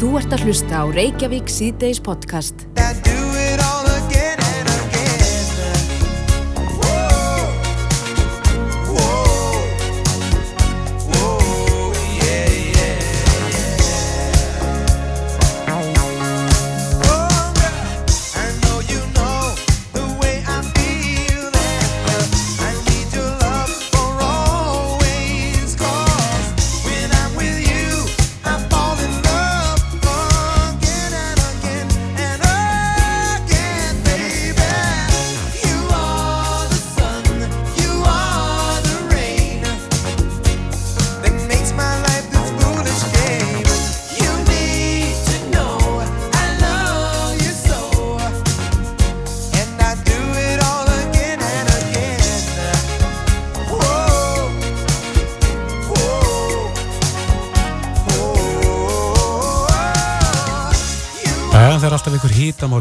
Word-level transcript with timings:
Þú 0.00 0.14
ert 0.16 0.32
að 0.32 0.46
hlusta 0.46 0.78
á 0.80 0.84
Reykjavík 0.96 1.50
síðdeis 1.52 2.00
podcast. 2.00 2.64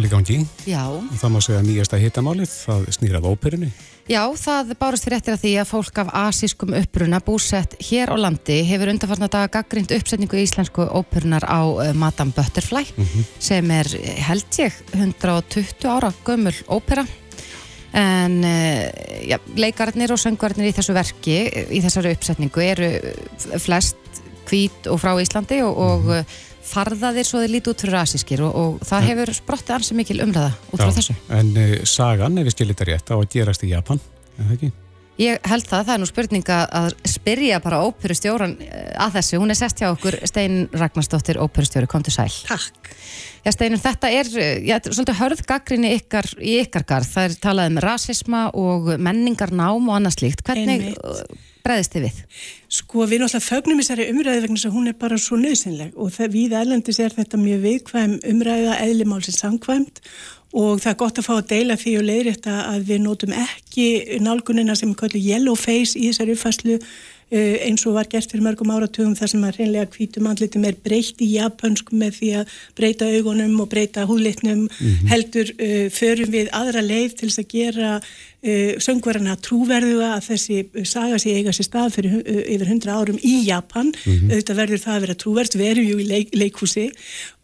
Í 0.09 0.11
gangi. 0.15 0.39
Já. 0.67 0.81
Það 1.21 1.31
má 1.35 1.39
segja 1.45 1.61
nýjasta 1.63 2.01
hitamálið, 2.01 2.51
það 2.65 2.89
snýrað 2.97 3.29
óperunni. 3.29 3.69
Já, 4.09 4.23
það 4.41 4.71
bárast 4.81 5.05
fyrir 5.05 5.19
eftir 5.19 5.35
að 5.35 5.41
því 5.43 5.49
að 5.61 5.67
fólk 5.69 5.99
af 6.01 6.07
asískum 6.17 6.71
uppruna 6.73 7.19
búsett 7.21 7.75
hér 7.91 8.09
á 8.09 8.17
landi 8.17 8.55
hefur 8.65 8.89
undarfarna 8.89 9.27
daga 9.29 9.51
gaggrind 9.59 9.93
uppsetningu 9.93 10.39
í 10.39 10.47
íslensku 10.47 10.87
óperunar 10.97 11.45
á 11.45 11.61
uh, 11.61 11.91
Madame 11.93 12.33
Butterfly 12.33 12.87
Mhm. 12.97 13.27
sem 13.37 13.69
er, 13.71 13.85
held 14.25 14.49
ég, 14.57 14.73
120 14.97 15.85
ára 15.85 16.09
gömul 16.25 16.55
ópera 16.73 17.05
en 17.93 18.41
uh, 18.41 18.89
ja, 19.29 19.37
leikarnir 19.57 20.09
og 20.13 20.17
söngvarnir 20.21 20.71
í 20.71 20.73
þessu 20.73 20.97
verki, 20.97 21.37
í 21.69 21.79
þessari 21.85 22.15
uppsetningu 22.17 22.65
eru 22.65 22.89
flest 23.61 23.97
hvít 24.49 24.89
og 24.89 24.97
frá 25.01 25.13
Íslandi 25.21 25.61
og, 25.61 25.77
og 25.77 26.09
uh, 26.69 26.73
farðaðir 26.73 27.25
svo 27.27 27.41
þeir 27.43 27.53
líti 27.55 27.73
út 27.73 27.81
fyrir 27.85 27.97
asískir 28.03 28.43
og, 28.45 28.53
og 28.55 28.83
það 28.85 29.07
hefur 29.11 29.33
sprottið 29.41 29.75
ansi 29.79 29.97
mikil 29.97 30.19
umræða 30.25 30.51
út 30.69 30.79
frá 30.83 30.91
þessu. 30.99 31.15
En 31.39 31.49
uh, 31.57 31.73
sagan, 31.89 32.37
ef 32.37 32.45
við 32.49 32.55
skilir 32.57 32.75
þetta 32.77 32.89
rétt, 32.93 33.09
á 33.11 33.15
að 33.17 33.27
gerast 33.33 33.65
í 33.65 33.73
Japan, 33.73 33.99
er 34.37 34.45
það 34.45 34.55
ekki? 34.59 34.71
Ég 35.19 35.35
held 35.51 35.65
það, 35.67 35.81
það 35.83 35.93
er 35.97 35.99
nú 35.99 36.05
spurning 36.07 36.45
að- 36.55 36.69
að 36.79 36.93
spyrja 37.11 37.57
bara 37.59 37.81
óperustjóran 37.83 38.53
eh, 38.63 38.93
að 39.03 39.17
þessu. 39.17 39.39
Hún 39.41 39.51
er 39.51 39.57
sest 39.59 39.81
hjá 39.81 39.89
okkur, 39.91 40.15
Stein 40.29 40.69
Ragnarsdóttir, 40.71 41.35
óperustjóri, 41.43 41.89
kom 41.91 42.05
til 42.07 42.13
sæl. 42.15 42.29
Takk. 42.47 42.87
Já, 43.43 43.51
Steinun, 43.51 43.81
þetta 43.83 44.13
er, 44.15 44.29
eh, 44.39 44.61
já, 44.63 44.77
þetta 44.77 44.87
er 44.93 44.95
svolítið 44.95 45.19
hörð 45.19 45.41
gaggrinni 45.51 45.91
ykkar 45.97 46.29
í 46.39 46.53
ykkar 46.61 46.85
garð. 46.87 47.11
Það 47.17 47.27
er 47.27 47.35
talað 47.43 47.67
um 47.73 47.81
rasisma 47.83 48.45
og 48.55 48.87
menningarnám 48.95 49.91
og 49.91 49.97
annað 49.99 50.15
slíkt. 50.21 50.45
Hvernig 50.47 50.87
Einmitt. 50.87 51.35
Eh, 51.69 51.75
bregðist 51.75 51.95
þið 51.95 52.05
við? 52.07 52.17
Sko 52.79 53.05
við 53.05 53.23
náttúrulega 53.23 53.45
fögnum 53.45 53.83
þessari 53.83 54.09
umræði 54.13 54.43
vegna 54.45 54.57
þess 54.57 54.69
að 54.69 54.75
hún 54.77 54.89
er 54.91 54.97
bara 54.99 55.21
svo 55.21 55.39
nöðsynleg 55.39 55.95
og 55.95 56.11
það 56.15 56.35
við 56.35 56.57
erlendis 56.63 56.99
er 56.99 57.15
þetta 57.15 57.39
mjög 57.41 57.63
viðkvæm 57.67 58.17
umræða 58.33 58.81
eðlimálsins 58.87 59.39
samkvæmt 59.43 60.03
og 60.57 60.81
það 60.81 60.91
er 60.91 60.97
gott 61.03 61.21
að 61.21 61.27
fá 61.27 61.35
að 61.35 61.47
deila 61.51 61.77
því 61.77 61.95
og 61.99 62.07
leiðrétta 62.07 62.57
að 62.71 62.89
við 62.89 63.01
nótum 63.05 63.37
ekki 63.37 63.87
nálgunina 64.23 64.75
sem 64.77 64.89
er 64.93 64.99
kallið 65.03 65.29
yellow 65.29 65.57
face 65.59 65.93
í 65.93 66.09
þessari 66.09 66.33
uppfæslu 66.33 66.77
uh, 66.79 67.57
eins 67.67 67.85
og 67.85 67.95
var 67.97 68.09
gert 68.09 68.31
fyrir 68.31 68.45
mörgum 68.47 68.71
áratugum 68.73 69.13
þar 69.17 69.31
sem 69.33 69.45
að 69.45 69.59
reynlega 69.59 69.91
hvítum 69.93 70.29
andlitum 70.31 70.65
er 70.65 70.79
breytt 70.85 71.21
í 71.21 71.29
japansku 71.35 71.97
með 72.01 72.17
því 72.17 72.31
að 72.41 72.55
breyta 72.79 73.09
augunum 73.13 73.61
og 73.61 73.69
breyta 73.69 74.07
húðlitnum 74.09 74.65
heldur 75.11 75.53
uh, 75.53 75.85
förum 75.93 76.33
við 76.33 76.49
aðra 76.57 76.83
leið 76.85 77.19
til 77.19 77.29
þess 77.29 77.43
að 77.43 77.53
gera 77.53 77.93
uh, 78.43 78.75
söngvarana 78.81 79.35
trúverðuga 79.43 80.13
að 80.15 80.25
þessi 80.29 80.57
uh, 80.63 80.83
saga 80.87 81.19
sé 81.21 81.35
eiga 81.37 81.53
sér 81.55 81.67
stað 81.67 81.95
fyrir 81.97 82.17
uh, 82.19 82.41
yfir 82.55 82.71
hundra 82.71 82.97
árum 82.99 83.19
í 83.19 83.35
Japan. 83.47 83.91
Auðvitað 84.05 84.61
verður 84.61 84.83
það 84.83 84.95
að 84.95 85.05
vera 85.05 85.17
trúverð 85.23 85.57
við 85.59 85.71
erum 85.73 85.89
jú 85.89 85.99
í 85.99 86.07
leik, 86.09 86.35
leikhúsi 86.37 86.89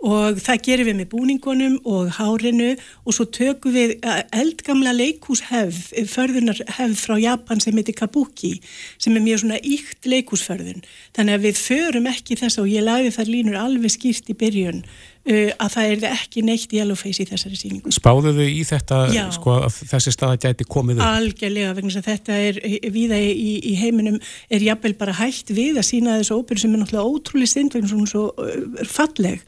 og 0.05 0.37
það 0.43 0.61
gerum 0.67 0.89
við 0.89 0.97
með 0.99 1.09
búningunum 1.13 1.77
og 1.89 2.11
hárinu 2.19 2.73
og 2.75 3.15
svo 3.15 3.25
tökum 3.33 3.73
við 3.73 3.95
eldgamla 4.35 4.93
leikhúshefð 4.97 5.95
uh, 5.95 6.05
förðunar 6.11 6.61
hefð 6.77 7.01
frá 7.01 7.17
Japan 7.21 7.63
sem 7.63 7.79
heitir 7.79 7.97
Kabuki 7.97 8.53
sem 8.97 9.15
er 9.15 9.25
mjög 9.25 9.45
svona 9.45 9.59
íkt 9.63 10.07
leikhúsförðun. 10.09 10.85
Þannig 11.17 11.39
að 11.39 11.49
við 11.49 11.59
förum 11.63 12.11
ekki 12.11 12.39
þess 12.39 12.61
og 12.61 12.71
ég 12.71 12.85
lagði 12.85 13.15
þar 13.17 13.33
línur 13.33 13.59
alveg 13.63 13.95
skýrt 13.95 14.31
í 14.31 14.37
byrjun 14.37 14.85
að 15.25 15.69
það 15.73 15.91
er 15.91 16.03
ekki 16.11 16.43
neitt 16.45 16.73
yellowface 16.75 17.23
í 17.23 17.27
þessari 17.31 17.57
síningu 17.57 17.93
Spáðu 17.95 18.33
þau 18.35 18.45
í 18.45 18.61
þetta, 18.67 18.99
Já. 19.09 19.23
sko, 19.33 19.55
þessi 19.89 20.13
staða 20.13 20.37
gæti 20.43 20.67
komið 20.69 20.99
upp? 20.99 21.05
Algjörlega, 21.07 21.71
vegna 21.77 21.93
þess 21.95 22.01
að 22.01 22.09
þetta 22.11 22.37
er 22.49 22.59
viða 22.93 23.17
í, 23.17 23.55
í 23.71 23.73
heiminum 23.79 24.19
er 24.53 24.65
jafnvel 24.67 24.93
bara 24.99 25.15
hægt 25.17 25.49
við 25.55 25.79
að 25.81 25.87
sína 25.89 26.19
þessu 26.19 26.37
óperu 26.37 26.61
sem 26.61 26.75
er 26.75 26.83
náttúrulega 26.83 27.09
ótrúlega 27.09 27.53
synd 27.55 27.73
vegna 27.73 27.89
svona 27.89 28.11
svo 28.11 28.27
uh, 28.37 28.85
falleg 28.85 29.41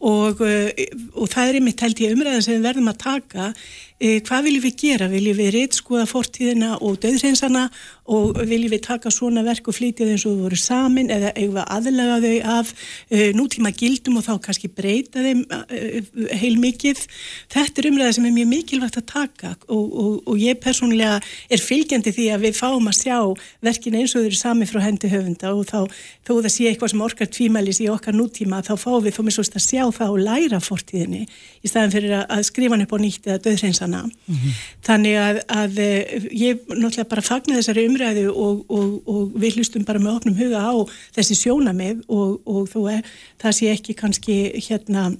og, 0.00 0.44
uh, 0.44 0.68
og 1.16 1.32
það 1.32 1.48
er 1.48 1.60
einmitt 1.62 1.86
held 1.86 2.04
ég 2.04 2.16
umræða 2.18 2.44
sem 2.44 2.58
við 2.58 2.68
verðum 2.68 2.92
að 2.92 3.00
taka 3.06 3.48
hvað 4.00 4.46
viljum 4.48 4.64
við 4.64 4.76
gera? 4.80 5.08
Viljum 5.10 5.36
við 5.38 5.50
reytskoða 5.56 6.06
fortíðina 6.10 6.76
og 6.82 6.96
döðreynsana 7.02 7.68
og 8.10 8.38
viljum 8.48 8.72
við 8.72 8.82
taka 8.82 9.12
svona 9.14 9.44
verk 9.46 9.68
og 9.70 9.76
flytja 9.76 10.06
og 10.08 10.18
þau 10.18 10.32
voru 10.40 10.58
samin 10.58 11.10
eða 11.12 11.30
eigum 11.36 11.54
við 11.54 11.62
að 11.62 11.74
aðlaga 11.76 12.16
þau 12.24 12.54
af 12.56 12.72
uh, 12.72 13.28
nútíma 13.38 13.70
gildum 13.78 14.18
og 14.18 14.26
þá 14.26 14.32
kannski 14.42 14.70
breyta 14.74 15.22
þeim 15.22 15.44
uh, 15.46 16.34
heil 16.40 16.56
mikið. 16.62 17.04
Þetta 17.52 17.82
er 17.82 17.90
umræða 17.92 18.16
sem 18.16 18.26
er 18.26 18.34
mjög 18.34 18.50
mikilvægt 18.50 18.98
að 18.98 19.06
taka 19.12 19.52
og, 19.68 19.86
og, 19.86 20.16
og 20.26 20.42
ég 20.42 20.58
persónulega 20.62 21.20
er 21.22 21.62
fylgjandi 21.62 22.14
því 22.16 22.28
að 22.34 22.48
við 22.48 22.58
fáum 22.58 22.90
að 22.90 22.98
sjá 22.98 23.18
verkin 23.62 24.00
eins 24.00 24.16
og 24.16 24.24
þau 24.24 24.30
eru 24.32 24.40
sami 24.40 24.68
frá 24.70 24.82
hendi 24.82 25.12
höfunda 25.12 25.54
og 25.54 25.68
þá 25.70 25.78
þó 26.26 26.34
það 26.34 26.50
sé 26.56 26.68
eitthvað 26.70 26.92
sem 26.92 27.06
orkar 27.06 27.30
tvímælis 27.30 27.82
í 27.84 27.88
okkar 27.92 28.18
nútíma 28.18 28.62
þá 28.66 28.74
fáum 28.80 29.02
við 29.06 29.16
þó 29.16 29.22
með 29.26 29.38
svolítið 29.38 29.60
að 29.60 29.66
sjá 29.68 29.84
það 29.98 30.12
og 30.16 30.22
læra 30.26 30.60
fortíðinni 30.62 31.22
í 31.62 31.70
staðan 31.70 31.94
fyrir 31.94 32.18
að, 32.18 32.44
skrifa 32.46 32.76
hann 32.76 32.84
upp 32.86 32.94
á 32.94 32.98
nýtt 33.02 33.28
eða 33.30 33.42
döðreynsana. 33.92 34.52
Þannig 34.86 35.16
að, 35.20 35.40
að 35.48 35.80
eh, 35.82 36.28
ég 36.32 36.62
náttúrulega 36.68 37.08
bara 37.10 37.24
fagna 37.24 37.58
þessari 37.58 37.86
umræðu 37.88 38.28
og, 38.32 38.64
og, 38.68 38.94
og 39.08 39.36
við 39.40 39.58
hlustum 39.60 39.84
bara 39.84 40.02
með 40.02 40.16
opnum 40.16 40.38
huga 40.38 40.62
á 40.62 40.74
þessi 41.16 41.38
sjónamið 41.38 42.02
og, 42.08 42.40
og 42.46 42.68
þó 42.72 42.80
er, 42.96 43.12
það 43.42 43.58
sé 43.58 43.72
ekki 43.72 43.96
kannski 43.98 44.38
hérna 44.68 45.12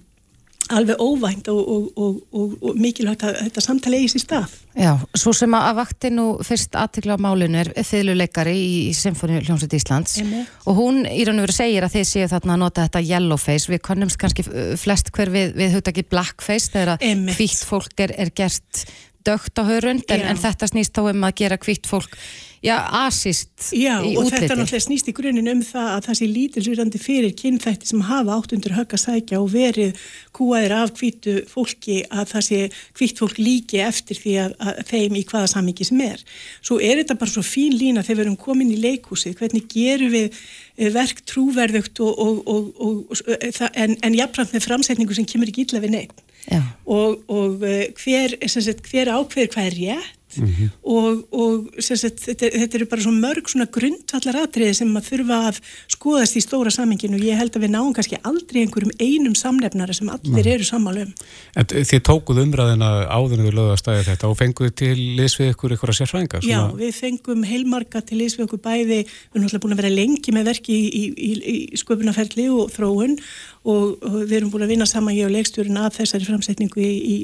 alveg 0.70 1.00
óvænt 1.00 1.48
og, 1.48 1.60
og, 1.68 1.86
og, 1.96 2.18
og, 2.32 2.52
og 2.62 2.76
mikilvægt 2.78 3.24
að 3.26 3.38
þetta 3.40 3.64
samtali 3.64 3.98
eigi 3.98 4.12
sér 4.12 4.22
stað. 4.22 4.54
Já, 4.78 4.92
svo 5.18 5.32
sem 5.36 5.54
að 5.58 5.78
vakti 5.80 6.10
nú 6.14 6.26
fyrst 6.46 6.76
aðtikla 6.78 7.18
á 7.18 7.24
málinu 7.24 7.60
er 7.60 7.72
þiðluleikari 7.76 8.54
í, 8.56 8.70
í 8.88 8.92
Symfóni 8.96 9.42
Hljómsveit 9.42 9.76
Íslands. 9.76 10.16
Einmitt. 10.22 10.52
og 10.66 10.78
hún 10.78 11.02
í 11.08 11.26
raun 11.28 11.42
og 11.42 11.48
veru 11.48 11.56
segir 11.56 11.86
að 11.86 11.96
þið 11.98 12.06
séu 12.12 12.30
þarna 12.30 12.56
að 12.56 12.62
nota 12.64 12.86
þetta 12.86 13.04
yellowface, 13.10 13.72
við 13.72 13.82
kannumst 13.88 14.20
kannski 14.22 14.46
uh, 14.48 14.72
flest 14.80 15.12
hver 15.12 15.32
við, 15.34 15.56
við 15.58 15.76
hugtaki 15.76 16.06
blackface 16.08 16.72
þegar 16.72 16.94
að 16.94 17.34
hvítt 17.36 17.66
fólk 17.68 18.06
er, 18.06 18.14
er 18.22 18.32
gert 18.36 18.86
dögt 19.26 19.58
á 19.58 19.62
hörund. 19.66 20.06
En, 20.10 20.24
en 20.30 20.40
þetta 20.40 20.70
snýst 20.70 20.96
þá 20.96 21.12
um 21.12 21.28
að 21.28 21.36
gera 21.42 21.60
hvítt 21.60 21.90
fólk 21.90 22.16
já, 22.62 22.76
asist 23.02 23.72
Já, 23.74 23.96
í 24.06 24.12
og 24.14 24.22
útliti 24.24 24.44
þetta 24.44 24.56
náttúrulega 24.60 24.84
snýst 24.86 25.08
í 25.10 25.14
grunin 25.16 25.50
um 25.50 25.62
það 25.66 25.88
að 25.96 26.04
það 26.06 26.18
sé 26.18 26.28
lítilsvirðandi 26.30 27.00
fyrir 27.02 27.34
kynþætti 27.40 27.90
sem 27.90 28.04
hafa 28.06 28.36
átt 28.38 28.54
undir 28.56 28.76
högg 28.76 28.94
að 28.96 29.02
sækja 29.02 29.40
og 29.42 29.50
verið 29.52 29.98
kúaðir 30.36 30.74
af 30.78 30.92
hvítu 31.00 31.34
fólki 31.50 31.98
að 32.06 32.30
það 32.32 32.46
sé 32.48 32.60
hvítt 33.00 33.22
fólk 33.22 33.40
líki 33.42 33.82
eftir 33.82 34.20
því 34.22 34.36
að, 34.44 34.56
að 34.62 34.82
þeim 34.92 35.18
í 35.18 35.24
hvaða 35.32 35.50
samingi 35.56 35.88
sem 35.90 36.02
er. 36.06 36.22
Svo 36.62 36.78
er 36.78 37.02
þetta 37.02 37.18
bara 37.20 37.34
svo 37.34 37.44
fín 37.46 37.74
lína 37.78 38.06
þegar 38.06 38.20
við 38.22 38.26
erum 38.28 38.40
komin 38.46 38.70
í 38.72 38.78
leikhúsið, 38.82 39.36
hvernig 39.42 39.66
gerum 39.72 40.14
við 40.14 40.28
eh, 40.30 40.90
verk 40.94 41.24
trúverðugt 41.28 41.98
og, 42.06 42.14
og, 42.14 42.42
og, 42.46 42.72
og, 42.78 43.02
og 43.10 43.50
það- 43.58 43.74
en, 43.74 43.96
en 44.06 44.18
jafnframt 44.22 44.54
með 44.54 44.68
framsetningu 44.70 45.18
sem 45.18 45.26
kemur 45.28 45.50
ekki 45.50 45.66
illa 45.66 45.82
við 45.82 45.96
neitt 45.98 46.22
Já. 46.50 46.62
og, 46.90 47.20
og 47.30 47.62
eh, 47.66 47.90
hver, 48.02 48.34
sagt, 48.50 48.86
hver 48.90 49.10
ákveður 49.14 49.52
hvað 49.54 49.68
er 49.68 49.76
rétt 49.78 50.18
og, 50.40 51.22
og 51.32 51.82
sem 51.82 51.98
sagt, 52.00 52.22
þetta, 52.26 52.50
þetta 52.62 52.78
eru 52.78 52.88
bara 52.90 53.04
svo 53.04 53.12
mörg 53.14 53.50
svona 53.50 53.68
grundvallar 53.72 54.40
atriði 54.42 54.78
sem 54.80 54.92
að 54.98 55.08
þurfa 55.10 55.38
að 55.50 55.60
skoðast 55.96 56.38
í 56.38 56.44
stóra 56.44 56.72
saminginu 56.74 57.18
og 57.18 57.26
ég 57.26 57.40
held 57.40 57.56
að 57.56 57.66
við 57.66 57.74
náum 57.74 57.92
kannski 57.96 58.20
aldrei 58.22 58.62
einhverjum 58.64 58.94
einum 59.00 59.36
samnefnara 59.38 59.96
sem 59.96 60.10
allir 60.12 60.50
eru 60.54 60.66
sammála 60.66 61.06
um. 61.06 61.14
En 61.58 61.68
þið 61.72 62.04
tókuð 62.08 62.42
umræðina 62.46 62.90
áður 63.10 63.40
en 63.40 63.46
þið 63.48 63.58
lögðu 63.58 63.76
að 63.76 63.82
stæði 63.82 64.06
þetta 64.10 64.30
og 64.30 64.38
fenguð 64.40 64.74
til 64.82 64.94
liðs 65.18 65.38
við 65.40 65.52
ykkur 65.52 65.76
ykkur 65.76 65.92
að 65.92 65.98
sérfræðingar? 66.00 66.46
Já, 66.48 66.60
við 66.78 66.94
fengum 66.96 67.46
heilmarga 67.46 68.02
til 68.06 68.20
liðs 68.22 68.38
við 68.38 68.46
okkur 68.48 68.62
bæði, 68.64 69.00
við 69.02 69.36
erum 69.36 69.46
náttúrulega 69.46 69.64
búin 69.64 69.76
að 69.76 69.82
vera 69.82 69.94
lengi 69.96 70.34
með 70.34 70.50
verki 70.52 70.76
í, 70.76 70.86
í, 70.92 71.02
í, 71.12 71.32
í 71.52 71.80
sköpunarferli 71.80 72.48
og 72.52 72.72
þróun 72.74 73.18
og, 73.62 74.02
við 74.26 74.34
erum 74.38 74.50
búin 74.52 74.64
að 74.66 74.72
vinna 74.74 74.86
saman 74.88 75.14
ég 75.14 75.28
og 75.28 75.34
leikstjórun 75.36 75.80
að 75.82 75.98
þessari 76.00 76.26
framsetningu 76.26 76.82
í, 76.82 76.92
í 77.14 77.16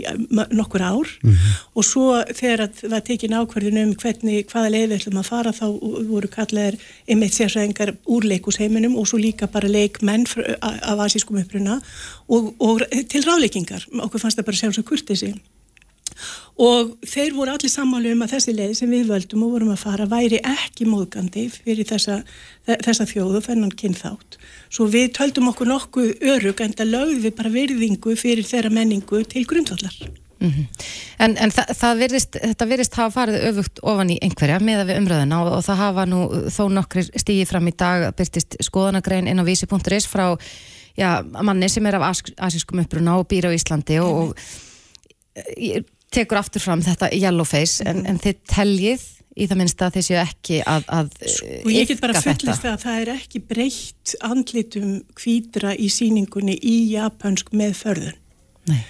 nokkur 0.55 0.85
ár. 0.85 1.11
Mm 1.23 1.33
-hmm. 1.33 1.59
og 1.75 1.85
svo 1.85 2.07
þegar 2.31 2.69
það 2.69 2.91
var 2.95 3.05
tekin 3.09 3.37
ákverðin 3.39 3.83
um 3.83 3.95
hvernig, 3.95 4.47
hvaða 4.53 4.73
leið 4.75 4.89
við 4.89 4.97
ætlum 4.99 5.21
að 5.21 5.31
fara 5.33 5.53
þá 5.53 5.67
voru 6.09 6.29
kallar 6.29 6.79
einmitt 7.09 7.35
sérsæðingar 7.35 7.95
úr 8.07 8.25
leikusheiminum 8.25 8.97
og 8.97 9.09
svo 9.09 9.19
líka 9.19 9.47
bara 9.47 9.69
leikmenn 9.69 10.27
af 10.63 10.99
asískum 11.07 11.41
uppruna 11.43 11.81
og, 12.29 12.55
og 12.59 12.83
til 13.09 13.23
ráleikingar 13.23 13.87
okkur 13.93 14.21
fannst 14.21 14.39
það 14.39 14.47
bara 14.47 14.57
sjálfsög 14.57 14.85
kurtið 14.85 15.39
og 16.59 16.95
þeir 17.07 17.35
voru 17.37 17.55
allir 17.55 17.73
sammálu 17.73 18.13
um 18.15 18.23
að 18.27 18.35
þessi 18.35 18.55
leið 18.57 18.75
sem 18.81 18.93
við 18.93 19.11
völdum 19.13 19.45
og 19.47 19.53
vorum 19.55 19.75
að 19.75 19.83
fara 19.85 20.07
væri 20.11 20.41
ekki 20.43 20.89
móðgandi 20.91 21.49
fyrir 21.55 21.87
þessa, 21.87 22.21
þessa 22.67 23.07
þjóðu 23.09 23.43
þennan 23.47 23.75
kynþátt 23.79 24.39
svo 24.69 24.89
við 24.91 25.13
töldum 25.19 25.53
okkur 25.53 25.71
nokkuð 25.71 26.25
örug 26.35 26.63
en 26.65 26.75
það 26.79 26.95
lögðum 26.95 27.27
við 27.27 27.37
bara 27.39 27.55
virðingu 27.55 28.17
fyrir 28.19 28.49
þeirra 28.49 28.73
menningu 28.75 29.23
til 29.31 29.45
grundvallar 29.49 29.99
mm 30.41 30.51
-hmm. 30.51 30.67
En, 31.19 31.37
en 31.37 31.51
þa 31.51 31.65
það 31.75 31.99
virðist, 31.99 32.37
þetta 32.43 32.67
virðist 32.67 32.95
hafa 32.95 33.11
farið 33.11 33.47
öfugt 33.49 33.79
ofan 33.83 34.11
í 34.11 34.19
einhverja 34.23 34.59
með 34.63 34.81
að 34.81 34.91
við 34.91 34.99
umröðuna 35.03 35.41
og, 35.43 35.53
og 35.53 35.65
það 35.67 35.77
hafa 35.83 36.05
nú 36.07 36.21
þó 36.47 36.65
nokkri 36.71 37.03
stígi 37.03 37.47
fram 37.47 37.69
í 37.69 37.75
dag 37.77 38.15
byrtist 38.15 38.57
skoðanagrein 38.63 39.27
inn 39.27 39.43
á 39.43 39.45
vísi.is 39.45 40.07
frá 40.07 40.39
já, 40.99 41.23
manni 41.43 41.69
sem 41.69 41.87
er 41.87 41.95
af 41.95 42.23
asískum 42.37 42.83
uppruna 42.83 43.19
og 43.19 43.27
býr 43.31 43.51
á 43.51 43.55
Íslandi 43.55 43.99
og, 44.03 44.15
og 44.19 44.37
tekur 46.15 46.41
aftur 46.41 46.65
fram 46.65 46.83
þetta 46.85 47.11
yellowface 47.15 47.85
en, 47.89 48.05
en 48.09 48.21
þið 48.23 48.41
teljið 48.49 49.07
í 49.39 49.47
það 49.47 49.61
minnst 49.61 49.83
að 49.85 49.99
þið 49.99 50.07
séu 50.09 50.21
ekki 50.23 50.63
að, 50.67 50.89
að 50.99 51.13
sko, 51.35 51.75
ég 51.75 51.91
get 51.91 52.01
bara 52.03 52.23
fullist 52.23 52.65
að 52.67 52.81
það 52.85 53.03
er 53.03 53.13
ekki 53.15 53.43
breytt 53.45 54.17
andlitum 54.27 54.97
kvítra 55.19 55.77
í 55.77 55.91
síningunni 55.93 56.57
í 56.59 56.79
japansk 56.95 57.53
með 57.57 57.77
förðun 57.79 58.19
Nei. 58.69 58.81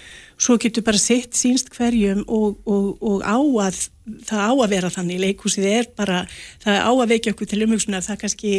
svo 0.41 0.57
getur 0.63 0.87
bara 0.87 1.01
sett 1.03 1.37
sínst 1.37 1.69
hverjum 1.75 2.25
og, 2.25 2.59
og, 2.65 2.97
og 3.05 3.23
á 3.27 3.39
að 3.69 3.85
það 4.29 4.41
á 4.41 4.53
að 4.55 4.71
vera 4.73 4.91
þannig, 4.93 5.21
leikúsið 5.21 5.67
er 5.69 5.89
bara 5.97 6.23
það 6.63 6.79
á 6.81 6.91
að 6.93 7.11
vekja 7.13 7.35
okkur 7.35 7.51
til 7.51 7.61
umhugsunar. 7.67 8.05
Það 8.07 8.21
kannski, 8.23 8.53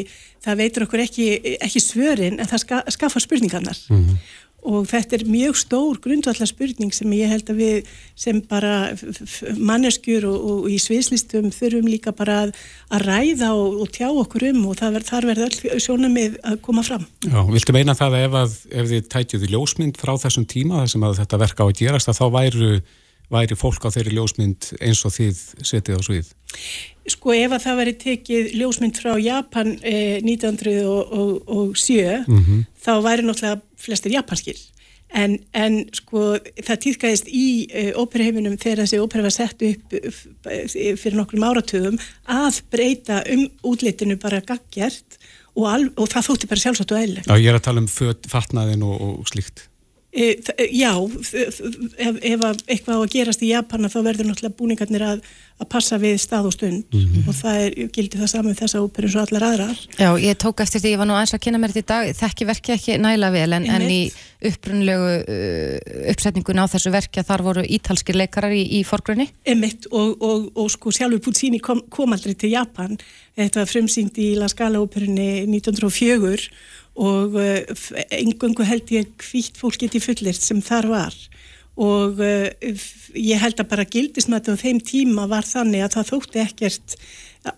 það 0.45 0.59
veitur 0.61 0.85
okkur 0.85 1.03
ekki, 1.03 1.25
ekki 1.57 1.81
svörin 1.83 2.37
en 2.37 2.49
það 2.49 2.63
ska, 2.63 2.81
skaffar 2.93 3.25
spurningarnar. 3.25 3.79
Mm 3.89 4.03
-hmm 4.03 4.45
og 4.67 4.87
þetta 4.89 5.17
er 5.17 5.23
mjög 5.29 5.57
stór 5.59 5.99
grundvallar 6.03 6.49
spurning 6.49 6.91
sem 6.95 7.11
ég 7.15 7.27
held 7.31 7.47
að 7.51 7.57
við 7.61 7.77
sem 8.19 8.41
bara 8.49 8.73
manneskjur 9.55 10.23
og, 10.29 10.39
og 10.51 10.59
í 10.71 10.77
sviðslistum 10.81 11.51
þurfum 11.55 11.87
líka 11.89 12.11
bara 12.15 12.35
að, 12.45 12.49
að 12.95 13.01
ræða 13.07 13.49
og, 13.55 13.69
og 13.85 13.89
tjá 13.95 14.07
okkur 14.09 14.43
um 14.51 14.61
og 14.69 14.75
ver, 14.83 15.03
þar 15.07 15.25
verður 15.31 15.49
öll 15.49 15.83
sjónamið 15.83 16.33
að 16.43 16.55
koma 16.65 16.83
fram. 16.85 17.05
Já, 17.23 17.39
viltu 17.47 17.71
meina 17.75 17.97
það 17.97 18.11
að 18.17 18.21
ef, 18.27 18.33
að, 18.41 18.51
ef 18.81 18.85
þið 18.93 19.03
tætjuðu 19.15 19.47
ljósmynd 19.53 19.95
frá 20.01 20.13
þessum 20.25 20.45
tíma 20.49 20.73
þar 20.83 20.91
sem 20.95 21.03
að 21.07 21.19
þetta 21.23 21.43
verka 21.45 21.61
á 21.63 21.67
að 21.69 21.79
gerast 21.79 22.11
að 22.11 22.19
þá 22.19 22.25
væru, 22.35 22.71
væri 23.29 23.55
fólk 23.59 23.81
á 23.87 23.89
þeirri 23.95 24.13
ljósmynd 24.17 24.61
eins 24.83 25.01
og 25.07 25.11
þið 25.15 25.35
setið 25.71 25.95
á 25.95 26.01
svið? 26.03 26.27
Sko 27.09 27.27
ef 27.33 27.51
að 27.55 27.63
það 27.63 27.79
væri 27.79 27.93
tekið 28.03 28.43
ljósmynd 28.59 28.95
frá 28.99 29.11
Japan 29.21 29.67
eh, 29.81 30.19
1907 30.21 32.27
mm 32.27 32.27
-hmm. 32.27 32.59
þá 32.83 32.93
væri 33.05 33.23
náttúrulega 33.25 33.61
flestir 33.79 34.13
japanskir 34.13 34.59
en, 35.17 35.37
en 35.57 35.79
sko 35.95 36.35
það 36.61 36.81
týðkæðist 36.85 37.29
í 37.33 37.47
uh, 37.69 37.91
óperaheiminum 38.01 38.57
þegar 38.61 38.83
þessi 38.83 39.01
ópera 39.01 39.25
var 39.25 39.35
sett 39.35 39.65
upp 39.65 40.49
fyrir 41.01 41.17
nokkrum 41.17 41.47
áratugum 41.49 41.99
að 42.29 42.61
breyta 42.73 43.23
um 43.33 43.47
útlitinu 43.71 44.19
bara 44.21 44.43
gaggjert 44.45 45.17
og, 45.55 45.89
og 45.95 46.05
það 46.11 46.29
þótti 46.29 46.51
bara 46.51 46.63
sjálfsagt 46.63 46.93
og 46.93 47.01
eðlilegt. 47.01 47.29
Já, 47.29 47.41
ég 47.41 47.51
er 47.51 47.59
að 47.59 47.65
tala 47.69 47.83
um 47.83 47.89
fatnaðin 47.89 48.85
og, 48.85 49.01
og 49.09 49.31
slíkt. 49.31 49.68
E, 50.09 50.39
já, 50.73 50.95
ef, 50.97 51.59
ef 52.01 52.43
eitthvað 52.65 52.95
á 52.97 53.01
að 53.03 53.11
gerast 53.13 53.43
í 53.45 53.51
Japana 53.51 53.91
þá 53.93 53.99
verður 54.07 54.25
náttúrulega 54.31 54.57
búningarnir 54.57 55.03
að, 55.05 55.19
að 55.61 55.67
passa 55.69 55.99
við 56.01 56.15
stað 56.23 56.47
og 56.49 56.55
stund 56.55 56.87
mm 56.89 57.03
-hmm. 57.03 57.27
og 57.29 57.35
það 57.37 57.57
er, 57.65 57.75
gildi 57.93 58.17
það 58.17 58.31
saman 58.31 58.57
þessa 58.57 58.81
óperu 58.81 59.05
eins 59.05 59.17
og 59.19 59.27
allar 59.27 59.45
aðrar. 59.51 59.83
Já, 59.99 60.09
ég 60.17 60.39
tók 60.41 60.63
eftir 60.65 60.81
því, 60.81 60.95
ég 60.95 60.97
var 60.97 61.07
nú 61.07 61.13
aðeins 61.13 61.35
að 61.37 61.43
kynna 61.45 61.61
mér 61.61 61.75
þetta 61.75 61.83
í 61.85 61.89
dag, 61.93 62.15
þekki 62.23 62.47
verki 62.49 62.73
ekki 62.73 62.97
næla 62.97 63.29
vel 63.29 63.53
en, 63.53 63.69
en 63.69 63.85
í 63.85 64.01
upprunlegu 64.49 65.11
uh, 65.21 65.77
uppsetningun 66.09 66.63
á 66.63 66.65
þessu 66.73 66.89
verkja 66.89 67.23
þar 67.23 67.45
voru 67.45 67.61
ítalskir 67.69 68.17
leikarar 68.17 68.55
í, 68.55 68.65
í 68.79 68.83
forgrunni? 68.83 69.29
Emitt 69.45 69.85
og, 69.91 70.17
og, 70.25 70.49
og 70.55 70.71
sko 70.73 70.89
sjálfur 70.89 71.21
Puccini 71.21 71.59
kom, 71.61 71.85
kom 71.85 72.17
aldrei 72.17 72.33
til 72.33 72.55
Japan, 72.55 72.97
þetta 73.37 73.61
var 73.61 73.69
fremsýnd 73.69 74.17
í 74.17 74.33
La 74.39 74.49
Scala 74.49 74.81
óperunni 74.81 75.45
1904 75.45 76.49
og 76.99 77.37
engungu 78.11 78.65
eh, 78.65 78.71
held 78.73 78.91
ég 78.91 79.13
hvitt 79.29 79.59
fólk 79.59 79.79
geti 79.85 80.01
fullirt 80.03 80.41
sem 80.43 80.61
þar 80.63 80.89
var 80.91 81.15
og 81.79 82.19
uh, 82.19 82.85
ég 83.15 83.39
held 83.39 83.61
að 83.61 83.71
bara 83.71 83.87
gildismætti 83.87 84.51
á 84.51 84.59
þeim 84.59 84.81
tíma 84.83 85.29
var 85.31 85.47
þannig 85.47 85.85
að 85.85 85.95
það 85.95 86.09
þótti 86.11 86.41
ekkert 86.43 86.95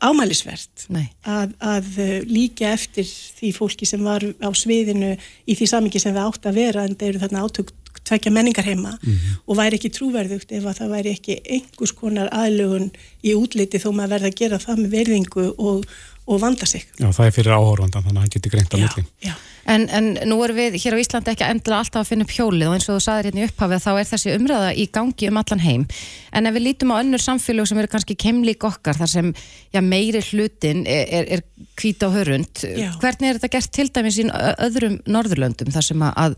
ámælisvert 0.05 0.85
að, 1.25 1.55
að 1.57 1.87
uh, 1.97 2.17
líka 2.29 2.69
eftir 2.75 3.07
því 3.09 3.53
fólki 3.57 3.89
sem 3.89 4.03
var 4.05 4.21
á 4.21 4.49
sviðinu 4.53 5.15
í 5.49 5.57
því 5.57 5.69
samingi 5.73 6.01
sem 6.03 6.13
við 6.13 6.27
átt 6.27 6.45
að 6.45 6.59
vera 6.61 6.85
en 6.85 6.93
það 6.93 7.07
eru 7.09 7.23
þarna 7.23 7.45
átök 7.47 7.73
tvekja 8.07 8.31
menningar 8.33 8.65
heima 8.65 8.91
mm 8.91 9.11
-hmm. 9.11 9.41
og 9.45 9.57
væri 9.57 9.77
ekki 9.77 9.91
trúverðugt 9.95 10.51
ef 10.51 10.65
að 10.65 10.77
það 10.79 10.93
væri 10.95 11.11
ekki 11.15 11.35
einhvers 11.55 11.91
konar 11.91 12.29
aðlugun 12.31 12.91
í 13.23 13.33
útliti 13.35 13.81
þó 13.81 13.89
maður 13.91 14.13
verða 14.15 14.27
að 14.31 14.39
gera 14.41 14.59
það 14.59 14.81
með 14.81 14.91
verðingu 14.97 15.45
og, 15.57 15.85
og 16.27 16.41
vanda 16.41 16.67
sig. 16.69 16.83
Já, 16.99 17.07
það 17.09 17.25
er 17.25 17.33
fyrir 17.35 17.55
áhórvandan 17.55 18.05
þannig 18.05 18.19
að 18.19 18.25
hann 18.25 18.35
getur 18.35 18.53
greint 18.53 18.75
að 18.75 18.83
milli. 18.85 19.33
En, 19.71 19.85
en 19.93 20.07
nú 20.25 20.39
erum 20.41 20.57
við 20.57 20.77
hér 20.81 20.95
á 20.97 21.01
Íslandi 21.01 21.31
ekki 21.33 21.45
endilega 21.45 21.83
alltaf 21.83 22.01
að 22.01 22.09
finna 22.09 22.25
upp 22.25 22.33
hjólið 22.33 22.67
og 22.67 22.75
eins 22.75 22.87
og 22.89 22.97
þú 22.97 23.03
saðir 23.05 23.27
hérna 23.29 23.43
í 23.43 23.47
upphafið 23.49 23.83
þá 23.83 23.91
er 23.91 24.09
þessi 24.09 24.33
umræða 24.37 24.71
í 24.73 24.85
gangi 24.97 25.29
um 25.29 25.39
allan 25.41 25.61
heim. 25.61 25.85
En 26.33 26.49
ef 26.49 26.55
við 26.57 26.65
lítum 26.65 26.93
á 26.93 27.01
önnur 27.01 27.21
samfélag 27.21 27.69
sem 27.69 27.81
eru 27.81 27.91
kannski 27.91 28.17
kemlík 28.19 28.65
okkar 28.67 28.97
þar 28.97 29.11
sem 29.13 29.31
já, 29.73 29.81
meiri 29.85 30.23
hlutin 30.31 30.83
er, 30.89 31.29
er 31.37 31.45
hvít 31.77 32.01
á 32.01 32.09
hörund, 32.09 32.65
já. 32.65 32.89
hvernig 33.01 33.29
er 33.29 33.39
þetta 33.39 33.53
gert 33.57 33.73
til 33.77 33.87
dæmis 33.93 34.19
í 34.21 34.27
öðrum 34.31 34.97
norðurlöndum 35.05 35.73
þar 35.73 35.87
sem 35.91 36.05
að, 36.09 36.37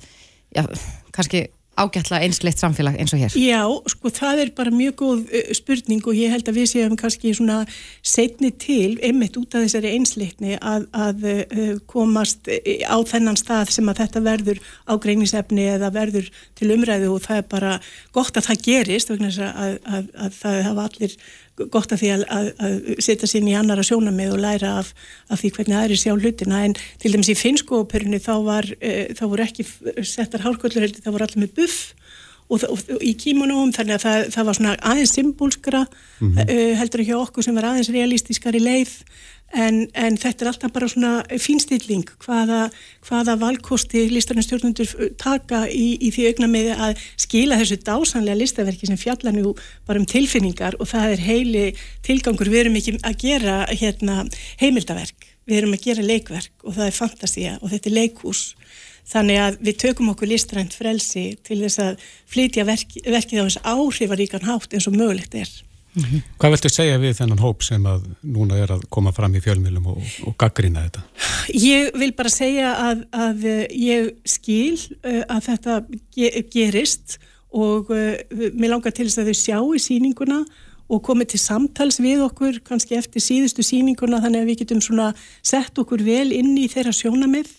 já, 0.55 0.67
kannski 1.15 1.47
ágætla 1.79 2.19
einsleitt 2.21 2.61
samfélag 2.61 2.97
eins 3.01 3.13
og 3.15 3.21
hér? 3.21 3.35
Já, 3.37 3.63
sko 3.89 4.11
það 4.13 4.41
er 4.43 4.51
bara 4.57 4.73
mjög 4.73 4.95
góð 5.01 5.21
spurning 5.57 6.05
og 6.05 6.17
ég 6.17 6.33
held 6.33 6.49
að 6.49 6.59
við 6.59 6.69
séum 6.73 6.97
kannski 6.99 7.33
svona 7.33 7.63
setni 8.05 8.51
til, 8.61 8.99
einmitt 9.01 9.37
út 9.39 9.55
af 9.55 9.65
þessari 9.65 9.93
einsleitni 9.97 10.57
að, 10.61 10.85
að 10.93 11.25
komast 11.89 12.49
á 12.49 12.97
þennan 13.09 13.39
stað 13.39 13.73
sem 13.73 13.89
að 13.89 14.03
þetta 14.03 14.23
verður 14.27 14.61
ágreinisefni 14.85 15.69
eða 15.75 15.93
verður 15.95 16.29
til 16.59 16.73
umræðu 16.75 17.13
og 17.15 17.25
það 17.25 17.41
er 17.41 17.47
bara 17.55 17.73
gott 18.13 18.37
að 18.37 18.51
það 18.51 18.67
gerist 18.67 19.13
vegna 19.13 19.31
þess 19.31 19.47
að, 19.49 19.79
að, 19.83 20.11
að 20.27 20.37
það 20.41 20.61
hafa 20.69 20.87
allir 20.89 21.17
gott 21.55 21.91
að 21.93 22.01
því 22.01 22.11
að, 22.15 22.23
að, 22.33 22.47
að 22.65 22.77
setja 23.05 23.29
sér 23.29 23.49
í 23.49 23.55
annara 23.57 23.85
sjónamið 23.85 24.35
og 24.35 24.41
læra 24.41 24.71
af, 24.81 24.93
af 25.29 25.41
því 25.41 25.51
hvernig 25.57 25.79
aðri 25.79 25.97
sjá 26.01 26.13
hlutina 26.15 26.63
en 26.65 26.77
til 27.01 27.11
dæmis 27.13 27.29
í 27.29 27.37
finskóperunni 27.37 28.21
þá, 28.23 28.33
e, 28.79 28.93
þá 29.13 29.25
voru 29.27 29.45
ekki 29.45 29.67
settar 30.01 30.41
hálfkvöldur 30.45 30.87
heldur, 30.87 31.03
það 31.05 31.17
voru 31.17 31.27
allir 31.27 31.43
með 31.43 31.53
buff 31.59 31.93
og, 32.49 32.63
og, 32.69 32.79
og 32.95 33.05
í 33.05 33.13
kímunum 33.19 33.73
þannig 33.75 33.99
að 33.99 34.05
það, 34.05 34.25
það 34.35 34.49
var 34.49 34.57
svona 34.59 34.73
aðeins 34.91 35.13
symbolskra 35.17 35.83
mm 35.85 36.33
-hmm. 36.33 36.49
uh, 36.49 36.73
heldur 36.79 37.03
ekki 37.05 37.15
okkur 37.19 37.45
sem 37.45 37.55
var 37.55 37.69
aðeins 37.69 37.93
realistískar 37.93 38.57
í 38.57 38.63
leið 38.63 38.97
En, 39.53 39.83
en 39.93 40.15
þetta 40.17 40.45
er 40.45 40.49
alltaf 40.49 40.71
bara 40.73 40.87
svona 40.89 41.11
fínstilling 41.37 42.07
hvaða, 42.23 42.63
hvaða 43.05 43.35
valkosti 43.37 44.07
listarinn 44.09 44.45
stjórnundur 44.45 45.11
taka 45.21 45.67
í, 45.69 45.91
í 46.01 46.09
því 46.13 46.25
augna 46.31 46.47
með 46.49 46.71
að 46.73 47.03
skila 47.21 47.59
þessu 47.59 47.77
dásanlega 47.85 48.39
listaverki 48.39 48.89
sem 48.89 48.97
fjalla 48.97 49.33
nú 49.35 49.51
bara 49.85 50.01
um 50.01 50.07
tilfinningar 50.09 50.79
og 50.79 50.89
það 50.89 51.13
er 51.13 51.21
heili 51.27 51.65
tilgangur, 52.05 52.49
við 52.49 52.63
erum 52.63 52.79
ekki 52.79 52.95
að 53.05 53.19
gera 53.21 53.59
hérna, 53.69 54.23
heimildaverk, 54.63 55.29
við 55.45 55.59
erum 55.59 55.77
að 55.77 55.85
gera 55.85 56.07
leikverk 56.07 56.65
og 56.65 56.79
það 56.79 56.89
er 56.89 56.97
fantasia 56.97 57.53
og 57.61 57.69
þetta 57.75 57.91
er 57.91 57.97
leikhús 57.99 58.41
þannig 59.09 59.41
að 59.43 59.59
við 59.67 59.77
tökum 59.83 60.09
okkur 60.13 60.31
listrænt 60.31 60.73
frelsi 60.77 61.25
til 61.45 61.59
þess 61.61 61.83
að 61.83 62.09
flytja 62.33 62.65
verk, 62.67 62.97
verkið 63.05 63.43
á 63.43 63.45
þess 63.45 63.61
áhrifaríkan 63.61 64.47
hátt 64.47 64.73
eins 64.73 64.89
og 64.89 64.97
mögulegt 64.97 65.37
er. 65.37 65.53
Mm 65.93 66.03
-hmm. 66.03 66.21
Hvað 66.39 66.49
veltu 66.49 66.69
segja 66.69 66.97
við 66.97 67.17
þennan 67.19 67.39
hóp 67.39 67.63
sem 67.63 67.83
að 67.85 68.05
núna 68.23 68.57
er 68.57 68.71
að 68.71 68.81
koma 68.89 69.11
fram 69.11 69.35
í 69.35 69.41
fjölmjölum 69.41 69.87
og, 69.87 70.01
og 70.25 70.37
gaggrina 70.37 70.87
þetta? 70.87 71.01
Ég 71.53 71.91
vil 71.99 72.13
bara 72.17 72.29
segja 72.29 72.73
að, 72.89 73.05
að 73.11 73.45
ég 73.69 74.13
skil 74.25 74.79
uh, 75.05 75.21
að 75.29 75.41
þetta 75.49 75.83
gerist 76.51 77.19
og 77.53 77.91
uh, 77.93 78.17
mér 78.57 78.69
langar 78.73 78.91
til 78.91 79.05
þess 79.05 79.21
að 79.21 79.29
þau 79.29 79.37
sjá 79.37 79.57
í 79.75 79.79
síninguna 79.79 80.45
og 80.89 81.01
komið 81.05 81.33
til 81.33 81.39
samtals 81.39 81.99
við 82.01 82.23
okkur 82.25 82.61
kannski 82.65 82.97
eftir 82.97 83.21
síðustu 83.21 83.63
síninguna 83.63 84.21
þannig 84.21 84.41
að 84.41 84.49
við 84.49 84.61
getum 84.63 84.81
svona 84.81 85.13
sett 85.41 85.77
okkur 85.77 86.01
vel 86.03 86.31
inn 86.33 86.57
í 86.57 86.67
þeirra 86.67 86.91
sjónamið 86.91 87.51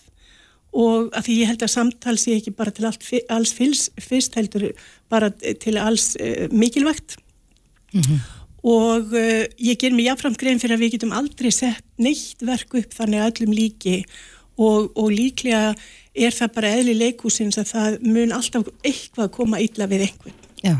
og 0.74 1.14
að 1.14 1.28
því 1.28 1.34
ég 1.38 1.50
held 1.52 1.62
að 1.62 1.70
samtal 1.70 2.16
sé 2.18 2.34
ekki 2.34 2.50
bara 2.50 2.72
til 2.74 2.88
allt, 2.88 3.04
alls 3.30 3.54
fyrst 3.54 4.34
heldur 4.34 4.72
bara 5.08 5.30
til 5.30 5.78
alls 5.78 6.16
uh, 6.18 6.48
mikilvægt 6.50 7.20
Mm 7.94 8.06
-hmm. 8.06 8.22
Og 8.64 9.12
uh, 9.12 9.44
ég 9.60 9.76
ger 9.76 9.92
mér 9.92 10.08
jáfnframt 10.10 10.38
grein 10.40 10.60
fyrir 10.60 10.76
að 10.76 10.84
við 10.84 10.94
getum 10.96 11.12
aldrei 11.12 11.50
sett 11.52 11.84
neitt 11.98 12.40
verku 12.40 12.78
upp 12.80 12.94
þannig 12.96 13.20
að 13.20 13.30
öllum 13.30 13.52
líki 13.52 14.04
og, 14.56 14.92
og 14.96 15.10
líklega 15.12 15.74
er 16.14 16.32
það 16.34 16.54
bara 16.54 16.70
eðli 16.78 16.94
leikúsins 16.94 17.58
að 17.58 17.72
það 17.74 17.98
mun 18.06 18.32
alltaf 18.32 18.70
eitthvað 18.86 19.30
koma 19.34 19.60
illa 19.60 19.88
við 19.90 20.06
einhvern. 20.08 20.40
Já, 20.64 20.76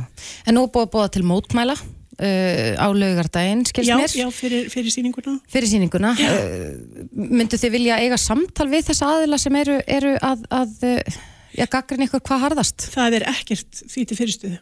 en 0.47 0.57
nú 0.57 0.65
búið 0.73 0.87
að 0.87 0.93
búa 0.95 1.09
til 1.13 1.25
mótmæla 1.29 1.75
uh, 1.77 2.73
á 2.79 2.87
laugardaginn, 2.95 3.65
skilst 3.69 3.93
mér? 3.93 4.15
já, 4.17 4.27
fyrir, 4.33 4.69
fyrir 4.73 4.95
síninguna. 4.95 5.37
Fyrir 5.51 5.69
síninguna. 5.69 6.15
Uh, 6.17 7.05
myndu 7.13 7.59
þið 7.61 7.75
vilja 7.75 8.01
eiga 8.01 8.19
samtal 8.21 8.71
við 8.73 8.89
þessa 8.91 9.11
aðila 9.17 9.41
sem 9.43 9.59
eru, 9.61 9.81
eru 9.87 10.15
að, 10.23 10.47
að 10.63 10.87
uh, 10.89 11.19
já, 11.59 11.67
gaggrin 11.67 12.07
ykkur 12.07 12.25
hvað 12.25 12.47
harðast? 12.49 12.87
Það 12.95 13.19
er 13.21 13.29
ekkert 13.35 13.83
því 13.83 14.07
til 14.09 14.21
fyrirstuðu. 14.23 14.61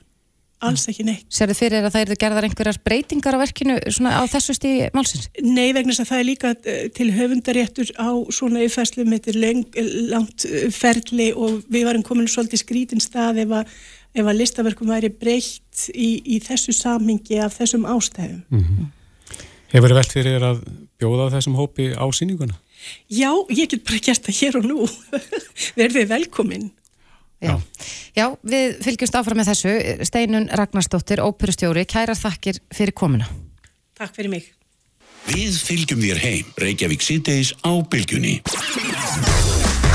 Alls 0.63 0.85
ekki 0.91 1.05
neitt. 1.07 1.27
Serðu 1.33 1.57
fyrir 1.59 1.83
að 1.83 1.95
það 1.95 2.05
eru 2.05 2.17
gerðar 2.23 2.47
einhverjar 2.47 2.79
breytingar 2.87 3.35
á 3.35 3.43
verkinu 3.43 3.79
svona 3.91 4.13
á 4.15 4.23
þessu 4.31 4.55
stíði 4.55 4.91
málsins? 4.95 5.27
Nei, 5.43 5.73
vegna 5.75 5.91
þess 5.91 6.05
að 6.05 6.11
það 6.13 6.21
er 6.23 6.29
líka 6.29 6.53
eh, 6.55 6.85
til 6.95 7.09
höfundaréttur 7.17 7.91
á 7.99 8.11
svona 8.31 8.63
yfærslu 8.67 9.07
með 9.09 9.27
þetta 9.27 9.83
langt 10.13 10.47
eh, 10.47 10.69
ferli 10.75 11.29
og 11.35 11.65
við 11.73 11.89
varum 11.89 12.07
komin 12.07 12.31
svolítið 12.31 12.63
skrítin 12.63 13.03
stað 13.03 13.43
ef 13.43 13.55
að, 13.59 13.73
ef 14.15 14.31
að 14.33 14.39
listaverkum 14.39 14.93
væri 14.95 15.11
breytt 15.11 15.89
í, 15.91 16.11
í 16.23 16.39
þessu 16.45 16.75
samhingi 16.79 17.41
af 17.43 17.59
þessum 17.59 17.89
ástæðum. 17.91 18.45
Mm 18.53 18.67
-hmm. 18.67 18.93
Hefur 19.73 19.89
þið 19.89 19.99
velt 19.99 20.15
fyrir 20.15 20.45
að 20.47 20.63
bjóða 21.01 21.31
þessum 21.33 21.59
hópi 21.59 21.91
á 21.97 22.07
síninguna? 22.13 22.59
Já, 23.11 23.31
ég 23.51 23.71
get 23.71 23.85
bara 23.87 23.99
gert 23.99 24.27
það 24.27 24.39
hér 24.39 24.59
og 24.61 24.69
nú. 24.69 24.87
Verðið 25.81 26.09
velkominn. 26.13 26.71
Já. 27.43 27.59
Já, 28.15 28.27
við 28.47 28.77
fylgjumst 28.85 29.17
áfram 29.19 29.41
með 29.41 29.53
þessu. 29.53 29.77
Steinun 30.07 30.49
Ragnarsdóttir, 30.55 31.23
óperustjóri, 31.25 31.85
kærar 31.91 32.19
þakkir 32.19 32.63
fyrir 32.75 32.95
komuna. 32.95 33.27
Takk 33.99 34.15
fyrir 34.15 34.31
mig. 34.31 34.53
Við 35.27 35.59
fylgjum 35.63 36.03
þér 36.03 36.23
heim, 36.23 36.55
Reykjavík 36.59 37.03
síðdeis 37.03 37.53
á 37.63 37.73
bylgjunni. 37.91 38.41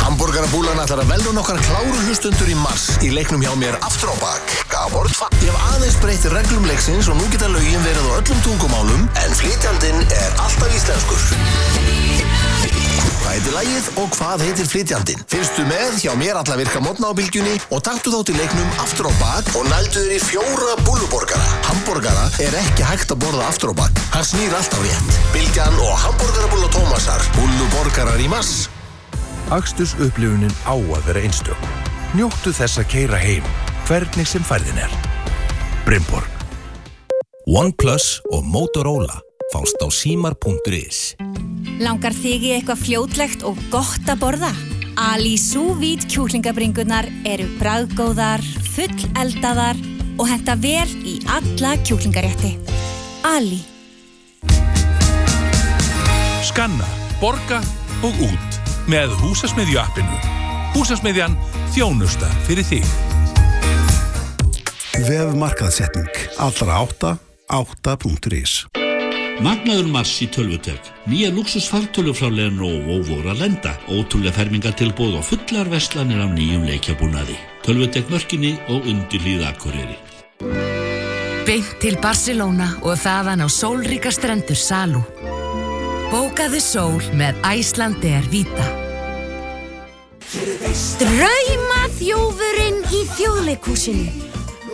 Hamburgerabúlan 0.07 0.79
ætlar 0.79 1.01
að 1.03 1.09
velja 1.11 1.33
nokkar 1.35 1.59
kláru 1.67 1.97
hlustundur 2.05 2.47
í 2.47 2.55
mars 2.55 2.85
í 3.03 3.09
leiknum 3.11 3.43
hjá 3.43 3.51
mér 3.59 3.75
aftur 3.83 4.13
á 4.13 4.15
bak. 4.21 4.53
Gabort 4.71 5.11
fatt. 5.19 5.35
Ég 5.43 5.51
hef 5.51 5.73
aðeins 5.73 5.99
breytt 6.03 6.29
reglum 6.31 6.67
leiksins 6.69 7.11
og 7.11 7.19
nú 7.19 7.27
geta 7.33 7.51
lögin 7.51 7.83
verið 7.83 8.07
á 8.07 8.11
öllum 8.21 8.41
tungumálum 8.47 9.03
en 9.25 9.37
flytjandinn 9.41 9.99
er 10.07 10.39
alltaf 10.39 10.79
íslenskur. 10.79 12.26
Hvað 13.27 13.41
heitir 13.41 13.55
lægið 13.57 13.87
og 13.99 14.13
hvað 14.15 14.41
heitir 14.45 14.67
flytjandinn? 14.71 15.23
Fyrstu 15.27 15.63
með 15.67 15.97
hjá 15.99 16.13
mér 16.15 16.37
alla 16.39 16.55
virka 16.55 16.79
mótna 16.79 17.09
á 17.11 17.17
bylgjunni 17.17 17.57
og 17.75 17.81
taktu 17.83 18.13
þátt 18.13 18.29
í 18.31 18.35
leiknum 18.37 18.77
aftur 18.79 19.09
á 19.11 19.13
bak 19.19 19.49
og 19.59 19.65
nældu 19.67 19.99
þér 19.99 20.13
í 20.15 20.19
fjóra 20.23 20.75
búluborgara. 20.87 21.49
Hamburgara 21.67 22.23
er 22.39 22.55
ekki 22.55 22.85
hægt 22.87 23.11
að 23.11 23.19
borða 23.25 23.49
aftur 23.51 23.73
á 23.75 23.83
bak. 23.83 23.99
Hann 24.13 24.23
snýr 24.29 24.55
alltaf 24.55 24.79
rétt. 24.79 25.17
Bylgjan 25.33 25.75
og 25.75 25.91
hamburgerabúla 26.05 26.69
Tómasar. 26.71 27.27
Búluborgarar 27.35 28.23
í 28.23 28.29
mass. 28.31 28.69
Aksturs 29.51 29.97
upplifunin 29.99 30.55
á 30.63 30.79
að 30.79 31.03
vera 31.09 31.25
einstök. 31.27 31.67
Njóttu 32.15 32.55
þess 32.55 32.79
að 32.79 32.87
keira 32.95 33.19
heim, 33.19 33.43
hvernig 33.91 34.31
sem 34.31 34.47
færðin 34.47 34.79
er. 34.87 34.95
Brimborg. 35.83 36.31
OnePlus 37.43 38.21
og 38.31 38.47
Motorola 38.47 39.19
fást 39.51 39.83
á 39.83 39.91
símar.is 39.91 41.11
Langar 41.81 42.15
þig 42.15 42.47
í 42.47 42.53
eitthvað 42.55 42.81
fljótlegt 42.85 43.45
og 43.45 43.59
gott 43.73 44.09
að 44.09 44.21
borða? 44.23 44.51
Ali 44.97 45.35
Súvít 45.37 46.07
kjúklingabringunar 46.09 47.05
eru 47.27 47.45
bræðgóðar, 47.59 48.41
full 48.73 49.05
eldaðar 49.21 49.77
og 50.17 50.25
henta 50.31 50.55
vel 50.57 50.89
í 51.05 51.19
alla 51.29 51.75
kjúklingarétti. 51.85 52.55
Ali. 53.27 53.59
Skanna, 56.47 56.87
borga 57.21 57.61
og 58.01 58.25
út 58.25 58.57
með 58.89 59.13
húsasmiðju 59.21 59.77
appinu. 59.83 60.17
Húsasmiðjan 60.73 61.37
þjónusta 61.75 62.31
fyrir 62.49 62.65
þig. 62.65 62.89
Vefmarkaðsetning. 65.05 66.09
Allra 66.41 66.81
átta, 66.81 67.15
átta.is 67.53 68.63
Magnaður 69.37 69.85
Mars 69.93 70.15
í 70.25 70.27
tölvutek. 70.33 70.81
Nýja 71.05 71.29
luxusfartölu 71.29 72.13
frá 72.17 72.29
Lenovo 72.33 72.97
voru 73.05 73.29
að 73.29 73.43
lenda. 73.43 73.75
Ótrúlega 73.85 74.33
fermingatilbóð 74.33 75.19
og 75.19 75.27
fullar 75.27 75.69
vestlanir 75.69 76.23
af 76.23 76.31
nýjum 76.33 76.65
leikjabúnaði. 76.65 77.37
Tölvutek 77.65 78.09
mörkinni 78.09 78.55
og 78.73 78.87
undir 78.89 79.21
hlýðakureyri. 79.21 79.97
Beint 81.45 81.77
til 81.83 81.95
Barcelona 82.01 82.73
og 82.81 82.97
þaðan 82.97 83.45
á 83.45 83.47
sólríka 83.47 84.11
strendur 84.11 84.57
Salú. 84.57 85.03
Bókaðu 86.09 86.59
sól 86.63 87.01
með 87.13 87.37
Æslandeir 87.45 88.25
Vita. 88.33 88.65
Draumaþjófurinn 90.97 92.81
í 92.89 93.05
þjóðleikúsinu. 93.13 94.07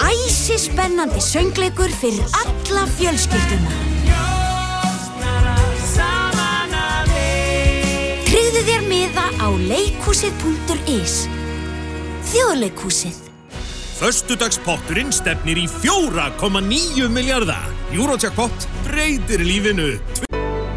Æsi 0.03 0.55
spennandi 0.70 1.22
söngleikur 1.22 1.91
fyrir 2.00 2.24
alla 2.41 2.88
fjölskylduna. 2.96 3.92
Miða 8.93 9.25
á 9.41 9.47
leikúsið.is 9.50 11.13
Þjóðleikúsið 12.29 13.15
Föstudagspotturinn 13.97 15.13
stefnir 15.15 15.62
í 15.62 15.63
4,9 15.69 17.07
miljardar. 17.13 17.69
Eurojackpot 17.95 18.67
breytir 18.83 19.41
lífinu. 19.45 19.95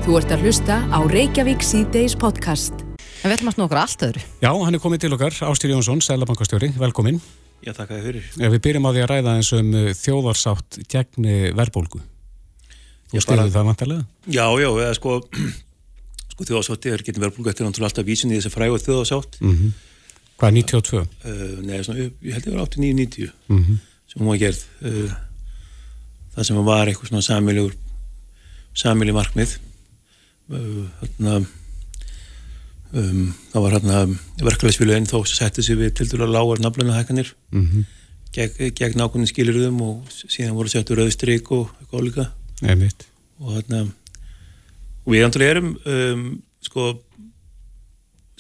Þú 0.07 0.17
ert 0.21 0.33
að 0.33 0.47
hlusta 0.47 0.79
á 0.89 0.99
Reykjavík 1.11 1.65
C-Days 1.67 2.15
podcast. 2.17 2.85
En 3.25 3.33
við 3.33 3.37
ætlum 3.37 3.51
að 3.51 3.57
snú 3.57 3.67
okkur 3.67 3.83
allt 3.83 4.07
öðru. 4.09 4.25
Já, 4.45 4.51
hann 4.53 4.79
er 4.79 4.85
komið 4.85 5.03
til 5.05 5.13
okkar, 5.17 5.37
Ástýr 5.51 5.75
Jónsson, 5.75 6.05
Sælabankastjóri, 6.07 6.71
velkomin. 6.79 7.21
Já, 7.67 7.73
þakka 7.75 7.99
þið 7.99 8.09
fyrir. 8.13 8.33
Ef 8.37 8.55
við 8.55 8.65
byrjum 8.69 8.87
á 8.87 8.91
því 8.93 9.05
að 9.05 9.13
ræða 9.13 9.37
eins 9.41 9.53
um 9.59 9.77
þjóðarsátt 10.05 10.81
gegn 10.93 11.31
verðbólgu. 11.59 12.05
Þú 13.11 13.25
styrðu 13.27 13.53
það 13.59 13.71
vantarlega? 13.73 14.09
Já, 14.29 14.47
já, 14.61 14.71
eða 14.71 14.95
sko, 15.01 15.19
sko 16.37 16.45
þjóðarsátti 16.45 16.91
er 16.93 17.03
getið 17.05 17.23
verðbólgu 17.25 17.49
eftir 17.49 17.65
náttúrulega 17.65 17.89
alltaf 17.89 18.05
vísin 18.05 18.33
í 18.33 18.37
þessi 18.37 18.53
frægu 18.53 18.77
þjóðarsátt. 18.83 19.39
Mm 19.41 19.55
-hmm. 19.57 19.71
Hvað 20.37 20.49
er 20.49 20.55
92? 20.57 20.99
Uh, 21.25 21.61
nei, 21.65 21.79
svona, 21.81 22.01
ég 22.05 22.35
held 22.37 22.45
að 22.45 22.51
það 22.51 22.59
var 22.59 22.69
89-90 22.69 23.31
mm 23.49 23.63
-hmm. 23.63 23.79
sem 24.13 24.21
hún 24.21 24.29
var 24.29 24.41
gerð. 24.43 24.65
Uh, 24.85 25.15
það 26.35 26.45
sem 26.45 26.65
var 26.67 26.89
eitthvað 26.89 27.09
svona 27.09 27.23
samilegur, 27.25 27.77
samileg 28.75 29.17
markmið. 29.17 29.57
Uh, 30.53 30.85
þarna, 31.01 31.37
um, 32.93 33.35
það 33.53 33.65
var 33.65 33.77
hérna 33.79 34.05
verkefæðsfélaginn 34.45 35.09
þó 35.09 35.19
sem 35.25 35.41
setti 35.41 35.63
sig 35.63 35.81
við 35.81 35.95
til 35.97 36.11
dæla 36.11 36.29
lágar 36.29 36.61
nafnlunahækkanir 36.61 37.33
mm 37.51 37.65
-hmm. 37.67 37.85
gegn, 38.33 38.75
gegn 38.77 39.01
ákveðin 39.01 39.33
skilurðum 39.33 39.81
og 39.81 40.05
síðan 40.13 40.55
voru 40.55 40.69
settu 40.69 40.95
rauðstryk 40.95 41.51
og 41.51 41.73
eitthvað. 41.91 42.29
Einmitt. 42.63 43.09
Og 43.41 43.57
hérna, 43.57 43.89
og 45.07 45.13
við 45.15 45.27
andurlega 45.27 45.55
erum, 45.55 45.75
um, 45.87 46.25
sko, 46.67 46.89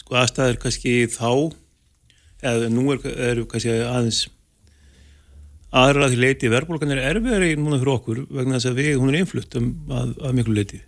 sko 0.02 0.18
aðstæður 0.22 0.58
kannski 0.64 0.96
þá 1.12 1.30
eða 2.46 2.72
nú 2.72 2.90
er, 2.94 3.06
eru 3.30 3.46
kannski 3.50 3.78
aðeins 3.86 4.26
aðra 5.76 6.10
því 6.10 6.20
leiti 6.22 6.50
verðbólgan 6.50 6.94
er 6.94 7.04
erfiðari 7.12 7.54
núna 7.58 7.78
fyrir 7.80 7.94
okkur 7.94 8.20
vegna 8.28 8.58
þess 8.58 8.70
að 8.70 8.78
við, 8.80 8.92
hún 9.00 9.12
er 9.12 9.22
einflutt 9.22 9.56
um, 9.58 9.72
að, 9.90 10.12
að 10.22 10.38
miklu 10.40 10.56
leiti 10.56 10.82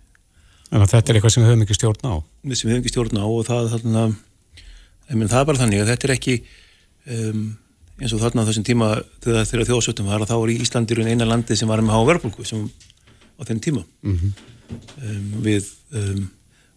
En 0.69 0.85
þetta 0.85 1.09
er 1.09 1.17
eitthvað 1.17 1.33
sem 1.33 1.43
við 1.43 1.49
höfum 1.49 1.63
ekki 1.65 1.75
stjórn 1.79 2.03
á? 2.05 2.13
Sem 2.53 2.67
við 2.67 2.75
höfum 2.75 2.83
ekki 2.83 2.91
stjórn 2.93 3.17
á 3.17 3.25
og 3.25 3.39
það 3.47 3.71
þarna, 3.71 4.03
menn, 5.15 5.31
það 5.31 5.39
er 5.39 5.47
bara 5.49 5.61
þannig 5.63 5.81
að 5.81 5.89
þetta 5.89 6.07
er 6.07 6.13
ekki 6.13 6.35
um, 7.15 7.47
eins 7.97 8.13
og 8.13 8.21
þarna 8.21 8.45
á 8.45 8.47
þessum 8.49 8.67
tíma 8.67 8.89
þegar, 9.23 9.47
þegar 9.49 9.69
þjóðsötum 9.71 10.11
var 10.11 10.21
að 10.21 10.29
þá 10.29 10.35
var 10.37 10.53
Íslandir 10.53 11.01
eina 11.07 11.27
landi 11.27 11.57
sem 11.57 11.71
var 11.71 11.81
með 11.81 11.97
há 11.97 12.01
verðbólgu 12.11 12.45
á 12.45 13.41
þenn 13.49 13.63
tíma. 13.65 13.83
Mm 14.05 14.19
-hmm. 14.19 14.35
Um, 14.69 15.31
við 15.45 15.71
um, 15.95 16.29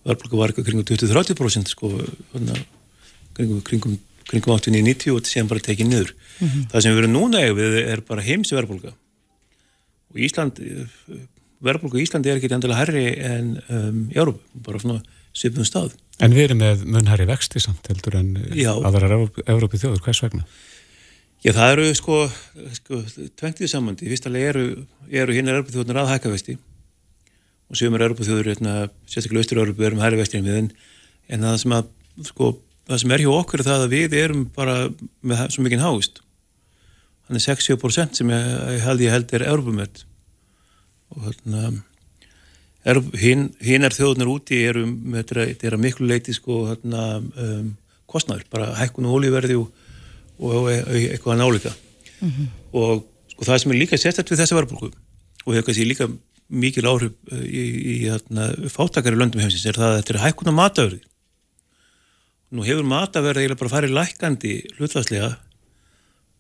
verðbólgu 0.07 0.41
var 0.41 0.55
kringum 0.57 0.87
20-30% 0.89 1.75
sko, 1.75 1.93
kringum, 3.37 3.63
kringum 3.67 4.01
kringum 4.29 4.55
89-90 4.57 5.13
og 5.13 5.21
þetta 5.21 5.33
séum 5.33 5.49
bara 5.51 5.63
tekið 5.63 5.89
niður. 5.89 6.13
Mm 6.39 6.49
-hmm. 6.49 6.67
Það 6.73 6.83
sem 6.83 6.93
við 6.93 7.03
erum 7.03 7.15
núna 7.17 7.41
við 7.59 7.79
er 7.83 8.01
bara 8.07 8.23
heimsi 8.23 8.57
verðbólka 8.57 8.93
og 10.13 10.21
Ísland 10.21 10.61
verðbólka 11.63 12.01
í 12.01 12.07
Íslandi 12.07 12.33
er 12.33 12.41
ekki 12.41 12.51
endilega 12.53 12.81
herri 12.83 13.05
en 13.23 13.55
um, 13.69 14.01
í 14.11 14.19
Európa, 14.19 14.43
bara 14.67 14.81
svona 14.83 15.01
svipnum 15.33 15.67
stað. 15.67 15.95
En 16.23 16.35
við 16.35 16.49
erum 16.49 16.61
með 16.61 16.85
munherri 16.85 17.27
vexti 17.29 17.63
samt 17.63 17.87
heldur 17.89 18.19
en 18.19 18.35
Já. 18.53 18.73
aðrar 18.75 19.15
Európi 19.47 19.81
þjóður, 19.81 20.03
hvers 20.05 20.23
vegna? 20.25 20.45
Já, 21.43 21.53
það 21.57 21.73
eru 21.75 21.87
sko, 21.99 22.19
sko 22.77 23.01
tventið 23.39 23.71
samandi, 23.71 24.11
fyrst 24.11 24.29
alveg 24.29 24.51
eru, 24.53 24.67
eru 25.11 25.35
hérna 25.35 25.57
Európi 25.57 25.75
þjóðunar 25.75 26.05
að 26.05 26.13
hækka 26.13 26.35
vexti 26.35 26.59
og 27.73 27.79
sögumur 27.81 28.05
Európi 28.05 28.26
þjóður, 28.29 28.50
hérna, 28.52 28.75
sérstaklega 29.09 29.47
Östur-Európi 29.47 29.87
erum 29.88 30.02
herri 30.05 30.21
vexti 30.21 30.38
en 30.38 30.47
við 30.47 30.59
en, 30.61 31.47
það 31.47 31.57
sem 31.62 31.75
að 31.79 31.88
sko 32.29 32.50
það 32.91 33.00
sem 33.02 33.14
er 33.17 33.25
hjá 33.25 33.31
okkur 33.33 33.62
er 33.62 33.69
það 33.71 33.85
að 33.87 33.95
við 33.95 34.17
erum 34.21 34.43
bara 34.52 34.76
með 35.25 35.45
svo 35.55 35.64
mikinn 35.64 35.85
háist 35.85 36.21
þannig 37.29 37.45
60% 37.47 38.19
sem 38.21 38.33
ég 38.35 38.83
held 38.85 39.05
ég 39.07 39.14
held 39.14 39.33
er 39.38 39.47
Európumett 39.49 40.02
og 41.12 41.29
hérna 41.29 41.62
er, 42.85 42.99
hinn, 43.23 43.47
hinn 43.62 43.87
er 43.87 43.95
þjóðunar 43.95 44.33
úti 44.33 44.59
eru, 44.67 44.85
er, 45.14 45.25
þetta 45.31 45.71
er 45.71 45.79
miklu 45.81 46.09
leiti 46.11 46.35
sko 46.37 46.64
hérna 46.73 47.07
um, 47.23 47.71
kostnæður, 48.11 48.45
bara 48.52 48.73
hækkun 48.76 49.09
og 49.09 49.17
olíverði 49.21 49.57
og, 49.61 49.71
og 50.43 50.69
e- 50.73 51.09
eitthvað 51.14 51.41
nálíka 51.41 51.73
Mhm. 52.23 52.45
og 52.79 53.00
sko 53.33 53.47
það 53.49 53.57
sem 53.59 53.73
er 53.73 53.79
líka 53.81 53.99
sérstætt 53.99 54.29
við 54.31 54.38
þessa 54.38 54.55
verðbólku 54.55 54.93
og 54.93 55.55
hefur 55.57 55.64
kannski 55.67 55.87
líka 55.88 56.07
mikil 56.53 56.87
áhrif 56.91 57.15
uh, 57.33 57.41
í, 57.43 57.65
í 57.65 57.95
hérna, 58.05 58.51
fátakari 58.73 59.19
löndum 59.19 59.43
heimsins 59.43 59.67
er 59.69 59.79
það 59.79 59.89
að 59.89 59.99
þetta 60.01 60.15
er 60.15 60.23
hækkun 60.27 60.53
á 60.53 60.61
mataverði 60.61 61.03
nú 62.53 62.67
hefur 62.67 62.89
mataverði 62.89 63.47
eiginlega 63.47 63.63
bara 63.63 63.75
farið 63.77 63.97
lækandi 63.97 64.55
hlutvarslega 64.77 65.31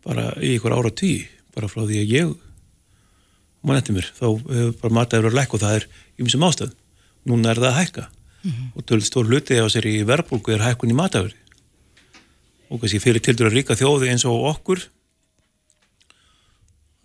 bara 0.04 0.32
í 0.42 0.56
ykkur 0.58 0.76
ára 0.76 0.92
tí 0.92 1.12
bara 1.54 1.70
frá 1.70 1.84
því 1.84 2.00
að 2.02 2.12
ég 2.12 2.32
mann 3.62 3.78
eftir 3.78 3.96
mér, 3.96 4.08
þá 4.16 4.26
hefur 4.26 4.74
bara 4.82 4.98
mataverði 4.98 5.30
að 5.30 5.38
lækka 5.38 5.56
og 5.56 5.62
það 5.62 5.76
er 5.78 5.86
ymsum 6.22 6.46
ástöð 6.48 6.74
núna 7.30 7.52
er 7.52 7.60
það 7.62 7.68
að 7.68 7.78
hækka. 7.78 8.08
Og 8.74 8.82
tölur 8.88 9.06
stór 9.06 9.28
hluti 9.30 9.54
á 9.62 9.66
sér 9.70 9.86
í 9.86 10.00
verðbólku 10.06 10.50
er 10.50 10.64
hækkun 10.64 10.90
í 10.90 10.98
mataverði 10.98 11.38
og 12.72 12.80
kannski 12.80 13.02
fyrir 13.04 13.22
tildur 13.22 13.50
að 13.50 13.58
ríka 13.58 13.76
þjóði 13.76 14.08
eins 14.10 14.24
og 14.26 14.46
okkur 14.48 14.80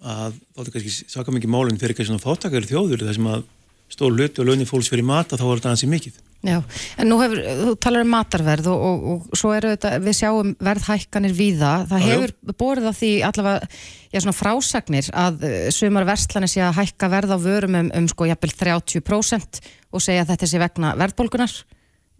að 0.08 0.38
þá 0.40 0.60
þetta 0.64 0.74
kannski 0.78 1.12
saka 1.18 1.36
mikið 1.36 1.54
málun 1.54 1.80
fyrir 1.82 1.98
kannski 1.98 2.12
svona 2.14 2.24
fátakari 2.24 2.70
þjóður 2.70 3.06
þar 3.08 3.18
sem 3.20 3.30
að 3.34 3.46
stór 3.88 4.16
hluti 4.18 4.42
og 4.44 4.48
launin 4.50 4.68
fólks 4.68 4.90
fyrir 4.92 5.06
mata 5.08 5.38
þá 5.40 5.46
er 5.48 5.60
þetta 5.62 5.72
hansi 5.76 5.88
mikið 5.92 6.24
Já, 6.46 6.60
en 7.02 7.08
nú 7.10 7.16
hefur, 7.18 7.40
þú 7.42 7.72
talar 7.82 8.04
um 8.06 8.12
matarverð 8.14 8.68
og, 8.70 8.82
og, 8.86 9.06
og 9.32 9.40
svo 9.40 9.54
eru 9.58 9.72
þetta, 9.72 9.94
við 10.06 10.18
sjáum 10.20 10.52
verðhækkanir 10.68 11.34
víða, 11.34 11.72
það 11.90 12.04
Já, 12.04 12.06
já. 12.06 12.12
hefur 12.14 12.34
borið 12.62 12.86
á 12.86 12.94
því 13.00 13.10
allavega, 13.26 13.70
já 14.14 14.20
svona 14.22 14.36
frásagnir 14.38 15.10
að 15.18 15.48
uh, 15.48 15.56
sumar 15.74 16.06
verslanir 16.12 16.52
sé 16.54 16.62
að 16.68 16.78
hækka 16.78 17.10
verð 17.16 17.34
á 17.34 17.38
vörum 17.42 17.80
um, 17.80 17.90
um 18.02 18.10
sko 18.12 18.28
jafnvel 18.30 18.54
30% 18.54 19.60
og 19.90 20.06
segja 20.06 20.28
að 20.28 20.36
þetta 20.36 20.52
sé 20.54 20.62
vegna 20.62 20.94
verðbólgunar 21.02 21.58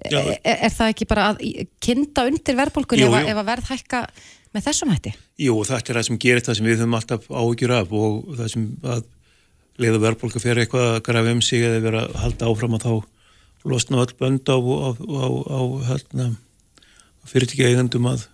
Já. 0.10 0.18
er, 0.24 0.58
er 0.66 0.74
það 0.74 0.96
ekki 0.96 1.10
bara 1.14 1.30
að 1.36 1.46
kynda 1.86 2.26
undir 2.32 2.58
verðbólgun 2.58 3.04
Jú, 3.06 3.12
ef, 3.12 3.20
að- 3.22 3.32
ef 3.36 3.44
að 3.44 3.50
verð 3.54 3.72
hækka 3.76 4.02
með 4.58 4.66
þessum 4.72 4.96
hætti? 4.98 5.14
Jú, 5.38 5.54
þetta 5.68 5.92
er 5.92 6.00
það 6.00 6.08
sem 6.08 6.18
gerir 6.22 6.44
það 6.46 6.58
sem 6.58 6.66
við 6.66 6.80
höfum 6.82 6.98
alltaf 6.98 7.28
áhyggjur 7.30 7.74
af 7.78 7.92
og 7.94 8.14
það 8.40 8.48
sem 8.54 8.64
að 8.82 9.04
leiða 9.78 10.00
verðbólka 10.02 10.42
fyrir 10.42 10.64
eitthvað 10.64 10.88
að 10.96 11.04
grafa 11.06 11.34
um 11.36 11.44
sig 11.46 11.66
eða 11.66 11.84
vera 11.84 12.06
að 12.08 12.16
halda 12.24 12.50
áfram 12.50 12.78
að 12.78 12.88
þá 12.88 12.94
losna 13.68 14.02
öll 14.02 14.16
bönd 14.18 14.50
á, 14.50 14.58
á, 14.58 14.90
á, 14.98 15.28
á 15.54 15.62
hérna, 15.92 16.28
fyrirtæki 17.28 17.68
eigandum 17.68 18.08
að 18.10 18.26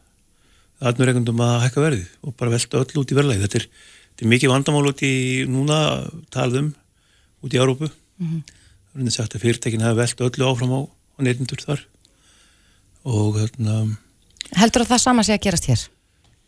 aðnur 0.84 1.12
eigandum 1.12 1.44
að 1.44 1.58
hækka 1.66 1.84
verðið 1.84 2.08
og 2.24 2.36
bara 2.40 2.54
velta 2.54 2.80
öll 2.80 3.02
út 3.02 3.12
í 3.12 3.18
verðlæði. 3.18 3.44
Þetta 3.44 3.60
er, 3.60 3.68
þetta 4.14 4.26
er 4.26 4.32
mikið 4.34 4.54
vandamál 4.54 4.90
út 4.92 5.04
í 5.04 5.14
núna 5.50 5.80
talðum 6.34 6.72
út 7.44 7.56
í 7.56 7.60
Európu. 7.60 7.90
Mhm. 8.22 8.44
Það 8.94 9.10
er 9.10 9.16
sagt 9.16 9.36
að 9.36 9.44
fyrirtækin 9.44 9.84
hafa 9.84 10.00
velta 10.00 10.28
öllu 10.30 10.48
áfram 10.48 10.76
á, 10.78 10.82
neytundur 11.20 11.64
þar 11.66 11.84
og 13.04 13.40
hérna 13.42 13.98
Heldur 14.54 14.84
að 14.84 14.94
það 14.94 15.02
sama 15.02 15.24
sé 15.26 15.34
að 15.36 15.44
gerast 15.48 15.68
hér? 15.68 15.82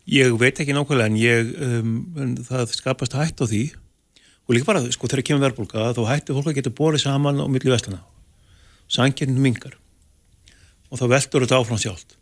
Ég 0.06 0.36
veit 0.38 0.60
ekki 0.62 0.74
nákvæmlega 0.74 1.10
en, 1.10 1.16
ég, 1.18 1.48
um, 1.66 1.96
en 2.22 2.36
það 2.46 2.76
skapast 2.76 3.16
hætt 3.18 3.42
á 3.42 3.46
því. 3.46 3.62
Og 4.46 4.54
líka 4.54 4.68
bara 4.68 4.84
sko 4.94 5.08
þegar 5.10 5.26
kemur 5.26 5.46
verðbólka 5.48 5.88
þá 5.96 6.02
hættu 6.12 6.36
fólk 6.36 6.52
að 6.52 6.60
geta 6.60 6.74
borið 6.78 7.02
saman 7.02 7.42
á 7.42 7.46
milli 7.50 7.72
vestlana 7.72 8.04
sankinn 8.86 9.34
mingar 9.42 9.74
og 10.86 11.00
þá 11.00 11.08
veldur 11.10 11.42
þetta 11.42 11.58
áfram 11.58 11.80
sjálft. 11.82 12.14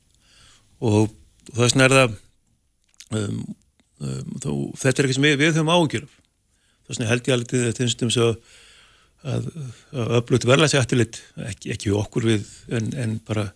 Og 0.81 1.13
þess 1.51 1.75
vegna 1.75 1.89
er 1.89 1.95
það 1.99 2.15
um, 3.19 3.41
um, 4.01 4.31
þá, 4.41 4.51
þetta 4.81 4.95
er 4.95 5.09
ekki 5.09 5.17
sem 5.19 5.27
við, 5.29 5.41
við 5.43 5.51
höfum 5.53 5.73
ágjör 5.75 6.07
þess 6.09 6.95
vegna 6.95 7.11
held 7.11 7.29
ég 7.29 7.37
alveg 7.37 7.51
til 7.51 7.63
þetta 7.67 7.85
einstum 7.85 8.15
svo 8.15 8.31
að, 9.25 9.51
að 9.93 10.17
öflugt 10.21 10.49
verðlæsi 10.49 10.81
eftirlit 10.81 11.21
ekki, 11.51 11.75
ekki 11.77 11.93
okkur 11.97 12.29
við 12.29 12.49
en, 12.73 12.91
en 13.01 13.19
bara 13.29 13.51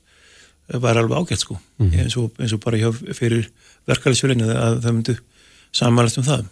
var 0.69 1.01
alveg 1.01 1.17
ágætt 1.17 1.47
sko. 1.47 1.57
Mhm. 1.81 2.01
eins, 2.05 2.17
og, 2.21 2.33
eins 2.37 2.53
og 2.53 2.61
bara 2.61 2.81
hjá 2.81 2.93
fyrir 3.17 3.49
verkefælisfélaginu 3.89 4.49
að 4.53 4.79
það 4.85 4.97
myndu 4.99 5.19
samanlæst 5.81 6.21
um 6.23 6.29
það 6.29 6.47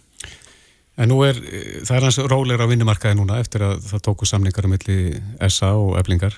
En 0.97 1.11
nú 1.11 1.19
er, 1.21 1.37
eh, 1.37 1.81
það 1.85 1.95
er 1.97 2.05
hans 2.07 2.17
róleira 2.25 2.65
á 2.65 2.71
vinnumarkaði 2.71 3.19
núna 3.19 3.37
eftir 3.37 3.61
að 3.61 3.83
það 3.85 4.01
tóku 4.07 4.25
samningar 4.25 4.65
um 4.65 4.71
milli 4.73 4.95
SA 5.45 5.75
og 5.77 5.91
eflingar. 5.99 6.33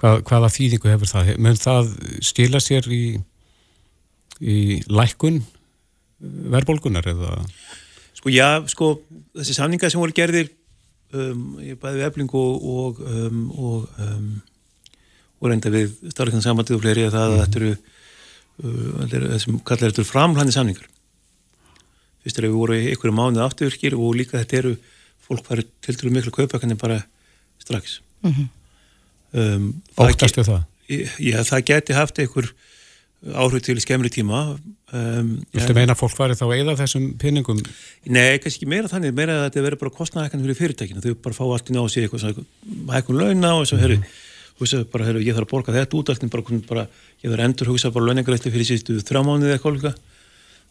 Hvað, 0.00 0.22
hvaða 0.30 0.48
þýðingu 0.54 0.88
hefur 0.88 1.10
það? 1.10 1.28
Mun 1.44 1.58
það 1.60 1.90
skila 2.24 2.60
sér 2.64 2.88
í, 2.88 3.02
í 4.40 4.56
lækkun 4.88 5.42
verðbólgunar 6.22 7.10
eða? 7.12 7.34
Sko 8.16 8.32
já, 8.32 8.48
sko 8.70 8.94
þessi 9.36 9.58
samningar 9.58 9.92
sem 9.92 10.00
voru 10.00 10.16
gerðir 10.16 10.48
um, 11.12 11.58
bæði 11.60 12.00
við 12.00 12.06
efling 12.08 12.34
og 12.38 12.66
og, 12.72 13.00
um, 13.04 13.44
og, 13.52 13.88
um, 14.00 14.28
og 15.42 15.50
reynda 15.52 15.72
við 15.74 15.92
starfleikna 16.14 16.40
samandið 16.44 16.78
og 16.78 16.84
fleiri 16.86 17.06
að 17.10 17.16
það 17.18 17.34
að 17.36 17.42
þetta 17.42 17.60
eru 17.60 17.72
uh, 17.74 17.82
þetta 17.82 17.82
eru- 17.82 17.91
þessum 18.60 19.60
kallar 19.64 19.90
þetta 19.90 20.02
eru 20.02 20.08
framhlæni 20.10 20.54
samningar 20.54 20.88
fyrst 22.22 22.38
er 22.38 22.46
að 22.46 22.52
við 22.52 22.58
voru 22.60 22.76
í 22.78 22.90
einhverju 22.92 23.16
mánuð 23.16 23.44
afturvirkir 23.46 23.96
og 23.98 24.14
líka 24.18 24.38
þetta 24.42 24.58
eru 24.60 24.74
fólk 25.26 25.46
farið 25.48 25.70
til 25.82 25.96
dælu 25.98 26.12
miklu 26.18 26.34
kaupakanir 26.36 26.78
bara 26.80 27.00
strax 27.62 28.00
Mhm. 28.22 28.44
um, 29.34 29.64
Óttastu 29.98 30.44
það? 30.46 30.60
Já, 31.18 31.40
það 31.42 31.64
geti 31.66 31.94
haft 31.96 32.18
einhver 32.22 32.52
áhrif 33.34 33.62
til 33.66 33.80
skemmri 33.82 34.10
tíma 34.10 34.58
um, 34.92 35.32
Viltu 35.54 35.74
meina 35.74 35.94
að 35.94 36.00
fólk 36.02 36.14
fari 36.14 36.34
þá 36.38 36.44
að 36.46 36.54
eða 36.60 36.76
þessum 36.78 37.08
pinningum? 37.18 37.58
Nei, 38.06 38.38
kannski 38.38 38.62
ekki 38.62 38.70
meira 38.70 38.90
þannig, 38.90 39.14
meira 39.14 39.40
að 39.40 39.44
þetta 39.48 39.64
verður 39.66 39.80
bara 39.82 39.94
kostnæðakann 39.96 40.42
fyrir 40.46 40.58
fyrirtækinu, 40.60 41.02
þau 41.02 41.14
bara 41.22 41.34
fá 41.38 41.42
allt 41.48 41.70
í 41.70 41.74
ná 41.74 41.82
sig 41.90 42.06
eitthvað 42.06 42.44
hækkun 42.94 43.18
launa 43.18 43.52
og 43.58 43.66
svo 43.70 43.78
herri, 43.82 43.98
hugsa 44.60 44.84
bara, 44.90 45.06
herri, 45.08 45.24
ég 45.26 45.34
þarf 45.38 45.48
að 45.48 45.52
borga 45.54 45.74
þetta 45.78 45.98
út 45.98 46.10
allt 46.14 46.22
en 46.26 46.32
bara, 46.34 46.58
bara, 46.70 46.86
ég 47.22 47.34
að 47.34 47.44
endur 47.46 47.72
hugsa 47.72 47.92
bara 47.94 48.10
launingrætti 48.10 48.52
fyrir 48.52 48.68
síðustu 48.68 48.98
þrjá 49.02 49.22
mánuði 49.26 49.56
eitthvað 49.56 49.78
líka 49.78 49.94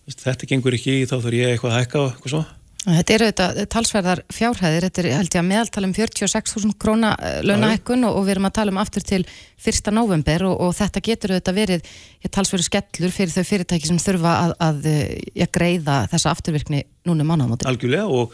þetta 0.10 0.50
gengur 0.50 0.76
ekki, 0.76 1.04
þá 1.08 1.16
þarf 1.20 1.38
ég 1.38 1.54
eitthvað 1.54 1.72
að 1.72 1.80
hækka 1.80 2.02
og 2.02 2.10
eitthvað 2.12 2.34
svo. 2.34 2.42
Þetta 2.82 3.14
eru 3.14 3.26
þetta 3.28 3.64
talsverðar 3.70 4.20
fjárhæðir, 4.34 4.86
þetta 4.88 5.02
er 5.04 5.08
held 5.14 5.36
ég 5.36 5.44
að 5.44 5.50
meðaltala 5.52 5.86
um 5.86 5.92
46.000 5.94 6.72
króna 6.82 7.12
launahækkun 7.46 8.08
og, 8.10 8.16
og 8.18 8.26
við 8.26 8.34
erum 8.34 8.48
að 8.50 8.56
tala 8.56 8.74
um 8.74 8.80
aftur 8.82 9.06
til 9.06 9.20
1. 9.22 9.92
november 9.94 10.48
og, 10.50 10.56
og 10.66 10.74
þetta 10.80 11.04
getur 11.06 11.36
þetta 11.36 11.54
verið 11.54 11.84
ég, 11.86 12.32
talsverður 12.34 12.66
skellur 12.66 13.14
fyrir 13.14 13.36
þau 13.36 13.46
fyrirtæki 13.52 13.92
sem 13.92 14.02
þurfa 14.02 14.34
að, 14.48 14.56
að 14.66 14.90
ég, 14.90 15.52
greiða 15.54 16.00
þessa 16.10 16.34
afturvirkni 16.34 16.82
núna 17.06 17.28
mánaðamóti. 17.30 17.70
Algjörlega 17.70 18.10
og, 18.10 18.34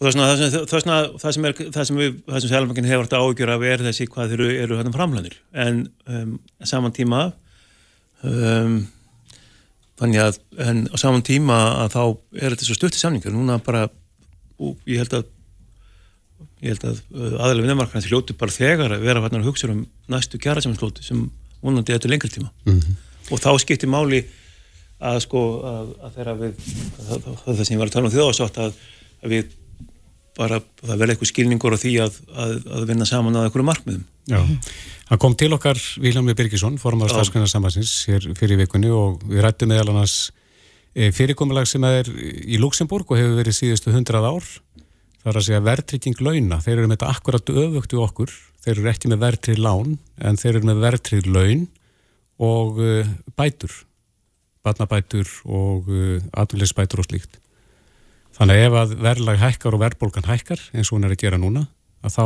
og 0.00 0.06
það, 0.06 0.08
er 0.08 0.14
svona, 0.16 0.28
það, 0.64 0.80
svona, 0.84 1.00
það 1.20 1.34
sem 1.36 1.46
er 1.46 1.58
það 1.60 1.88
sem, 1.88 1.98
við, 2.00 2.14
það 2.24 2.42
sem 2.42 2.52
Sælumankin 2.54 2.88
hefur 2.88 3.08
þetta 3.08 3.20
ágjör 3.20 3.52
af 3.52 3.66
er 3.68 3.84
þessi 3.84 4.06
hvað 4.08 4.32
þeir 4.32 4.44
eru, 4.48 4.78
hérna 4.78 4.94
framlænir 4.94 5.36
en 5.52 5.82
um, 6.08 6.30
saman 6.64 6.94
tíma 6.96 7.26
um, 8.24 8.78
þannig 10.00 10.22
að 10.24 10.38
en 10.64 10.86
á 10.88 10.96
saman 11.00 11.26
tíma 11.26 11.58
að 11.82 11.92
þá 11.92 12.02
er 12.40 12.54
þetta 12.54 12.68
svo 12.68 12.78
stutti 12.78 13.00
samningar. 13.00 13.34
Núna 13.36 13.58
bara 13.64 13.84
og 14.60 14.88
ég 14.88 15.02
held 15.02 15.18
að 15.20 15.28
ég 16.64 16.74
held 16.74 16.86
að 16.88 16.98
uh, 17.12 17.36
aðalega 17.36 17.66
vinnamarkarnas 17.66 18.08
hljóti 18.08 18.36
bara 18.40 18.56
þegar 18.56 18.96
að 18.96 19.04
vera 19.04 19.22
hérna 19.24 19.42
að 19.42 19.50
hugsa 19.50 19.68
um 19.72 19.84
næstu 20.12 20.40
kjara 20.40 20.64
sem 20.64 20.76
slóti 20.76 21.04
sem 21.04 21.26
vonandi 21.60 21.92
eftir 21.92 22.12
lengri 22.12 22.32
tíma. 22.32 22.52
Mhm. 22.64 22.96
og 23.30 23.38
þá 23.38 23.52
skiptir 23.62 23.90
máli 23.92 24.24
að 25.00 25.20
sko 25.24 25.40
að, 25.64 25.92
að 26.04 26.16
þeirra 26.16 26.32
við 26.40 26.56
það, 26.64 27.10
það, 27.24 27.36
það 27.44 27.60
sem 27.60 27.74
ég 27.74 27.80
var 27.80 27.90
að 27.90 27.94
tala 27.94 28.08
um 28.08 28.14
þjóðasátt 28.14 28.58
að, 28.64 28.80
að 29.20 29.34
við 29.34 29.52
bara 30.38 30.60
það 30.80 30.96
verði 31.02 31.14
eitthvað 31.14 31.30
skilningur 31.32 31.76
á 31.76 31.78
því 31.82 31.94
að, 32.04 32.18
að, 32.30 32.56
að 32.78 32.88
vinna 32.90 33.08
saman 33.08 33.38
að 33.38 33.48
einhverju 33.48 33.68
markmiðum. 33.70 34.04
Já, 34.30 34.40
hann 35.10 35.22
kom 35.22 35.34
til 35.38 35.50
okkar 35.56 35.80
Viljámi 36.02 36.36
Birgisson, 36.38 36.78
formar 36.80 37.10
Já. 37.10 37.16
starfsgrunarsambansins 37.16 37.94
hér 38.10 38.28
fyrir 38.38 38.60
vikunni 38.60 38.92
og 38.94 39.24
við 39.26 39.42
rættum 39.44 39.72
meðal 39.72 39.90
annars 39.94 40.18
e, 40.94 41.10
fyrirkomulag 41.16 41.66
sem 41.66 41.84
er 41.88 42.10
í 42.10 42.60
Luxemburg 42.62 43.10
og 43.10 43.18
hefur 43.18 43.40
verið 43.40 43.58
síðustu 43.58 43.94
hundrað 43.94 44.30
ár 44.30 44.52
það 45.20 45.32
er 45.32 45.40
að 45.40 45.46
segja 45.48 45.64
verðtrygging 45.66 46.22
launa. 46.24 46.60
Þeir 46.64 46.78
eru 46.78 46.88
með 46.88 46.96
þetta 46.96 47.12
akkurat 47.14 47.52
öfugt 47.62 47.94
í 47.94 48.00
okkur. 48.00 48.32
Þeir 48.64 48.74
eru 48.76 48.90
ekki 48.92 49.10
með 49.10 49.22
verðtrygg 49.24 49.60
lán 49.60 49.94
en 50.20 50.40
þeir 50.40 50.54
eru 50.54 50.70
með 50.70 50.82
verðtrygg 50.84 51.28
laun 51.28 51.66
og 52.40 52.80
uh, 52.80 53.12
bætur. 53.36 53.74
Barnabætur 54.64 55.28
og 55.48 55.88
uh, 55.88 56.16
atvinleysbætur 56.36 57.02
og 57.02 57.08
slíkt 57.08 57.39
þannig 58.40 58.56
að 58.56 58.66
ef 58.66 58.76
að 58.80 58.96
verðlag 59.04 59.40
hækkar 59.44 59.76
og 59.76 59.84
verðbólgan 59.84 60.28
hækkar 60.30 60.62
eins 60.72 60.88
og 60.88 60.96
hún 60.96 61.06
er 61.06 61.14
að 61.14 61.22
gera 61.22 61.40
núna 61.40 61.66
að 62.00 62.14
þá 62.16 62.24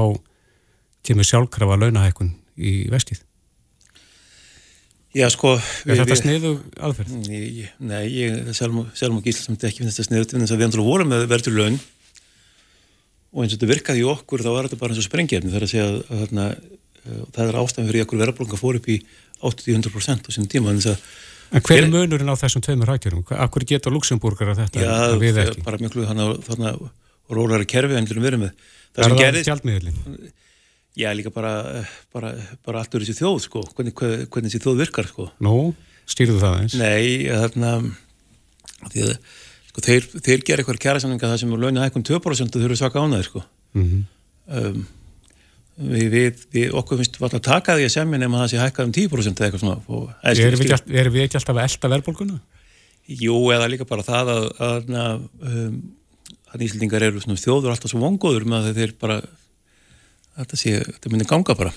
kemur 1.05 1.27
sjálfkrafa 1.27 1.79
launahækkun 1.83 2.31
í 2.55 2.75
vestið. 2.93 3.25
Já, 5.15 5.29
sko... 5.31 5.53
Er 5.87 6.01
þetta 6.01 6.17
sniðu 6.19 6.53
aðferð? 6.83 7.13
Nei, 7.87 8.01
ég, 8.11 8.55
Selma 8.55 9.21
Gísla 9.23 9.45
sem 9.45 9.59
ekki 9.59 9.83
finnst 9.83 10.01
þetta 10.01 10.09
sniðu, 10.09 10.31
þannig 10.33 10.55
að 10.55 10.63
við 10.63 10.67
endur 10.69 10.87
vorum 10.87 11.13
með 11.13 11.27
verður 11.31 11.59
laun 11.61 11.77
og 13.35 13.43
eins 13.43 13.53
og 13.53 13.59
þetta 13.59 13.71
virkaði 13.71 14.03
í 14.03 14.09
okkur 14.11 14.43
þá 14.43 14.51
var 14.55 14.69
þetta 14.69 14.81
bara 14.81 14.95
eins 14.95 15.03
og 15.03 15.07
sprengjefni 15.07 15.53
þar 15.55 15.67
að 15.67 15.71
segja 15.71 15.87
að 15.91 16.25
þarna, 16.25 16.49
uh, 17.05 17.23
það 17.37 17.45
er 17.45 17.61
ástæðan 17.63 17.89
fyrir 17.91 18.07
okkur 18.07 18.23
verðbólka 18.25 18.59
fór 18.59 18.81
upp 18.81 18.91
í 18.91 18.99
80-100% 19.43 20.31
á 20.31 20.31
sínum 20.35 20.51
tíma 20.51 20.71
þannig 20.73 20.91
að 20.95 21.07
En 21.53 21.63
hver 21.65 21.83
er 21.83 21.91
munurinn 21.91 22.31
á 22.33 22.37
þessum 22.39 22.63
tveimur 22.65 22.91
hækjurum? 22.95 23.25
Akkur 23.45 23.67
geta 23.69 23.93
Luxemburgar 23.93 24.55
að 24.55 24.65
þetta 24.65 24.85
Já, 24.85 24.95
að 25.11 25.19
við 25.23 25.43
ekki? 25.45 25.65
bara 25.67 25.83
miklu 25.83 26.07
þannig 26.09 26.71
að 26.71 26.89
rólara 27.35 27.69
kerfi 27.69 27.99
endur 27.99 28.21
við 28.23 28.31
erum 28.33 28.47
með 28.47 28.73
Er 28.95 29.11
það 29.11 29.39
gjaldmiðlinn? 29.49 30.33
Já, 30.95 31.09
líka 31.11 31.31
bara, 31.35 31.83
bara, 32.15 32.31
bara 32.63 32.83
allt 32.85 32.93
úr 32.95 33.03
þessi 33.03 33.17
þjóð, 33.19 33.39
sko, 33.49 33.63
hvernig, 33.75 33.95
hvernig, 33.99 34.47
þessi 34.47 34.61
þjóð 34.63 34.77
virkar, 34.85 35.09
sko. 35.11 35.25
Nú, 35.43 35.57
stýrðu 36.07 36.37
það 36.39 36.59
eins? 36.61 36.77
Nei, 36.79 37.27
þarna, 37.27 37.73
því 38.93 39.03
að, 39.09 39.17
sko, 39.73 39.85
þeir, 39.89 40.07
þeir 40.15 40.45
gera 40.47 40.63
eitthvað 40.63 40.79
kjærasamlinga 40.85 41.33
það 41.33 41.41
sem 41.43 41.57
er 41.57 41.65
launið 41.65 41.87
eitthvað 41.89 42.05
2% 42.13 42.47
og 42.47 42.63
þeir 42.63 42.69
eru 42.69 42.79
svaka 42.79 43.03
ánaðir, 43.03 43.27
sko. 43.27 43.43
Mhm. 43.75 44.05
um, 44.61 44.87
við, 45.77 46.09
við, 46.13 46.43
við, 46.55 46.67
okkur 46.81 47.01
finnst 47.01 47.17
alltaf 47.21 47.41
að 47.41 47.47
taka 47.49 47.77
því 47.79 47.87
að 47.89 47.95
semja 47.95 48.21
nema 48.23 48.43
það 48.43 48.51
sé 48.53 48.61
hækkað 48.63 48.89
um 48.89 48.95
10% 48.99 49.41
eða 49.41 49.49
eitthvað 49.49 49.65
svona. 49.65 49.79
Og, 49.89 50.11
Erum 50.35 50.63
við, 50.63 50.75
erum 51.03 51.17
við 51.17 51.27
ekki 51.27 51.41
alltaf 51.41 51.57
að 51.57 51.65
elda 51.69 51.93
verðbólguna? 51.95 52.41
Jú, 53.05 53.39
eða 53.53 53.71
líka 53.73 53.89
bara 53.89 54.05
það 54.07 54.33
að, 54.35 54.45
að, 54.65 54.93
að, 55.05 55.25
um, 55.51 55.81
eru 56.55 57.41
þjóður 57.43 57.75
alltaf 57.75 57.93
svo 57.93 58.01
vongóður 58.01 58.47
með 58.49 58.71
að 58.71 58.79
þeir 58.79 58.95
bara 59.01 59.19
þetta 60.39 60.59
sé, 60.59 60.79
þetta 60.87 61.13
minni 61.13 61.29
ganga 61.29 61.57
bara 61.59 61.75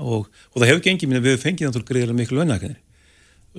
og, 0.00 0.28
og 0.28 0.56
það 0.60 0.70
hefur 0.70 0.84
gengið, 0.84 1.18
við 1.24 1.40
fengið 1.42 1.68
náttúrulega 1.68 1.90
greiðilega 1.90 2.18
miklu 2.20 2.40
launahækkanir 2.40 2.80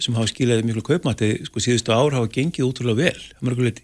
sem 0.04 0.15
hafa 0.17 0.28
skilaði 0.28 0.65
miklu 0.67 0.84
kaupmætti, 0.84 1.30
sko 1.47 1.62
síðustu 1.63 1.93
ár 1.95 2.17
hafa 2.17 2.32
gengið 2.34 2.65
útrúlega 2.67 3.06
vel, 3.06 3.75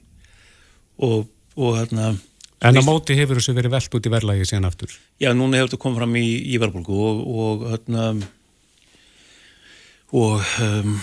og, 1.01 1.29
og 1.55 1.77
hérna 1.77 2.09
En 2.61 2.77
á 2.77 2.81
móti 2.85 3.15
hefur 3.17 3.39
þessu 3.39 3.55
verið 3.57 3.73
velt 3.73 3.95
út 3.97 4.05
í 4.05 4.11
verðlagi 4.13 4.45
síðan 4.45 4.67
aftur? 4.69 4.91
Já, 5.21 5.31
núna 5.33 5.57
hefur 5.57 5.71
þetta 5.71 5.81
komið 5.81 6.01
fram 6.01 6.17
í, 6.19 6.27
í 6.45 6.59
verðbólgu 6.61 6.97
og, 7.07 7.21
og, 7.41 7.63
hérna, 7.71 8.03
og, 10.13 10.51
um, 10.67 10.99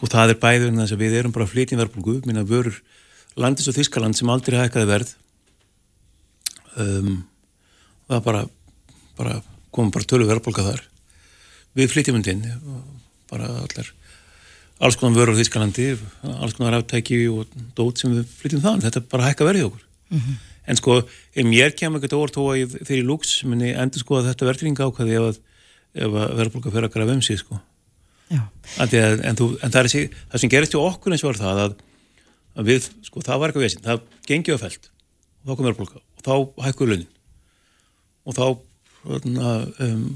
og 0.00 0.12
það 0.14 0.32
er 0.32 0.40
bæður 0.40 0.78
þess 0.78 0.96
að 0.96 1.02
við 1.04 1.16
erum 1.20 1.34
bara 1.34 1.44
að 1.44 1.52
flytja 1.52 1.76
í 1.76 1.80
verðbólgu, 1.82 2.14
minna 2.24 2.46
vörur 2.48 2.78
landis 3.36 3.68
og 3.68 3.76
Þískaland 3.76 4.16
sem 4.16 4.32
aldrei 4.32 4.56
hækkaði 4.62 4.88
verð 4.88 5.12
um, 6.80 7.18
það 8.08 8.22
bara, 8.30 8.44
bara 9.20 9.36
komum 9.72 9.92
bara 9.92 10.08
tölu 10.08 10.28
verðbólga 10.28 10.64
þar. 10.70 10.86
Við 11.76 11.92
flytjum 11.92 12.20
undin 12.20 12.46
bara 13.32 13.50
allar 13.66 13.92
alls 14.82 14.96
konar 14.98 15.20
vörur 15.20 15.36
á 15.36 15.40
Þískalandi 15.40 15.90
alls 16.40 16.56
konar 16.56 16.78
aftæki 16.80 17.20
og 17.30 17.52
dót 17.76 18.00
sem 18.00 18.16
við 18.16 18.32
flytjum 18.40 18.64
þann, 18.64 18.82
þetta 18.84 19.04
bara 19.12 19.28
að 19.28 19.34
hækka 19.34 19.50
verðið 19.50 19.68
okkur 19.68 19.84
En 20.70 20.78
sko, 20.78 21.00
ef 21.34 21.46
mér 21.48 21.72
kemur 21.74 21.98
ekkert 21.98 22.14
óvart 22.18 22.36
þó 22.38 22.42
að 22.52 22.60
ég 22.62 22.90
í 22.94 23.02
lúks 23.06 23.32
muni 23.48 23.72
endur 23.74 24.02
sko 24.04 24.20
að 24.20 24.28
þetta 24.30 24.46
verðringa 24.50 24.86
ákvæði 24.86 25.16
ef 25.18 25.24
að, 25.26 25.40
að 26.06 26.36
verðbólka 26.38 26.70
fyrir 26.74 26.86
að 26.88 26.94
grafa 26.94 27.16
um 27.16 27.22
sig 27.26 27.40
sko. 27.40 27.58
Já. 28.32 28.42
Að, 28.80 28.94
en, 29.26 29.36
þú, 29.36 29.48
en 29.58 29.72
það, 29.74 29.80
er, 29.82 29.88
þessi- 29.90 30.22
það 30.32 30.40
sem 30.44 30.52
gerist 30.54 30.76
hjá 30.76 30.80
okkur 30.86 31.12
eins 31.16 31.24
og 31.26 31.32
var 31.32 31.40
það 31.42 31.62
að, 31.66 31.74
að 32.62 32.70
við, 32.70 32.86
sko, 33.08 33.24
það 33.26 33.42
var 33.42 33.50
eitthvað 33.52 33.66
vesinn, 33.66 33.82
það 33.84 34.04
gengi 34.30 34.54
á 34.54 34.62
felt 34.62 34.86
og 35.42 35.50
þá 35.50 35.56
kom 35.58 35.66
verðbólka 35.68 35.98
og 36.00 36.22
þá 36.22 36.34
hækkuðu 36.68 36.92
launin 36.94 37.10
og 38.22 38.36
þá 38.38 38.44
þarna, 39.02 39.52
um, 39.82 40.06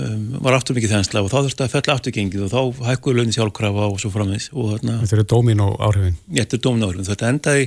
um, 0.00 0.24
var 0.46 0.56
aftur 0.56 0.76
mikið 0.78 0.94
þensla 0.96 1.22
og 1.24 1.30
þá 1.30 1.36
þurfti 1.44 1.64
að 1.66 1.72
fella 1.76 1.96
aftur 1.98 2.14
gengið 2.16 2.46
og 2.46 2.52
þá 2.54 2.88
hækkuðu 2.88 3.18
launin 3.20 3.36
sjálfkrafa 3.36 3.86
og 3.92 4.00
svo 4.02 4.10
framins 4.14 4.48
og 4.54 4.72
þarna 4.74 4.96
Þetta 5.04 5.18
eru 5.18 5.26
dómin 5.34 5.62
og 5.66 5.76
áhrifin. 5.86 6.16
Þetta 6.32 6.56
er 6.58 6.64
dómnáðurinn. 6.66 7.08
Þetta 7.10 7.30
endaði, 7.34 7.66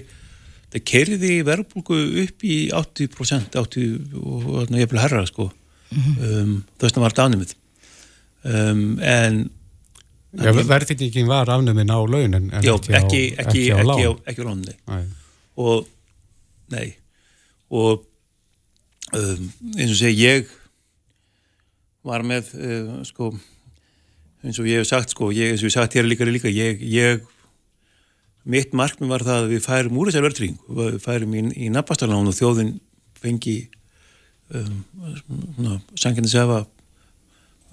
það 0.73 0.85
keiriði 0.89 1.33
verðbólgu 1.47 1.97
upp 2.23 2.45
í 2.47 2.59
80%, 2.73 3.57
80 3.59 4.15
og 4.21 4.47
þarna 4.47 4.81
ég 4.81 4.93
vil 4.93 5.01
herra, 5.03 5.25
sko. 5.29 5.49
um, 5.93 6.55
þess 6.81 6.89
vegna 6.89 7.03
var 7.05 7.13
þetta 7.13 7.27
afnumið. 7.27 7.53
Um, 8.43 8.87
en 8.99 9.43
Já, 10.33 10.49
verðbyggingin 10.49 11.29
var 11.29 11.49
afnuminn 11.53 11.91
á 11.93 11.99
laun 12.09 12.33
en, 12.33 12.47
en 12.49 12.63
já, 12.65 12.73
ekki, 12.73 12.89
á, 12.89 12.97
ekki, 13.03 13.21
ekki, 13.37 13.61
á 13.69 13.77
ekki, 13.83 14.05
á, 14.09 14.11
ekki 14.31 14.41
á 14.41 14.45
lánni. 14.47 14.73
Nei. 14.89 15.03
Og, 15.61 15.83
nei, 16.73 16.87
og 17.69 18.01
um, 19.13 19.43
eins 19.77 19.93
og 19.93 19.99
segi, 19.99 20.25
ég 20.25 20.49
var 22.03 22.25
með, 22.25 22.49
uh, 22.57 22.95
sko, 23.05 23.29
eins 24.41 24.57
og 24.57 24.71
ég 24.71 24.81
hef 24.81 24.89
sagt, 24.89 25.13
sko, 25.13 25.29
ég, 25.29 25.53
eins 25.53 25.61
og 25.61 25.69
ég 25.69 25.75
hef 25.75 25.77
sagt 25.77 25.99
hér 25.99 26.09
líka, 26.09 26.25
líka, 26.25 26.49
ég, 26.49 26.81
ég 26.81 27.21
mitt 28.43 28.73
markmið 28.75 29.11
var 29.11 29.23
það 29.25 29.41
að 29.41 29.53
við 29.53 29.63
færum 29.65 29.99
úr 29.99 30.09
þessar 30.09 30.25
verðtrygging, 30.27 30.57
við 30.79 30.97
færum 31.03 31.35
í, 31.37 31.43
í 31.65 31.69
nafnastarlán 31.71 32.29
og 32.29 32.35
þjóðin 32.37 32.73
fengi 33.23 33.55
um, 34.53 34.83
sangjarni 35.95 36.31
sefa 36.31 36.63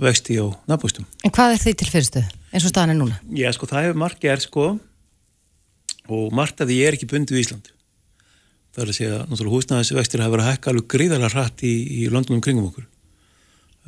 vexti 0.00 0.38
á 0.40 0.46
nafnbústum. 0.70 1.08
En 1.26 1.34
hvað 1.34 1.56
er 1.56 1.64
því 1.64 1.74
til 1.80 1.90
fyrstu, 1.90 2.22
eins 2.52 2.64
og 2.64 2.72
staðan 2.72 2.94
er 2.94 3.00
núna? 3.00 3.18
Já, 3.36 3.50
sko, 3.56 3.68
það 3.68 3.88
hefur 3.88 4.00
margt 4.00 4.22
gerð, 4.22 4.46
sko, 4.46 4.68
og 6.10 6.32
margt 6.36 6.62
að 6.62 6.72
því 6.72 6.78
er 6.86 6.96
ekki 6.96 7.10
bundið 7.10 7.40
í 7.40 7.44
Ísland. 7.44 7.68
Það 8.70 8.84
er 8.84 8.92
að 8.92 8.96
segja, 8.96 9.18
náttúrulega 9.26 9.56
húsnæðisvextir 9.56 10.22
hafa 10.22 10.34
verið 10.36 10.46
að 10.46 10.52
hækka 10.54 10.72
alveg 10.72 10.88
gríðarlega 10.94 11.34
hratt 11.34 11.62
í, 11.66 11.74
í 12.00 12.08
Londonum 12.12 12.42
kringum 12.44 12.70
okkur. 12.70 12.86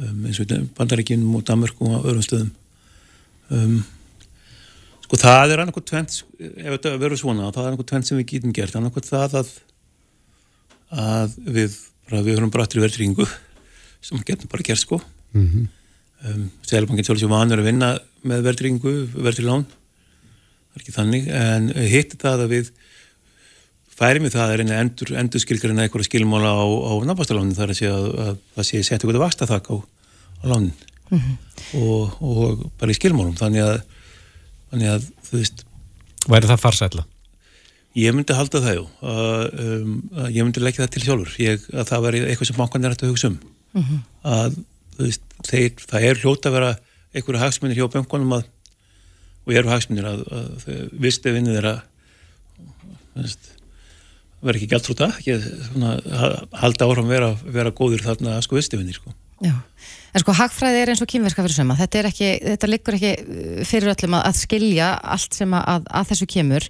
Um, 0.02 0.24
eins 0.26 0.40
og 0.42 0.52
Bandaríkinum 0.76 1.36
og 1.38 1.44
Danmörkum 1.46 1.94
og 1.94 2.08
öðrum 2.10 2.26
stöðum. 2.26 2.50
Um, 3.52 3.76
sko, 5.12 5.20
það 5.20 5.52
er 5.52 5.60
annarkoð 5.62 5.84
tvent, 5.90 6.14
ef 6.40 6.70
þetta 6.72 6.92
verður 7.02 7.20
svona, 7.20 7.50
það 7.52 7.62
er 7.66 7.68
annarkoð 7.70 7.88
tvent 7.92 8.08
sem 8.08 8.18
við 8.20 8.28
getum 8.32 8.54
gert. 8.56 8.76
Annarkoð 8.78 9.08
það 9.10 9.34
að, 9.42 9.50
að 11.02 11.36
við, 11.58 11.76
bara, 12.08 12.22
við 12.24 12.38
höfum 12.38 12.52
bara 12.54 12.64
aftur 12.66 12.80
í 12.80 12.84
verðringu, 12.86 13.26
sem 14.02 14.22
getum 14.26 14.50
bara 14.52 14.66
gert, 14.66 14.82
sko 14.86 15.00
Mhm. 15.32 15.68
um, 16.28 16.50
Sælabankin 16.68 17.06
svolítið 17.08 17.30
vanur 17.32 17.60
að 17.62 17.68
vinna 17.70 17.86
með 18.28 18.42
verðringu, 18.44 18.90
verðrilán 19.16 19.62
það 19.64 20.76
er 20.76 20.82
ekki 20.82 20.92
þannig, 20.96 21.28
en 21.32 21.68
hitt 21.88 22.16
það 22.20 22.42
að 22.44 22.52
við 22.52 22.68
færim 23.96 24.24
við 24.26 24.34
það 24.36 24.50
að 24.52 24.56
reyna 24.60 24.80
endur, 24.82 25.12
endur 25.16 25.40
skilgarinn 25.40 25.80
eitthvað 25.80 26.04
skilmála 26.08 26.52
á, 26.52 26.64
á 26.64 26.92
nafnastalánin 27.08 27.56
þar 27.56 27.72
að 27.72 27.78
sé 27.80 27.88
að, 27.88 28.06
að 28.26 28.36
það 28.56 28.68
sé 28.68 28.82
setja 28.82 28.98
eitthvað 29.00 29.20
vasta 29.24 29.48
þakk 29.48 29.72
á, 29.72 29.76
á 29.80 30.44
lánin 30.52 30.72
Mhm. 31.12 31.32
og, 31.80 32.14
og 32.24 32.70
bara 32.80 32.92
í 32.92 32.96
skilmálum 32.96 33.34
þannig 33.36 33.64
að, 33.64 33.82
þannig 34.72 34.90
að 34.96 35.06
þú 35.28 35.38
veist 35.38 35.64
Væri 36.32 36.48
það 36.48 36.60
farsætla? 36.62 37.02
Ég 37.98 38.14
myndi 38.16 38.34
halda 38.36 38.60
það, 38.64 38.76
jú. 38.78 38.84
Að, 39.04 39.40
um, 39.62 39.96
að 40.22 40.28
ég 40.32 40.46
myndi 40.46 40.62
leggja 40.62 40.84
það 40.84 40.92
til 40.94 41.02
sjálfur. 41.02 41.32
Ég, 41.42 41.64
að 41.74 41.88
það 41.90 42.04
væri 42.06 42.20
eitthvað 42.28 42.48
sem 42.48 42.58
bankan 42.60 42.86
er 42.88 42.94
hægt 42.94 43.02
að 43.04 43.10
hugsa 43.12 43.28
um. 43.28 43.38
Mhm. 43.76 43.98
Að, 44.32 44.54
þú 44.94 45.08
veist, 45.08 45.24
þeir, 45.48 45.82
það 45.90 46.06
er 46.08 46.20
hljóta 46.22 46.48
að 46.48 46.56
vera 46.56 46.70
einhverja 47.12 47.42
hagsmunir 47.42 47.80
hjá 47.80 47.88
bankunum 47.92 48.36
að, 48.38 48.46
og 49.42 49.56
eru 49.58 49.72
hagsmunir 49.72 50.08
að, 50.08 50.22
að, 50.38 50.46
að 50.62 50.94
vistu 51.04 51.34
vinnið 51.34 51.58
að 51.58 51.66
þú 53.12 53.26
veist, 53.26 53.50
vera 54.42 54.58
ekki 54.62 54.70
ekki 55.18 55.36
svona, 55.68 55.96
ha- 56.22 56.36
halda 56.62 56.88
áfram 56.88 57.10
vera, 57.12 57.32
vera 57.44 57.74
góður 57.76 58.06
þarna 58.06 58.38
sko 58.46 58.56
vistu 58.56 58.80
vinnir, 58.80 58.96
sko. 58.96 59.12
Já, 59.44 59.58
en 60.12 60.24
sko 60.24 60.34
hagfræði 60.36 60.82
er 60.82 60.92
eins 60.92 61.02
og 61.04 61.08
kýmverska 61.10 61.44
fyrir 61.44 61.56
söma, 61.56 61.76
þetta 61.78 62.04
ekki, 62.10 62.32
þetta 62.50 62.70
liggur 62.70 62.98
ekki 62.98 63.12
uh, 63.22 63.62
fyrir 63.68 63.94
öllum 63.94 64.18
að, 64.18 64.26
að 64.28 64.42
skilja 64.42 64.90
allt 65.16 65.38
sem 65.40 65.56
að, 65.56 65.88
að, 65.88 66.12
þessu 66.12 66.28
kemur 66.34 66.68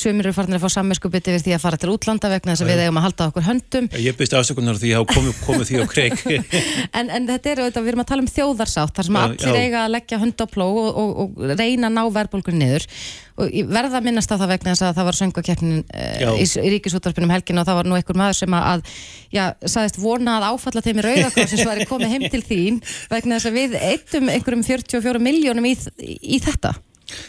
sömur 0.00 0.24
eru 0.24 0.32
farinir 0.34 0.56
að 0.58 0.64
fá 0.64 0.74
sammerskupið 0.78 1.28
yfir 1.28 1.42
því 1.44 1.54
að 1.54 1.62
fara 1.62 1.78
til 1.80 1.90
útlanda 1.92 2.30
vegna 2.32 2.54
þess 2.54 2.64
að 2.64 2.70
við 2.72 2.82
eigum 2.84 3.00
að 3.00 3.04
halda 3.04 3.26
okkur 3.30 3.44
höndum 3.46 3.88
Ég 4.00 4.16
byrst 4.16 4.36
afsökunar 4.38 4.80
því 4.80 4.94
að 4.94 5.02
hafa 5.02 5.18
komið, 5.18 5.42
komið 5.44 5.68
því 5.68 5.76
á 5.76 5.86
kreik. 5.92 6.24
en, 6.98 7.12
en 7.12 7.28
þetta 7.28 7.52
er 7.52 7.62
auðvitað, 7.62 7.84
við 7.84 7.92
erum 7.92 8.04
að 8.04 8.08
tala 8.10 8.24
um 8.24 8.30
þjóðarsátt 8.32 8.96
þar 8.96 9.08
sem 9.10 9.18
Já, 9.18 9.24
allir 9.26 9.44
já. 9.44 9.60
eiga 9.60 9.84
að 9.84 9.92
leggja 9.94 10.20
hönd 10.24 10.40
á 10.40 10.46
pló 10.56 10.66
og, 10.70 10.88
og, 10.88 11.12
og 11.26 11.52
reyna 11.52 11.92
að 11.92 11.98
ná 11.98 12.02
verðbólgur 12.16 12.56
niður 12.56 12.88
og 13.34 13.50
verða 13.66 13.98
að 13.98 14.04
minnast 14.06 14.30
á 14.30 14.38
það 14.38 14.52
vegna 14.52 14.72
þess 14.72 14.84
að 14.86 14.96
það 14.96 15.06
var 15.08 15.16
söngukeppnin 15.18 15.78
Já. 15.90 16.28
uh, 16.30 16.36
í, 16.38 16.44
í 16.46 16.68
ríkisútvarpinum 16.76 17.32
helgin 17.34 17.58
og 17.58 17.66
það 17.66 17.78
var 17.80 17.88
nú 17.90 17.96
einhver 17.98 18.18
maður 18.18 18.38
sem 18.38 18.54
að, 18.54 18.84
já, 19.34 19.42
sagðist 19.66 19.98
vona 19.98 20.36
að 20.38 20.46
áfalla 20.52 20.82
þeim 20.86 21.00
í 21.00 21.06
rauðakrossins 21.08 21.64
þín 22.74 22.82
vegna 23.14 23.38
þess 23.38 23.50
að 23.50 23.58
við 23.60 23.76
eittum 23.80 24.32
einhverjum 24.34 24.66
44 24.66 25.22
miljónum 25.28 25.70
í, 25.70 25.76
í 26.20 26.40
þetta 26.44 26.74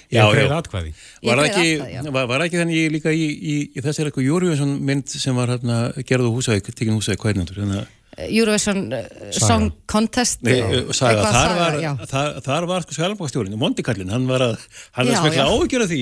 Já, 0.10 0.22
Ég 0.24 0.32
greiði 0.32 0.48
já. 0.48 0.58
atkvæði. 0.62 0.92
Ég 0.96 1.28
Var 1.30 1.40
ekki, 1.44 1.64
atkvæði, 1.76 1.96
já. 1.98 2.12
var, 2.16 2.28
var 2.32 2.44
ekki 2.46 2.60
þannig 2.62 2.86
líka 2.94 3.12
í, 3.12 3.26
í, 3.28 3.56
í 3.76 3.82
þessari 3.84 4.08
eitthvað 4.10 4.28
Júriðsson 4.30 4.72
mynd 4.88 5.12
sem 5.12 5.36
var 5.36 5.52
hérna 5.52 5.80
gerð 6.08 6.30
á 6.32 6.32
húsæk, 6.32 6.70
tekinn 6.72 6.96
húsæk, 6.96 7.26
er 7.28 7.36
náttúrulega? 7.42 7.84
Eurovision 8.24 8.86
uh, 8.96 9.02
Song 9.36 9.74
Contest 9.92 10.40
Nei, 10.48 10.62
og- 10.64 10.72
uh, 10.88 10.94
saga, 10.96 11.18
eitthvað 11.20 11.36
þar 11.36 11.50
saga, 11.50 11.60
var, 11.60 11.80
já. 11.84 11.92
þar, 12.14 12.38
þar 12.48 12.68
var 12.72 12.86
sko 12.86 12.96
sælambakstjórinn, 12.96 13.58
Mondikallin, 13.60 14.14
hann 14.16 14.30
var 14.32 14.46
að, 14.48 14.64
hann 14.96 15.12
var 15.12 15.20
smekla 15.26 15.50
af 15.84 15.92
því 15.92 16.02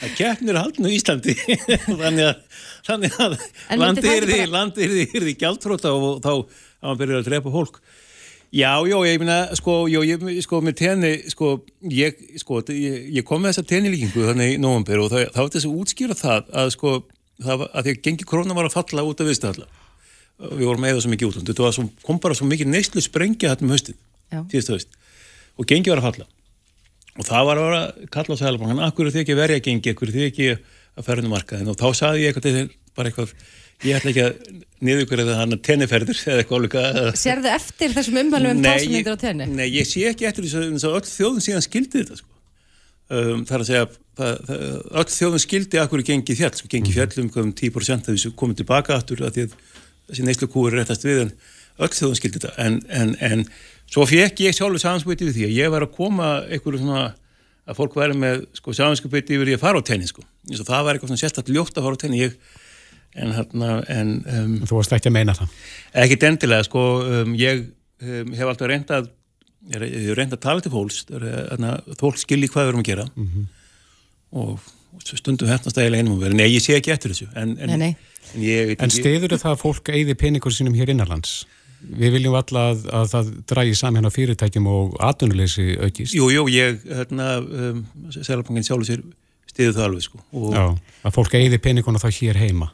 að 0.00 0.14
keppnir 0.16 0.54
er 0.54 0.60
haldin 0.62 0.86
á 0.86 0.90
Íslandi 0.94 1.34
þannig 2.04 2.28
að, 2.30 2.44
þannig 2.86 3.18
að 3.26 3.34
landi 3.82 4.06
er 4.14 4.28
því, 4.30 4.38
bara- 4.38 4.52
landi 4.54 4.86
er 4.86 4.94
því, 4.94 5.08
því 5.26 5.34
gjaldtróta 5.42 5.92
og 5.98 6.22
þá 6.22 6.30
að 6.38 6.86
hann 6.86 7.02
byrjar 7.02 7.24
að 7.24 7.28
drepa 7.32 7.52
fólk. 7.58 7.82
Já, 8.50 8.82
já, 8.82 8.96
ég 9.06 9.20
meina, 9.22 9.54
sko, 9.54 9.84
já, 9.86 10.00
ég, 10.02 10.22
sko, 10.42 10.58
með 10.66 10.74
tenni, 10.80 11.10
sko, 11.30 11.52
ég, 11.86 12.16
sko, 12.42 12.58
ég, 12.74 13.04
ég 13.14 13.26
kom 13.26 13.44
með 13.44 13.52
þessa 13.52 13.70
tennilíkingu 13.70 14.24
þannig 14.26 14.56
í 14.56 14.58
nóvambur 14.58 15.04
og 15.04 15.12
það, 15.12 15.28
það 15.36 15.44
var 15.44 15.52
þess 15.54 15.68
að 15.68 15.76
útskýra 15.84 16.16
það 16.18 16.50
að, 16.62 16.72
sko, 16.74 16.94
það 17.46 17.60
var, 17.60 17.70
að 17.70 17.86
því 17.86 17.94
að 17.94 18.00
gengi 18.08 18.26
króna 18.26 18.56
var 18.58 18.66
að 18.66 18.74
falla 18.74 19.04
út 19.06 19.22
af 19.22 19.30
viðstæðalla. 19.30 19.68
Við 20.40 20.66
vorum 20.66 20.82
með 20.82 20.96
það 20.96 21.04
svo 21.04 21.12
mikið 21.12 21.62
var 21.62 21.76
svo, 21.76 21.86
kom 22.08 22.18
bara 22.24 22.38
svo 22.40 22.50
mikið 22.50 22.72
neyslu 22.72 23.04
sprengja 23.04 23.52
þetta 23.52 23.66
um 23.68 23.72
höstið, 23.76 24.02
Já. 24.34 24.42
síðustu 24.50 24.74
höst. 24.74 25.00
Og 25.54 25.70
gengi 25.70 25.94
var 25.94 26.02
að 26.02 26.08
falla. 26.08 26.28
Og 27.20 27.26
það 27.30 27.46
var 27.46 27.60
að 27.60 27.68
vera 27.68 27.80
að 27.84 28.10
kalla 28.16 28.34
á 28.34 28.40
sælabankan, 28.40 28.84
akkur 28.88 29.06
er 29.06 29.14
þið 29.14 29.22
ekki 29.22 29.36
að 29.36 29.42
verja 29.44 29.62
gengi, 29.68 29.94
akkur 29.94 30.10
er 30.10 30.16
þið 30.16 30.26
ekki 30.26 30.50
að 30.56 31.06
ferða 31.06 31.28
um 31.28 31.34
markaðin. 31.36 31.70
Og 31.70 31.78
þá 31.78 31.88
saði 32.00 32.24
ég 32.24 32.40
eitthvað 32.40 33.34
Ég 33.80 33.96
ætla 33.96 34.10
ekki 34.12 34.24
að 34.26 34.60
niður 34.84 35.04
ykkur 35.04 35.22
eða 35.22 35.36
hann 35.38 35.56
að 35.56 35.62
tenniferður 35.64 36.18
eða 36.20 36.42
eitthvað 36.42 36.60
álíka. 36.60 36.82
Sérðu 37.16 37.50
eftir 37.52 37.94
þessum 37.94 38.18
umhælum 38.20 38.58
um 38.58 38.62
tásmyndir 38.64 39.16
á 39.16 39.18
tenni? 39.20 39.46
Nei, 39.52 39.66
ég 39.72 39.88
sé 39.88 40.04
ekki 40.10 40.28
eftir 40.28 40.46
þess 40.46 40.58
að, 40.60 40.90
að 40.90 40.98
öll 40.98 41.08
þjóðin 41.08 41.44
síðan 41.46 41.64
skildi 41.64 42.02
þetta, 42.02 42.18
sko. 42.20 42.36
Um, 43.10 43.42
það 43.48 43.56
er 43.56 43.64
að 43.64 43.68
segja, 43.70 43.86
það, 44.20 44.34
það, 44.48 44.66
öll 45.00 45.06
þjóðin 45.16 45.44
skildi 45.44 45.80
að 45.80 45.88
hverju 45.92 46.08
gengi 46.10 46.36
fjall, 46.38 46.52
sko, 46.60 46.70
gengi 46.74 46.94
fjall 46.94 47.08
um 47.24 47.30
hvað 47.32 47.46
um 47.46 47.54
10% 47.60 48.10
að 48.10 48.18
þessu 48.18 48.32
komið 48.42 48.60
tilbaka 48.60 48.96
aftur 48.96 49.24
að 49.26 49.36
því 49.36 49.46
að 49.46 49.56
þessi 50.10 50.26
neyslu 50.28 50.50
kúur 50.52 50.76
réttast 50.76 51.08
við 51.08 51.24
en 51.24 51.32
öll 51.80 51.92
þjóðin 51.96 52.20
skildi 52.20 52.38
þetta. 52.40 52.54
En, 52.62 52.78
en, 53.00 53.16
en 53.26 53.44
svo 53.90 54.06
fekk 54.08 54.44
ég 54.44 54.56
sjálfur 54.56 54.84
samanskupið 54.84 55.26
við 55.26 55.36
því 55.40 55.48
að 55.48 55.56
ég 55.58 55.74
var 55.74 55.88
að 55.88 55.96
koma 55.96 56.30
einhverju 56.46 56.84
svona 56.84 57.04
að 57.66 57.78
fólk 57.80 57.98
væri 57.98 58.16
með 58.18 58.44
sko, 58.60 58.76
samanskupið 58.76 59.34
yfir 59.36 59.52
ég 59.52 59.58
að 59.58 59.64
fara 59.66 59.82
á 59.82 59.88
tenni, 59.90 60.08
sko. 60.10 60.22
Það 60.54 60.86
var 60.86 60.96
eitthvað 60.96 61.12
svona 61.12 61.22
sérstætt 61.24 61.50
ljótt 61.50 61.76
að 61.78 61.86
fara 61.86 61.98
á 61.98 62.02
tenni, 62.02 62.22
ég, 62.22 62.38
en 63.16 63.32
hérna, 63.34 63.70
en... 63.90 64.10
Um, 64.30 64.52
Þú 64.68 64.76
varst 64.78 64.92
ekki 64.94 65.10
að 65.10 65.16
meina 65.16 65.34
það. 65.34 65.54
Ekkit 66.04 66.26
endilega, 66.28 66.66
sko, 66.68 66.82
um, 67.22 67.32
ég 67.38 67.64
um, 68.02 68.34
hef 68.38 68.46
alltaf 68.52 68.68
reyndað, 68.70 69.08
ég 69.72 69.82
ég 69.86 70.08
hef 70.10 70.18
reyndað 70.18 70.38
að 70.38 70.44
tala 70.46 70.64
til 70.64 70.72
fólks, 70.74 71.00
fólk 72.00 72.20
skilji 72.22 72.48
hvað 72.52 72.64
við 72.68 72.70
erum 72.74 72.84
að 72.84 72.90
gera 72.92 73.06
Mhm. 73.16 73.48
og, 74.32 74.60
og 74.94 75.02
stundum 75.18 75.48
hefnast 75.50 75.74
það 75.76 75.84
eiginlega 75.88 76.04
einum 76.04 76.16
að 76.18 76.24
vera, 76.28 76.38
nei, 76.38 76.48
ég 76.54 76.62
sé 76.64 76.76
ekki 76.78 76.92
eftir 76.94 77.12
þessu, 77.14 77.28
en, 77.34 77.56
en, 77.58 77.72
Nei, 77.74 77.76
nei. 77.76 77.96
en 78.34 78.44
ég 78.46 78.66
veit 78.70 78.80
En 78.82 78.88
ekki- 78.88 79.02
stiður 79.02 79.34
það 79.38 79.52
að 79.56 79.62
fólk 79.64 79.90
eigði 79.94 80.14
peningur 80.22 80.54
sínum 80.54 80.76
hér 80.78 80.92
innanlands? 80.94 81.40
Við 81.80 82.12
viljum 82.12 82.34
alla 82.36 82.62
að, 82.74 82.82
að 82.92 83.06
það 83.14 83.28
drægi 83.48 83.76
saman 83.78 84.04
á 84.04 84.10
fyrirtækjum 84.12 84.66
og 84.68 84.98
atvinnuleysi 85.00 85.78
aukist. 85.80 86.12
Jú, 86.12 86.26
jú, 86.28 86.42
ég, 86.52 86.82
hérna, 86.84 87.28
um, 87.40 87.78
Sælabankin 88.12 88.66
sjálfur 88.66 88.84
sér 88.90 89.00
stiður 89.48 89.78
það 89.78 89.86
alveg, 89.86 90.04
sko. 90.04 90.20
Og, 90.36 90.50
Já, 90.52 90.64
að 91.08 91.14
fólk 91.16 91.36
eigði 91.40 91.58
peninguna 91.64 91.98
þá 92.02 92.10
hér 92.18 92.36
heima. 92.36 92.68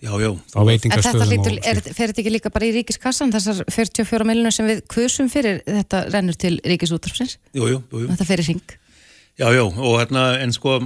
Já, 0.00 0.14
já. 0.16 0.30
Á 0.32 0.60
veitingastöðum 0.64 1.58
er, 1.60 1.78
fer 1.84 2.08
þetta 2.08 2.22
ekki 2.22 2.30
líka 2.32 2.52
bara 2.52 2.68
í 2.70 2.72
ríkiskassan 2.78 3.34
þessar 3.34 3.66
44 3.68 4.24
miljonur 4.24 4.54
sem 4.56 4.68
við 4.70 4.78
kusum 4.88 5.28
fyrir 5.28 5.60
þetta 5.66 6.06
rennur 6.08 6.38
til 6.40 6.54
ríkisútrafsins 6.64 7.36
Jú, 7.52 7.66
jú, 7.68 7.82
jú, 7.82 8.06
jú. 8.06 8.08
þetta 8.08 8.28
fyrir 8.30 8.48
ring 8.48 8.78
Já, 9.40 9.46
já, 9.52 9.62
og 9.64 9.94
hérna, 10.00 10.24
en 10.40 10.52
sko, 10.52 10.78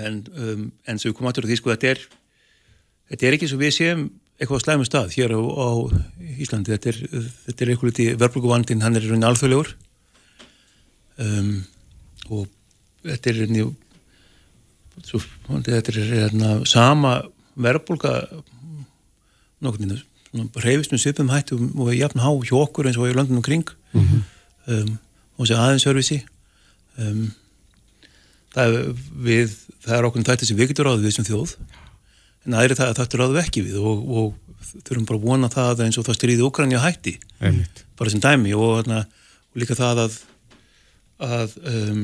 en, 0.00 0.16
um, 0.36 0.64
en 0.88 0.98
svo 1.00 1.10
við 1.12 1.14
komum 1.16 1.30
aftur 1.30 1.46
á 1.46 1.48
því, 1.48 1.56
sko, 1.60 1.72
þetta 1.72 1.92
er, 1.92 2.02
þetta 3.12 3.28
er 3.28 3.36
ekki 3.38 3.48
svo 3.48 3.60
við 3.60 3.72
séum 3.76 4.02
eitthvað 4.36 4.64
slæmum 4.64 4.88
stað 4.88 5.14
hér 5.14 5.32
á, 5.32 5.40
á 5.40 5.68
Íslandi, 6.42 6.74
þetta 6.74 6.90
er, 6.90 6.98
þetta 7.46 7.64
er 7.64 7.72
eitthvað 7.72 7.88
liti 7.92 8.08
verðbruku 8.20 8.52
hann 8.52 8.66
er 8.98 9.06
í 9.06 9.08
rauninni 9.08 9.28
alþjóðlegur. 9.28 9.72
Um, 11.22 11.52
og 12.28 12.48
þetta 13.06 13.32
er 13.32 13.40
rauninni, 13.40 13.66
svo, 15.08 15.22
þetta 15.54 15.94
er 15.94 16.00
hérna 16.10 16.54
sama 16.68 17.20
verðbruka 17.56 18.12
nokkurnu, 19.62 19.98
reyfist 20.64 20.92
með 20.94 21.02
svipum 21.04 21.30
hættu 21.32 21.58
og 21.76 21.92
jafn 21.94 22.22
há 22.24 22.30
hjá 22.46 22.56
okkur 22.62 22.88
eins 22.88 22.98
og 23.00 23.10
í 23.10 23.16
löndunum 23.16 23.44
kring 23.44 23.66
Mhm. 23.92 24.22
um, 24.72 24.98
og 25.36 25.44
þessi 25.46 25.58
aðeinsörfisi 25.60 26.16
um, 27.02 27.26
það, 28.54 28.76
við, 29.26 29.52
það 29.84 29.96
er 29.98 30.06
okkur 30.08 30.24
þætti 30.28 30.48
sem 30.48 30.56
við 30.56 30.70
getum 30.72 30.86
ráðið 30.88 31.04
við 31.08 31.14
sem 31.18 31.26
þjóð 31.28 31.52
en 32.46 32.56
aðri 32.58 32.78
það 32.78 32.94
þættu 32.98 33.20
ráðið 33.20 33.36
við 33.36 33.42
ekki 33.44 33.64
við 33.68 33.76
og, 33.82 34.02
og 34.08 34.32
þurfum 34.86 35.06
bara 35.10 35.18
að 35.20 35.26
vona 35.28 35.50
það 35.52 35.84
eins 35.84 35.98
og 36.00 36.06
það 36.08 36.16
styrðið 36.18 36.44
Úkrænja 36.48 36.80
hætti 36.82 37.14
Einmitt. 37.44 37.84
bara 37.98 38.10
sem 38.14 38.22
dæmi 38.24 38.54
og, 38.56 38.72
þarna, 38.80 39.02
og 39.52 39.60
líka 39.62 39.76
það 39.78 40.02
að 40.06 40.18
að, 41.22 41.56
um, 41.70 42.02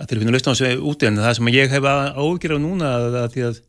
að 0.00 0.08
þeir 0.10 0.22
finna 0.24 0.40
þessu 0.48 0.72
úti 0.90 1.06
en 1.06 1.20
það 1.20 1.36
sem 1.38 1.50
ég 1.54 1.70
hef 1.76 1.84
ágjörð 1.86 2.56
á 2.56 2.60
núna 2.64 2.88
að, 2.96 3.18
að 3.26 3.28
því 3.36 3.44
að 3.50 3.60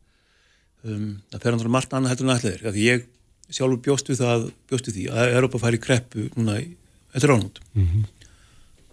um, 0.84 1.08
það 1.30 1.42
fer 1.42 1.52
náttúrulega 1.54 1.74
margt 1.76 1.92
annað 1.96 2.12
heldur 2.14 2.28
en 2.28 2.34
allir 2.36 2.62
því 2.76 2.86
ég 2.86 3.04
sjálfur 3.50 3.80
bjóst 3.84 4.10
við 4.12 4.20
það 4.22 4.46
bjóst 4.70 4.88
við 4.90 4.96
því 4.98 5.04
að 5.10 5.34
Europa 5.40 5.60
færi 5.64 5.78
í 5.80 5.84
kreppu 5.84 6.26
núna 6.36 6.58
í- 6.62 6.70
eftir 7.14 7.32
ánútt 7.34 7.58
Mhm. 7.74 8.04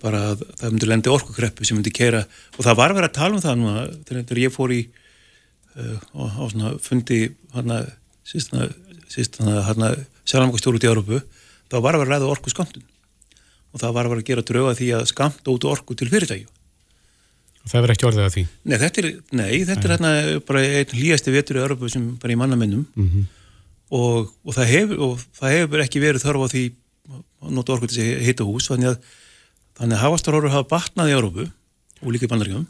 bara 0.01 0.19
að 0.33 0.43
það 0.59 0.71
myndi 0.73 0.87
lendi 0.89 1.09
orkukreppu 1.13 1.65
sem 1.65 1.77
myndi 1.77 1.93
keira 1.93 2.23
og 2.57 2.65
það 2.65 2.75
var 2.77 2.93
verið 2.93 3.09
að 3.09 3.17
tala 3.17 3.35
um 3.35 3.41
það 3.41 3.57
núna 3.57 3.85
þegar, 4.05 4.41
ég 4.43 4.53
fór 4.53 4.73
í 4.73 4.81
uh, 5.77 5.97
á, 6.17 6.21
á 6.37 6.43
svona 6.49 6.73
fundi 6.81 7.19
hana, 7.53 7.79
síst 8.25 8.53
hana, 9.39 9.61
hana, 9.65 9.91
sjálfamkastjóru 10.25 10.77
út 10.77 10.85
í 10.85 10.89
Európu 10.91 11.21
þá 11.69 11.75
var 11.81 11.95
að 11.97 12.03
vera 12.03 12.15
að 12.17 12.21
ræða 12.21 12.31
orku 12.33 12.49
skamtun 12.53 12.83
og 13.73 13.81
það 13.81 13.93
var 13.93 14.05
að 14.05 14.09
vera 14.13 14.21
að 14.23 14.29
gera 14.31 14.45
drauga 14.47 14.75
því 14.79 14.87
að 14.97 15.05
skamta 15.13 15.51
út 15.53 15.65
orku 15.69 15.95
til 15.97 16.09
fyrirtækju 16.09 16.47
Það 17.67 17.83
verður 17.83 17.93
ekki 17.93 18.07
orðið 18.07 18.25
að 18.25 18.33
því. 18.35 18.43
Nei, 18.63 18.77
þetta 18.81 19.01
er, 19.01 19.07
nei, 19.39 19.51
þetta 19.67 19.83
er 19.83 19.93
hérna 19.95 20.11
bara 20.47 20.63
einn 20.63 20.93
hlýjasti 20.95 21.33
vetur 21.33 21.59
í 21.59 21.63
Európu 21.63 21.91
sem 21.91 22.05
bara 22.21 22.33
í 22.33 22.39
mannamennum. 22.39 22.85
Mhm. 22.95 23.27
og, 23.87 24.33
og, 24.43 24.51
það 24.55 24.71
hefur, 24.73 25.03
og 25.05 25.21
það 25.37 25.53
hefur 25.55 25.83
ekki 25.83 26.03
verið 26.03 26.23
þörf 26.25 26.43
á 26.43 26.47
því 26.51 26.63
að 27.07 27.53
nota 27.55 27.77
til 27.79 27.87
þessi 27.87 28.07
hita 28.25 28.47
hús 28.47 28.67
þannig 28.67 28.89
að, 28.91 28.97
að 29.79 29.93
hafastarhorur 30.01 30.51
hafa 30.51 30.67
batnað 30.73 31.11
í 31.11 31.15
Európu 31.15 31.45
og 31.47 32.11
líka 32.11 32.27
í 32.27 32.31
bandaríum 32.31 32.65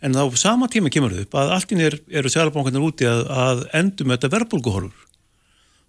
en 0.00 0.14
á 0.14 0.24
sama 0.38 0.68
tíma 0.70 0.92
kemur 0.94 1.14
þau 1.14 1.24
upp 1.26 1.36
að 1.40 1.52
allt 1.56 1.74
inn 1.74 1.82
er, 1.84 1.98
eru 2.08 2.30
sælabánkarnir 2.32 2.86
úti 2.86 3.08
að, 3.08 3.24
að 3.28 3.64
endum 3.80 4.14
þetta 4.14 4.32
verbulguhorfur 4.36 5.04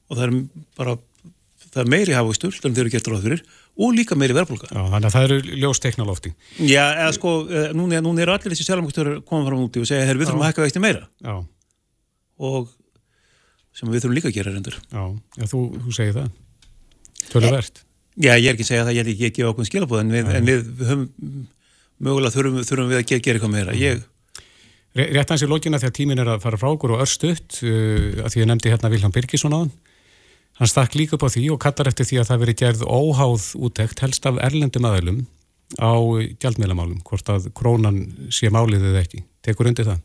og 0.10 0.17
það 0.17 0.25
er 0.25 0.36
bara 0.80 0.97
það 1.69 1.82
er 1.84 1.91
meiri 1.93 2.17
hafastur 2.17 2.56
en 2.63 2.75
þeir 2.75 2.86
eru 2.88 2.93
gert 2.95 3.10
ráð 3.12 3.28
fyrir 3.28 3.43
og 3.79 3.93
líka 3.95 4.17
meiri 4.19 4.35
verbulga 4.35 4.67
Já, 4.67 4.81
þannig 4.81 5.07
að 5.07 5.15
það 5.15 5.25
eru 5.27 5.55
ljóstekna 5.63 6.07
lofti. 6.07 6.33
Já, 6.59 6.83
eða 6.91 7.13
sko, 7.15 7.33
eh, 7.47 7.69
núna, 7.77 8.01
núna 8.03 8.25
eru 8.25 8.35
allir 8.35 8.53
þessi 8.53 8.67
sælabánkarnir 8.67 9.21
koma 9.27 9.47
fram 9.47 9.63
úti 9.65 9.83
og 9.83 9.87
segja, 9.89 10.07
herr, 10.07 10.19
við 10.19 10.29
þurfum 10.29 10.43
að 10.43 10.51
hækka 10.51 10.65
vexti 10.65 10.83
meira 10.83 11.05
Já. 11.23 11.35
og 12.49 12.73
sem 13.73 13.91
við 13.91 14.03
þurfum 14.03 14.17
líka 14.19 14.31
að 14.31 14.37
gera 14.39 14.55
reyndur 14.55 14.79
Já, 14.91 15.03
já 15.39 15.45
þú, 15.47 15.63
þú 15.85 15.95
segir 15.95 16.17
það. 16.19 16.29
Töluvert. 17.29 17.83
Já, 18.19 18.33
ég 18.35 18.49
er 18.49 18.57
ekki 18.57 18.67
að 18.67 18.71
segja 18.73 18.85
það, 18.85 18.95
ég 18.97 19.05
er 19.05 19.11
ekki 19.13 19.29
að 19.29 19.35
gefa 19.39 19.51
okkur 19.53 19.69
skilabóð 19.69 20.03
en 20.03 20.15
við, 20.15 20.31
en 20.35 20.47
við 20.49 20.71
höfum 20.89 21.03
mögulega 21.99 22.35
þurfum, 22.35 22.63
þurfum 22.67 22.89
við 22.91 22.99
að 22.99 23.05
gera, 23.11 23.23
gera 23.27 23.39
eitthvað 23.39 23.53
meira 23.55 23.75
ég, 23.79 24.07
Rétt 24.97 25.29
hans 25.29 25.43
í 25.45 25.47
lókina 25.49 25.77
þegar 25.77 25.93
tímin 25.93 26.21
er 26.23 26.31
að 26.33 26.41
fara 26.41 26.57
frá 26.57 26.71
okkur 26.71 26.95
og 26.95 27.03
örstutt, 27.03 27.59
uh, 27.61 28.23
að 28.25 28.33
því 28.33 28.41
ég 28.41 28.47
nefndi 28.49 28.71
hérna 28.73 28.89
Vilhelm 28.89 29.13
Birgisson 29.13 29.53
á 29.53 29.59
hann. 29.61 29.71
Hann 30.59 30.67
stakk 30.67 30.95
líka 30.99 31.15
upp 31.15 31.23
á 31.23 31.29
því 31.31 31.45
og 31.53 31.59
kallar 31.63 31.87
eftir 31.91 32.07
því 32.09 32.17
að 32.19 32.29
það 32.29 32.41
veri 32.43 32.55
gerð 32.59 32.81
óháð 32.83 33.45
útekt 33.63 34.01
helst 34.03 34.25
af 34.27 34.39
erlendum 34.43 34.87
aðeilum 34.89 35.21
á 35.79 35.91
gjaldmiðlamálum, 36.41 36.99
hvort 37.07 37.29
að 37.31 37.47
krónan 37.55 37.99
sé 38.33 38.49
málið 38.51 38.89
eða 38.89 39.03
ekki. 39.05 39.21
Tekur 39.45 39.69
undir 39.69 39.87
það? 39.87 39.99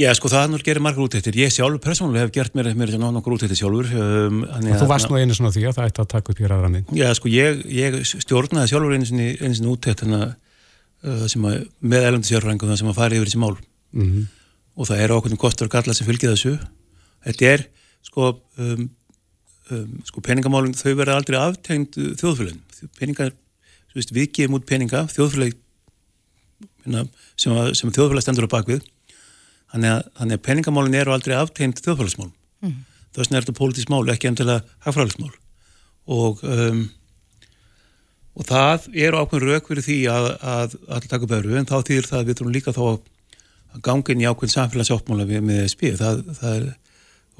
Já, 0.00 0.08
sko 0.16 0.30
það 0.32 0.54
er 0.54 0.62
gerir 0.64 0.80
margar 0.84 1.04
útættir 1.04 1.36
ég 1.36 1.50
sjálfur 1.52 1.80
persónulega 1.84 2.24
hef 2.24 2.32
gert 2.32 2.54
mér, 2.56 2.70
mér 2.78 2.92
nokkur 3.18 3.34
útættir 3.36 3.58
sjálfur 3.58 3.88
um, 3.90 4.38
Og 4.46 4.78
þú 4.80 4.86
varst 4.88 5.10
nú 5.10 5.18
einu 5.18 5.34
svona 5.36 5.50
því 5.52 5.64
að 5.68 5.74
það 5.76 5.88
ætti 5.90 6.00
að 6.04 6.08
taka 6.14 6.32
upp 6.32 6.40
hér 6.40 6.54
aðra 6.56 6.70
minn. 6.72 6.86
Já, 6.96 7.08
sko 7.18 7.28
ég, 7.32 7.60
ég 7.74 7.98
stjórnaði 8.08 8.70
sjálfur 8.70 8.94
einu 8.96 9.08
sinni, 9.10 9.26
sinni 9.58 9.72
hana, 10.06 10.20
uh, 11.04 11.26
að, 11.50 11.66
með 11.84 12.06
erlendi 12.08 12.30
sérfrængum 12.30 12.72
sem 12.80 12.88
að 12.94 12.96
fara 13.02 13.18
yfir 13.18 13.28
þessi 13.32 13.42
mál 13.42 13.56
Mhm. 13.90 14.24
og 14.78 14.86
það 14.86 15.00
er 15.02 15.12
ákveðin 15.16 15.42
kostur 15.42 15.66
og 15.66 15.72
galla 15.74 15.92
sem 15.98 16.06
fylgir 16.06 16.30
þessu 16.30 16.52
þetta 17.26 17.48
er 17.50 17.64
sko 18.06 18.28
um, 18.62 18.84
um, 19.76 20.00
sko 20.08 20.22
peningamálum 20.24 20.74
þau 20.76 20.92
verða 20.98 21.18
aldrei 21.20 21.38
aftengd 21.40 21.98
uh, 22.00 22.12
þjóðfélagin 22.20 22.90
peningar, 22.98 23.34
þú 23.90 23.98
veist, 24.00 24.14
við 24.16 24.30
gefum 24.38 24.58
út 24.60 24.68
peninga 24.68 25.04
þjóðfélag 25.12 25.56
hérna, 26.84 27.04
sem, 27.36 27.56
sem 27.76 27.92
þjóðfélag 27.92 28.24
stendur 28.24 28.48
á 28.48 28.54
bakvið 28.56 28.84
þannig 29.70 29.94
að, 29.94 30.06
að 30.26 30.36
peningamálin 30.46 31.00
eru 31.00 31.14
aldrei 31.14 31.36
aftengd 31.38 31.82
þjóðfélagsmál 31.84 32.32
Mhm. 32.60 32.84
þess 33.14 33.28
vegna 33.30 33.38
er 33.38 33.44
þetta 33.46 33.56
pólitísk 33.56 33.90
mál, 33.92 34.02
ekki 34.12 34.28
endilega 34.28 34.64
hagfræðismál 34.84 35.32
og 36.10 36.42
um, 36.44 36.82
og 38.36 38.46
það 38.48 38.88
eru 38.94 39.22
ákveðin 39.22 39.48
rauk 39.48 39.70
fyrir 39.70 39.86
því 39.86 39.96
að, 40.12 40.26
að, 40.44 40.76
að 40.88 41.08
taka 41.08 41.30
öðru 41.38 41.56
en 41.58 41.68
þá 41.68 41.76
þýðir 41.88 42.08
það 42.10 42.20
að 42.20 42.28
við 42.28 42.38
þurfum 42.38 42.54
líka 42.54 42.74
þá 42.76 42.84
að 42.90 44.12
inn 44.14 44.22
í 44.22 44.28
ákveðin 44.28 44.54
samfélagsáttmála 44.54 45.26
með 45.40 45.64
SB 45.70 45.92
það, 45.98 46.22
það 46.38 46.54
er 46.58 46.68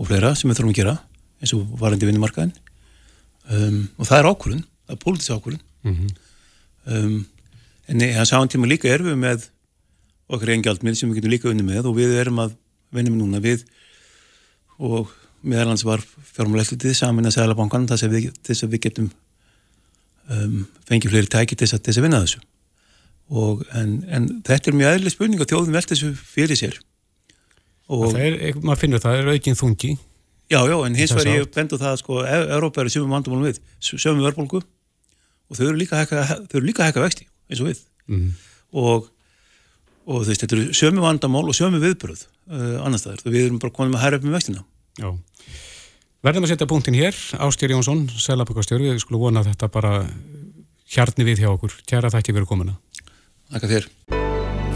og 0.01 0.09
fleira 0.09 0.33
sem 0.39 0.51
við 0.51 0.61
þurfum 0.61 0.73
að 0.73 0.81
gera 0.81 0.97
eins 1.41 1.55
og 1.57 1.67
varandi 1.81 2.09
vinnumarkaðin 2.09 2.53
um, 3.51 3.79
og 3.99 4.07
það 4.09 4.19
er 4.23 4.29
ákvörðun, 4.31 4.65
það 4.87 4.97
er 4.97 5.03
pólitísk 5.05 5.37
ákvörðun 5.39 5.67
Mhm. 5.81 6.09
um, 6.93 7.15
en 7.89 8.03
það 8.05 8.27
sáum 8.29 8.49
tíma 8.53 8.69
líka 8.69 8.91
erum 8.93 9.07
við 9.09 9.17
með 9.23 9.47
okkar 10.31 10.51
einn 10.53 10.63
gjaldmið 10.67 10.99
sem 10.99 11.09
við 11.11 11.17
getum 11.23 11.33
líka 11.33 11.49
unni 11.51 11.65
með 11.65 11.89
og 11.89 11.97
við 11.97 12.13
erum 12.21 12.43
að 12.45 12.53
vinna 12.93 13.11
með 13.15 13.23
núna 13.23 13.41
við 13.41 13.65
og 14.79 15.09
meðalans 15.43 15.83
var 15.89 16.05
fjármálæslitið 16.35 16.95
samin 16.99 17.25
að 17.31 17.39
seglabankan 17.39 17.89
þess 17.89 18.05
að 18.07 18.13
við, 18.15 18.29
þess 18.45 18.67
að 18.67 18.75
við 18.77 18.83
getum 18.87 19.09
um, 20.31 20.61
fengið 20.89 21.15
fleiri 21.15 21.33
tæki 21.33 21.57
til 21.57 21.67
þess 21.71 21.81
þess 21.89 21.99
að 22.03 22.07
vinna 22.07 22.21
þessu 22.27 22.43
og, 23.31 23.65
en, 23.79 23.97
en 24.11 24.29
þetta 24.47 24.71
er 24.71 24.77
mjög 24.77 24.95
eðlileg 24.99 25.15
spurning 25.17 25.41
og 25.43 25.49
þjóðum 25.51 25.77
velta 25.81 25.95
þessu 25.97 26.13
fyrir 26.37 26.59
sér 26.61 26.77
og 27.91 28.13
Það 28.13 28.21
er, 28.29 28.61
maður 28.63 28.81
finnur 28.85 29.03
það, 29.03 29.17
það 29.17 29.21
er 29.25 29.33
aukinn 29.35 29.59
þungi. 29.59 29.89
Já, 30.51 30.59
já, 30.67 30.77
en 30.87 30.97
hins 30.99 31.13
vegar 31.15 31.37
ég 31.39 31.51
bendu 31.55 31.79
það 31.79 31.93
að 31.95 32.01
sko, 32.03 32.21
E- 32.27 32.49
Evrópa 32.57 32.83
eru 32.83 32.91
sömum 32.91 33.13
vandamálum 33.15 33.47
við, 33.47 33.61
sömum 33.81 34.25
verðbólgu 34.27 34.61
og 34.61 35.57
þau 35.59 35.65
eru 35.69 35.79
líka 35.79 35.95
að 35.97 36.03
hækka, 36.05 36.25
þau 36.51 36.57
eru 36.59 36.67
líka 36.67 36.83
að 36.83 36.89
hækka 36.91 37.05
vexti 37.07 37.27
eins 37.51 37.61
og 37.63 37.69
við 37.71 37.81
Mhm. 38.11 38.31
og, 38.75 39.07
og 40.11 40.23
þú 40.25 40.27
veist, 40.33 40.43
þetta 40.43 40.57
eru 40.59 40.75
sömu 40.75 41.05
vandamál 41.05 41.47
og 41.47 41.55
sömu 41.55 41.79
viðbröð 41.79 42.25
uh, 42.51 42.83
annars 42.85 43.05
staðar, 43.07 43.23
við 43.31 43.47
erum 43.47 43.61
bara 43.63 43.71
konum 43.79 43.95
að 43.95 44.03
hæra 44.03 44.19
upp 44.19 44.27
með 44.27 44.37
vextina 44.41 44.65
Já. 44.99 45.13
Verðum 46.27 46.45
að 46.45 46.51
setja 46.53 46.67
punktin 46.69 46.99
hér, 46.99 47.15
Ástýr 47.41 47.71
Jónsson, 47.73 48.03
Sælabokastjóri, 48.13 48.91
við 48.91 49.01
skulum 49.07 49.23
vona 49.23 49.41
að 49.41 49.53
þetta 49.55 49.71
bara 49.73 49.93
hjarni 50.91 51.25
við 51.25 51.41
hjá 51.47 51.49
okkur. 51.55 51.73
Kjæra 51.89 52.11
þætti 52.13 52.35
verið 52.37 52.51
komuna. 52.51 52.75
Þakka 53.55 53.71
þér. 53.71 53.89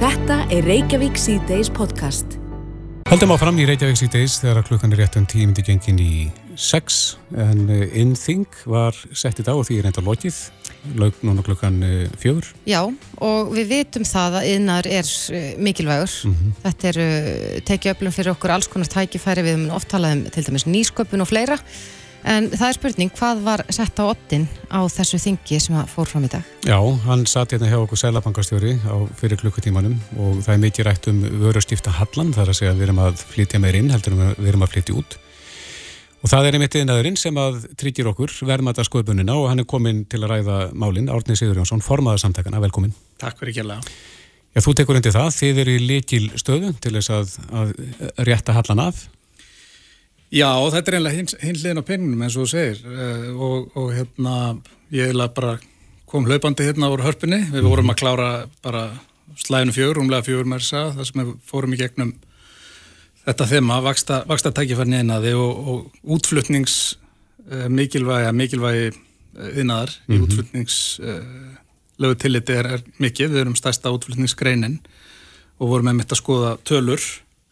Þetta 0.01 0.39
er 0.57 0.65
Reykjavík 0.71 1.21
C-Days 1.21 1.69
podcast. 1.69 2.39
Haldum 3.05 3.35
á 3.35 3.37
fram 3.37 3.59
í 3.61 3.67
Reykjavík 3.69 3.99
síðdeis 4.01 4.39
þegar 4.41 4.65
klukkan 4.65 4.95
er 4.95 5.03
rétt 5.03 5.17
um 5.21 5.27
tímindi 5.29 5.61
gengin 5.67 5.99
í 6.01 6.13
6 6.57 7.01
en 7.43 7.67
innþing 7.69 8.47
var 8.71 8.97
sett 9.13 9.43
í 9.43 9.45
dag 9.45 9.59
og 9.61 9.67
því 9.69 9.77
er 9.83 9.89
enda 9.91 10.05
lokið. 10.07 10.39
Laug 10.97 11.19
núna 11.25 11.45
klukkan 11.45 11.77
4 12.23 12.55
Já, 12.69 12.81
og 13.21 13.53
við 13.53 13.75
vitum 13.75 14.07
það 14.09 14.39
að 14.41 14.49
innar 14.55 14.89
er 14.89 15.11
eh, 15.37 15.53
mikilvægur. 15.61 16.15
Mm 16.25 16.35
-hmm. 16.39 16.55
þetta 16.65 16.89
er 16.89 17.01
tekið 17.69 17.93
öflum 17.93 18.17
fyrir 18.17 18.33
okkur 18.33 18.55
alls 18.57 18.69
konar 18.73 18.89
tækifæri. 18.89 19.45
Við 19.45 19.57
höfum 19.57 19.77
oft 19.77 19.89
talað 19.93 20.17
um 20.17 20.25
til 20.31 20.45
dæmis 20.49 20.67
nýsköpun 20.67 21.21
og 21.21 21.29
fleira 21.29 21.59
En 22.25 22.47
það 22.49 22.69
er 22.71 22.77
spurning, 22.79 23.11
hvað 23.19 23.41
var 23.45 23.63
sett 23.75 23.99
á 24.01 24.05
ottin 24.09 24.47
á 24.73 24.81
þessu 24.89 25.19
þingi 25.21 25.59
sem 25.61 25.77
fór 25.93 26.09
fram 26.09 26.25
í 26.25 26.31
dag? 26.33 26.47
Já, 26.65 26.79
hann 27.05 27.27
satt 27.29 27.53
hérna 27.53 27.69
hjá 27.69 27.77
okkur 27.83 28.01
sælabankastjóri 28.01 28.79
á 28.89 28.97
fyrir 29.21 29.37
klukkutímanum 29.43 29.99
og 30.17 30.39
það 30.47 30.55
er 30.55 30.63
mikið 30.63 30.89
rætt 30.89 31.09
um 31.13 31.19
vörustifta 31.43 31.93
hallan, 31.99 32.33
það 32.33 32.47
er 32.47 32.53
að 32.55 32.59
segja 32.61 32.73
að 32.73 32.81
við 32.81 32.87
erum 32.87 33.03
að 33.05 33.25
flytja 33.35 33.61
meir 33.61 33.77
inn 33.77 33.93
heldur 33.93 34.17
en 34.17 34.23
við 34.39 34.49
erum 34.55 34.65
að 34.65 34.73
flytja 34.73 34.97
út. 35.03 35.19
Og 36.25 36.33
það 36.33 36.49
er 36.49 36.57
einmitt 36.57 36.79
einnaðurinn 36.81 37.21
sem 37.21 37.37
að 37.37 37.59
tryggir 37.77 38.09
okkur 38.09 38.33
verðmata 38.49 38.87
skoðbunina 38.89 39.37
og 39.37 39.51
hann 39.51 39.61
er 39.61 39.69
komin 39.69 40.07
til 40.09 40.23
að 40.23 40.31
ræða 40.33 40.61
málinn, 40.73 41.11
Árni 41.13 41.37
Sigur 41.37 41.61
Jónsson, 41.61 41.85
formaðarsamtakana, 41.85 42.63
velkomin. 42.65 42.97
Takk 43.21 43.37
fyrir 43.43 43.59
kjærlega. 43.59 43.85
Já, 44.55 44.63
þú 44.65 44.73
tekur 44.79 44.97
undir 44.97 45.13
það, 45.13 45.29
þið 45.37 45.61
eru 45.61 45.77
í 45.77 45.85
likil 45.91 46.25
stöðu 46.41 46.73
til 46.81 46.95
þess 46.97 47.13
að, 47.13 47.37
að 47.53 47.77
rétta 48.31 48.57
hallan 48.57 48.87
af 48.87 49.05
Já, 50.35 50.51
þetta 50.75 50.91
er 50.91 50.97
einlega 50.99 51.19
hins, 51.21 51.37
hins 51.39 51.63
liðin 51.63 51.79
á 51.79 51.87
penninum 51.87 52.23
eins 52.27 52.35
og 52.35 52.49
þú 52.49 52.51
segir 52.51 52.81
uh, 52.91 53.27
og, 53.39 53.69
og 53.79 53.93
hérna 53.95 54.35
ég 54.95 55.13
hefði 55.13 55.29
bara 55.37 55.55
kom 56.11 56.27
hlaupandi 56.27 56.67
hérna 56.67 56.91
úr 56.95 57.03
hörpunni, 57.05 57.41
við 57.53 57.63
mm. 57.63 57.71
vorum 57.71 57.93
að 57.93 58.01
klára 58.03 58.29
bara 58.63 58.85
slæðinu 59.39 59.75
fjögur, 59.75 60.03
umlega 60.03 60.27
fjögur 60.27 60.51
þess 60.53 60.77
að 60.79 60.91
það 60.99 61.09
sem 61.09 61.23
við 61.23 61.33
fórum 61.47 61.75
í 61.75 61.79
gegnum 61.81 62.13
þetta 63.25 63.49
þema, 63.51 63.79
vaksta, 63.87 64.21
vaksta 64.31 64.53
tækifærni 64.55 65.01
einaði 65.01 65.33
og, 65.39 65.71
og 65.73 66.13
útflutnings 66.17 66.79
uh, 67.51 67.67
mikilvægi 67.71 68.35
mikilvægi 68.35 68.93
einaðar 69.35 69.95
mm 69.95 70.03
-hmm. 70.07 70.15
í 70.15 70.19
mhm. 70.19 70.25
útflutnings 70.27 70.79
uh, 71.01 71.59
lögu 71.99 72.19
tilliti 72.19 72.59
er, 72.59 72.67
er 72.67 72.83
mikið, 72.99 73.31
við 73.31 73.45
erum 73.45 73.59
stærsta 73.59 73.95
útflutningsgreinin 73.95 74.81
og 75.59 75.71
vorum 75.71 75.87
með 75.91 76.01
mitt 76.03 76.13
að 76.13 76.23
skoða 76.23 76.57
tölur 76.67 77.03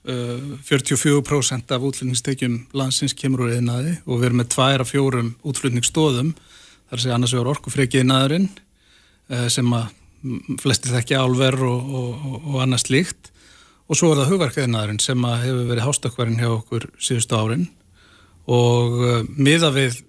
44% 0.02 1.70
af 1.70 1.84
útflutningstekjum 1.86 2.56
landsins 2.74 3.14
kemur 3.14 3.44
úr 3.46 3.52
einaði 3.54 3.92
og 4.02 4.18
við 4.18 4.28
erum 4.28 4.40
með 4.42 4.48
tvær 4.56 4.82
af 4.82 4.90
fjórum 4.90 5.28
útflutningsstóðum 5.46 6.32
þar 6.90 7.02
sé 7.04 7.12
annars 7.14 7.34
vegar 7.36 7.52
orkufreikið 7.52 8.02
einaðurinn 8.02 8.48
eh, 9.30 9.46
sem 9.52 9.68
að 9.76 9.92
flesti 10.62 10.90
þekki 10.90 11.18
álver 11.18 11.54
og, 11.66 11.92
og, 11.94 12.34
og 12.50 12.56
annars 12.64 12.88
líkt 12.90 13.30
og 13.86 13.98
svo 13.98 14.10
er 14.12 14.22
það 14.22 14.32
hugverkið 14.32 14.66
einaðurinn 14.66 15.02
sem 15.02 15.28
að 15.28 15.44
hefur 15.46 15.70
verið 15.70 15.86
hástökkvarinn 15.86 16.40
hjá 16.40 16.48
okkur 16.50 16.88
síðustu 17.02 17.38
árin. 17.38 17.66
Og 18.50 18.98
eh, 19.06 19.22
miða 19.36 19.70
við 19.74 20.00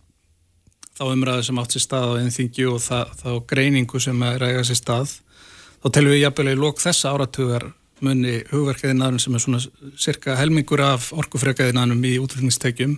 þá 0.97 1.05
umræðu 1.09 1.45
sem 1.47 1.61
átt 1.61 1.75
sér 1.75 1.85
stað 1.85 2.09
á 2.13 2.19
einþingju 2.21 2.73
og 2.75 2.81
þá 2.83 3.29
greiningu 3.49 4.01
sem 4.01 4.25
er 4.25 4.41
að 4.41 4.53
eiga 4.53 4.65
sér 4.69 4.79
stað 4.79 5.15
þá 5.83 5.87
telum 5.89 6.13
við 6.13 6.21
jafnvel 6.21 6.51
í 6.53 6.59
lók 6.59 6.81
þessa 6.83 7.13
áratugar 7.13 7.65
muni 8.05 8.37
hugverkaðinaðurinn 8.51 9.23
sem 9.23 9.35
er 9.37 9.43
svona 9.43 9.63
cirka 9.99 10.37
helmingur 10.39 10.83
af 10.83 11.11
orkufrekaðinaðunum 11.15 12.07
í 12.09 12.15
útlýningstekjum 12.23 12.95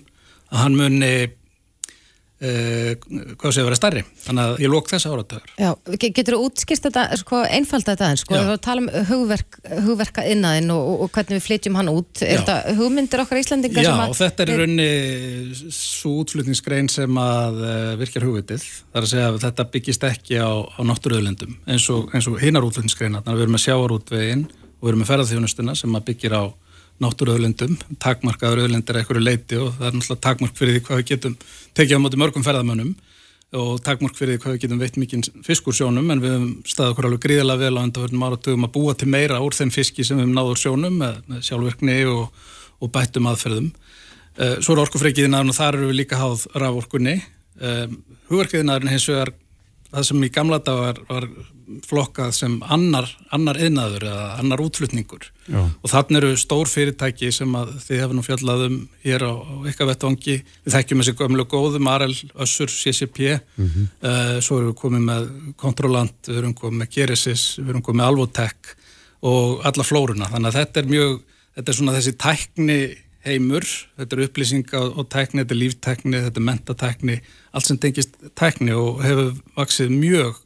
að 0.51 0.61
hann 0.61 0.77
muni 0.79 1.15
e, 2.41 2.95
hvað 3.39 3.53
sé 3.53 3.61
að 3.61 3.67
vera 3.69 3.77
starri 3.77 4.01
þannig 4.25 4.43
að 4.43 4.63
ég 4.63 4.71
lók 4.71 4.89
þessa 4.91 5.11
áratöður 5.13 5.53
Já, 5.61 5.69
getur 6.03 6.35
þú 6.35 6.47
útskýrst 6.49 6.87
þetta, 6.87 7.05
sko, 7.21 7.41
einfalda 7.57 7.93
þetta 7.93 8.09
en 8.11 8.19
sko, 8.21 8.39
við 8.49 8.59
tala 8.65 8.83
um 8.83 8.89
hugverk, 9.09 9.59
hugverkaðinaðin 9.85 10.73
og, 10.75 10.89
og, 10.91 11.05
og 11.05 11.13
hvernig 11.15 11.39
við 11.39 11.45
flytjum 11.47 11.79
hann 11.79 11.91
út 11.93 12.23
er 12.25 12.33
Já. 12.33 12.41
þetta 12.41 12.75
hugmyndir 12.79 13.23
okkar 13.23 13.41
Íslandingar 13.41 13.87
Já, 13.87 13.93
og 13.95 14.17
þetta 14.19 14.45
er 14.45 14.53
raunni 14.63 14.89
svo 15.77 16.17
útflutningsgrein 16.23 16.91
sem 16.91 17.21
að 17.21 17.63
uh, 17.63 17.95
virkjar 18.01 18.27
hugvitið, 18.27 18.67
þar 18.91 19.07
að 19.07 19.13
segja 19.13 19.31
að 19.31 19.41
þetta 19.47 19.69
byggist 19.77 20.07
ekki 20.11 20.43
á, 20.43 20.51
á 20.51 20.81
náttúruöðlendum 20.91 21.57
eins 21.71 21.89
og, 21.93 22.11
og 22.11 22.39
hinnar 22.43 22.67
útflutningsgreina, 22.67 23.23
þannig 23.23 23.35
að 23.35 23.41
við 23.41 23.47
erum 23.47 23.59
að 23.61 23.67
sjáarútveginn 23.69 24.47
og 24.85 24.91
við 24.91 24.93
erum 24.93 25.01
með 25.01 25.09
ferðarþjónustuna 25.09 25.73
sem 25.79 25.97
að 25.97 26.03
byggir 26.11 26.35
á 26.37 26.43
náttúruöðlendum, 27.01 27.73
takmarkaður 27.99 28.67
öðlendir 28.67 28.99
eitthvað 28.99 29.23
leiti 29.25 29.57
og 29.59 29.73
það 29.75 29.87
er 29.87 29.95
náttúrulega 29.97 30.23
takmark 30.23 30.55
fyrir 30.55 30.75
því 30.75 30.81
hvað 30.85 30.99
við 30.99 31.07
getum 31.09 31.33
tekið 31.75 31.97
á 31.97 32.03
móti 32.03 32.19
mörgum 32.21 32.45
ferðarmönnum 32.45 32.91
og 33.55 33.81
takmark 33.83 34.15
fyrir 34.15 34.37
því 34.37 34.43
hvað 34.43 34.53
við 34.53 34.61
getum 34.63 34.83
veitt 34.83 34.99
mikið 35.01 35.29
fiskur 35.43 35.75
sjónum 35.75 36.11
en 36.13 36.21
við 36.23 36.35
hefum 36.35 36.51
staðið 36.69 36.93
okkur 36.93 37.07
alveg 37.09 37.23
gríðilega 37.25 37.61
vel 37.65 37.79
á 37.81 37.83
endurverðum 37.83 38.25
áratugum 38.29 38.67
að 38.67 38.73
búa 38.77 38.95
til 38.95 39.09
meira 39.11 39.41
úr 39.43 39.57
þeim 39.57 39.73
fiski 39.75 40.05
sem 40.05 40.19
við 40.19 40.27
hefum 40.27 40.37
náður 40.37 40.61
sjónum 40.61 40.99
með, 41.01 41.19
sjálfverkni 41.49 41.97
og, 42.11 42.45
og 42.79 42.93
bættum 42.95 43.29
aðferðum. 43.31 43.71
Uh, 44.35 44.55
svo 44.59 44.75
er 44.75 44.83
orkufreikiðinaðurinn 44.85 45.53
og 45.53 45.59
þar 45.59 45.79
eru 45.79 45.89
við 45.91 45.99
líka 46.01 46.19
háð 46.19 46.45
raforkunni. 46.59 47.15
Eh, 47.55 47.85
hugverkiðinaðurinn 48.27 48.91
hins 48.91 49.07
vegar 49.07 49.31
það 49.93 50.07
sem 50.09 50.23
í 50.27 50.31
gamla 50.35 50.59
dag 50.59 50.81
var, 50.81 50.97
var 51.07 51.29
flokkað 51.85 52.33
sem 52.37 52.57
annar, 52.71 53.07
annar 53.33 53.57
einaður 53.57 54.07
eða 54.09 54.27
annar 54.39 54.61
útflutningur. 54.65 55.31
Já. 55.45 55.59
og 55.61 55.91
þannig 55.91 56.23
eru 56.23 56.37
stór 56.41 56.65
fyrirtæki 56.65 57.27
sem 57.33 57.51
að 57.53 57.75
þið 57.83 57.99
hefur 58.01 58.17
nú 58.17 58.23
fjallaðum 58.25 58.77
hér 59.03 59.25
á, 59.29 59.33
á 59.37 59.53
eitthvað 59.69 59.91
vettvangi, 59.91 60.37
við 60.65 60.73
þekkjum 60.73 61.03
þessi 61.03 61.13
gömlu 61.19 61.45
góðum, 61.51 61.89
Arel, 61.91 62.15
Össur, 62.41 62.71
CCP 62.73 63.19
mm 63.35 63.67
-hmm. 63.67 63.91
uh, 64.01 64.39
svo 64.41 64.57
erum 64.57 64.71
við 64.71 64.79
komið 64.81 65.05
með 65.05 65.29
Kontrolant, 65.61 66.17
við 66.25 66.37
erum 66.41 66.57
komið 66.57 66.79
með 66.81 66.91
Geresis 66.97 67.43
við 67.59 67.69
erum 67.69 67.85
komið 67.85 68.01
með 68.01 68.09
Alvotech 68.09 68.75
og 69.21 69.61
alla 69.65 69.83
flóruna, 69.83 70.29
þannig 70.33 70.49
að 70.49 70.59
þetta 70.59 70.79
er 70.79 70.89
mjög 70.89 71.21
þetta 71.55 71.71
er 71.71 71.77
svona 71.77 71.95
þessi 71.99 72.15
tækni 72.17 72.79
heimur, 73.25 73.65
þetta 73.97 74.15
er 74.15 74.23
upplýsinga 74.27 74.81
og 74.81 75.09
tækni, 75.09 75.43
þetta 75.43 75.55
er 75.55 75.61
líftekni, 75.61 76.23
þetta 76.25 76.41
er 76.41 76.47
mentatekni 76.49 77.19
allt 77.53 77.69
sem 77.69 77.77
tengist 77.77 78.17
tækni 78.37 78.73
og 78.73 79.01
hefur 79.05 79.31
vaksið 79.55 79.93
mjög 79.93 80.41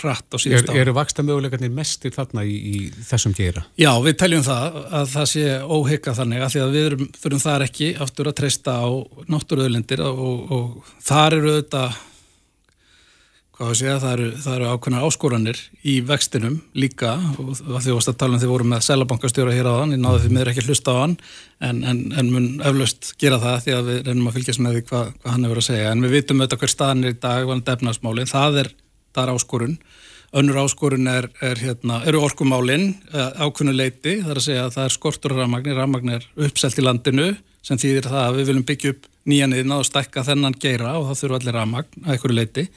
hratt 0.00 0.26
á 0.32 0.36
síðust 0.40 0.70
ára. 0.70 0.76
Er, 0.76 0.82
eru 0.84 0.96
vaksta 0.96 1.24
möguleikarnir 1.26 1.72
mestir 1.74 2.14
þarna 2.16 2.44
í, 2.46 2.56
í 2.56 2.80
þessum 3.08 3.36
gera? 3.36 3.66
Já, 3.80 3.90
við 4.04 4.18
teljum 4.22 4.44
það 4.46 4.80
að 5.00 5.14
það 5.14 5.30
sé 5.32 5.46
óhygga 5.62 6.16
þannig 6.18 6.44
að 6.46 6.52
því 6.54 6.64
að 6.64 6.76
við 6.76 6.90
erum, 6.90 7.06
þurfum 7.22 7.44
þar 7.46 7.66
ekki 7.68 7.92
aftur 8.06 8.30
að 8.30 8.36
treysta 8.42 8.76
á 8.82 8.88
náttúruöðlendir 9.32 10.04
og, 10.08 10.52
og 10.56 10.92
þar 11.06 11.40
eru 11.40 11.56
auðvitað 11.56 12.04
hvað 13.56 13.70
að 13.72 13.78
segja, 13.78 13.96
það 14.02 14.14
eru, 14.14 14.26
eru 14.52 14.66
ákveðnar 14.68 15.04
áskoranir 15.06 15.60
í 15.88 15.94
vextinum 16.04 16.58
líka 16.76 17.14
og 17.40 17.54
því 17.56 17.94
að 17.94 18.18
tala 18.20 18.36
um 18.36 18.42
því 18.42 18.50
vorum 18.50 18.72
með 18.74 18.82
selabankastjóra 18.84 19.54
hér 19.56 19.68
á 19.72 19.80
hann, 19.80 19.94
ég 19.96 20.02
náðu 20.02 20.24
því 20.24 20.32
miður 20.34 20.50
ekki 20.52 20.64
hlusta 20.66 20.92
á 20.92 20.96
hann 20.98 21.14
en, 21.64 21.80
en, 21.80 22.02
en 22.20 22.32
mun 22.34 22.48
eflaust 22.60 23.14
gera 23.20 23.40
það 23.40 23.62
því 23.64 23.76
að 23.78 23.88
við 23.88 24.00
reynum 24.10 24.28
að 24.28 24.36
fylgjast 24.36 24.62
með 24.64 24.76
því 24.76 24.82
hvað, 24.90 25.14
hvað 25.22 25.32
hann 25.32 25.48
hefur 25.48 25.62
að 25.62 25.68
segja, 25.70 25.94
en 25.94 26.04
við 26.04 26.16
vitum 26.18 26.42
auðvitað 26.42 26.62
hver 26.62 26.74
staðan 26.74 27.04
er 27.06 27.14
í 27.14 27.18
dag, 27.22 27.46
hvað 27.46 27.56
er 27.56 27.64
defnarsmálinn, 27.70 28.30
það 28.34 28.60
er, 28.60 28.70
það 29.16 29.24
er 29.24 29.32
áskorun, 29.34 29.74
önnur 30.36 30.60
áskorun 30.62 31.10
er, 31.10 31.30
er 31.40 31.62
hérna, 31.64 32.02
eru 32.06 32.22
orkumálinn 32.28 32.92
eh, 33.12 33.42
ákveðnuleiti, 33.42 34.20
það 34.22 34.30
er 34.34 34.42
að 34.42 34.46
segja 34.46 34.68
að 34.68 34.76
það 34.76 34.88
er 34.88 34.96
skortur 34.98 35.36
rafmagnir, 35.40 35.80
rafmagnir 35.80 36.30
uppselt 36.48 36.78
í 36.78 36.84
landinu 36.86 37.32
sem 37.66 37.80
þýðir 37.82 38.12
það 38.12 38.22
að 38.22 38.38
við 38.38 38.52
viljum 38.52 38.68
byggja 38.68 38.94
upp 38.94 39.10
nýjaniðna 39.26 39.80
og 39.80 39.88
stækka 39.88 40.22
þennan 40.28 40.60
geira 40.62 40.94
og 41.00 41.08
það 41.08 41.20
þurfa 41.22 41.40
allir 41.40 41.56
rafmagn 41.56 42.04
að 42.04 42.12
einhverju 42.14 42.36
leiti 42.36 42.68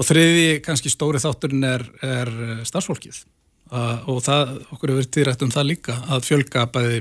Og 0.00 0.08
þriði 0.08 0.60
kannski 0.64 0.88
stóri 0.88 1.20
þátturinn 1.20 1.66
er, 1.68 1.84
er 2.00 2.30
eh, 2.30 2.60
starfsfólkið. 2.68 3.22
Uh, 3.70 4.00
og 4.10 4.16
það, 4.26 4.56
okkur 4.74 4.90
hefur 4.90 5.08
týrætt 5.14 5.42
um 5.46 5.50
það 5.54 5.68
líka 5.68 5.94
að 6.10 6.24
fjölga 6.26 6.64
bæði 6.74 6.96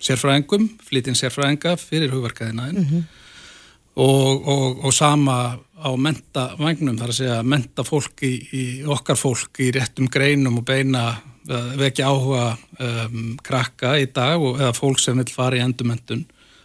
sérfræðingum, 0.00 0.62
flytinn 0.86 1.18
sérfræðinga 1.18 1.74
fyrir 1.76 2.14
hugverkaðinaðin 2.14 2.78
mm 2.78 2.86
-hmm. 2.88 3.02
Og, 3.96 4.48
og, 4.48 4.84
og 4.84 4.94
sama 4.94 5.38
á 5.76 5.90
menta 6.00 6.50
vagnum, 6.58 6.96
þar 6.98 7.12
að 7.12 7.18
segja 7.18 7.40
menta 7.44 7.84
fólk 7.84 8.24
í, 8.26 8.34
í 8.52 8.64
okkar 8.88 9.18
fólk 9.20 9.60
í 9.64 9.70
réttum 9.76 10.10
greinum 10.12 10.60
og 10.60 10.66
beina 10.68 11.08
vekja 11.78 12.08
áhuga 12.10 12.56
um, 12.82 13.36
krakka 13.44 13.94
í 14.00 14.08
dag 14.10 14.40
og, 14.42 14.58
eða 14.60 14.72
fólk 14.74 15.00
sem 15.02 15.18
vil 15.20 15.30
fara 15.30 15.60
í 15.60 15.62
endumendun 15.62 16.24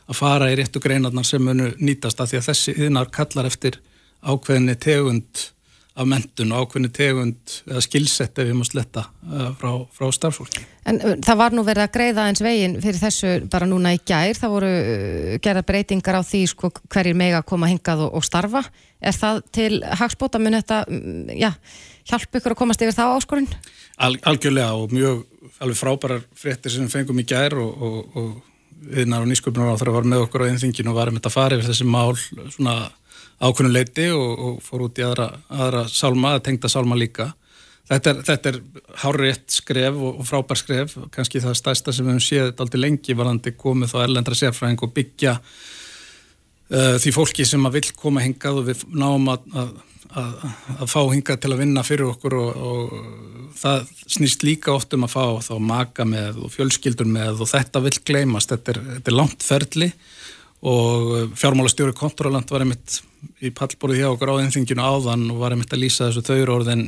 að 0.09 0.17
fara 0.17 0.49
í 0.51 0.57
réttu 0.57 0.81
greinarnar 0.81 1.27
sem 1.27 1.43
munu 1.43 1.69
nýtast 1.79 2.19
að 2.19 2.31
því 2.31 2.39
að 2.39 2.47
þessi 2.49 2.75
yðnar 2.77 3.11
kallar 3.13 3.49
eftir 3.49 3.77
ákveðinni 4.21 4.75
tegund 4.81 5.45
af 5.91 6.07
mentun 6.07 6.53
og 6.55 6.65
ákveðni 6.65 6.89
tegund 6.95 7.55
eða 7.67 7.81
skilsett 7.83 8.39
ef 8.39 8.47
ég 8.47 8.55
má 8.55 8.63
sletta 8.67 9.03
uh, 9.27 9.49
frá, 9.59 9.71
frá 9.91 10.07
starfsfólki. 10.15 10.63
En 10.87 11.01
uh, 11.03 11.17
það 11.19 11.39
var 11.41 11.55
nú 11.55 11.65
verið 11.67 11.83
að 11.83 11.95
greiða 11.97 12.27
eins 12.29 12.43
veginn 12.43 12.77
fyrir 12.83 13.01
þessu 13.01 13.33
bara 13.51 13.67
núna 13.67 13.91
í 13.97 13.99
gær, 13.99 14.39
það 14.39 14.53
voru 14.55 14.69
uh, 14.71 15.33
gerða 15.43 15.65
breytingar 15.67 16.19
á 16.19 16.23
því 16.23 16.45
sko 16.53 16.71
hverjir 16.87 17.17
mega 17.19 17.43
koma 17.43 17.67
hingað 17.71 18.05
og, 18.07 18.15
og 18.21 18.27
starfa. 18.27 18.63
Er 19.01 19.17
það 19.17 19.41
til 19.51 19.71
hagspóta 19.99 20.39
mun 20.39 20.55
þetta, 20.59 20.83
mm, 20.87 21.33
já, 21.41 21.51
hjálp 22.07 22.39
ykkur 22.39 22.55
að 22.55 22.61
komast 22.63 22.85
yfir 22.85 22.95
þá 22.95 23.03
áskorun? 23.17 23.49
Al, 24.01 24.15
algjörlega 24.31 24.71
og 24.77 24.95
mjög 24.95 25.25
alveg 25.61 25.77
frábærar 25.77 26.23
fréttir 26.37 26.73
sem 26.73 26.87
við 26.87 26.95
fengum 26.95 27.19
í 27.19 27.27
gær 27.27 27.57
og, 27.59 27.83
og, 27.83 28.17
og 28.17 28.31
viðnar 28.81 29.25
og 29.25 29.29
nýsköpunar 29.29 29.75
á 29.75 29.77
það 29.77 29.91
að 29.91 29.97
var 29.99 30.09
með 30.09 30.23
okkur 30.25 30.45
á 30.45 30.49
einþinginu 30.49 30.93
og 30.93 30.97
varum 30.97 31.19
þetta 31.19 31.33
fara 31.33 31.57
yfir 31.57 31.69
þessi 31.69 31.85
mál 31.85 32.15
svona 32.55 32.75
ákveðinu 33.41 33.73
leiti 33.73 34.07
og, 34.13 34.31
og 34.45 34.57
fór 34.65 34.85
út 34.87 34.99
í 35.01 35.05
aðra, 35.05 35.29
aðra 35.49 35.85
sálma, 35.89 36.35
að 36.37 36.45
tengda 36.47 36.71
sálma 36.71 36.97
líka. 36.99 37.31
Þetta 37.91 38.11
er, 38.13 38.19
þetta 38.27 38.51
er 38.51 38.57
hárétt 39.01 39.51
skref 39.51 39.97
og, 39.97 40.21
og 40.21 40.27
frábær 40.27 40.59
skref, 40.59 40.95
kannski 41.11 41.41
það 41.43 41.57
stærsta 41.59 41.93
sem 41.95 42.05
við 42.05 42.13
höfum 42.15 42.25
séð 42.27 42.63
aldrei 42.63 42.83
lengi 42.85 43.17
varandi 43.17 43.55
komið 43.57 43.91
þá 43.91 43.97
erlendra 44.05 44.37
sérfræðing 44.37 44.85
og 44.85 44.93
byggja 44.95 45.33
uh, 45.41 46.95
því 47.01 47.15
fólki 47.17 47.47
sem 47.47 47.65
að 47.67 47.79
vil 47.79 47.89
koma 47.97 48.23
hingað 48.23 48.61
og 48.61 48.69
við 48.69 48.85
náum 48.93 49.27
að, 49.33 49.49
að, 49.63 49.73
að, 50.21 50.47
að 50.77 50.93
fá 50.93 51.01
hingað 51.01 51.41
til 51.43 51.51
að 51.51 51.63
vinna 51.65 51.85
fyrir 51.87 52.13
okkur 52.13 52.37
og, 52.39 52.63
og 52.69 53.51
það 53.59 53.91
snýst 54.05 54.45
líka 54.47 54.75
oft 54.77 54.93
um 54.95 55.09
að 55.09 55.15
fá 55.17 55.25
þá 55.49 55.53
maka 55.73 56.07
með 56.07 56.43
og 56.45 56.53
fjölskyldur 56.53 57.09
með 57.09 57.43
og 57.43 57.51
þetta 57.51 57.83
vil 57.89 57.97
gleymast, 58.07 58.53
þetta 58.53 58.77
er, 58.77 58.83
þetta 58.93 59.11
er 59.11 59.19
langt 59.19 59.43
ferli. 59.49 59.91
og 59.91 60.21
fjármálastjóri 60.61 61.93
Kontraland 61.97 62.51
var 62.53 62.61
einmitt 62.61 62.99
í 63.41 63.49
pallborði 63.49 64.01
hjá 64.01 64.11
okkur 64.11 64.29
á 64.29 64.41
einþinginu 64.41 64.83
áðan 64.83 65.29
og 65.33 65.41
var 65.41 65.55
einmitt 65.55 65.73
að 65.73 65.83
lýsa 65.83 66.09
þessu 66.09 66.25
þauður 66.27 66.53
orðin 66.55 66.83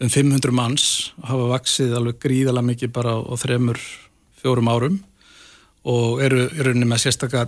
um 0.00 0.10
500 0.12 0.52
manns 0.52 1.12
og 1.22 1.30
hafa 1.30 1.50
vaksið 1.54 1.94
alveg 1.96 2.18
gríðalega 2.20 2.68
mikið 2.68 2.92
bara 2.92 3.16
á 3.16 3.32
þremur, 3.40 3.80
fjórum 4.42 4.68
árum 4.68 4.98
og 5.88 6.20
eru, 6.24 6.48
eru 6.58 6.74
með 6.82 7.06
sérstakka 7.06 7.46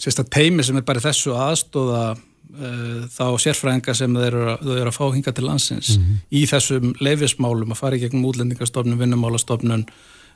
sérstakka 0.00 0.40
teimi 0.40 0.64
sem 0.66 0.78
er 0.80 0.86
bara 0.86 1.02
þessu 1.02 1.36
aðstóða 1.38 2.02
uh, 2.14 3.04
þá 3.14 3.26
sérfræðinga 3.44 3.94
sem 3.94 4.16
þau 4.16 4.24
eru, 4.26 4.42
þau 4.58 4.74
eru 4.74 4.90
að 4.90 4.98
fá 4.98 5.04
hinga 5.14 5.34
til 5.36 5.46
landsins 5.46 5.94
mm 5.94 6.02
-hmm. 6.02 6.20
í 6.30 6.42
þessum 6.50 6.94
leifismálum 6.98 7.74
að 7.74 7.80
fara 7.80 7.96
í 7.96 8.02
gegnum 8.02 8.26
útlendingastofnun, 8.30 8.98
vinnumálastofnun 8.98 9.86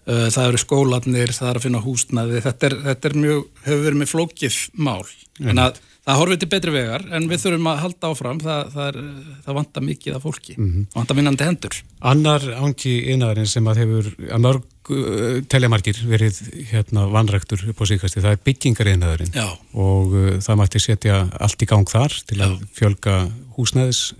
það 0.09 0.47
eru 0.47 0.59
skólanir, 0.63 1.33
það 1.37 1.51
er 1.51 1.59
að 1.59 1.65
finna 1.67 1.85
húsnaði 1.85 2.41
þetta 2.41 2.69
er, 2.71 2.77
þetta 2.87 3.09
er 3.11 3.17
mjög, 3.25 3.43
hefur 3.67 3.85
verið 3.85 4.01
með 4.01 4.13
flókið 4.15 4.59
mál, 4.75 5.05
mm. 5.05 5.51
en 5.53 5.63
að 5.67 5.81
það 6.09 6.19
horfið 6.23 6.41
til 6.41 6.49
betri 6.55 6.73
vegar, 6.73 7.05
en 7.13 7.29
við 7.29 7.43
þurfum 7.43 7.69
að 7.69 7.81
halda 7.83 8.11
áfram. 8.13 8.41
Það, 8.41 8.71
það, 8.73 8.87
er, 8.89 9.33
það 9.45 9.57
vantar 9.59 9.85
mikið 9.85 10.17
af 10.17 10.25
fólki. 10.25 10.55
Mm 10.57 10.69
-hmm. 10.71 10.87
vantar 10.95 11.19
vinnandi 11.19 11.49
hendur. 11.49 11.81
Annar 12.13 12.47
ángi 12.63 12.95
innæðarinn 13.13 13.51
sem 13.51 13.69
að 13.69 13.81
hefur 13.83 14.09
að 14.29 14.45
mörg 14.47 14.65
uh, 14.91 15.43
telemarkir 15.53 16.01
verið 16.09 16.41
hérna 16.71 17.05
vanræktur 17.13 17.67
upp 17.69 17.83
á 17.83 17.85
síkasti, 17.91 18.23
það 18.25 18.37
er 18.37 18.45
byggingar 18.49 18.93
innæðarinn 18.95 19.37
og 19.75 20.17
uh, 20.17 20.31
það 20.41 20.59
mætti 20.63 20.81
setja 20.81 21.21
allt 21.41 21.63
í 21.63 21.69
gang 21.69 21.89
þar 21.89 22.17
til 22.25 22.41
að 22.41 22.57
Já. 22.57 22.67
fjölga 22.81 23.19
húsnæðis 23.59 24.15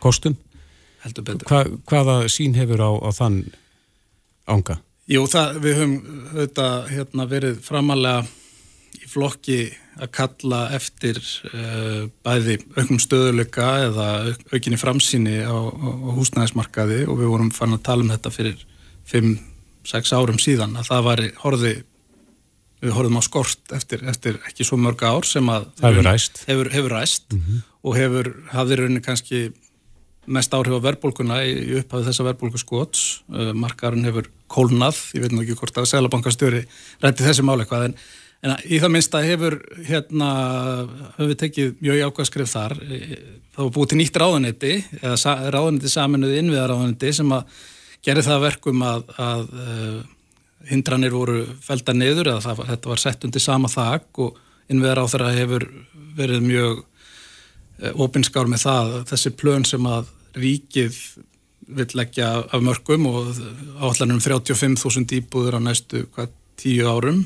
kostum 0.00 0.36
Hva, 1.04 1.66
hvaða 1.84 2.28
sín 2.32 2.54
hefur 2.56 2.80
á, 2.80 2.90
á 3.04 3.10
þann 3.12 3.42
ánga? 4.48 4.78
Jú, 5.04 5.26
það, 5.28 5.56
við 5.60 5.78
höfum 5.78 5.94
auðvitað, 6.32 6.76
hérna, 6.94 7.24
verið 7.28 7.56
framalega 7.64 8.22
í 8.96 9.08
flokki 9.10 9.58
að 10.00 10.10
kalla 10.16 10.60
eftir 10.74 11.18
uh, 11.50 12.06
bæði 12.24 12.56
auknum 12.78 13.00
stöðuleika 13.02 13.66
eða 13.90 14.06
aukinni 14.50 14.78
framsýni 14.80 15.42
á, 15.44 15.54
á 15.54 16.08
húsnæðismarkaði 16.16 17.02
og 17.04 17.20
við 17.20 17.30
vorum 17.34 17.52
fann 17.54 17.76
að 17.76 17.84
tala 17.86 18.06
um 18.06 18.14
þetta 18.14 18.32
fyrir 18.34 18.64
5-6 19.12 20.14
árum 20.16 20.40
síðan 20.40 20.78
að 20.80 20.88
það 20.88 21.04
var 21.10 21.22
horði 21.44 21.74
við 22.84 22.96
horfum 22.96 23.20
á 23.20 23.22
skort 23.24 23.76
eftir, 23.76 24.02
eftir 24.08 24.40
ekki 24.48 24.66
svo 24.66 24.78
mörg 24.80 25.04
ár 25.04 25.28
sem 25.28 25.46
að 25.52 25.68
hefur 25.84 26.08
ræst, 26.08 26.42
hefur, 26.48 26.72
hefur 26.72 26.96
ræst 26.96 27.28
mm 27.32 27.44
-hmm. 27.44 27.62
og 27.84 27.96
hefur 28.00 28.32
hafði 28.56 28.80
rauninni 28.80 29.04
kannski 29.04 29.44
mest 30.26 30.54
áhrif 30.56 30.76
á 30.78 30.86
verðbólkuna 30.86 31.38
í 31.46 31.78
upphafið 31.80 32.10
þessa 32.10 32.26
verðbólku 32.28 32.60
skots 32.60 33.04
uh, 33.32 33.52
markarinn 33.56 34.06
hefur 34.08 34.30
kólnað, 34.50 35.00
ég 35.16 35.24
veit 35.24 35.34
nú 35.34 35.42
ekki 35.44 35.56
hvort 35.58 35.80
að 35.80 35.88
Sælabankastjóri 35.90 36.62
rætti 37.02 37.26
þessi 37.26 37.44
máli 37.46 37.64
eitthvað 37.64 37.88
en, 37.88 37.96
en 38.44 38.54
í 38.64 38.80
það 38.82 38.94
minnsta 38.94 39.22
hefur 39.24 39.58
hérna, 39.88 40.30
höfum 41.18 41.30
við 41.32 41.38
tekið 41.44 41.76
mjög 41.82 42.02
ákvæðskrif 42.08 42.50
þar. 42.52 42.76
Það 43.54 43.62
var 43.62 43.74
búið 43.76 43.92
til 43.92 44.00
nýtt 44.00 44.20
ráðanetti 44.20 44.74
eða 45.00 45.36
ráðanetti 45.54 45.92
saminuði 45.92 46.40
innviðaráðanetti 46.42 47.14
sem 47.20 47.36
að 47.36 47.62
gera 48.04 48.24
það 48.24 48.44
verkum 48.44 48.84
að, 48.84 49.06
að 49.16 49.44
uh, 49.58 50.00
hindranir 50.68 51.14
voru 51.14 51.44
felda 51.64 51.94
niður 51.96 52.34
eða 52.34 52.44
það, 52.44 52.64
þetta 52.72 52.92
var 52.92 53.02
sett 53.02 53.28
undir 53.28 53.44
sama 53.44 53.70
þak 53.72 54.24
og 54.24 54.40
innviðaráðara 54.72 55.32
hefur 55.36 55.68
verið 56.16 56.44
mjög 56.44 56.82
Eh, 57.82 57.90
opinskár 57.98 58.46
með 58.50 58.66
það, 58.68 58.92
þessi 59.10 59.32
plön 59.34 59.64
sem 59.66 59.86
að 59.90 60.10
ríkið 60.38 60.98
vil 61.74 61.86
leggja 61.96 62.28
af 62.44 62.62
mörgum 62.62 63.08
og 63.08 63.32
áallanum 63.80 64.20
35.000 64.22 65.16
íbúður 65.18 65.58
á 65.58 65.60
næstu 65.64 66.04
hvað, 66.14 66.30
tíu 66.60 66.86
árum 66.86 67.24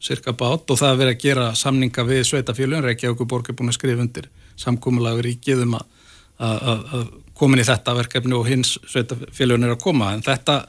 cirka 0.00 0.32
bát 0.36 0.70
og 0.70 0.78
það 0.78 0.92
að 0.92 1.00
vera 1.02 1.12
að 1.12 1.20
gera 1.20 1.44
samninga 1.58 2.04
við 2.06 2.22
sveitafélun, 2.28 2.84
Reykjavík 2.84 3.26
borg 3.28 3.50
er 3.50 3.56
búin 3.58 3.72
að 3.72 3.78
skrifa 3.78 4.04
undir 4.04 4.30
samkúmulagur 4.60 5.26
ríkið 5.26 5.64
um 5.66 5.76
að, 5.76 7.04
komin 7.36 7.60
í 7.60 7.66
þetta 7.66 7.96
verkefni 7.98 8.36
og 8.36 8.48
hins 8.48 8.76
sveitafélun 8.88 9.66
er 9.66 9.74
að 9.74 9.82
koma. 9.84 10.12
En 10.14 10.24
þetta 10.24 10.62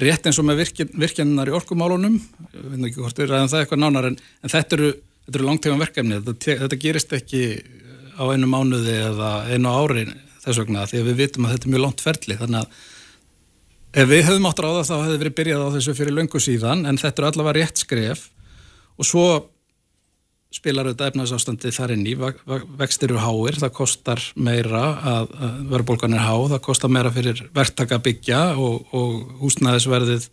rétt 0.00 0.26
eins 0.26 0.38
og 0.40 0.46
með 0.48 0.62
virkjannar 1.00 1.50
í 1.50 1.56
orkumálunum 1.56 2.16
við 2.52 2.68
veitum 2.70 2.88
ekki 2.88 3.02
hvort 3.02 3.20
við 3.20 3.32
ræðum 3.32 3.52
það 3.52 3.64
eitthvað 3.64 3.82
nánar 3.84 4.08
en, 4.10 4.16
en 4.40 4.52
þetta 4.52 4.78
eru, 4.78 4.92
eru 5.32 5.46
langtíma 5.48 5.80
verkefni 5.80 6.20
þetta, 6.20 6.56
þetta 6.64 6.80
gerist 6.84 7.12
ekki 7.18 7.42
á 8.20 8.24
einu 8.28 8.48
mánuði 8.50 8.96
eða 9.08 9.30
einu 9.48 9.72
ári 9.72 10.04
þess 10.40 10.60
vegna 10.60 10.86
því 10.88 11.00
að 11.00 11.08
við 11.10 11.20
vitum 11.20 11.46
að 11.46 11.54
þetta 11.54 11.68
er 11.68 11.74
mjög 11.74 11.84
langt 11.84 12.04
ferli. 12.04 12.36
Þannig 12.40 12.60
að 12.60 14.02
ef 14.02 14.10
við 14.10 14.26
höfum 14.28 14.50
átt 14.50 14.60
ráða 14.64 14.84
þá 14.88 14.96
hefði 14.98 15.22
verið 15.22 15.38
byrjað 15.40 15.64
á 15.64 15.74
þessu 15.76 15.96
fyrir 15.98 16.16
löngu 16.16 16.42
síðan 16.42 16.84
en 16.88 17.00
þetta 17.00 17.22
er 17.22 17.30
allavega 17.30 17.56
rétt 17.58 17.82
skref. 17.82 18.28
Og 19.00 19.08
svo 19.08 19.24
spilar 20.50 20.88
auðvitað 20.88 21.12
efnarsástandi 21.12 21.70
þar 21.74 21.94
inn 21.94 22.06
í. 22.10 22.16
Vextir 22.80 23.12
eru 23.12 23.20
háir, 23.22 23.58
það 23.62 23.74
kostar 23.76 24.22
meira 24.34 24.82
að, 25.12 25.34
verðbólgan 25.70 26.16
er 26.18 26.24
há 26.26 26.34
það 26.54 26.62
kostar 26.66 26.90
meira 26.92 27.12
fyrir 27.14 27.44
verktaka 27.54 28.00
byggja 28.02 28.40
og, 28.58 28.88
og 28.96 29.36
húsnæðisverðið 29.44 30.26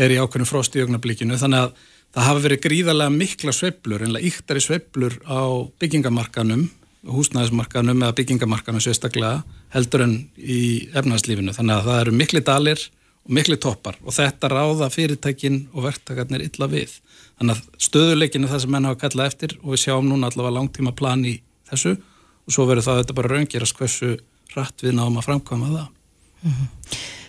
er 0.00 0.14
í 0.14 0.16
ákveðinu 0.18 0.48
frost 0.48 0.74
í 0.74 0.82
augnablíkinu 0.82 1.36
þannig 1.38 1.66
að 1.66 1.90
það 2.14 2.28
hafa 2.28 2.44
verið 2.46 2.62
gríðarlega 2.64 3.14
mikla 3.14 3.52
sveiblur, 3.54 4.06
enlega 4.06 4.30
íktari 4.30 4.62
sveiblur 4.64 5.18
á 5.28 5.44
byggingamarkanum 5.82 6.64
húsnæðismarkaðnum 7.10 8.02
eða 8.02 8.16
byggingamarkaðnum 8.18 8.82
sérstaklega 8.84 9.42
heldur 9.74 10.04
en 10.06 10.14
í 10.36 10.60
efnæðslífinu 10.96 11.54
þannig 11.56 11.76
að 11.76 11.88
það 11.88 12.00
eru 12.00 12.14
mikli 12.20 12.42
dalir 12.44 12.84
og 13.24 13.34
mikli 13.38 13.58
toppar 13.60 13.98
og 14.02 14.16
þetta 14.16 14.50
ráða 14.52 14.90
fyrirtækin 14.92 15.58
og 15.72 15.88
verktakarnir 15.88 16.44
illa 16.46 16.68
við. 16.70 16.98
Þannig 17.38 17.56
að 17.56 17.82
stöðuleikin 17.88 18.46
er 18.46 18.52
það 18.52 18.62
sem 18.64 18.74
menn 18.74 18.88
hafa 18.88 19.00
kallað 19.04 19.32
eftir 19.32 19.56
og 19.62 19.74
við 19.74 19.82
sjáum 19.84 20.08
núna 20.08 20.30
allavega 20.30 20.56
langtíma 20.58 20.94
plan 20.96 21.24
í 21.26 21.34
þessu 21.70 21.96
og 21.96 22.56
svo 22.56 22.68
verður 22.68 22.88
það 22.88 23.02
þetta 23.02 23.18
bara 23.18 23.32
raungerast 23.34 23.78
hversu 23.78 24.14
rætt 24.54 24.84
við 24.84 24.96
náum 24.98 25.18
að 25.18 25.28
framkvæma 25.28 25.72
það. 25.74 25.88
Mm 26.44 26.52
-hmm. 26.52 26.68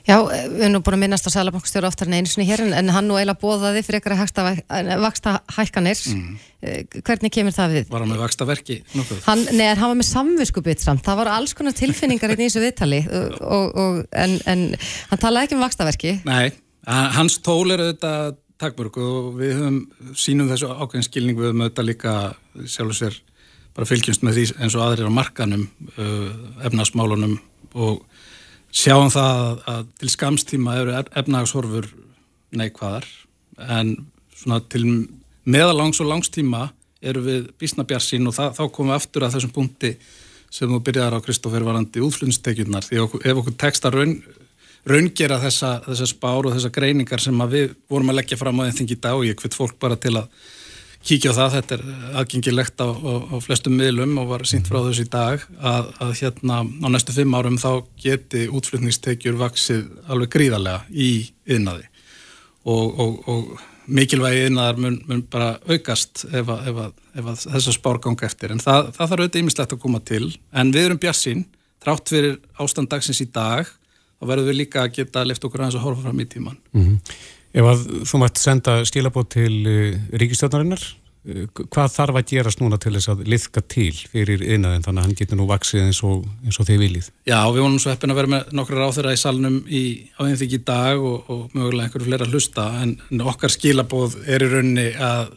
Já, 0.06 0.20
við 0.22 0.60
erum 0.62 0.74
nú 0.76 0.82
búin 0.86 0.96
að 1.00 1.02
minnast 1.02 1.26
á 1.26 1.34
Sælabankstjóru 1.34 1.88
oftar 1.90 2.10
en 2.10 2.20
einu 2.20 2.30
sinni 2.30 2.46
hér 2.46 2.62
en 2.66 2.90
hann 2.94 3.08
nú 3.10 3.16
eiginlega 3.18 3.42
bóðaði 3.42 3.82
fyrir 3.86 4.04
ykkur 4.04 4.14
að 4.14 4.92
vaksta 5.02 5.34
hækkanir 5.56 6.02
mm. 6.12 6.36
hvernig 7.00 7.34
kemur 7.34 7.56
það 7.56 7.74
við? 7.74 7.88
Var 7.90 8.04
hann 8.04 8.12
með 8.14 8.22
vaksta 8.22 8.46
verki? 8.46 8.78
Hann, 9.26 9.42
nei, 9.58 9.66
hann 9.72 9.90
var 9.90 9.98
með 9.98 10.10
samviskubitt 10.12 10.86
samt, 10.86 11.02
það 11.08 11.24
var 11.24 11.32
alls 11.34 11.56
konar 11.58 11.74
tilfinningar 11.78 12.36
í 12.36 12.38
þessu 12.44 12.62
viðtali 12.62 13.02
og, 13.58 13.74
og, 13.82 14.00
en, 14.14 14.38
en 14.46 14.66
hann 15.10 15.24
talaði 15.24 15.50
ekki 15.50 15.58
um 15.58 15.66
vaksta 15.66 15.90
verki 15.90 16.14
Nei, 16.28 16.54
hans 16.86 17.40
tól 17.42 17.74
er 17.74 17.88
auðvitað 17.88 18.38
takkmörg 18.62 19.02
og 19.02 19.32
við 19.42 19.58
höfum 19.58 19.80
sínum 20.16 20.52
þessu 20.54 20.70
ákveðinskilning 20.70 21.40
við 21.40 21.50
höfum 21.50 21.66
auðvitað 21.66 21.90
líka 21.90 22.14
sjálf 22.62 22.94
og 22.94 23.00
sér 23.02 23.18
bara 23.76 23.90
fylgjumst 23.90 24.24
með 24.24 24.38
því 24.38 24.46
eins 24.62 24.78
og 24.78 24.86
aðrir 24.86 25.10
á 25.10 25.18
markanum 25.18 25.66
efnasmálunum 26.64 27.40
og 27.76 28.06
sjáum 28.76 29.12
það 29.14 29.62
að 29.72 29.86
til 30.02 30.12
skamstíma 30.12 30.80
eru 30.82 30.96
efnagshorfur 31.00 31.88
neikvæðar 32.56 33.08
en 33.72 33.96
svona 34.36 34.60
til 34.72 34.84
meðalangs 35.48 36.02
og 36.04 36.10
langstíma 36.12 36.68
eru 37.06 37.24
við 37.26 37.50
bísnabjarsinn 37.62 38.28
og 38.28 38.36
það, 38.36 38.56
þá 38.58 38.64
komum 38.74 38.92
við 38.92 38.98
aftur 39.00 39.26
að 39.26 39.38
þessum 39.38 39.54
punkti 39.56 39.94
sem 40.56 40.72
þú 40.72 40.80
byrjar 40.88 41.16
á 41.16 41.24
Kristófer 41.24 41.66
varandi 41.66 42.04
útflunnstekjurnar 42.04 42.86
því 42.86 43.02
okkur, 43.04 43.24
ef 43.24 43.40
okkur 43.42 43.56
tekst 43.60 43.88
að 43.88 43.98
raun, 44.00 44.14
raungera 44.88 45.40
þessa, 45.44 45.72
þessa 45.88 46.10
spár 46.10 46.48
og 46.48 46.56
þessa 46.56 46.72
greiningar 46.74 47.24
sem 47.24 47.46
við 47.52 47.76
vorum 47.92 48.12
að 48.14 48.22
leggja 48.22 48.40
fram 48.40 48.62
á 48.64 48.72
þengi 48.72 49.00
dag 49.02 49.20
og 49.20 49.28
ég 49.28 49.40
hvitt 49.40 49.58
fólk 49.58 49.78
bara 49.82 50.00
til 50.00 50.16
að 50.20 50.30
kíkja 51.06 51.34
á 51.34 51.38
það, 51.38 51.56
þetta 51.56 51.76
er 51.76 51.84
aðgengilegt 52.22 52.82
á, 52.82 52.88
á, 52.90 53.14
á 53.30 53.36
flestum 53.44 53.78
miðlum 53.78 54.18
og 54.22 54.32
var 54.32 54.46
sínt 54.50 54.70
frá 54.70 54.80
þessu 54.88 55.06
í 55.06 55.12
dag 55.14 55.44
að, 55.60 55.92
að 56.02 56.14
hérna 56.22 56.62
á 56.66 56.88
næstu 56.90 57.16
fimm 57.16 57.38
árum 57.38 57.60
þá 57.62 57.70
geti 58.02 58.48
útflutningstekjur 58.50 59.38
vaksið 59.40 59.86
alveg 60.10 60.34
gríðarlega 60.34 60.82
í 60.90 61.12
yðnaði 61.46 61.88
og, 62.66 63.00
og, 63.00 63.16
og 63.30 63.64
mikilvægi 63.86 64.48
yðnaðar 64.48 64.82
mun, 64.82 64.98
mun 65.06 65.24
bara 65.30 65.56
aukast 65.70 66.26
ef, 66.32 66.50
að, 66.50 66.70
ef, 66.72 66.82
að, 66.88 66.94
ef 67.22 67.32
að 67.32 67.44
þessa 67.44 67.76
spár 67.76 68.02
ganga 68.02 68.26
eftir. 68.26 68.54
En 68.56 68.62
það, 68.64 68.90
það 68.96 69.12
þarf 69.12 69.22
auðvitað 69.22 69.42
ýmislegt 69.44 69.76
að 69.76 69.82
koma 69.84 70.02
til. 70.02 70.30
En 70.58 70.74
við 70.74 70.88
erum 70.88 71.02
bjassinn, 71.02 71.46
trátt 71.84 72.10
fyrir 72.10 72.40
ástandagsins 72.62 73.22
í 73.22 73.30
dag 73.30 73.70
þá 73.70 74.28
verðum 74.32 74.50
við 74.50 74.60
líka 74.64 74.84
að 74.86 74.94
geta 74.98 75.22
að 75.22 75.32
lifta 75.32 75.50
okkur 75.50 75.64
aðeins 75.66 75.78
að 75.80 75.86
horfa 75.86 76.06
fram 76.08 76.22
í 76.24 76.28
tíman 76.32 76.58
Mm 76.74 76.86
-hmm. 76.86 77.16
Ef 77.56 77.72
að 77.72 77.84
þú 78.04 78.20
mætt 78.20 78.40
senda 78.42 78.80
stílabót 78.88 79.30
til 79.38 79.52
uh, 79.64 79.98
ríkistjónarinnar, 80.20 80.82
uh, 81.30 81.46
hvað 81.72 81.94
þarf 81.94 82.20
að 82.20 82.34
gerast 82.34 82.60
núna 82.60 82.80
til 82.82 82.92
þess 82.98 83.12
að 83.14 83.22
liðka 83.32 83.64
til 83.72 83.94
fyrir 83.96 84.44
yðnaðin 84.44 84.84
þannig 84.84 85.00
að 85.00 85.08
hann 85.08 85.20
getur 85.22 85.40
nú 85.40 85.48
vaksið 85.48 85.86
eins 85.86 86.02
og, 86.04 86.26
eins 86.44 86.60
og 86.60 86.68
þið 86.68 86.84
viljið? 86.84 87.08
Já, 87.32 87.38
við 87.56 87.64
vonum 87.64 87.80
svo 87.80 87.94
heppin 87.94 88.12
að 88.12 88.20
vera 88.20 88.34
með 88.34 88.52
nokkru 88.60 88.82
ráþurra 88.82 89.16
í 89.16 89.22
salnum 89.22 89.58
í 89.72 89.86
áhengi 90.20 90.50
í 90.52 90.62
dag 90.68 91.00
og, 91.00 91.32
og 91.32 91.56
mögulega 91.56 91.88
einhverju 91.88 92.10
fleira 92.10 92.28
hlusta. 92.28 92.68
En, 92.84 92.94
en 93.08 93.26
okkar 93.32 93.56
skilabóð 93.56 94.20
er 94.28 94.44
í 94.44 94.52
rauninni 94.52 94.88
að 95.00 95.32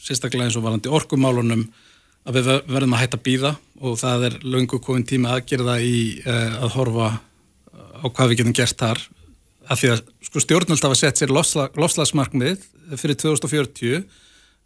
sérstaklega 0.00 0.48
eins 0.48 0.56
og 0.56 0.64
varandi 0.64 0.88
orkumálunum 0.96 1.68
að 2.24 2.40
við 2.40 2.52
verðum 2.72 2.96
að 2.96 3.04
hætta 3.04 3.20
býða 3.20 3.54
og 3.84 4.00
það 4.00 4.30
er 4.30 4.42
löngu 4.48 4.80
komin 4.80 5.04
tíma 5.08 5.36
aðgerða 5.36 5.76
í 5.84 5.96
uh, 6.24 6.60
að 6.64 6.76
horfa 6.78 7.14
á 8.00 8.06
hvað 8.08 8.32
við 8.32 8.40
getum 8.40 8.56
gert 8.56 8.80
þar 8.80 9.08
af 9.70 9.78
því 9.78 9.92
að 9.94 10.02
sko, 10.26 10.42
stjórnvöld 10.42 10.82
hafa 10.84 10.98
sett 10.98 11.20
sér 11.20 11.32
lofslagsmarkmið 11.32 12.64
fyrir 12.98 13.18
2040 13.20 14.02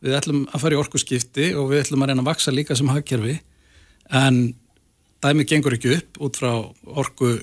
við 0.05 0.17
ætlum 0.19 0.45
að 0.51 0.63
fara 0.63 0.77
í 0.77 0.81
orkuskipti 0.81 1.51
og 1.59 1.71
við 1.73 1.85
ætlum 1.85 2.05
að 2.05 2.13
reyna 2.13 2.25
að 2.25 2.31
vaksa 2.31 2.55
líka 2.55 2.77
sem 2.77 2.91
hagkerfi. 2.93 3.37
En 4.13 4.41
dæmið 5.25 5.51
gengur 5.53 5.77
ekki 5.77 5.95
upp 5.99 6.21
út 6.25 6.41
frá 6.41 6.51
orku 7.01 7.37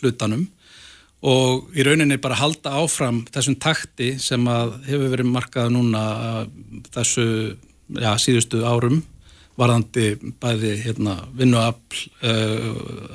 hlutanum 0.00 0.46
og 1.26 1.70
í 1.74 1.86
rauninni 1.86 2.18
bara 2.22 2.38
halda 2.38 2.74
áfram 2.82 3.24
þessum 3.34 3.56
takti 3.62 4.12
sem 4.22 4.42
að 4.50 4.76
hefur 4.86 5.12
verið 5.14 5.30
markað 5.32 5.72
núna 5.74 6.02
þessu 6.94 7.28
já, 7.96 8.12
síðustu 8.22 8.62
árum 8.66 9.00
varðandi 9.56 10.18
bæði 10.42 10.74
hérna, 10.82 11.16
vinnuafl 11.32 12.02
uh, 12.28 12.66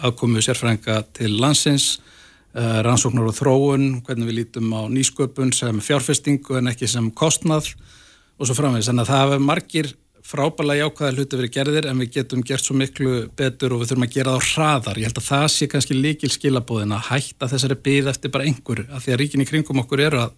aðkomu 0.07 0.41
sérfrænga 0.41 1.03
til 1.13 1.35
landsins 1.37 1.99
uh, 1.99 2.20
rannsóknar 2.53 3.29
og 3.31 3.37
þróun, 3.37 3.87
hvernig 4.05 4.27
við 4.27 4.37
lítum 4.41 4.73
á 4.75 4.81
nýsköpun 4.91 5.53
sem 5.55 5.79
fjárfestingu 5.83 6.57
en 6.59 6.71
ekki 6.71 6.89
sem 6.91 7.07
kostnað 7.15 7.71
og 8.37 8.47
svo 8.49 8.57
framvegis. 8.57 8.89
Þannig 8.91 9.05
að 9.05 9.11
það 9.13 9.23
hefur 9.25 9.45
margir 9.47 9.91
frábælega 10.31 10.85
jákvæða 10.85 11.15
hluti 11.15 11.39
verið 11.39 11.53
gerðir 11.55 11.87
en 11.89 12.01
við 12.01 12.11
getum 12.17 12.43
gert 12.45 12.65
svo 12.65 12.75
miklu 12.77 13.13
betur 13.37 13.75
og 13.75 13.81
við 13.81 13.91
þurfum 13.91 14.05
að 14.05 14.15
gera 14.15 14.33
það 14.35 14.41
á 14.41 14.47
hraðar. 14.51 14.99
Ég 14.99 15.09
held 15.09 15.21
að 15.21 15.27
það 15.27 15.45
sé 15.55 15.67
kannski 15.71 15.97
líkil 15.97 16.31
skilabóðin 16.31 16.95
að 16.95 17.07
hætta 17.09 17.49
þessari 17.51 17.77
byð 17.87 18.11
eftir 18.11 18.33
bara 18.33 18.47
einhverju 18.49 18.87
af 18.91 19.05
því 19.05 19.15
að 19.15 19.21
ríkin 19.23 19.43
í 19.43 19.47
kringum 19.49 19.81
okkur 19.81 20.03
eru 20.05 20.21
að 20.25 20.35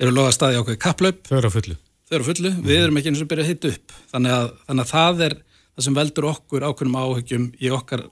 eru 0.00 0.14
loða 0.14 0.34
staði 0.34 0.60
ákveði 0.62 0.80
kapplaup. 0.82 1.20
Þau 1.28 1.36
eru 1.38 1.50
að 1.50 1.56
fullu. 1.58 1.76
Þau 2.08 2.16
eru 2.16 2.24
að 2.24 2.30
fullu. 2.30 2.52
Mm. 2.54 2.64
Við 2.70 2.80
erum 2.80 3.00
ekki 3.00 3.12
eins 3.12 3.22
og 3.22 3.30
byrja 3.30 3.44
að 3.44 3.52
hitta 3.52 3.72
upp. 3.74 3.94
Þannig 4.14 4.36
að, 4.38 4.48
þannig 4.68 4.84
að 4.84 4.92
það 4.94 5.24
er 5.28 5.36
það 5.74 5.86
sem 5.86 5.98
veldur 5.98 6.28
okkur 6.30 6.66
ákveðnum 6.68 6.98
áhugjum 7.02 7.46
í 7.60 7.70
okkar 7.74 8.04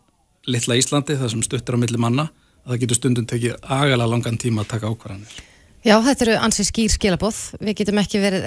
litla 0.51 0.79
Íslandi, 0.79 1.17
það 1.19 1.35
sem 1.35 1.45
stuttir 1.47 1.79
á 1.79 1.83
milli 1.83 2.01
manna, 2.03 2.29
að 2.63 2.75
það 2.75 2.83
getur 2.85 3.01
stundum 3.01 3.27
tekið 3.31 3.57
agalega 3.63 4.11
langan 4.13 4.39
tíma 4.41 4.65
að 4.65 4.71
taka 4.75 4.93
ákvarðanir. 4.93 5.41
Já, 5.83 5.97
þetta 5.99 6.27
eru 6.29 6.35
ansið 6.39 6.67
skýr 6.69 6.93
skilabóð. 6.95 7.39
Við 7.59 7.79
getum 7.81 7.99
ekki 7.99 8.21
verið, 8.23 8.45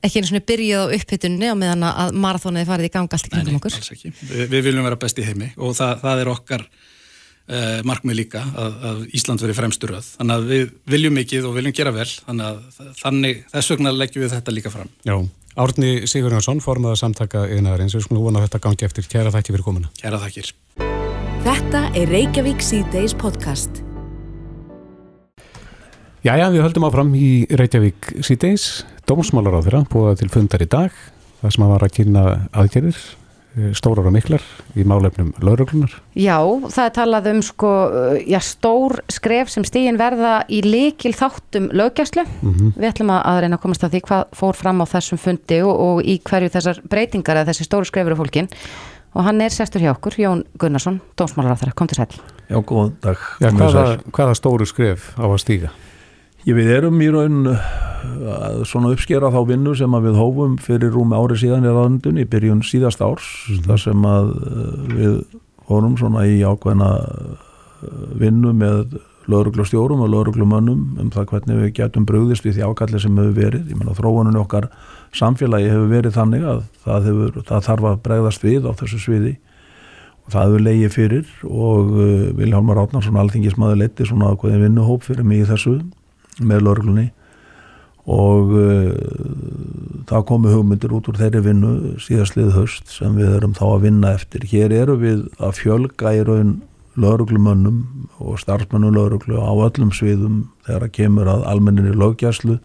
ekki 0.00 0.20
einu 0.20 0.28
svona 0.30 0.46
byrjuð 0.48 0.80
á 0.80 0.92
upphyttunni 0.96 1.50
á 1.52 1.54
meðan 1.60 1.84
að 1.90 2.14
marathónið 2.24 2.70
farið 2.70 2.88
í 2.88 2.92
ganga 2.94 3.18
allt 3.18 3.28
í 3.28 3.32
kringum 3.34 3.58
okkur. 3.58 3.74
Nei, 3.74 3.82
alls 3.82 3.92
ekki. 3.92 4.12
Vi, 4.22 4.46
við 4.54 4.64
viljum 4.70 4.88
vera 4.88 5.00
best 5.02 5.20
í 5.20 5.26
heimi 5.28 5.50
og 5.58 5.76
það, 5.76 5.92
það 6.06 6.22
er 6.22 6.32
okkar 6.32 6.64
uh, 6.64 7.78
markmið 7.92 8.20
líka 8.22 8.46
að, 8.48 8.80
að 8.92 9.04
Ísland 9.20 9.44
veri 9.44 9.58
fremsturöð. 9.60 10.10
Þannig 10.16 10.38
að 10.38 10.48
við 10.54 10.74
viljum 10.96 11.18
mikið 11.20 11.50
og 11.50 11.58
viljum 11.60 11.76
gera 11.76 11.92
vel, 11.98 12.08
þannig 12.08 12.48
að 12.48 12.92
þannig, 13.02 13.44
þess 13.52 13.74
vegna 13.74 13.96
leggjum 13.98 14.24
við 14.24 14.36
þetta 14.38 14.56
líka 14.56 14.72
fram. 14.72 14.92
Já, 15.04 15.18
Árni 15.58 15.96
Sigurðarsson, 16.08 16.64
formaða 16.64 17.02
samtaka 17.02 17.44
yðnaðarins, 17.50 17.98
við 17.98 18.08
skulum 18.08 18.30
vona 18.30 18.40
að 18.40 18.48
þetta 18.48 18.64
gangi 18.70 18.88
eftir. 18.88 19.10
Kæra 19.10 19.34
þakki 19.36 19.58
fyrir 19.58 19.68
komuna. 19.68 19.92
Kæra 20.00 20.22
þakkir. 20.24 20.54
Þetta 21.48 21.80
er 21.96 22.10
Reykjavík 22.12 22.58
C-Days 22.60 23.14
podcast. 23.16 23.78
Jæja, 26.20 26.50
við 26.52 26.60
höldum 26.60 26.84
áfram 26.84 27.14
í 27.16 27.46
Reykjavík 27.56 28.10
C-Days. 28.20 28.82
Dómsmálar 29.08 29.56
á 29.56 29.64
þeirra 29.64 29.80
búið 29.88 30.18
til 30.20 30.28
fundar 30.34 30.60
í 30.60 30.66
dag. 30.68 30.98
Það 31.40 31.54
sem 31.54 31.64
að 31.64 31.72
var 31.72 31.86
að 31.86 31.94
kynna 31.96 32.24
aðgerðir, 32.52 32.98
stórar 33.80 34.10
og 34.10 34.14
miklar 34.18 34.44
í 34.76 34.84
málefnum 34.84 35.30
lauruglunar. 35.40 35.94
Já, 36.20 36.36
það 36.68 36.82
er 36.84 36.92
talað 36.98 37.30
um 37.32 37.40
sko, 37.48 37.72
já, 38.28 38.38
stór 38.44 38.98
skref 39.16 39.54
sem 39.54 39.64
stígin 39.64 39.96
verða 39.96 40.42
í 40.52 40.60
likil 40.66 41.14
þáttum 41.16 41.70
lögjæslu. 41.72 42.26
Mm 42.42 42.52
-hmm. 42.58 42.76
Við 42.76 42.90
ætlum 42.90 43.14
að 43.16 43.40
reyna 43.46 43.56
að 43.56 43.64
komast 43.64 43.88
að 43.88 43.96
því 43.96 44.04
hvað 44.10 44.36
fór 44.36 44.60
fram 44.60 44.84
á 44.84 44.86
þessum 44.92 45.24
fundi 45.24 45.62
og, 45.64 45.74
og 45.80 46.04
í 46.04 46.20
hverju 46.20 46.52
þessar 46.52 46.84
breytingar 46.84 47.40
eða 47.40 47.54
þessi 47.54 47.64
stóru 47.64 47.88
skrefur 47.88 48.12
af 48.12 48.20
fólkin 48.20 48.52
og 49.14 49.26
hann 49.26 49.42
er 49.44 49.54
sestur 49.54 49.84
hjá 49.84 49.92
okkur, 49.94 50.18
Jón 50.20 50.44
Gunnarsson, 50.60 51.00
dómsmálaráþara, 51.18 51.74
kom 51.76 51.88
til 51.90 52.00
sæl. 52.00 52.16
Já, 52.48 52.58
góðan 52.60 52.96
dag. 53.04 53.28
Já, 53.42 53.50
hvaða, 53.52 53.84
hvaða 54.12 54.38
stóru 54.38 54.68
skref 54.68 55.12
á 55.20 55.26
að 55.28 55.40
stíga? 55.44 55.74
Ég 56.46 56.56
við 56.56 56.70
erum 56.78 57.00
í 57.02 57.10
raun 57.12 57.42
svona 58.68 58.92
uppskera 58.94 59.30
þá 59.32 59.40
vinnu 59.48 59.74
sem 59.76 59.94
að 59.96 60.08
við 60.08 60.18
hófum 60.20 60.56
fyrir 60.62 60.92
rúmi 60.94 61.18
ári 61.18 61.38
síðan 61.40 61.66
í 61.66 61.72
raðundun 61.72 62.20
í 62.22 62.26
byrjun 62.30 62.62
síðast 62.66 63.02
árs, 63.04 63.26
mm 63.50 63.66
þar 63.68 63.82
sem 63.82 64.06
að 64.08 64.30
uh, 64.38 64.72
við 64.94 65.16
fórum 65.68 65.96
svona 66.00 66.24
í 66.28 66.38
ákveðna 66.46 66.90
uh, 66.98 67.42
vinnu 68.20 68.54
með 68.56 68.98
lauruglustjórum 69.28 70.04
og 70.04 70.12
lauruglumönnum 70.12 71.02
um 71.02 71.10
það 71.12 71.26
hvernig 71.32 71.60
við 71.62 71.74
getum 71.76 72.06
brugðist 72.08 72.46
við 72.46 72.58
því 72.58 72.70
ákalli 72.70 73.02
sem 73.02 73.18
hefur 73.18 73.36
verið. 73.36 73.66
Ég 73.68 73.76
menna 73.76 73.96
þróunum 73.96 74.40
okkar 74.40 74.70
samfélagi 75.16 75.68
hefur 75.72 75.92
verið 75.92 76.16
þannig 76.16 76.46
að 76.48 76.62
það, 76.84 77.10
hefur, 77.10 77.44
það 77.50 77.68
þarf 77.68 77.90
að 77.90 78.00
bregðast 78.06 78.46
við 78.46 78.68
á 78.68 78.72
þessu 78.80 79.02
sviði 79.02 79.34
og 80.24 80.32
það 80.32 80.46
hefur 80.46 80.64
leiðið 80.64 80.96
fyrir 80.96 81.30
og 81.48 81.92
uh, 81.92 82.08
Vilhelmar 82.40 82.82
Átnarsson 82.84 83.20
alþingismæður 83.20 83.82
leiti 83.82 84.08
svona 84.08 84.32
ákveðin 84.32 84.66
vinnuhóp 84.66 85.04
fyrir 85.06 85.28
mig 85.28 85.44
í 85.44 85.48
þessu 85.48 85.78
með 86.38 86.64
lauruglunni 86.64 87.06
og 88.08 88.54
uh, 88.56 88.96
það 90.08 90.26
komu 90.30 90.54
hugmyndir 90.54 90.96
út 90.96 91.12
úr 91.12 91.20
þeirri 91.20 91.44
vinnu 91.44 91.74
síðastlið 92.00 92.54
höst 92.56 92.96
sem 92.96 93.16
við 93.18 93.36
erum 93.36 93.56
þá 93.56 93.66
að 93.74 93.84
vinna 93.84 94.16
eftir. 94.16 94.48
Hér 94.48 94.72
eru 94.72 94.96
við 95.00 95.26
að 95.36 95.56
fjölga 95.60 96.16
í 96.16 96.24
raun 96.24 96.58
lauruglumönnum 96.98 98.08
og 98.18 98.38
starfsmönnum 98.42 98.94
lauruglu 98.94 99.38
á 99.38 99.52
öllum 99.52 99.92
sviðum 99.94 100.48
þegar 100.66 100.86
að 100.88 100.94
kemur 100.98 101.30
að 101.30 101.46
almenninni 101.50 101.94
lögjæslu 101.96 102.58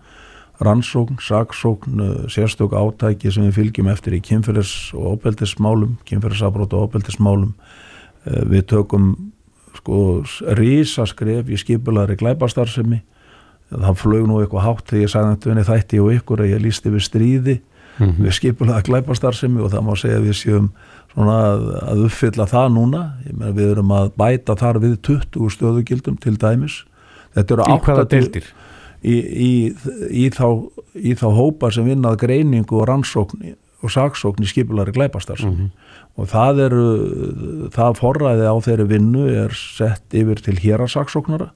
rannsókn, 0.64 1.18
saksókn, 1.20 2.02
sérstök 2.30 2.74
átæki 2.74 3.32
sem 3.34 3.48
við 3.48 3.58
fylgjum 3.58 3.90
eftir 3.92 4.16
í 4.18 4.22
kynferðis 4.24 4.94
og 4.96 5.18
óbeldismálum, 5.18 5.98
kynferðisafbrót 6.08 6.76
og 6.78 6.88
óbeldismálum. 6.88 7.54
Við 8.24 8.68
tökum 8.72 9.10
sko 9.78 10.22
rísaskref 10.60 11.50
í 11.50 11.60
skipulari 11.60 12.16
glæbastarsemi. 12.20 13.02
Það 13.74 14.00
flög 14.00 14.28
nú 14.30 14.40
eitthvað 14.40 14.68
hátt 14.68 14.90
þegar 14.92 15.04
ég 15.04 15.14
sagði 15.14 15.34
þetta 15.34 15.50
vinni 15.50 15.68
þætti 15.68 16.02
og 16.04 16.12
ykkur 16.20 16.44
að 16.44 16.52
ég 16.54 16.62
lísti 16.62 16.94
við 16.94 17.06
stríði 17.08 17.56
mm 17.98 18.10
-hmm. 18.10 18.24
við 18.24 18.34
skipulari 18.38 18.86
glæbastarsemi 18.86 19.62
og 19.62 19.72
það 19.74 19.86
má 19.88 19.94
segja 19.98 20.20
við 20.20 20.36
séum 20.38 20.72
svona 21.14 21.38
að, 21.54 21.64
að 21.84 22.04
uppfylla 22.08 22.50
það 22.50 22.68
núna. 22.78 23.04
Meina, 23.30 23.54
við 23.56 23.72
erum 23.76 23.96
að 23.96 24.12
bæta 24.20 24.58
þar 24.60 24.82
við 24.84 25.00
20 25.10 25.56
stöðugildum 25.58 26.20
til 26.24 26.36
dæmis. 26.42 26.84
Þetta 27.34 27.58
eru 27.58 27.68
80 27.78 28.54
í, 29.04 29.16
í, 29.18 29.52
í, 30.10 30.30
þá, 30.34 30.48
í 30.96 31.16
þá 31.20 31.28
hópa 31.36 31.72
sem 31.74 31.88
vinnað 31.88 32.22
greiningu 32.24 32.80
og 32.80 32.88
rannsókn 32.90 33.54
og 33.84 33.92
saksókn 33.92 34.46
í 34.46 34.48
skipulari 34.48 34.94
glæpastar 34.96 35.42
mm 35.44 35.56
-hmm. 35.56 35.72
og 36.16 36.30
það 36.32 36.62
eru 36.68 36.86
það 37.74 37.98
forræði 38.00 38.46
á 38.48 38.56
þeirri 38.64 38.86
vinnu 38.88 39.26
er 39.44 39.52
sett 39.58 40.16
yfir 40.16 40.40
til 40.40 40.56
hérasaksóknara 40.56 41.52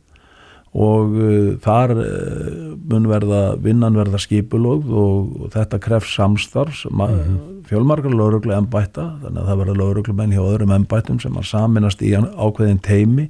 og 0.75 1.13
uh, 1.15 1.51
þar 1.63 1.93
uh, 1.95 2.73
mun 2.89 3.07
verða 3.09 3.41
vinnan 3.63 3.97
verða 3.97 4.19
skipulóð 4.21 4.89
og, 4.91 5.29
þetta 5.53 5.79
krefst 5.83 6.15
samstarfs 6.15 6.85
mm 6.89 6.99
-hmm. 6.99 7.37
fjölmargar 7.69 8.13
lauruglu 8.13 8.53
ennbætta 8.53 9.19
þannig 9.23 9.41
að 9.41 9.47
það 9.47 9.61
verða 9.63 9.77
lauruglumenn 9.81 10.33
hjá 10.35 10.43
öðrum 10.43 10.75
ennbættum 10.75 11.19
sem 11.19 11.37
að 11.37 11.49
saminast 11.51 12.01
í 12.01 12.13
ákveðin 12.15 12.81
teimi 12.81 13.29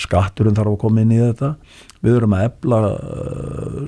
skatturinn 0.00 0.56
þarf 0.56 0.74
að 0.74 0.80
koma 0.82 1.02
inn 1.04 1.12
í 1.14 1.20
þetta. 1.20 1.54
Við 2.04 2.16
erum 2.18 2.34
að 2.36 2.46
ebla 2.48 2.80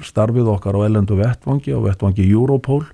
starfið 0.07 0.53
okkar 0.55 0.79
á 0.79 0.87
ellendu 0.87 1.19
vettvangi 1.19 1.75
og 1.77 1.89
vettvangi 1.89 2.29
Europol 2.31 2.85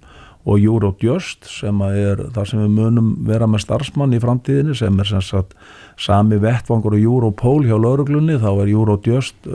og 0.43 0.59
Eurojust 0.59 1.47
sem 1.47 1.83
er 1.87 2.25
það 2.35 2.49
sem 2.51 2.63
við 2.65 2.73
munum 2.75 3.13
vera 3.29 3.47
með 3.47 3.63
starfsmann 3.67 4.15
í 4.17 4.21
framtíðinni 4.23 4.75
sem 4.79 4.99
er 4.99 5.11
sem 5.13 5.23
sagt 5.23 5.55
sami 6.03 6.39
vettvangur 6.43 6.97
og 6.99 7.07
Europol 7.07 7.67
hjá 7.69 7.77
lauruglunni 7.79 8.39
þá 8.43 8.51
er 8.53 8.73
Eurojust 8.75 9.49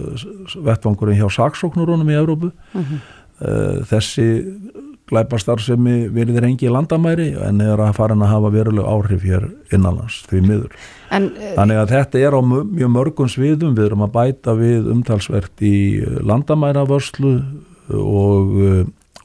vettvangurinn 0.64 1.20
hjá 1.20 1.30
saksóknurunum 1.40 2.10
í 2.10 2.18
Európu 2.18 2.52
mm 2.52 2.84
-hmm. 2.84 3.86
þessi 3.92 4.28
glæpastarfsemi 5.08 6.10
verið 6.12 6.44
engi 6.44 6.70
landamæri 6.72 7.30
en 7.48 7.62
er 7.64 7.80
að 7.80 7.96
fara 7.96 8.16
að 8.18 8.28
hafa 8.28 8.52
veruleg 8.52 8.86
áhrif 8.86 9.24
hér 9.24 9.48
innanlands 9.72 10.20
því 10.28 10.42
miður. 10.44 10.72
En, 11.16 11.30
uh, 11.32 11.54
Þannig 11.56 11.82
að 11.82 11.94
þetta 11.96 12.20
er 12.20 12.36
á 12.36 12.42
mjög 12.44 12.92
mörgum 12.92 13.32
sviðum, 13.32 13.76
við 13.78 13.86
erum 13.86 14.04
að 14.04 14.16
bæta 14.18 14.56
við 14.60 14.90
umtalsvert 14.92 15.64
í 15.64 15.78
landamæravörslu 16.28 17.34
og, 17.96 18.58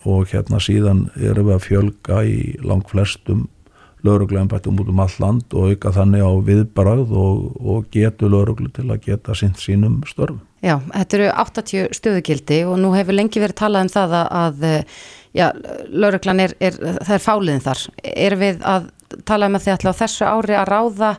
og 0.06 0.30
hérna 0.30 0.62
síðan 0.62 1.08
erum 1.18 1.50
við 1.50 1.56
að 1.56 1.66
fjölga 1.66 2.22
í 2.30 2.38
langt 2.62 2.92
flestum 2.94 3.48
laurugluembættum 4.06 4.80
út 4.82 4.90
um 4.90 5.02
all 5.02 5.16
land 5.22 5.54
og 5.54 5.72
auka 5.72 5.92
þannig 5.94 6.24
á 6.24 6.30
viðbarað 6.48 7.12
og, 7.14 7.42
og 7.62 7.90
getu 7.94 8.30
lauruglu 8.30 8.70
til 8.74 8.88
að 8.90 9.04
geta 9.06 9.36
sinn 9.38 9.54
sínum 9.58 10.00
störfum. 10.08 10.40
Já, 10.62 10.76
þetta 10.78 11.18
eru 11.18 11.28
80 11.42 11.96
stöðugildi 11.98 12.62
og 12.70 12.78
nú 12.82 12.92
hefur 12.94 13.16
lengi 13.18 13.42
verið 13.42 13.58
talað 13.58 13.86
um 13.86 13.92
það 13.92 14.16
að, 14.18 14.32
að 14.42 14.64
já, 15.34 15.46
lauruglan 15.90 16.42
er, 16.44 16.56
er, 16.62 16.78
það 16.78 17.14
er 17.16 17.24
fáliðin 17.26 17.64
þar. 17.66 17.84
Er 18.14 18.38
við 18.38 18.66
að 18.74 18.90
tala 19.28 19.50
um 19.50 19.58
að 19.58 19.66
þið 19.66 19.76
ætla 19.76 19.94
á 19.94 20.00
þessu 20.02 20.28
ári 20.28 20.58
að 20.58 20.68
ráða 20.70 21.12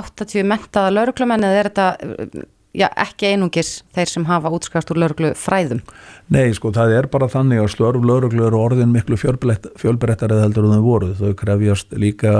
80 0.00 0.48
mentaða 0.50 0.94
lauruglumenn 0.96 1.46
eða 1.46 1.60
er 1.60 1.70
þetta 1.70 2.46
já, 2.76 2.86
ekki 3.00 3.30
einungis 3.32 3.80
þeir 3.96 4.10
sem 4.10 4.26
hafa 4.28 4.50
útskast 4.52 4.90
úr 4.92 5.00
lauruglu 5.00 5.30
fræðum? 5.38 5.80
Nei, 6.32 6.50
sko, 6.56 6.72
það 6.74 6.92
er 6.96 7.08
bara 7.10 7.28
þannig 7.30 7.62
að 7.62 7.70
störf 7.72 8.04
lauruglu 8.04 8.44
eru 8.48 8.58
orðin 8.60 8.92
miklu 8.94 9.18
fjölbreyttarið 9.20 10.42
heldur 10.42 10.68
en 10.68 10.76
þau 10.76 10.84
voru. 10.84 11.10
Þau 11.16 11.32
krefjast 11.38 11.96
líka 11.96 12.34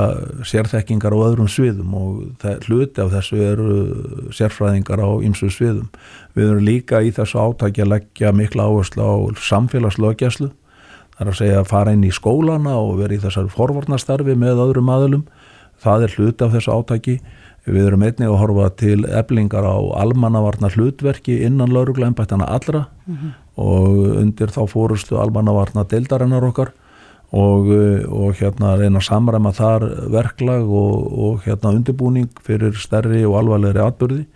sérþekkingar 0.46 1.16
á 1.16 1.18
öðrum 1.28 1.48
sviðum 1.50 1.96
og 1.96 2.44
hluti 2.66 3.02
af 3.04 3.14
þessu 3.14 3.40
eru 3.46 3.78
sérfræðingar 4.36 5.02
á 5.02 5.10
ymsu 5.26 5.50
sviðum. 5.54 5.88
Við 6.36 6.52
erum 6.52 6.68
líka 6.68 7.00
í 7.00 7.14
þessu 7.16 7.40
átæki 7.40 7.86
að 7.86 7.92
leggja 7.94 8.34
mikla 8.36 8.68
áherslu 8.68 9.06
á 9.06 9.14
samfélagslögjæslu. 9.48 10.52
Það 11.16 11.24
er 11.24 11.32
að 11.32 11.40
segja 11.40 11.60
að 11.62 11.70
fara 11.70 11.96
inn 11.96 12.04
í 12.04 12.12
skólana 12.12 12.76
og 12.76 12.98
vera 13.00 13.16
í 13.16 13.22
þessari 13.22 13.48
forvarnastarfi 13.54 14.34
með 14.36 14.60
öðrum 14.66 14.90
aðlum. 14.92 15.26
Það 15.80 16.04
er 16.04 16.16
hluti 16.16 16.44
af 16.44 16.52
þessu 16.52 16.74
átæki. 16.74 17.20
Við 17.66 17.88
erum 17.88 18.04
einnig 18.06 18.28
að 18.28 18.38
horfa 18.38 18.68
til 18.78 19.00
eblingar 19.10 19.66
á 19.66 19.74
almannavarna 19.98 20.70
hlutverki 20.70 21.40
innan 21.42 21.72
lauruglæmbættana 21.74 22.46
allra 22.46 22.86
mm 23.06 23.14
-hmm. 23.14 23.30
og 23.56 23.88
undir 24.22 24.48
þá 24.54 24.62
fórustu 24.70 25.18
almannavarna 25.18 25.84
deildarinnar 25.84 26.44
okkar 26.44 26.70
og, 27.32 27.66
og 28.06 28.34
hérna 28.38 28.76
reyna 28.78 28.98
að 28.98 29.08
samræma 29.08 29.52
þar 29.52 29.82
verklag 30.10 30.62
og, 30.62 31.18
og 31.18 31.40
hérna 31.42 31.74
undirbúning 31.74 32.28
fyrir 32.44 32.72
stærri 32.78 33.24
og 33.24 33.38
alvarlegri 33.40 33.82
atbyrði. 33.82 34.26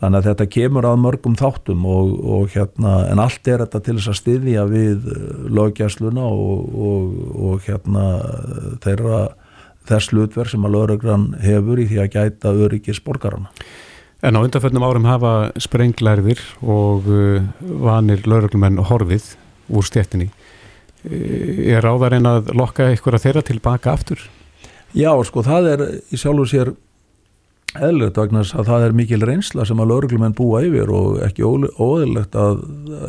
Þannig 0.00 0.16
að 0.16 0.28
þetta 0.30 0.46
kemur 0.46 0.86
að 0.88 1.02
mörgum 1.02 1.36
þáttum 1.36 1.84
og, 1.84 2.24
og 2.24 2.48
hérna 2.48 3.10
en 3.10 3.20
allt 3.20 3.48
er 3.48 3.58
þetta 3.58 3.80
til 3.84 3.96
þess 3.98 4.08
að 4.08 4.20
styðja 4.22 4.64
við 4.64 5.10
lögjæsluna 5.52 6.24
og 6.24 7.60
hérna 7.66 8.06
þeirra 8.80 9.20
þess 9.90 10.12
hlutverk 10.14 10.52
sem 10.52 10.66
að 10.66 10.76
lauruglan 10.76 11.30
hefur 11.42 11.80
í 11.82 11.86
því 11.90 12.02
að 12.02 12.12
gæta 12.16 12.54
öryggis 12.54 13.02
borgarana. 13.04 13.50
En 14.20 14.36
á 14.36 14.44
undanföldnum 14.44 14.84
árum 14.84 15.08
hafa 15.08 15.32
sprenglærðir 15.60 16.42
og 16.60 17.08
uh, 17.08 17.40
vanir 17.60 18.26
lauruglumenn 18.28 18.82
horfið 18.90 19.32
úr 19.72 19.86
stjættinni. 19.86 20.28
Er 21.08 21.86
áðarinn 21.88 22.28
að 22.28 22.50
lokka 22.52 22.90
ykkur 22.92 23.16
að 23.16 23.24
þeirra 23.24 23.42
tilbaka 23.48 23.94
aftur? 23.94 24.20
Já, 24.92 25.14
sko, 25.24 25.40
það 25.46 25.68
er 25.70 25.84
í 26.12 26.18
sjálfu 26.20 26.44
sér 26.50 26.72
eðlert 27.78 28.18
vegna 28.18 28.42
að 28.42 28.66
það 28.66 28.84
er 28.84 28.96
mikil 28.98 29.20
reynsla 29.24 29.64
sem 29.64 29.80
að 29.80 29.92
lauruglumenn 29.92 30.36
búa 30.36 30.60
yfir 30.66 30.90
og 30.92 31.20
ekki 31.24 31.46
óðurlegt 31.46 32.36
að, 32.36 32.64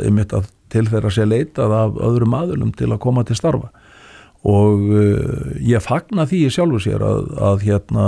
að 0.05 0.49
til 0.71 0.86
þeirra 0.88 1.11
sé 1.11 1.25
leitað 1.27 1.73
af 1.75 1.97
öðrum 1.99 2.36
aðlum 2.38 2.71
til 2.77 2.91
að 2.91 3.01
koma 3.03 3.25
til 3.27 3.36
starfa 3.36 3.71
og 4.48 4.88
uh, 4.89 5.52
ég 5.62 5.84
fagna 5.86 6.26
því 6.26 6.48
sjálfu 6.50 6.82
sér 6.82 7.04
að, 7.06 7.30
að 7.38 7.68
hérna 7.68 8.08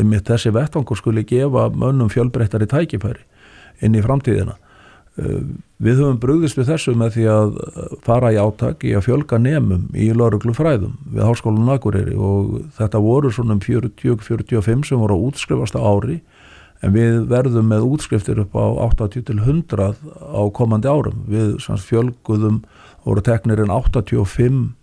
um 0.00 0.16
þessi 0.16 0.52
vettvangur 0.56 0.96
skuli 0.96 1.26
gefa 1.28 1.68
mönnum 1.76 2.08
fjölbreyttari 2.12 2.68
tækifæri 2.70 3.26
inn 3.84 3.96
í 3.96 4.04
framtíðina. 4.04 4.56
Uh, 5.20 5.44
við 5.82 6.00
höfum 6.00 6.20
brugðist 6.22 6.56
við 6.56 6.72
þessu 6.72 6.96
með 6.96 7.18
því 7.18 7.28
að 7.34 7.54
fara 8.06 8.32
í 8.32 8.40
áttak 8.40 8.86
í 8.88 8.94
að 8.96 9.10
fjölga 9.10 9.40
nefnum 9.42 9.90
í 9.92 10.08
lauruglu 10.16 10.56
fræðum 10.56 10.96
við 11.12 11.26
Háskólan 11.28 11.72
Akureyri. 11.76 12.16
Og 12.16 12.56
þetta 12.80 13.04
voru 13.04 13.32
svona 13.34 13.58
um 13.58 13.64
40-45 13.64 14.88
sem 14.88 15.04
voru 15.04 15.18
að 15.18 15.28
útskrifast 15.28 15.76
á 15.76 15.84
ári 15.84 16.22
en 16.80 16.94
við 16.96 17.26
verðum 17.28 17.68
með 17.68 17.86
útskriftir 17.92 18.40
upp 18.40 18.56
á 18.56 18.88
80-100 18.88 20.00
á 20.16 20.42
komandi 20.56 20.88
árum. 20.88 21.24
Við 21.28 21.58
fjölguðum 21.60 22.62
voru 23.04 23.24
teknir 23.24 23.60
en 23.60 23.72
85 23.74 24.79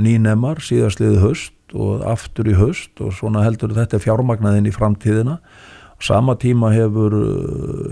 nýnemar 0.00 0.62
síðastliði 0.64 1.20
höst 1.22 1.76
og 1.76 2.02
aftur 2.08 2.48
í 2.52 2.56
höst 2.56 3.00
og 3.00 3.14
svona 3.16 3.44
heldur 3.46 3.74
þetta 3.76 4.00
fjármagnaðinn 4.02 4.68
í 4.68 4.74
framtíðina 4.74 5.38
sama 6.02 6.34
tíma 6.38 6.72
hefur 6.74 7.14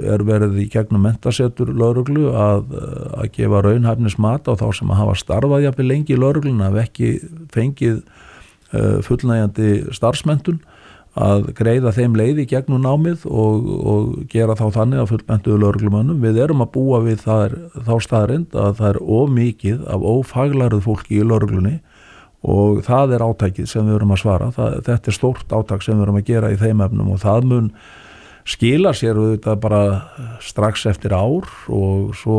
er 0.02 0.24
verið 0.26 0.58
í 0.64 0.66
gegnum 0.72 1.04
mentasetur 1.06 1.70
lauruglu 1.70 2.32
að, 2.34 2.74
að 3.20 3.30
gefa 3.36 3.62
raunhæfnismat 3.66 4.50
á 4.50 4.52
þá 4.58 4.66
sem 4.76 4.90
að 4.90 5.00
hafa 5.04 5.14
starfað 5.20 5.66
jafnvel 5.66 5.88
lengi 5.92 6.16
í 6.16 6.18
lauruglun 6.18 6.64
að 6.66 6.80
ekki 6.84 7.12
fengið 7.54 8.00
uh, 8.00 8.98
fullnægjandi 9.06 9.70
starfsmentun 9.94 10.60
að 11.20 11.48
greiða 11.58 11.90
þeim 11.94 12.14
leið 12.18 12.44
í 12.44 12.48
gegnum 12.52 12.82
námið 12.84 13.24
og, 13.26 13.70
og 13.92 14.10
gera 14.30 14.54
þá 14.58 14.68
þannig 14.76 15.02
að 15.02 15.08
fullmentuðu 15.10 15.56
lauruglumannum. 15.58 16.20
Við 16.22 16.38
erum 16.44 16.62
að 16.62 16.70
búa 16.76 17.00
við 17.02 17.24
þar, 17.24 17.56
þá 17.74 17.94
staðrind 18.06 18.54
að 18.54 18.76
það 18.78 18.92
er 18.92 19.00
ómikið 19.18 19.80
af 19.90 20.06
ófaglarið 20.06 20.84
fólki 20.86 21.18
í 21.18 21.26
lauruglunni 21.26 21.80
og 22.40 22.84
það 22.86 23.16
er 23.16 23.24
átækið 23.26 23.66
sem 23.68 23.86
við 23.86 23.98
verum 23.98 24.14
að 24.14 24.22
svara. 24.22 24.52
Það, 24.56 24.76
þetta 24.86 25.10
er 25.10 25.16
stórt 25.16 25.56
átæk 25.58 25.84
sem 25.84 25.96
við 25.96 26.04
verum 26.04 26.20
að 26.20 26.30
gera 26.30 26.52
í 26.52 26.60
þeim 26.60 26.84
efnum 26.86 27.10
og 27.14 27.20
það 27.24 27.50
mun 27.50 27.72
skila 28.48 28.94
sér 28.96 29.20
auðvitað 29.20 29.60
bara 29.60 29.82
strax 30.42 30.86
eftir 30.88 31.12
ár 31.14 31.50
og 31.68 32.14
svo, 32.16 32.38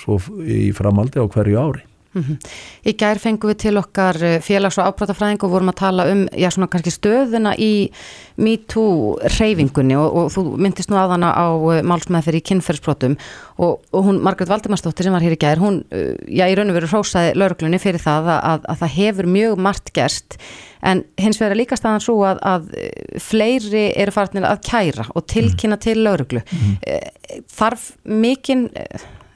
svo 0.00 0.18
í 0.42 0.72
framaldi 0.76 1.22
á 1.22 1.26
hverju 1.30 1.62
ári 1.62 1.84
Mm 2.14 2.22
-hmm. 2.22 2.36
Í 2.84 2.92
gær 2.96 3.18
fengum 3.18 3.50
við 3.50 3.56
til 3.56 3.76
okkar 3.76 4.16
félags- 4.40 4.78
og 4.78 4.86
ábráttafræðing 4.88 5.42
og 5.44 5.50
vorum 5.50 5.68
að 5.68 5.74
tala 5.74 6.06
um 6.12 6.28
já, 6.32 6.50
svona 6.50 6.68
stöðuna 6.68 7.54
í 7.58 7.90
MeToo 8.36 9.18
reyfingunni 9.38 9.96
og, 9.96 10.16
og 10.16 10.32
þú 10.32 10.56
myndist 10.56 10.90
nú 10.90 10.96
aðana 10.96 11.34
á 11.36 11.46
málsmeðferð 11.82 12.40
í 12.40 12.46
kynferðsbrotum 12.48 13.16
og, 13.58 13.80
og 13.92 14.04
hún, 14.04 14.22
Margret 14.22 14.48
Valdemarsdóttir 14.48 15.04
sem 15.04 15.12
var 15.12 15.22
hér 15.22 15.36
í 15.36 15.36
gær, 15.36 15.58
hún, 15.58 15.84
já, 16.28 16.48
í 16.48 16.54
raun 16.54 16.70
og 16.70 16.78
veru 16.78 16.86
hrósaði 16.86 17.34
lauruglunni 17.34 17.78
fyrir 17.78 18.00
það 18.00 18.32
að, 18.32 18.40
að, 18.44 18.60
að 18.68 18.78
það 18.78 18.94
hefur 18.96 19.26
mjög 19.26 19.58
margt 19.58 19.92
gerst 19.92 20.38
en 20.80 21.04
hins 21.18 21.40
vegar 21.40 21.56
líka 21.56 21.76
staðan 21.76 22.00
svo 22.00 22.24
að, 22.24 22.38
að 22.42 22.72
fleiri 23.20 23.92
eru 23.96 24.14
farinir 24.14 24.48
að 24.48 24.62
kæra 24.62 25.08
og 25.14 25.26
tilkynna 25.26 25.76
mm. 25.76 25.80
til 25.80 26.04
lauruglu. 26.04 26.40
Mm 26.40 26.58
-hmm. 26.58 27.44
Þarf 27.50 27.92
mikinn 28.04 28.70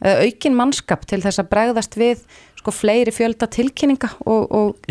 aukin 0.03 0.57
mannskap 0.59 1.07
til 1.07 1.21
þess 1.23 1.43
að 1.43 1.51
bregðast 1.53 1.99
við 1.99 2.25
sko 2.63 2.73
fleiri 2.75 3.11
fjölda 3.15 3.49
tilkynninga 3.51 4.13
og, 4.23 4.43
og 4.55 4.91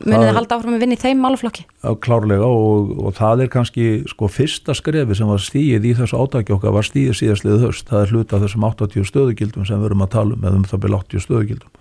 munið 0.00 0.30
að 0.30 0.38
halda 0.38 0.56
áfram 0.56 0.76
að 0.76 0.84
vinna 0.84 0.96
í 0.96 1.00
þeim 1.00 1.20
máluflokki? 1.20 1.66
Klárlega 2.00 2.46
og, 2.48 2.94
og 2.96 3.16
það 3.18 3.44
er 3.44 3.50
kannski 3.52 3.88
sko 4.08 4.30
fyrsta 4.32 4.74
skrefi 4.76 5.18
sem 5.18 5.28
var 5.28 5.42
stíið 5.44 5.90
í 5.90 5.92
þessu 5.98 6.20
átaki 6.20 6.54
okkar 6.56 6.74
var 6.78 6.88
stíið 6.88 7.18
síðastliðið 7.20 7.66
höst, 7.66 7.88
það 7.90 8.06
er 8.06 8.14
hluta 8.14 8.40
þessum 8.40 8.64
80 8.70 9.10
stöðugildum 9.10 9.68
sem 9.68 9.82
við 9.82 9.90
erum 9.90 10.06
að 10.06 10.14
tala 10.16 10.38
um, 10.38 10.46
eða 10.46 10.60
um 10.62 10.64
það 10.70 10.82
byrja 10.86 11.02
80 11.04 11.26
stöðugildum 11.26 11.76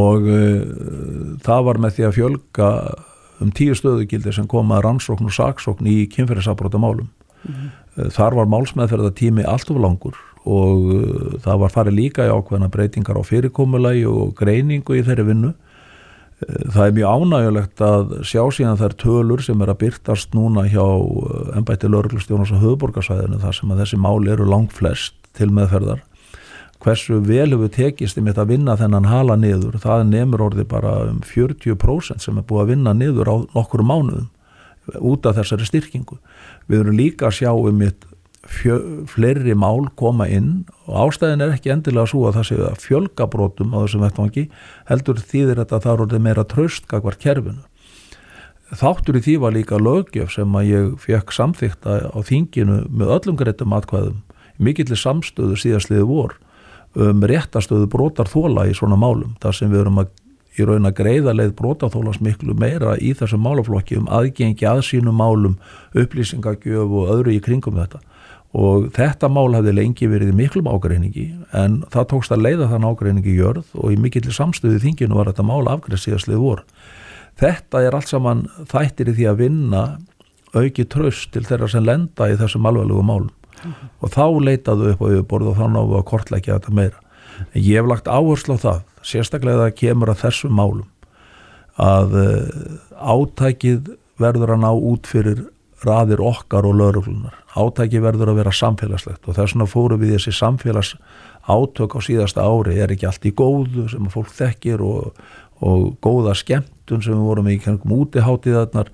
og 0.00 0.26
uh, 0.30 1.36
það 1.46 1.68
var 1.70 1.80
með 1.84 1.96
því 1.96 2.08
að 2.08 2.16
fjölga 2.18 2.72
um 3.40 3.52
10 3.54 3.78
stöðugildir 3.78 4.36
sem 4.36 4.50
kom 4.50 4.74
að 4.74 4.84
rannsókn 4.88 5.30
og 5.30 5.36
saksókn 5.36 5.88
í 5.88 6.02
kynferðisabróta 6.12 6.80
málum. 6.82 7.08
Mm 7.40 7.54
-hmm. 7.54 8.10
Þar 8.12 8.36
var 8.36 8.50
málsmeðferða 8.52 9.10
tími 9.16 9.44
allt 9.48 9.70
of 9.72 9.78
langur 9.80 10.18
og 10.48 10.92
uh, 10.94 11.32
það 11.44 11.64
var 11.64 11.74
farið 11.74 11.98
líka 11.98 12.28
í 12.28 12.32
ákveðna 12.32 12.70
breytingar 12.72 13.18
á 13.20 13.22
fyrirkomulagi 13.26 14.06
og 14.08 14.34
greiningu 14.38 14.96
í 14.96 15.04
þeirri 15.06 15.26
vinnu. 15.28 15.52
Uh, 16.40 16.60
það 16.72 16.84
er 16.86 16.94
mjög 16.98 17.16
ánægulegt 17.16 17.84
að 17.84 18.14
sjá 18.24 18.42
síðan 18.56 18.80
þær 18.80 18.98
tölur 19.04 19.44
sem 19.44 19.60
er 19.60 19.72
að 19.72 19.82
byrtast 19.84 20.36
núna 20.36 20.66
hjá 20.70 20.84
ennbætti 21.58 21.90
lauruglustjónus 21.90 22.54
og 22.56 22.64
höfuborgarsvæðinu 22.64 23.42
þar 23.42 23.58
sem 23.58 23.74
að 23.74 23.84
þessi 23.84 24.00
máli 24.00 24.32
eru 24.32 24.48
langt 24.48 24.76
flest 24.76 25.16
til 25.36 25.52
meðferðar. 25.54 26.04
Hversu 26.80 27.18
vel 27.20 27.50
hefur 27.52 27.68
tekist 27.68 28.16
um 28.16 28.28
þetta 28.30 28.46
að 28.46 28.52
vinna 28.54 28.74
þennan 28.80 29.08
hala 29.10 29.34
niður, 29.36 29.76
það 29.82 30.06
nefnur 30.08 30.46
orði 30.46 30.64
bara 30.64 30.94
um 31.10 31.18
40% 31.20 32.24
sem 32.24 32.38
er 32.40 32.46
búið 32.48 32.62
að 32.62 32.70
vinna 32.72 32.94
niður 32.96 33.28
á 33.28 33.36
nokkru 33.52 33.84
mánuðum 33.84 34.30
út 34.98 35.26
af 35.28 35.36
þessari 35.36 35.68
styrkingu. 35.68 36.16
Við 36.70 36.84
erum 36.84 36.96
líka 36.96 37.28
að 37.28 37.36
sjá 37.40 37.50
um 37.52 37.82
fjö, 37.84 38.09
fleiri 38.48 39.54
mál 39.54 39.90
koma 39.96 40.26
inn 40.28 40.64
og 40.88 41.10
ástæðin 41.10 41.44
er 41.44 41.52
ekki 41.54 41.72
endilega 41.74 42.08
svo 42.08 42.24
að 42.28 42.38
það 42.38 42.46
séu 42.48 42.62
að 42.64 42.84
fjölgabrótum 42.86 43.74
á 43.76 43.78
þessum 43.84 44.04
vettvangi 44.06 44.44
heldur 44.88 45.20
þýðir 45.20 45.60
þetta 45.60 45.76
að 45.76 45.84
það 45.84 45.92
er 45.92 46.04
orðið 46.06 46.24
meira 46.24 46.46
tröstkakvar 46.48 47.18
kerfinu. 47.20 47.64
Þáttur 48.70 49.18
í 49.18 49.24
því 49.26 49.34
var 49.42 49.52
líka 49.52 49.80
lögjöf 49.82 50.32
sem 50.32 50.56
að 50.56 50.70
ég 50.70 50.92
fekk 51.02 51.34
samþykta 51.34 51.96
á 52.16 52.18
þinginu 52.24 52.84
með 52.88 53.12
öllum 53.18 53.36
greitum 53.36 53.74
atkvæðum, 53.76 54.22
mikillir 54.62 54.98
samstöðu 54.98 55.58
síðastliði 55.58 56.06
vor 56.08 56.38
um 56.96 57.20
réttastöðu 57.22 57.90
brotar 57.90 58.30
þóla 58.30 58.68
í 58.70 58.74
svona 58.74 58.96
málum, 58.98 59.36
þar 59.42 59.54
sem 59.58 59.70
við 59.70 59.84
erum 59.84 60.00
að 60.00 60.14
í 60.58 60.66
raun 60.66 60.88
að 60.88 60.96
greiða 60.98 61.34
leið 61.36 61.52
brotaþólans 61.58 62.18
miklu 62.24 62.56
meira 62.58 62.96
í 62.98 63.12
þessum 63.14 63.42
málaflokki 63.44 64.00
um 64.00 64.08
aðgengi 64.10 64.66
að 64.66 64.82
sínum 64.88 65.18
málum, 65.18 65.58
upplýsingagjöf 65.94 66.90
og 66.90 67.12
öðru 67.14 67.36
í 67.36 67.42
kringum 67.44 67.78
þetta 67.78 68.00
og 68.56 68.88
þetta 68.96 69.28
mál 69.30 69.52
hafði 69.54 69.74
lengi 69.76 70.08
verið 70.10 70.32
í 70.32 70.36
miklum 70.40 70.68
ágreiningi 70.70 71.26
en 71.56 71.80
það 71.92 72.08
tókst 72.12 72.32
að 72.34 72.44
leiða 72.48 72.70
þann 72.72 72.86
ágreiningi 72.88 73.34
jörð 73.36 73.76
og 73.78 73.94
í 73.94 73.98
mikill 74.00 74.32
samstöðu 74.34 74.80
þinginu 74.82 75.18
var 75.18 75.30
þetta 75.30 75.46
mál 75.46 75.68
afgreð 75.70 76.02
síðastlið 76.02 76.42
voru. 76.42 76.64
Þetta 77.40 77.84
er 77.86 77.96
allt 77.96 78.10
saman 78.10 78.46
þættir 78.70 79.12
í 79.12 79.16
því 79.18 79.28
að 79.30 79.42
vinna 79.44 79.84
auki 80.50 80.84
tröst 80.90 81.30
til 81.34 81.44
þeirra 81.46 81.68
sem 81.70 81.86
lenda 81.86 82.26
í 82.26 82.38
þessum 82.40 82.66
alveglugu 82.66 83.06
málum 83.06 83.30
og 84.00 84.10
þá 84.10 84.24
leitaðu 84.40 84.90
upp 84.94 85.04
á 85.04 85.06
yfirborð 85.12 85.52
og 85.52 85.58
þá 85.60 85.66
náðu 85.68 85.96
að 85.98 86.06
kortleggja 86.10 86.56
þetta 86.56 86.74
meira. 86.74 87.00
En 87.52 87.62
ég 87.62 87.78
hef 87.78 87.88
lagt 87.88 88.08
áherslu 88.08 88.56
á 88.56 88.64
það, 88.64 88.80
sérstaklega 89.04 89.66
það 89.66 89.76
kemur 89.78 90.12
að 90.12 90.22
þessum 90.24 90.56
málum 90.56 90.88
að 91.80 92.16
uh, 92.18 92.34
átækið 92.98 93.94
verður 94.20 94.56
að 94.56 94.62
ná 94.64 94.70
út 94.74 95.08
fyrir 95.08 95.44
raðir 95.86 96.20
okkar 96.22 96.66
og 96.68 96.76
lauruglunar. 96.76 97.36
Átæki 97.56 98.00
verður 98.02 98.32
að 98.32 98.40
vera 98.42 98.52
samfélagslegt 98.54 99.26
og 99.26 99.36
þess 99.36 99.54
vegna 99.54 99.68
fóru 99.70 99.98
við 100.00 100.16
þessi 100.16 100.34
samfélags 100.36 100.94
átök 101.48 101.96
á 101.96 102.00
síðasta 102.04 102.44
ári. 102.44 102.76
Er 102.78 102.92
ekki 102.92 103.08
allt 103.08 103.26
í 103.26 103.34
góðu 103.36 103.88
sem 103.90 104.06
fólk 104.12 104.30
þekkir 104.36 104.84
og, 104.84 105.18
og 105.64 105.96
góða 106.04 106.36
skemmtun 106.38 107.02
sem 107.04 107.16
við 107.16 107.26
vorum 107.26 107.50
í 107.50 107.58
kennum 107.62 107.96
útiháttiðarnar 108.02 108.92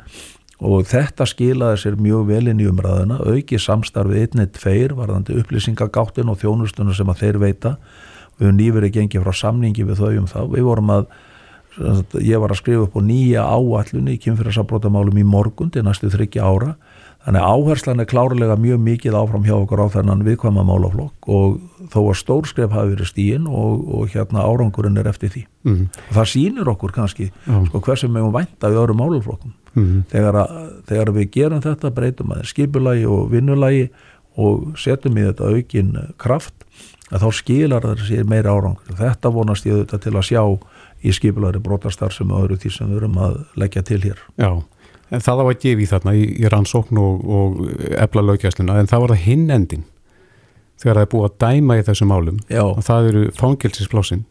og 0.57 0.87
þetta 0.89 1.27
skilaði 1.29 1.83
sér 1.83 1.99
mjög 2.01 2.31
vel 2.31 2.47
inn 2.49 2.63
í 2.65 2.69
umræðina, 2.71 3.19
auki 3.21 3.59
samstarfið 3.61 4.23
einnið 4.23 4.55
tveir 4.57 4.95
varðandi 4.97 5.37
upplýsingagáttin 5.43 6.33
og 6.33 6.41
þjónustuna 6.41 6.97
sem 6.97 7.11
að 7.13 7.25
þeir 7.25 7.41
veita. 7.43 7.77
Við 8.37 8.47
höfum 8.47 8.61
nýverið 8.61 8.95
gengið 8.95 9.27
frá 9.27 9.37
samningi 9.37 9.85
við 9.85 10.01
þau 10.01 10.15
um 10.23 10.31
það, 10.31 10.49
við 10.55 10.69
vorum 10.71 10.93
að 10.97 11.07
ég 12.25 12.41
var 12.41 12.53
að 12.53 12.61
skrifa 12.61 12.87
upp 12.87 12.97
á 12.97 13.03
nýja 13.05 13.45
áallunni 13.45 14.17
í 14.17 14.21
kynfyrirsabrótamálum 14.25 15.19
í 15.21 15.27
morgun 15.27 15.73
til 15.73 15.85
næstu 15.87 16.11
þryggja 16.13 16.47
ára. 16.47 16.77
Þannig 17.27 17.43
að 17.43 17.55
áherslan 17.57 18.01
er 18.01 18.07
klárlega 18.07 18.55
mjög 18.61 18.83
mikið 18.87 19.17
áfram 19.19 19.47
hjá 19.49 19.57
okkur 19.57 19.81
á 19.83 19.87
þennan 19.97 20.23
viðkvæma 20.23 20.63
málaflokk 20.63 21.27
og 21.35 21.57
þó 21.91 21.97
að 22.05 22.19
stórskref 22.21 22.71
hafi 22.71 22.93
verið 22.93 23.09
stíin 23.11 23.49
og, 23.51 23.81
og 23.99 24.13
hérna 24.15 24.45
árangurinn 24.47 25.01
er 25.01 25.09
eftir 25.11 25.33
því. 25.35 25.43
Mm. 25.67 25.89
það 26.15 26.29
sýnir 26.31 26.71
okkur 26.71 26.95
kannski 26.95 27.27
sko, 27.43 27.81
hversum 27.83 28.15
við 28.15 28.23
höfum 28.23 28.37
vænta 28.37 28.71
í 28.71 28.79
öðrum 28.79 29.03
málaflokkum. 29.03 29.57
Mm. 29.75 30.05
þegar, 30.13 30.39
að, 30.45 30.69
þegar 30.87 31.13
við 31.19 31.27
gerum 31.35 31.65
þetta 31.67 31.91
breytum 31.99 32.31
að 32.37 32.47
skipulagi 32.53 33.11
og 33.11 33.27
vinnulagi 33.35 33.89
og 34.39 34.79
setjum 34.79 35.19
í 35.19 35.27
þetta 35.27 35.51
aukin 35.51 35.93
kraft 36.23 36.55
að 37.11 37.27
þá 37.27 37.29
skilar 37.41 37.87
það 37.87 38.07
sér 38.07 38.27
meira 38.29 38.55
árangur. 38.55 38.95
Þetta 38.99 39.35
vonast 39.35 39.67
ég 39.67 39.77
auðvitað 39.77 40.07
til 40.07 40.15
að 40.15 40.27
sjá 40.31 40.43
í 41.07 41.15
skipulari 41.15 41.63
brotastar 41.63 42.15
sem 42.15 42.33
öðru 42.35 42.59
því 42.63 42.73
sem 42.75 42.93
við 42.93 43.03
erum 43.03 43.19
að 43.23 43.39
leggja 43.63 43.85
til 43.87 44.01
hér. 44.05 44.23
Já, 44.41 44.51
en 45.11 45.27
það 45.27 45.43
að 45.47 45.59
gefa 45.65 45.85
í 45.85 45.91
þarna 45.93 46.17
í, 46.19 46.25
í 46.37 46.53
rannsókn 46.53 47.03
og, 47.03 47.27
og 47.27 47.61
efla 47.97 48.25
löggjæsluna, 48.27 48.81
en 48.81 48.91
það 48.91 49.05
var 49.05 49.15
það 49.15 49.27
hinn 49.27 49.51
endin 49.59 49.85
þegar 50.77 50.99
það 50.99 51.05
er 51.05 51.13
búið 51.13 51.29
að 51.29 51.37
dæma 51.45 51.77
í 51.77 51.85
þessum 51.87 52.11
málum. 52.13 52.41
Já. 52.53 52.65
og 52.65 52.83
það 52.85 53.11
eru 53.11 53.27
fangilsisplássin 53.37 54.25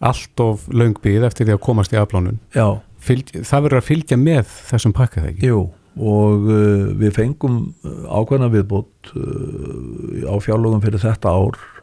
allt 0.00 0.40
of 0.42 0.64
löngbið 0.72 1.26
eftir 1.28 1.46
því 1.46 1.58
að 1.58 1.66
komast 1.66 1.92
í 1.94 2.00
aflánun 2.00 2.40
það 2.50 3.66
verður 3.66 3.80
að 3.80 3.86
fylgja 3.86 4.18
með 4.20 4.56
þessum 4.70 4.96
pakka 4.96 5.24
þegar 5.24 5.44
Jú, 5.44 5.60
og 6.00 6.48
uh, 6.48 6.88
við 7.00 7.14
fengum 7.16 7.60
ákveðna 8.08 8.50
viðbútt 8.52 9.12
uh, 9.14 10.28
á 10.30 10.34
fjárlögum 10.42 10.82
fyrir 10.84 11.02
þetta 11.02 11.32
ár. 11.32 11.58
uh, 11.58 11.79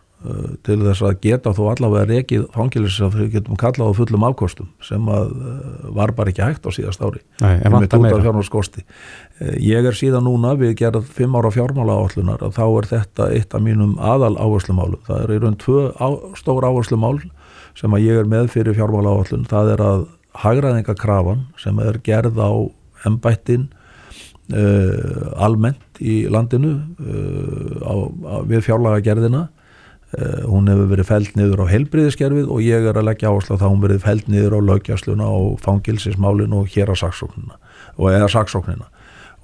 til 0.65 0.80
þess 0.82 1.03
að 1.05 1.20
geta 1.22 1.51
þó 1.53 1.61
allavega 1.72 2.07
rekið 2.09 2.47
fangilis 2.55 2.95
að 3.05 3.20
við 3.20 3.28
getum 3.36 3.57
kallað 3.59 3.93
á 3.93 3.97
fullum 3.99 4.26
afkostum 4.26 4.70
sem 4.82 5.09
að 5.13 5.30
uh, 5.38 5.57
var 5.93 6.13
bara 6.18 6.32
ekki 6.34 6.41
hægt 6.41 6.65
á 6.65 6.72
síðast 6.74 7.03
ári. 7.05 7.22
Nei, 7.43 7.53
uh, 9.45 9.53
ég 9.61 9.86
er 9.86 9.97
síðan 9.97 10.26
núna 10.26 10.55
við 10.57 10.74
gerðum 10.82 11.05
fimm 11.20 11.38
ára 11.38 11.51
fjármála 11.53 11.99
áallunar 12.01 12.41
og 12.47 12.55
þá 12.57 12.63
er 12.65 12.89
þetta 12.95 13.30
eitt 13.38 13.53
af 13.53 13.61
mínum 13.61 13.93
aðal 14.01 14.34
áherslumálum 14.41 15.03
það 15.05 15.24
er 15.24 15.36
í 15.36 15.39
raun 15.43 15.59
tvö 15.61 15.84
á, 15.93 16.07
stór 16.39 16.65
áherslumál 16.65 17.20
sem 17.78 17.93
að 17.93 18.07
ég 18.07 18.22
er 18.24 18.30
með 18.32 18.49
fyrir 18.55 18.78
fjármála 18.78 19.13
áallun 19.13 19.45
það 19.49 19.74
er 19.76 19.84
að 19.86 20.07
hagraðingakrafan 20.41 21.45
sem 21.61 21.78
er 21.86 22.01
gerð 22.05 22.41
á 22.41 22.51
embættin 23.05 23.68
uh, 24.49 25.30
almennt 25.38 26.01
í 26.01 26.24
landinu 26.32 26.74
uh, 26.97 27.86
á, 27.86 27.93
á, 28.01 28.36
við 28.49 28.65
fjárlaga 28.65 29.05
gerðina 29.05 29.47
hún 30.47 30.69
hefur 30.71 30.87
verið 30.87 31.07
fælt 31.09 31.33
niður 31.35 31.65
á 31.67 31.71
helbriðiskerfið 31.73 32.51
og 32.53 32.61
ég 32.63 32.85
er 32.87 32.95
að 32.95 33.09
leggja 33.09 33.31
áherslu 33.31 33.57
að 33.57 33.63
það 33.63 33.73
hún 33.73 33.81
verið 33.83 34.05
fælt 34.05 34.29
niður 34.31 34.55
á 34.55 34.59
lögjastluna 34.69 35.25
og 35.35 35.57
fangilsismálinu 35.65 36.61
og 36.61 36.69
hér 36.71 36.93
að 36.93 37.01
saksóknina 37.01 37.57
og 37.97 38.13
eða 38.13 38.29
saksóknina. 38.31 38.87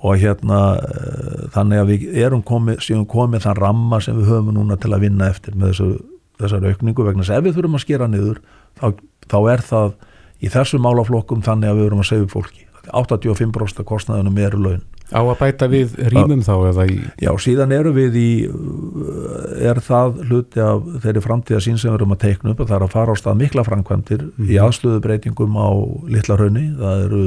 Og 0.03 0.19
hérna 0.19 0.61
uh, 0.79 1.43
þannig 1.51 1.81
að 1.81 1.91
við 1.91 2.17
erum 2.23 2.43
komið, 2.47 2.79
síðan 2.83 3.05
komið 3.11 3.45
þann 3.45 3.59
ramma 3.59 3.99
sem 4.03 4.17
við 4.19 4.31
höfum 4.31 4.55
núna 4.55 4.79
til 4.79 4.91
að 4.95 5.05
vinna 5.05 5.29
eftir 5.31 5.55
með 5.55 5.73
þessu, 5.73 5.89
þessar 6.39 6.67
aukningu 6.71 7.07
vegna 7.07 7.23
þess 7.23 7.35
að 7.35 7.39
ef 7.41 7.47
við 7.47 7.59
þurfum 7.59 7.77
að 7.77 7.85
skera 7.85 8.09
niður 8.11 8.41
þá, 8.79 8.87
þá 9.31 9.37
er 9.53 9.67
það 9.67 9.93
í 10.43 10.51
þessu 10.51 10.79
málaflokkum 10.83 11.43
þannig 11.43 11.71
að 11.71 11.79
við 11.79 11.89
verum 11.89 12.03
að 12.03 12.09
segja 12.11 12.31
fólki. 12.31 12.67
85% 12.91 13.87
kostnaðunum 13.87 14.41
eru 14.43 14.63
laun 14.63 14.81
Á 15.11 15.19
að 15.19 15.35
bæta 15.41 15.67
við 15.67 15.97
rýmum 16.13 16.41
þá 16.45 16.53
eða 16.69 16.85
í... 16.87 16.97
Já, 17.21 17.29
síðan 17.43 17.73
eru 17.75 17.91
við 17.95 18.15
í 18.17 18.29
er 19.67 19.81
það 19.83 20.21
hluti 20.29 20.63
af 20.63 20.87
þeirri 21.03 21.23
framtíða 21.25 21.61
sín 21.65 21.77
sem 21.81 21.91
við 21.91 21.99
erum 21.99 22.15
að 22.15 22.23
teikna 22.23 22.53
upp 22.53 22.63
og 22.63 22.69
það 22.69 22.77
er 22.77 22.85
að 22.87 22.95
fara 22.95 23.13
á 23.13 23.19
stað 23.19 23.39
mikla 23.41 23.65
framkvæmdir 23.67 24.23
mm. 24.23 24.47
í 24.47 24.59
aðstöðubreitingum 24.63 25.59
á 25.59 25.69
litla 26.15 26.39
raunni 26.39 26.65
það 26.79 27.05
eru 27.09 27.23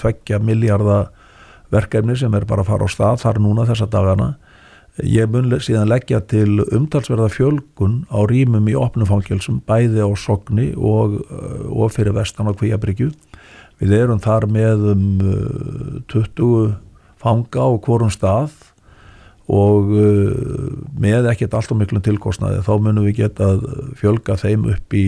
tveggja 0.00 0.40
miljardar 0.42 1.10
verkefni 1.74 2.16
sem 2.16 2.34
er 2.34 2.46
bara 2.48 2.64
að 2.64 2.72
fara 2.72 2.88
á 2.88 2.94
stað 2.94 3.24
þar 3.24 3.42
núna 3.44 3.66
þessa 3.68 3.88
dagana. 3.92 4.28
Ég 5.04 5.28
mun 5.30 5.52
síðan 5.62 5.92
leggja 5.92 6.18
til 6.26 6.64
umtalsverða 6.74 7.28
fjölgun 7.30 8.00
á 8.10 8.18
rýmum 8.26 8.66
í 8.66 8.74
opnufangilsum 8.74 9.60
bæði 9.68 10.02
á 10.02 10.10
Sogni 10.18 10.72
og, 10.74 11.20
og 11.70 11.92
fyrir 11.94 12.16
vestan 12.16 12.50
á 12.50 12.52
Kvíabryggju 12.56 13.12
við 13.80 13.94
erum 13.98 14.22
þar 14.22 14.48
með 14.50 14.86
um 14.94 15.04
20 16.10 16.74
fanga 17.18 17.66
á 17.66 17.68
hvorum 17.82 18.10
stað 18.10 18.54
og 19.48 19.88
með 21.00 21.30
ekkert 21.32 21.54
allt 21.56 21.72
og 21.72 21.80
miklum 21.80 22.04
tilkostnaði 22.04 22.60
þá 22.66 22.72
munum 22.84 23.06
við 23.08 23.22
geta 23.22 23.54
fjölga 23.96 24.36
þeim 24.36 24.66
upp 24.74 24.96
í 24.98 25.06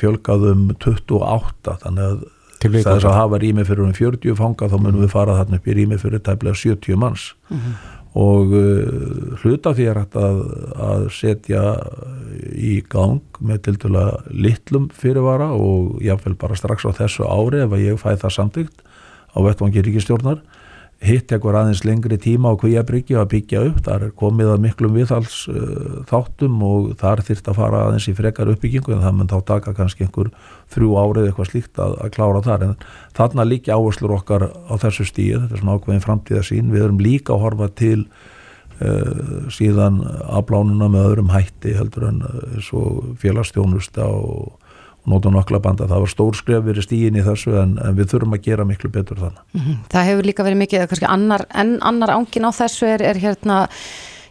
fjölgað 0.00 0.48
um 0.50 0.64
28 0.82 1.76
þannig 1.84 2.08
að 2.08 2.24
það 2.64 2.96
er 2.96 3.06
að 3.08 3.18
hafa 3.18 3.40
rými 3.42 3.64
fyrir 3.66 3.84
um 3.84 3.94
40 3.94 4.38
fanga 4.38 4.68
þá 4.70 4.76
munum 4.78 5.02
við 5.04 5.12
fara 5.12 5.36
þarna 5.40 5.60
upp 5.60 5.68
í 5.68 5.76
rými 5.76 5.98
fyrir 6.00 6.22
tæmlega 6.24 6.56
70 6.56 6.98
manns. 7.00 7.34
Mm 7.50 7.58
-hmm. 7.58 7.93
Og 8.14 8.52
uh, 8.54 9.34
hluta 9.42 9.74
því 9.74 9.88
hægt 9.90 10.18
að, 10.18 10.40
að 10.78 11.06
setja 11.14 11.62
í 12.54 12.76
gang 12.90 13.22
með 13.42 13.64
til 13.66 13.76
dæla 13.84 14.04
litlum 14.30 14.88
fyrirvara 14.94 15.50
og 15.54 15.98
jáfnveil 16.04 16.36
bara 16.38 16.58
strax 16.58 16.86
á 16.86 16.94
þessu 16.94 17.26
ári 17.26 17.64
ef 17.64 17.74
að 17.74 17.86
ég 17.88 17.98
fæ 18.00 18.14
það 18.14 18.36
samtíkt 18.38 18.84
á 19.34 19.38
vettvangi 19.42 19.82
ríkistjórnar 19.82 20.42
hitt 21.04 21.32
ekkur 21.34 21.56
aðeins 21.58 21.82
lengri 21.84 22.16
tíma 22.20 22.52
á 22.52 22.58
kvíabryggju 22.60 23.18
að 23.20 23.30
byggja 23.34 23.62
upp, 23.68 23.80
þar 23.86 24.06
er 24.06 24.12
komið 24.18 24.52
að 24.54 24.62
miklum 24.64 24.94
viðhals 24.96 25.36
uh, 25.52 26.02
þáttum 26.08 26.62
og 26.64 26.94
þar 27.00 27.22
þyrft 27.26 27.50
að 27.50 27.58
fara 27.60 27.82
aðeins 27.88 28.08
í 28.08 28.14
frekar 28.16 28.52
uppbyggingu 28.52 28.94
en 28.94 29.04
það 29.04 29.16
mun 29.18 29.30
þá 29.32 29.36
taka 29.50 29.74
kannski 29.76 30.06
einhver 30.06 30.30
þrjú 30.72 30.94
árið 31.00 31.28
eitthvað 31.28 31.50
slíkt 31.50 31.82
að, 31.84 31.96
að 32.04 32.14
klára 32.16 32.44
þar. 32.46 32.66
En 32.68 32.76
þarna 33.18 33.48
líka 33.48 33.76
áherslur 33.76 34.16
okkar 34.16 34.48
á 34.48 34.74
þessu 34.80 35.08
stíð, 35.10 35.44
þetta 35.44 35.58
er 35.58 35.62
svona 35.62 35.76
ákveðin 35.78 36.06
framtíðasín 36.06 36.72
við 36.72 36.86
erum 36.88 37.04
líka 37.04 37.36
að 37.36 37.44
horfa 37.44 37.70
til 37.76 38.00
uh, 38.80 39.48
síðan 39.52 40.02
aflánuna 40.24 40.88
með 40.88 41.10
öðrum 41.10 41.32
hætti 41.34 41.76
heldur 41.76 42.08
en 42.08 42.24
uh, 42.24 42.60
svo 42.64 43.14
félagstjónusta 43.20 44.08
og 44.08 44.63
nota 45.10 45.32
nokkla 45.32 45.60
banda, 45.64 45.88
það 45.90 46.04
var 46.04 46.12
stór 46.12 46.38
skref 46.38 46.64
verið 46.64 46.86
stíin 46.86 47.18
í 47.20 47.24
þessu 47.26 47.54
en, 47.60 47.76
en 47.82 47.98
við 47.98 48.10
þurfum 48.14 48.38
að 48.38 48.46
gera 48.48 48.64
miklu 48.68 48.90
betur 48.94 49.20
þannig. 49.20 49.44
Mm 49.52 49.60
-hmm. 49.60 49.84
Það 49.92 50.08
hefur 50.08 50.28
líka 50.30 50.46
verið 50.46 50.62
mikið, 50.62 50.88
kannski 50.88 51.10
annar, 51.10 51.46
en 51.54 51.78
annar 51.82 52.14
ángin 52.16 52.48
á 52.48 52.50
þessu 52.52 52.88
er, 52.88 53.02
er 53.02 53.20
hérna 53.20 53.68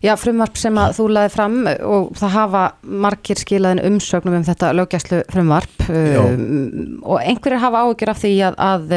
já, 0.04 0.16
frumvarp 0.20 0.58
sem 0.60 0.78
að 0.78 0.98
þú 0.98 1.08
laði 1.16 1.32
fram 1.34 1.60
og 1.68 2.10
það 2.20 2.36
hafa 2.38 2.64
margir 3.06 3.40
skilaðin 3.40 3.86
umsögnum 3.92 4.40
um 4.40 4.44
þetta 4.48 4.74
lögjæslu 4.76 5.22
frumvarp 5.32 5.88
um, 5.90 7.00
og 7.04 7.22
einhverjir 7.22 7.64
hafa 7.64 7.86
áhyggjur 7.86 8.14
af 8.14 8.22
því 8.24 8.34
að, 8.50 8.60
að 8.68 8.94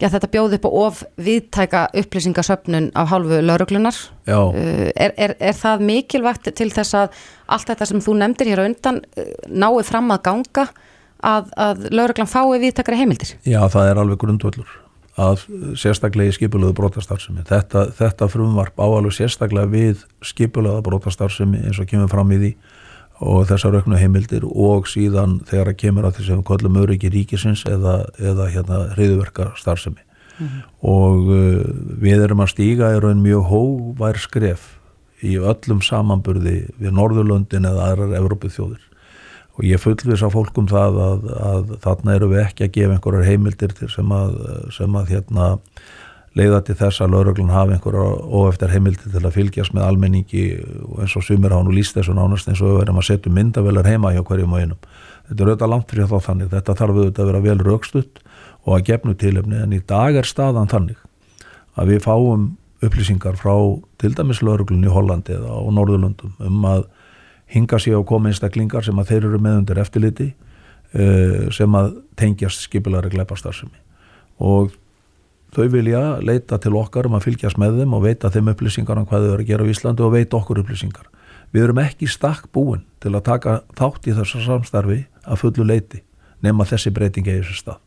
já, 0.00 0.08
þetta 0.12 0.30
bjóði 0.32 0.58
upp 0.58 0.68
á 0.68 0.70
of 0.82 1.02
viðtæka 1.28 1.82
upplýsingasöfnun 2.02 2.90
af 2.98 3.10
hálfu 3.12 3.40
lauruglunar 3.44 3.98
uh, 4.28 4.56
er, 4.92 5.14
er, 5.16 5.36
er 5.38 5.56
það 5.56 5.84
mikilvægt 5.90 6.50
til 6.56 6.70
þess 6.74 6.98
að 6.98 7.20
allt 7.46 7.70
þetta 7.72 7.90
sem 7.92 8.02
þú 8.04 8.18
nefndir 8.22 8.52
hér 8.52 8.64
á 8.64 8.68
undan 8.68 9.02
uh, 9.04 9.30
náið 9.48 9.84
fram 9.90 10.12
að 10.14 10.24
ganga 10.30 10.66
að, 11.24 11.52
að 11.56 11.86
lauruglan 11.94 12.30
fái 12.30 12.58
viðtækari 12.62 13.00
heimildir? 13.00 13.36
Já, 13.46 13.62
það 13.72 13.92
er 13.92 14.02
alveg 14.02 14.20
grundvöldur 14.24 14.74
að 15.16 15.46
sérstaklega 15.80 16.28
í 16.28 16.34
skipulöðu 16.36 16.74
brotastarfsemi. 16.76 17.40
Þetta, 17.48 17.86
þetta 17.96 18.28
frumvarp 18.28 18.76
áalveg 18.76 19.14
sérstaklega 19.16 19.70
við 19.72 20.02
skipulöða 20.20 20.82
brotastarfsemi 20.84 21.62
eins 21.64 21.80
og 21.80 21.88
kemur 21.88 22.10
fram 22.12 22.34
í 22.36 22.40
því 22.42 22.50
og 23.20 23.46
þessar 23.48 23.78
auknu 23.78 23.96
heimildir 24.00 24.44
og 24.44 24.88
síðan 24.90 25.38
þegar 25.48 25.72
að 25.72 25.78
kemur 25.84 26.08
að 26.08 26.18
við 26.20 26.42
kollum 26.44 26.76
öryggi 26.82 27.12
ríkisins 27.12 27.64
eða, 27.68 28.02
eða 28.20 28.50
hérna 28.52 28.82
hriðuverka 28.96 29.52
starfsemi 29.56 30.02
Mhm. 30.36 30.62
og 30.84 31.28
uh, 31.32 31.60
við 32.02 32.24
erum 32.26 32.42
að 32.44 32.50
stíga 32.52 32.90
í 32.92 32.98
raun 33.00 33.22
mjög 33.24 33.46
hóvær 33.48 34.18
skref 34.20 34.74
í 35.24 35.38
öllum 35.40 35.80
samanburði 35.80 36.66
við 36.76 36.92
Norðurlöndin 36.92 37.64
eða 37.64 37.86
aðrar 37.88 38.12
Evrópu 38.18 38.50
þjóðir 38.52 38.82
og 39.56 39.64
ég 39.64 39.80
fullvis 39.80 40.20
á 40.20 40.28
fólkum 40.28 40.68
það 40.68 40.98
að, 41.06 41.24
að 41.40 41.72
þarna 41.86 42.16
eru 42.18 42.28
við 42.34 42.42
ekki 42.42 42.66
að 42.66 42.74
gefa 42.74 42.98
einhverjar 42.98 43.30
heimildir 43.30 43.72
sem 43.88 44.12
að, 44.12 44.36
sem 44.76 44.98
að 45.00 45.14
hérna 45.14 45.46
leiða 46.36 46.60
til 46.66 46.76
þess 46.76 47.00
að 47.00 47.14
lauröglun 47.14 47.52
hafi 47.54 47.76
einhverjar 47.76 48.18
óeftir 48.28 48.72
heimildir 48.74 49.12
til 49.14 49.22
að 49.22 49.36
fylgjast 49.38 49.74
með 49.76 49.86
almenningi 49.86 50.44
og 50.84 51.00
eins 51.04 51.16
og 51.16 51.24
sumir 51.24 51.54
hafa 51.54 51.64
nú 51.64 51.72
líst 51.72 51.96
þessu 51.96 52.16
nánast 52.16 52.50
eins 52.50 52.60
og 52.60 52.72
við 52.72 52.80
verðum 52.82 53.00
að 53.00 53.08
setja 53.08 53.32
myndavelar 53.32 53.88
heima 53.88 54.12
hjá 54.12 54.22
hverjum 54.26 54.52
og 54.52 54.60
einum. 54.60 54.90
Þetta 55.26 55.42
er 55.42 55.50
auðvitað 55.50 55.72
langt 55.72 55.90
fyrir 55.90 56.10
þá 56.10 56.18
þannig, 56.28 56.52
þetta 56.52 56.76
þarf 56.80 57.00
auðvitað 57.00 57.24
að 57.24 57.30
vera 57.32 57.44
vel 57.46 57.58
raukstutt 57.64 58.22
og 58.66 58.76
að 58.76 58.86
gefnu 58.90 59.16
tilefni 59.18 59.58
en 59.62 59.74
í 59.74 59.80
dag 59.88 60.18
er 60.20 60.28
staðan 60.28 60.70
þannig 60.70 61.00
að 61.76 61.92
við 61.92 62.04
fáum 62.04 62.46
upplýsingar 62.84 63.38
frá 63.40 63.54
til 64.00 64.12
dæmis 64.16 64.42
lauruglun 64.44 64.84
í 64.84 64.92
Hollandi 64.92 65.36
eða 65.36 65.56
á 65.56 65.60
Norðurlundum 65.72 66.36
um 66.44 66.66
að 66.68 66.86
hinga 67.52 67.78
sér 67.80 68.02
á 68.02 68.08
koma 68.08 68.30
einstaklingar 68.30 68.84
sem 68.84 68.98
að 68.98 69.12
þeir 69.12 69.28
eru 69.30 69.40
með 69.42 69.60
undir 69.62 69.80
eftirliti 69.80 70.26
uh, 70.32 71.46
sem 71.54 71.78
að 71.78 71.94
tengjast 72.18 72.66
skipilari 72.66 73.12
gleipastarsemi 73.14 73.78
og 74.42 74.74
þau 75.56 75.66
vilja 75.72 76.02
leita 76.20 76.58
til 76.60 76.74
okkar 76.76 77.08
um 77.08 77.16
að 77.16 77.30
fylgjast 77.30 77.60
með 77.60 77.80
þeim 77.80 77.94
og 77.96 78.04
veita 78.04 78.30
þeim 78.32 78.50
upplýsingar 78.52 79.00
um 79.00 79.06
hvað 79.08 79.24
þau 79.24 79.32
eru 79.32 79.44
að 79.44 79.50
gera 79.50 79.64
á 79.64 79.72
Íslandi 79.72 80.04
og 80.04 80.12
veita 80.12 80.36
okkur 80.36 80.60
upplýsingar. 80.62 81.06
Við 81.54 81.64
erum 81.64 81.80
ekki 81.80 82.08
stakk 82.10 82.50
búin 82.52 82.84
til 83.00 83.14
að 83.14 83.24
taka 83.30 83.60
þátt 83.78 84.08
í 84.10 84.16
þessu 84.16 84.42
samstarfi 84.44 84.98
að 85.24 85.40
fullu 85.40 85.66
leiti 85.66 86.02
nema 86.44 86.66
þessi 86.68 86.92
breyting 86.92 87.28
eða 87.28 87.46
þessi 87.46 87.62
stað. 87.62 87.80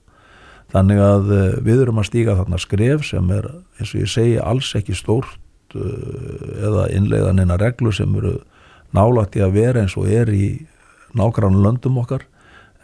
Þannig 0.74 1.01
að 1.01 1.30
uh, 1.34 1.43
við 1.65 1.84
erum 1.84 2.01
að 2.01 2.09
stíga 2.09 2.38
þarna 2.38 2.59
skref 2.61 3.05
sem 3.07 3.30
er, 3.34 3.47
eins 3.80 3.93
og 3.93 4.03
ég 4.03 4.11
segi, 4.11 4.36
alls 4.41 4.70
ekki 4.78 4.97
stórt 4.97 5.78
uh, 5.78 6.57
eða 6.61 6.89
innleiðan 6.93 7.41
eina 7.41 7.57
reglu 7.61 7.93
sem 7.93 8.13
eru 8.22 8.36
nálægt 8.95 9.38
í 9.38 9.45
að 9.45 9.55
vera 9.57 9.84
eins 9.84 9.97
og 9.97 10.09
er 10.09 10.30
í 10.34 10.51
nákvæmlega 11.17 11.65
löndum 11.65 11.97
okkar 12.01 12.26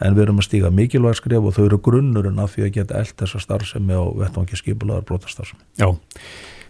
en 0.03 0.15
við 0.15 0.25
erum 0.25 0.41
að 0.41 0.47
stíga 0.49 0.71
mikilvæg 0.73 1.19
skref 1.19 1.45
og 1.47 1.55
þau 1.55 1.65
eru 1.65 1.79
grunnurinn 1.83 2.41
af 2.43 2.55
því 2.55 2.67
að 2.67 2.73
geta 2.79 2.99
eld 2.99 3.13
þessa 3.21 3.41
starfsemi 3.43 3.95
og 3.95 4.17
vettvangi 4.19 4.59
skipulaðar 4.59 5.05
brotastarfsemi. 5.07 5.61
Já, 5.79 5.87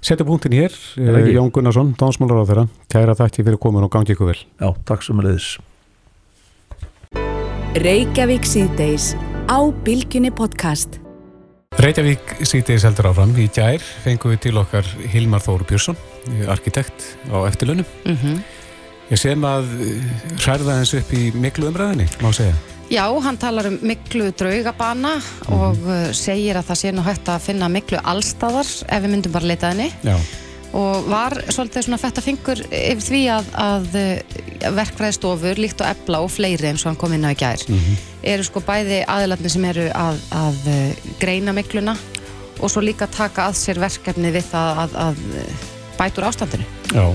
setja 0.06 0.28
punktin 0.28 0.54
hér, 0.54 0.76
ekki? 0.96 1.38
Jón 1.38 1.54
Gunnarsson, 1.54 1.96
dánsmálar 1.98 2.44
á 2.46 2.50
þeirra, 2.50 2.66
kæra 2.92 3.16
þætti 3.18 3.46
fyrir 3.48 3.62
komin 3.62 3.88
og 3.88 3.94
gangi 3.96 4.14
ykkur 4.14 4.30
vel. 4.34 4.42
Já, 4.62 4.70
takk 4.86 5.06
sem 5.06 5.24
er 5.24 5.32
leiðis. 5.32 5.56
Reykjavík 7.82 8.46
síðdeis 8.48 9.14
á 9.50 9.60
Bilginni 9.84 10.32
podcast. 10.32 11.02
Reykjavík 11.82 12.38
síðdeis 12.48 12.86
heldur 12.88 13.10
áfram 13.10 13.34
í 13.36 13.50
gær 13.52 13.84
fengum 14.06 14.32
við 14.32 14.46
til 14.46 14.54
okkar 14.62 14.88
Hilmar 15.12 15.44
Þóru 15.44 15.68
Björnsson, 15.68 15.98
arkitekt 16.48 17.10
á 17.28 17.44
eftirlunum. 17.50 17.90
Mhm. 18.06 18.38
Ég 19.12 19.20
sem 19.22 19.44
að 19.46 19.68
eh, 19.86 20.06
hræða 20.42 20.80
eins 20.80 20.96
upp 20.98 21.12
í 21.14 21.28
miklu 21.38 21.68
umræðinni, 21.70 22.08
má 22.24 22.32
segja. 22.34 22.56
Já, 22.92 23.06
hann 23.10 23.38
talar 23.42 23.66
um 23.72 23.78
miklu 23.82 24.30
draugabana 24.38 25.16
og 25.50 25.80
uh, 25.88 26.10
segir 26.14 26.58
að 26.60 26.68
það 26.70 26.82
sé 26.82 26.92
nú 26.94 27.06
hægt 27.06 27.30
að 27.34 27.46
finna 27.48 27.70
miklu 27.72 27.98
allstaðar 27.98 28.68
ef 28.68 29.06
við 29.06 29.14
myndum 29.14 29.34
bara 29.34 29.50
leita 29.50 29.72
henni 29.74 29.88
Já. 30.06 30.14
og 30.78 31.08
var 31.10 31.34
svolítið 31.50 31.88
svona 31.88 32.02
fætt 32.02 32.22
að 32.22 32.28
fingur 32.28 32.62
yfir 32.70 33.06
því 33.08 33.22
að, 33.34 33.50
að 33.64 33.88
uh, 34.02 34.70
verkfræðistofur 34.78 35.62
líkt 35.66 35.82
og 35.82 35.90
ebla 35.90 36.22
og 36.26 36.30
fleiri 36.36 36.70
eins 36.70 36.86
og 36.86 36.92
hann 36.92 37.02
kom 37.02 37.16
inn 37.18 37.26
á 37.26 37.34
í 37.34 37.40
gær 37.42 37.66
eru 38.36 38.46
sko 38.46 38.62
bæði 38.66 39.02
aðilarnir 39.10 39.56
sem 39.56 39.66
eru 39.72 39.88
að, 39.90 40.22
að 40.46 40.62
uh, 40.70 41.08
greina 41.22 41.58
mikluna 41.58 41.98
og 42.62 42.70
svo 42.70 42.86
líka 42.86 43.10
taka 43.12 43.50
að 43.50 43.58
sér 43.64 43.82
verkefni 43.82 44.30
við 44.36 44.46
það 44.54 44.84
að, 44.86 45.00
að 45.10 45.24
bætur 45.98 46.28
ástandinu. 46.30 46.66
Já, 46.94 47.06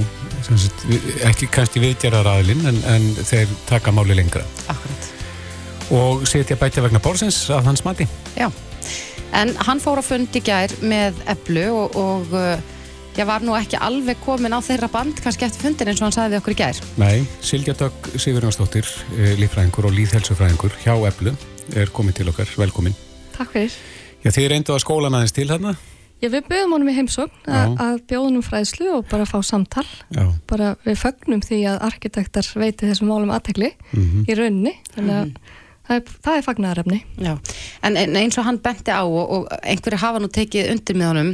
ekki 1.28 1.48
kannski 1.52 1.82
viðgerðar 1.84 2.34
aðilinn 2.34 2.72
en, 2.72 2.80
en 2.90 3.10
þeir 3.20 3.52
taka 3.70 3.94
máli 3.94 4.18
lengra. 4.18 4.44
Akkurat. 4.66 4.89
Og 5.90 6.22
setja 6.28 6.56
bætja 6.58 6.82
vegna 6.84 7.00
bórsins 7.02 7.48
að 7.50 7.66
hans 7.66 7.82
mati. 7.86 8.06
Já, 8.38 8.46
en 9.34 9.54
hann 9.66 9.80
fór 9.82 9.98
á 9.98 10.04
fund 10.06 10.36
í 10.38 10.42
gær 10.46 10.70
með 10.86 11.18
Eblu 11.32 11.64
og, 11.74 11.96
og 11.98 12.34
uh, 12.36 12.60
ég 13.18 13.26
var 13.26 13.42
nú 13.42 13.56
ekki 13.58 13.78
alveg 13.82 14.20
komin 14.22 14.54
á 14.54 14.62
þeirra 14.62 14.86
band 14.92 15.18
kannski 15.24 15.48
eftir 15.48 15.66
fundin 15.66 15.90
eins 15.90 15.98
og 16.00 16.06
hann 16.08 16.14
sagði 16.14 16.36
við 16.36 16.42
okkur 16.44 16.54
í 16.54 16.58
gær. 16.62 16.80
Nei, 17.02 17.16
Silja 17.42 17.74
Dögg 17.74 18.10
Sigurjónsdóttir, 18.22 18.86
eh, 19.18 19.34
líffræðingur 19.40 19.88
og 19.90 19.96
líðhelsufræðingur 19.98 20.78
hjá 20.84 20.94
Eblu 21.10 21.34
er 21.74 21.90
komið 21.94 22.20
til 22.20 22.30
okkar, 22.30 22.54
velkomin. 22.58 22.94
Takk 23.34 23.50
fyrir. 23.56 23.74
Já, 24.22 24.30
þið 24.36 24.48
reyndu 24.54 24.74
að 24.76 24.82
skólan 24.84 25.16
aðeins 25.18 25.34
til 25.34 25.48
þarna. 25.50 25.74
Já, 26.20 26.28
við 26.28 26.42
böðum 26.50 26.74
honum 26.76 26.90
í 26.92 26.94
heimsókn 26.98 27.46
að, 27.48 27.70
að 27.80 28.00
bjóðunum 28.10 28.42
fræðslu 28.44 28.90
og 28.98 29.06
bara 29.08 29.24
fá 29.26 29.38
samtal. 29.46 29.86
Já. 30.12 30.26
Bara 30.50 30.74
við 30.84 30.98
fögnum 31.00 31.40
því 31.42 31.60
að 31.70 31.78
arkitektar 31.88 32.50
veiti 32.60 32.84
þessum 32.90 33.08
málum 33.10 33.32
aðtekli 33.32 33.70
Mhm. 33.96 34.26
í 34.28 34.36
rauninni. 34.36 34.74
Þannig 34.94 35.16
að 35.16 35.30
það 35.90 35.98
er, 35.98 36.16
það 36.24 36.38
er 36.38 36.46
fagnarefni. 36.46 36.98
En, 37.82 37.96
en 37.98 38.18
eins 38.20 38.38
og 38.38 38.46
hann 38.46 38.60
benti 38.62 38.94
á 38.94 39.02
og, 39.02 39.20
og 39.20 39.48
einhverju 39.60 40.00
hafa 40.00 40.22
nú 40.22 40.30
tekið 40.32 40.70
undir 40.74 40.98
með 40.98 41.10
honum 41.10 41.32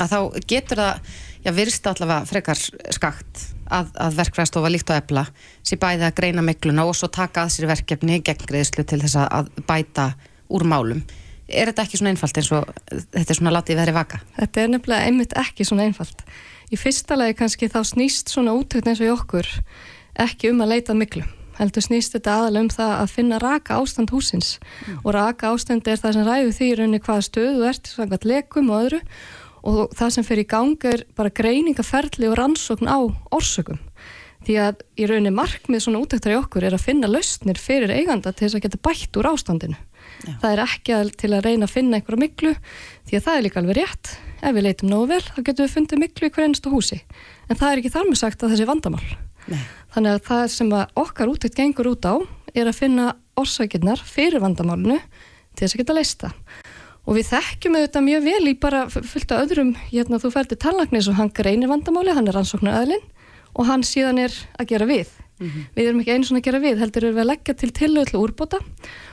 að 0.00 0.14
þá 0.14 0.44
getur 0.48 0.80
það, 0.80 1.10
já, 1.44 1.50
virst 1.56 1.88
allavega 1.90 2.28
frekar 2.30 2.60
skakt 2.96 3.42
að, 3.68 3.90
að 4.00 4.20
verkfræðstofa 4.22 4.70
líkt 4.72 4.92
og 4.92 5.00
Ebla 5.02 5.26
sé 5.60 5.76
bæði 5.80 6.06
að 6.08 6.14
greina 6.20 6.44
mikluna 6.44 6.86
og 6.88 6.96
svo 6.96 7.10
taka 7.12 7.44
að 7.44 7.52
sér 7.56 7.68
verkefni 7.72 8.22
gegn 8.24 8.46
greiðslu 8.48 8.86
til 8.88 9.02
þess 9.04 9.18
að 9.26 9.52
bæta 9.68 10.12
úr 10.52 10.64
málum. 10.68 11.04
Er 11.52 11.68
þetta 11.68 11.84
ekki 11.84 12.00
svona 12.00 12.14
einfalt 12.14 12.40
eins 12.40 12.48
og 12.56 12.72
þetta 12.88 13.26
er 13.26 13.36
svona 13.36 13.52
látið 13.58 13.80
veðri 13.82 13.96
vaka? 13.98 14.22
Þetta 14.38 14.62
er 14.62 14.72
nefnilega 14.72 15.10
einmitt 15.10 15.36
ekki 15.36 15.68
svona 15.68 15.84
einfalt. 15.84 16.24
Í 16.72 16.78
fyrsta 16.80 17.18
lagi 17.18 17.36
kannski 17.36 17.68
þá 17.68 17.82
snýst 17.84 18.32
svona 18.32 18.54
útökt 18.56 18.88
eins 18.88 19.02
og 19.02 19.10
í 19.10 19.12
okkur 19.12 19.50
ekki 20.24 20.52
um 20.52 20.64
að 20.64 20.76
leita 20.76 20.96
miklu. 20.96 21.26
Heldur 21.58 21.84
snýst 21.84 22.16
þetta 22.16 22.38
aðalega 22.38 22.64
um 22.64 22.72
það 22.72 22.92
að 22.96 23.12
finna 23.12 23.38
raka 23.42 23.78
ástand 23.80 24.12
húsins 24.14 24.56
og 25.02 25.12
raka 25.16 25.52
ástand 25.52 25.88
er 25.88 26.00
það 26.00 26.16
sem 26.16 26.26
ræður 26.28 26.56
því 26.56 26.68
í 26.68 26.74
rauninni 26.78 27.02
hvaða 27.04 27.26
stöðu 27.28 27.68
ert, 27.68 27.92
svangað 27.92 28.28
lekum 28.30 28.72
og 28.72 28.86
öðru 28.86 29.00
og 29.62 29.94
það 29.94 30.16
sem 30.16 30.26
fyrir 30.26 30.46
í 30.46 30.50
gang 30.50 30.88
er 30.90 31.04
bara 31.16 31.34
greiningaferli 31.34 32.28
og 32.30 32.36
rannsókn 32.40 32.90
á 32.90 32.98
orsökum. 33.30 33.78
Því 34.42 34.56
að 34.58 34.82
í 34.98 35.06
rauninni 35.06 35.30
markmið 35.34 35.84
svona 35.84 36.00
útöktar 36.02 36.34
í 36.34 36.38
okkur 36.40 36.66
er 36.66 36.74
að 36.74 36.86
finna 36.88 37.10
lausnir 37.10 37.60
fyrir 37.62 37.92
eiganda 37.94 38.32
til 38.34 38.48
þess 38.48 38.58
að 38.58 38.64
geta 38.64 38.80
bætt 38.88 39.18
úr 39.20 39.28
ástandinu. 39.30 39.78
Það 40.42 40.48
er 40.48 40.62
ekki 40.64 40.94
að, 40.96 41.12
til 41.18 41.30
að 41.30 41.44
reyna 41.46 41.68
að 41.68 41.74
finna 41.76 41.98
einhverja 41.98 42.22
miklu 42.24 42.52
því 43.06 43.18
að 43.18 43.26
það 43.26 43.36
er 43.36 43.44
líka 43.46 43.60
alveg 43.62 43.78
rétt. 43.78 44.14
Ef 44.42 44.56
við 44.56 44.66
leitum 44.66 44.90
nógu 44.90 45.10
vel, 45.12 45.22
þá 45.22 45.40
getum 45.46 45.66
við 45.66 45.74
fundið 45.76 46.02
miklu 46.02 46.26
í 46.26 46.32
hver 46.34 46.46
einstu 46.48 46.72
húsi. 46.72 46.98
En 47.46 47.58
það 47.58 47.68
er 47.68 47.82
ekki 47.82 47.94
þar 47.94 48.08
með 48.08 48.20
sagt 48.22 48.42
að 48.42 48.54
þessi 48.54 48.66
vandamál. 48.70 49.04
Nei. 49.50 49.62
Þannig 49.92 50.16
að 50.16 50.26
það 50.28 50.44
sem 50.54 50.70
að 50.76 51.00
okkar 51.02 51.32
útækt 51.32 51.58
gengur 51.58 51.90
út 51.92 52.06
á 52.08 52.14
er 52.54 52.68
að 52.68 52.78
finna 52.78 53.08
orsakirnar 53.38 54.00
fyrir 54.04 54.42
vandamálinu 54.42 54.98
til 55.56 55.64
þess 55.64 55.74
að 55.76 55.82
geta 55.82 55.96
leista. 55.96 56.30
Og 57.02 57.16
við 57.18 57.32
þekkjum 57.32 57.78
auðvitað 57.78 58.06
mjög 58.06 58.26
vel 58.28 58.44
í 58.46 58.54
bara 58.62 58.84
fullt 58.92 59.32
af 59.34 59.42
öðrum, 59.42 59.72
hérna 59.90 60.20
þú 60.22 60.30
ferði 60.36 60.58
tallagnis 60.62 61.08
og 61.10 61.18
hann 61.18 61.32
greinir 61.34 61.70
vandamáli, 61.72 62.14
hann 62.14 62.28
er 62.30 62.38
rannsóknar 62.38 62.78
aðlinn 62.78 63.02
og 63.58 63.66
hann 63.68 63.82
síðan 63.84 64.20
er 64.22 64.36
að 64.60 64.70
gera 64.70 64.86
við. 64.88 65.10
Við 65.74 65.88
erum 65.88 66.02
ekki 66.02 66.14
einu 66.14 66.28
svona 66.28 66.38
að 66.38 66.46
gera 66.46 66.60
við, 66.62 66.78
heldur 66.78 67.08
við 67.08 67.18
að 67.18 67.30
leggja 67.32 67.54
til 67.58 67.70
tillögu 67.74 68.10
til 68.12 68.20
úrbóta 68.20 68.60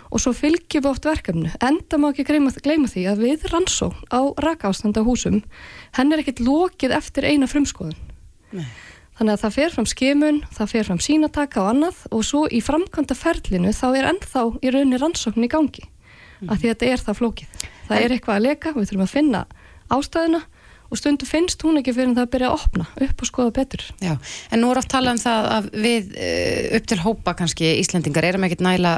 og 0.10 0.22
svo 0.22 0.34
fylgjum 0.38 0.84
við 0.84 0.90
oft 0.92 1.08
verkefnu. 1.10 1.50
Enda 1.66 1.98
má 1.98 2.12
ekki 2.12 2.26
gleyma, 2.28 2.88
því 2.90 3.06
að 3.10 3.24
við 3.26 3.48
rannsókn 3.50 4.06
á 4.14 4.22
rakaástand 4.46 5.00
á 5.02 5.04
húsum, 5.06 5.42
henn 5.98 6.14
er 6.14 6.22
ekkit 6.22 6.44
lokið 6.46 6.94
eftir 6.98 7.26
eina 7.26 7.50
frumskoðun. 7.50 7.98
Þannig 9.20 9.36
að 9.36 9.42
það 9.42 9.56
fer 9.58 9.74
fram 9.76 9.88
skimun, 9.92 10.38
það 10.56 10.70
fer 10.72 10.86
fram 10.88 11.00
sínataka 11.04 11.60
og 11.60 11.74
annað 11.74 12.04
og 12.16 12.22
svo 12.24 12.46
í 12.48 12.62
framkvæmda 12.64 13.18
ferlinu 13.20 13.74
þá 13.76 13.88
er 13.90 14.06
ennþá 14.14 14.44
í 14.64 14.72
rauninni 14.72 15.00
rannsókn 15.02 15.44
í 15.44 15.50
gangi. 15.52 15.84
Af 16.48 16.62
því 16.62 16.70
að 16.70 16.72
þetta 16.72 16.88
er 16.88 17.04
það 17.04 17.18
flókið. 17.20 17.66
Það 17.90 18.06
er 18.06 18.14
eitthvað 18.16 18.38
að 18.38 18.46
leka, 18.46 18.72
við 18.78 18.88
þurfum 18.88 19.04
að 19.04 19.12
finna 19.12 19.42
ástæðina 19.92 20.40
og 20.90 21.02
stundu 21.02 21.28
finnst 21.28 21.66
hún 21.66 21.82
ekki 21.82 21.94
fyrir 21.98 22.10
en 22.10 22.16
það 22.18 22.28
að 22.28 22.32
byrja 22.36 22.50
að 22.50 22.56
opna 22.56 22.86
upp 23.06 23.24
og 23.26 23.30
skoða 23.30 23.54
betur. 23.60 23.84
Já, 24.00 24.14
en 24.50 24.64
nú 24.64 24.70
er 24.72 24.80
oft 24.82 24.92
talað 24.94 25.18
um 25.18 25.22
það 25.22 25.50
að 25.58 25.68
við 25.84 26.16
uh, 26.16 26.64
upp 26.80 26.88
til 26.90 27.00
hópa 27.04 27.36
kannski 27.42 27.74
Íslendingar 27.82 28.30
erum 28.30 28.48
ekkert 28.48 28.64
næla 28.66 28.96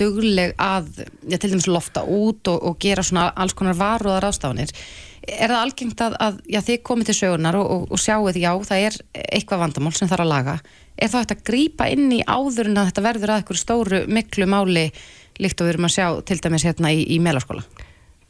dugleg 0.00 0.56
að, 0.60 0.90
já, 1.28 1.38
til 1.38 1.52
dæmis 1.52 1.70
lofta 1.70 2.02
út 2.02 2.50
og, 2.50 2.58
og 2.66 2.76
gera 2.82 3.04
svona 3.06 3.30
alls 3.36 3.54
konar 3.56 3.78
varuðar 3.78 4.26
ástafanir. 4.32 4.74
Er 5.22 5.52
það 5.52 5.60
algengt 5.60 6.00
að, 6.02 6.14
að 6.18 6.38
já, 6.50 6.58
þið 6.66 6.78
komið 6.88 7.08
til 7.08 7.14
sögunar 7.20 7.58
og, 7.60 7.68
og, 7.70 7.82
og 7.94 8.00
sjáuð, 8.02 8.38
já, 8.42 8.50
það 8.66 8.86
er 8.88 8.96
eitthvað 9.22 9.62
vandamál 9.62 9.94
sem 9.94 10.10
þarf 10.10 10.24
að 10.24 10.32
laga. 10.32 10.54
Er 10.98 11.12
þá 11.12 11.16
þetta 11.20 11.36
að 11.36 11.44
grípa 11.46 11.88
inn 11.94 12.08
í 12.10 12.20
áður 12.26 12.72
en 12.72 12.80
að 12.82 12.88
þetta 12.90 13.04
verður 13.06 13.32
að 13.32 13.42
eitthvað 13.42 13.60
stóru 13.62 14.00
miklu 14.10 14.48
máli 14.50 14.88
líkt 15.42 15.62
og 15.62 15.68
við 15.68 15.74
erum 15.76 15.88
að 15.88 15.94
sjá 15.94 16.06
til 16.26 16.38
dæmis 16.42 16.66
hérna 16.66 16.90
í, 16.94 17.04
í 17.06 17.20
melarskóla? 17.22 17.62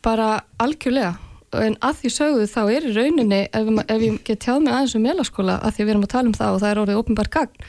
Bara 0.05 0.29
algjörlega. 0.63 1.15
En 1.63 1.75
að 1.85 1.99
því 2.01 2.13
sögðu 2.13 2.45
þá 2.49 2.61
er 2.63 2.85
í 2.89 2.93
rauninni, 2.97 3.41
ef, 3.53 3.73
ef 3.83 4.05
ég 4.05 4.21
get 4.25 4.45
tjáð 4.45 4.63
mig 4.65 4.77
aðeins 4.77 4.95
um 4.97 5.03
meðlaskóla, 5.05 5.59
að 5.61 5.75
því 5.77 5.85
við 5.85 5.95
erum 5.95 6.07
að 6.07 6.13
tala 6.15 6.31
um 6.31 6.37
það 6.39 6.55
og 6.55 6.63
það 6.63 6.71
er 6.71 6.81
orðið 6.83 7.01
ópenbar 7.03 7.33
gagn, 7.33 7.67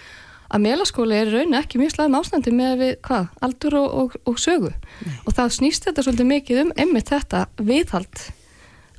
að 0.53 0.63
melaskóli 0.63 1.17
er 1.17 1.31
í 1.31 1.33
rauninni 1.33 1.59
ekki 1.59 1.81
mjög 1.81 1.95
slæðum 1.95 2.15
ástandi 2.19 2.53
með 2.55 2.77
við 2.79 2.93
hvað, 3.07 3.27
aldur 3.47 3.75
og, 3.79 3.97
og, 4.03 4.15
og 4.29 4.39
sögu 4.39 4.71
og 4.71 5.35
þá 5.35 5.43
snýst 5.57 5.87
þetta 5.87 6.05
svolítið 6.05 6.29
mikið 6.29 6.61
um 6.63 6.73
einmitt 6.77 7.11
þetta 7.11 7.45
viðhald 7.59 8.23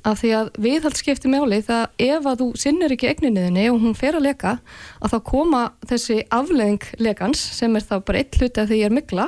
af 0.05 0.21
því 0.21 0.31
að 0.37 0.49
viðhald 0.61 0.97
skiptir 0.99 1.31
mjáli 1.33 1.59
það 1.65 1.83
ef 2.05 2.27
að 2.29 2.41
þú 2.41 2.47
sinnir 2.61 2.93
ekki 2.93 3.09
egninniðinni 3.09 3.65
og 3.71 3.79
hún 3.83 3.95
fer 3.97 4.17
að 4.17 4.27
leka 4.27 4.53
að 5.01 5.15
þá 5.15 5.17
koma 5.31 5.61
þessi 5.89 6.17
afleðing 6.33 6.87
lekans 7.01 7.41
sem 7.57 7.75
er 7.77 7.85
þá 7.85 7.95
bara 8.05 8.21
eitt 8.21 8.37
hluti 8.39 8.61
af 8.61 8.69
því 8.69 8.81
ég 8.81 8.89
er 8.89 8.95
mikla 8.95 9.27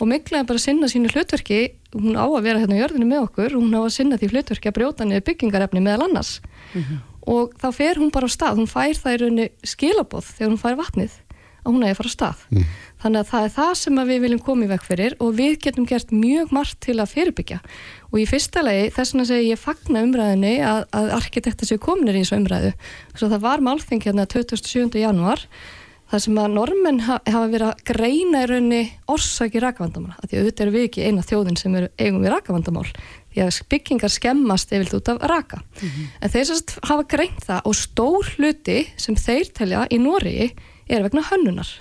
og 0.00 0.10
mikla 0.10 0.42
er 0.42 0.48
bara 0.48 0.60
að 0.60 0.66
sinna 0.66 0.90
sínu 0.92 1.12
hlutverki. 1.14 1.60
Hún 1.96 2.18
á 2.18 2.26
að 2.26 2.42
vera 2.44 2.60
hérna 2.60 2.76
á 2.76 2.82
jörðinu 2.82 3.08
með 3.08 3.28
okkur 3.28 3.54
hún 3.56 3.72
á 3.72 3.80
að 3.80 3.94
sinna 3.94 4.18
því 4.20 4.32
hlutverki 4.34 4.72
að 4.72 4.78
brjóta 4.80 5.06
niður 5.06 5.28
byggingarefni 5.30 5.84
meðal 5.84 6.08
annars. 6.10 6.40
Og 7.26 7.54
þá 7.58 7.68
fer 7.74 7.98
hún 7.98 8.12
bara 8.14 8.28
á 8.28 8.30
stað, 8.30 8.60
hún 8.60 8.70
fær 8.70 8.98
það 8.98 9.14
í 9.14 9.20
rauninu 9.22 9.46
skilaboð 9.66 10.28
þegar 10.36 10.52
hún 10.52 10.60
fær 10.62 10.76
vatnið 10.78 11.16
að 11.66 11.74
hún 11.74 11.84
eigi 11.84 11.94
að 11.94 12.00
fara 12.00 12.10
á 12.10 12.16
stað. 12.16 12.42
Þannig 13.02 13.20
að 13.20 13.30
það 13.30 13.46
er 13.46 13.54
það 13.56 13.72
sem 13.82 14.02
við 14.08 14.20
viljum 14.24 14.42
koma 14.46 14.66
í 14.66 14.70
vekk 14.70 14.84
fyrir 14.86 15.16
og 15.20 15.32
við 15.36 15.56
getum 15.66 15.86
gert 15.86 16.12
mjög 16.14 16.52
margt 16.56 16.78
til 16.86 16.96
að 16.96 17.12
fyrirbyggja. 17.12 17.58
Og 18.12 18.20
í 18.22 18.26
fyrsta 18.30 18.62
lagi 18.64 18.92
þess 18.96 19.14
vegna 19.14 19.26
segi 19.28 19.50
ég 19.50 19.60
fagna 19.60 20.04
umræðinni 20.06 20.54
að, 20.64 20.84
að 20.96 21.10
arkitekta 21.18 21.68
séu 21.68 21.82
kominir 21.82 22.16
í 22.16 22.22
þessu 22.22 22.38
umræðu. 22.40 22.72
Svo 23.16 23.32
það 23.32 23.44
var 23.44 23.66
málþing 23.66 24.06
hérna 24.06 24.28
27. 24.30 24.96
januar 25.02 25.44
þar 26.06 26.22
sem 26.22 26.38
að 26.38 26.52
normenn 26.54 27.00
ha 27.02 27.18
hafa 27.26 27.46
verið 27.50 27.68
að 27.72 27.80
greina 27.88 28.42
í 28.44 28.48
rauninni 28.48 28.82
orsaki 29.10 29.58
rakavandamála, 29.62 30.20
því 30.22 30.36
að 30.36 30.42
auðvitað 30.44 30.64
eru 30.64 30.74
við 30.76 30.84
ekki 30.86 31.06
eina 31.08 31.24
þjóðin 31.26 31.58
sem 31.58 31.74
eru 31.80 31.88
eigum 31.98 32.20
við 32.22 32.30
rakavandamál 32.30 32.86
því 33.36 33.44
að 33.44 33.58
byggingar 33.72 34.12
skemmast 34.12 34.72
efilt 34.72 34.94
út 34.96 35.10
af 35.12 35.26
raka. 35.28 35.60
En 36.22 36.32
þeir 36.32 36.46
sérst 36.48 36.76
hafa 36.88 37.04
greint 37.10 37.42
það 37.44 37.68
og 37.68 37.76
stór 37.76 38.30
hluti 38.36 38.78
sem 38.96 39.18
þeir 39.18 39.52
telja 39.52 39.84
í 39.92 39.98
Nóri 40.00 40.54
er 40.88 41.04
vegna 41.06 41.26
hönnunar 41.30 41.74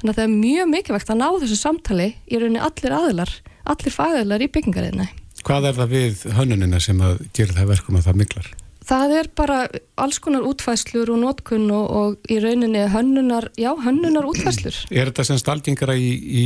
þannig 0.00 0.12
að 0.12 0.20
það 0.20 0.26
er 0.26 0.36
mjög 0.36 0.70
mikilvægt 0.72 1.10
að 1.12 1.20
ná 1.22 1.28
þessu 1.42 1.58
samtali 1.60 2.08
í 2.26 2.38
rauninni 2.38 2.62
allir 2.62 2.96
aðilar 2.98 3.34
allir 3.72 3.94
fagðilar 3.94 4.44
í 4.44 4.50
byggingariðinni 4.52 5.10
Hvað 5.42 5.70
er 5.70 5.78
það 5.78 5.94
við 5.96 6.26
hönnunina 6.36 6.78
sem 6.82 7.00
að 7.02 7.24
gera 7.34 7.56
það 7.56 7.72
verkum 7.72 7.96
að 7.98 8.04
það 8.06 8.20
miklar? 8.20 8.50
Það 8.82 9.14
er 9.14 9.28
bara 9.38 9.56
alls 10.02 10.18
konar 10.22 10.46
útfæslur 10.46 11.10
og 11.14 11.20
nótkunn 11.22 11.68
og, 11.70 11.84
og 11.98 12.30
í 12.30 12.38
rauninni 12.42 12.82
hönnunar, 12.90 13.46
já, 13.58 13.70
hönnunar 13.78 14.26
útfæslur. 14.26 14.74
Er 14.90 15.10
þetta 15.10 15.26
sem 15.28 15.38
stalgingara 15.38 15.94
í, 15.98 16.10
í 16.18 16.44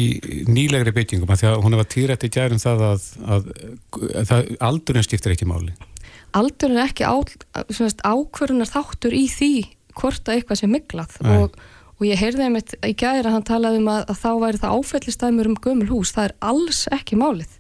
nýlegri 0.49 0.93
byggingum 0.97 1.33
að 1.33 1.47
hún 1.65 1.77
hefa 1.77 1.89
týrætt 1.97 2.27
í 2.29 2.33
gærum 2.33 2.61
það 2.61 2.85
að, 2.91 3.07
að, 3.37 3.49
að, 4.05 4.35
að 4.37 4.51
aldurinn 4.69 5.07
skiptir 5.07 5.33
ekki 5.33 5.49
máli? 5.49 5.73
Aldurinn 6.37 6.81
er 6.81 6.91
ekki 6.91 7.09
á, 7.09 7.17
ákvörunar 8.05 8.69
þáttur 8.69 9.17
í 9.17 9.25
því 9.33 9.55
hvort 9.97 10.29
að 10.29 10.39
eitthvað 10.39 10.61
sé 10.61 10.69
miklað 10.69 11.17
og, 11.25 11.57
og 11.97 12.05
ég 12.05 12.21
heyrði 12.21 12.47
einmitt 12.47 12.75
í 12.85 12.93
gæri 12.93 13.25
að 13.25 13.33
hann 13.33 13.47
talaði 13.47 13.81
um 13.81 13.91
að 13.93 14.11
þá 14.21 14.31
væri 14.43 14.61
það 14.61 14.75
áfællistæmur 14.77 15.51
um 15.51 15.61
gömul 15.65 15.89
hús. 15.89 16.13
Það 16.13 16.29
er 16.29 16.35
alls 16.51 16.81
ekki 16.93 17.19
málið. 17.21 17.55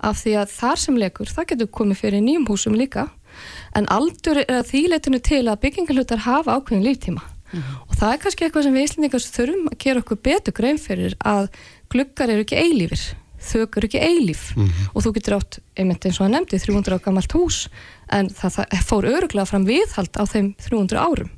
Af 0.00 0.22
því 0.22 0.36
að 0.40 0.52
þar 0.54 0.82
sem 0.84 1.00
lekur, 1.00 1.32
það 1.34 1.48
getur 1.52 1.72
komið 1.76 2.02
fyrir 2.04 2.24
nýjum 2.24 2.46
húsum 2.48 2.76
líka. 2.78 3.08
En 3.76 3.88
aldur 3.92 4.40
er 4.44 4.60
að 4.60 4.70
þýleitinu 4.70 5.20
til 5.26 5.42
að 5.48 5.60
byggingarlutar 5.64 6.22
hafa 6.26 6.56
ákveðin 6.58 6.86
líftíma. 6.86 7.24
Og 7.90 7.96
það 7.98 8.12
er 8.12 8.20
kannski 8.22 8.46
eitthvað 8.46 8.66
sem 8.66 8.76
við 8.76 8.86
Íslandingar 8.86 9.24
þurfum 9.26 9.66
að 9.72 9.80
gera 9.82 10.02
okkur 10.04 10.20
betur 10.22 10.54
grein 10.54 10.78
fyrir 10.78 11.16
að 11.26 11.48
gluggar 11.90 12.30
eru 12.30 12.46
ekki 12.46 12.60
eilífir. 12.60 13.02
Þök 13.40 13.78
eru 13.80 13.88
ekki 13.88 14.02
eilíf. 14.04 14.44
Og 14.94 15.02
þú 15.02 15.14
getur 15.16 15.38
átt, 15.40 15.58
einmitt 15.74 16.06
eins 16.06 16.20
og 16.20 16.28
að 16.28 16.34
nefndi 16.36 16.60
300 16.62 17.00
á 17.00 17.04
gammalt 17.04 17.34
hús. 17.34 17.64
En 18.12 18.30
það, 18.30 18.62
það 18.70 18.86
fór 18.86 19.10
öruglega 19.10 19.50
fram 19.50 19.66
viðhald 19.66 20.14
á 20.14 20.24
þeim 20.30 20.54
300 20.62 21.00
árum 21.00 21.30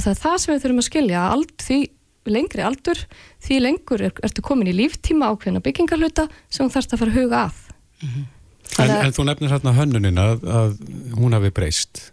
og 0.00 0.06
það 0.06 0.12
er 0.14 0.20
það 0.24 0.36
sem 0.40 0.54
við 0.54 0.62
þurfum 0.64 0.80
að 0.80 0.88
skilja 0.88 1.22
að 1.22 1.34
ald, 1.36 1.56
því 1.60 1.80
lengri 2.30 2.64
aldur 2.64 3.00
því 3.44 3.58
lengur 3.64 4.04
er, 4.06 4.14
ertu 4.24 4.44
komin 4.44 4.70
í 4.70 4.76
líftíma 4.76 5.30
ákveðina 5.32 5.62
byggingarluta 5.64 6.26
sem 6.48 6.64
þú 6.64 6.74
þarfst 6.76 6.94
að 6.94 7.02
fara 7.02 7.12
að 7.12 7.20
huga 7.20 7.42
að. 7.48 7.60
En, 8.80 8.92
en 8.94 9.14
þú 9.16 9.26
nefnir 9.26 9.52
hérna 9.52 9.74
hönnunin 9.76 10.20
að, 10.22 10.44
að 10.46 10.74
hún 11.18 11.36
hafi 11.36 11.52
breyst 11.52 12.04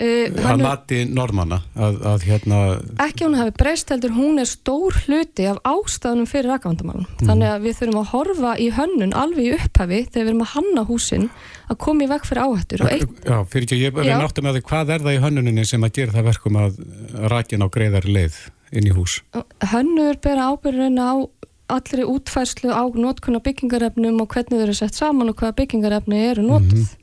uh, 0.00 0.50
að 0.50 0.62
mati 0.64 1.00
normanna 1.08 1.60
að, 1.76 1.98
að 2.12 2.26
hérna 2.28 2.60
ekki 3.04 3.26
hún 3.26 3.38
hafi 3.38 3.54
breyst 3.60 3.92
heldur 3.92 4.14
hún 4.16 4.42
er 4.42 4.48
stór 4.48 4.96
hluti 5.04 5.48
af 5.50 5.60
ástafunum 5.68 6.28
fyrir 6.30 6.50
rakavandamálum. 6.54 7.06
Mm. 7.06 7.26
þannig 7.30 7.50
að 7.54 7.66
við 7.66 7.80
þurfum 7.80 8.00
að 8.02 8.12
horfa 8.14 8.54
í 8.56 8.68
hönnun 8.76 9.16
alveg 9.16 9.48
í 9.48 9.56
upphafi 9.58 10.04
þegar 10.06 10.24
við 10.24 10.32
erum 10.32 10.46
að 10.46 10.54
hanna 10.54 10.86
húsin 10.88 11.28
að 11.70 11.80
koma 11.84 12.06
í 12.06 12.10
vekk 12.10 12.30
fyrir 12.30 12.46
áhættur. 12.46 12.86
Eitt... 12.90 13.20
Já, 13.26 13.36
fyrir 13.50 13.68
ekki, 13.68 13.82
ég 13.84 14.00
er 14.04 14.16
náttu 14.18 14.44
með 14.44 14.58
því 14.58 14.64
hvað 14.70 14.94
er 14.94 15.04
það 15.04 15.18
í 15.18 15.20
hönnuninni 15.26 15.66
sem 15.68 15.84
að 15.86 16.00
gera 16.00 16.16
það 16.16 16.30
verkum 16.32 16.58
að 16.60 16.80
rakin 17.30 17.66
á 17.66 17.68
greiðari 17.70 18.16
leið 18.16 18.40
inn 18.74 18.88
í 18.88 18.94
hús? 18.94 19.20
Hönnur 19.72 20.18
bera 20.22 20.50
ábyrðin 20.50 20.98
á 20.98 21.12
allri 21.70 22.06
útfærslu 22.06 22.72
á 22.74 22.82
notkunna 22.90 23.40
byggingarefnum 23.44 24.18
og 24.22 24.32
hvernig 24.34 24.58
þau 24.58 24.64
eru 24.66 24.76
sett 24.76 24.96
saman 24.98 25.30
og 25.30 25.38
hvaða 25.38 25.58
byggingarefni 25.60 26.22
eru 26.32 26.42
notið 26.46 26.80
mm 26.80 26.82
-hmm. 26.82 26.99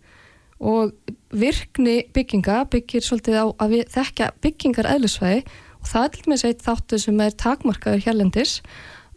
Og 0.59 0.93
virkni 1.31 2.01
bygginga 2.15 2.63
byggir 2.71 3.03
svolítið 3.05 3.39
á 3.41 3.45
að 3.61 3.73
við 3.75 3.89
þekkja 3.93 4.29
byggingar 4.43 4.91
eðlisvæði 4.93 5.41
og 5.77 5.89
það 5.91 6.05
er 6.05 6.13
til 6.13 6.29
með 6.31 6.41
seitt 6.43 6.63
þáttu 6.65 7.01
sem 7.01 7.19
er 7.25 7.35
takmarkaður 7.37 8.05
hérlendis 8.05 8.53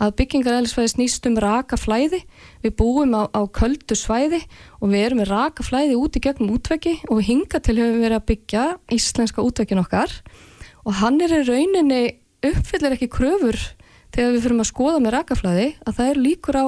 að 0.01 0.15
byggingar 0.17 0.57
eðlisvæði 0.59 0.93
snýst 0.95 1.27
um 1.29 1.37
raka 1.41 1.77
flæði. 1.77 2.23
Við 2.65 2.77
búum 2.79 3.13
á, 3.17 3.29
á 3.37 3.43
köldu 3.53 3.97
svæði 3.99 4.41
og 4.81 4.93
við 4.93 5.05
erum 5.05 5.21
með 5.21 5.33
raka 5.35 5.67
flæði 5.67 5.99
út 6.01 6.17
í 6.17 6.23
gegnum 6.25 6.55
útveki 6.57 6.95
og 7.09 7.21
við 7.21 7.29
hinga 7.29 7.61
til 7.61 7.77
höfum 7.77 8.01
verið 8.01 8.17
að 8.17 8.29
byggja 8.31 8.65
íslenska 8.97 9.45
útvekin 9.45 9.83
okkar. 9.83 10.15
Og 10.89 10.97
hann 11.03 11.21
er 11.21 11.37
í 11.37 11.43
rauninni 11.45 12.03
uppfyllir 12.41 12.97
ekki 12.97 13.11
kröfur 13.13 13.59
þegar 14.15 14.33
við 14.35 14.47
fyrir 14.47 14.63
að 14.65 14.71
skoða 14.71 15.03
með 15.05 15.17
rakaflæði 15.19 15.69
að 15.85 15.99
það 15.99 16.13
er 16.13 16.23
líkur 16.25 16.61
á 16.61 16.67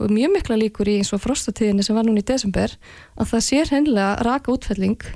og 0.00 0.12
mjög 0.12 0.34
mikla 0.34 0.58
líkur 0.60 0.88
í 0.88 0.98
eins 1.00 1.12
og 1.14 1.22
frostatíðinni 1.22 1.84
sem 1.84 1.96
var 1.96 2.06
núna 2.08 2.22
í 2.22 2.26
desember 2.26 2.72
að 3.20 3.34
það 3.34 3.46
sé 3.46 3.62
hennilega 3.70 4.24
raka 4.26 4.52
útfelling 4.54 5.06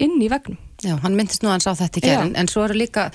inn 0.00 0.16
í 0.22 0.30
vegnum. 0.30 0.58
Já, 0.84 0.96
hann 1.00 1.16
myndist 1.16 1.44
nú 1.44 1.50
að 1.50 1.56
hann 1.56 1.64
sá 1.64 1.72
þetta 1.78 2.00
í 2.00 2.04
gerðin, 2.04 2.36
en 2.36 2.50
svo 2.50 2.64
eru 2.66 2.76
líka 2.76 3.08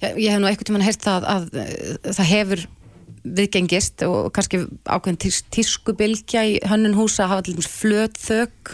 ég, 0.00 0.14
ég 0.16 0.32
hef 0.32 0.40
nú 0.40 0.48
eitthvað 0.48 0.70
tíma 0.70 0.84
heyrt 0.86 1.04
það 1.04 1.26
að, 1.34 1.48
að 1.60 2.12
það 2.16 2.30
hefur 2.30 2.66
viðgengist 3.20 4.04
og 4.06 4.30
kannski 4.32 4.62
ákveðin 4.88 5.20
tís, 5.20 5.42
tískubilgja 5.52 6.44
í 6.48 6.54
hönnun 6.70 6.96
húsa 6.96 7.26
að 7.26 7.32
hafa 7.34 7.46
til 7.46 7.56
dæmis 7.58 7.68
flöt 7.68 8.16
þök 8.20 8.72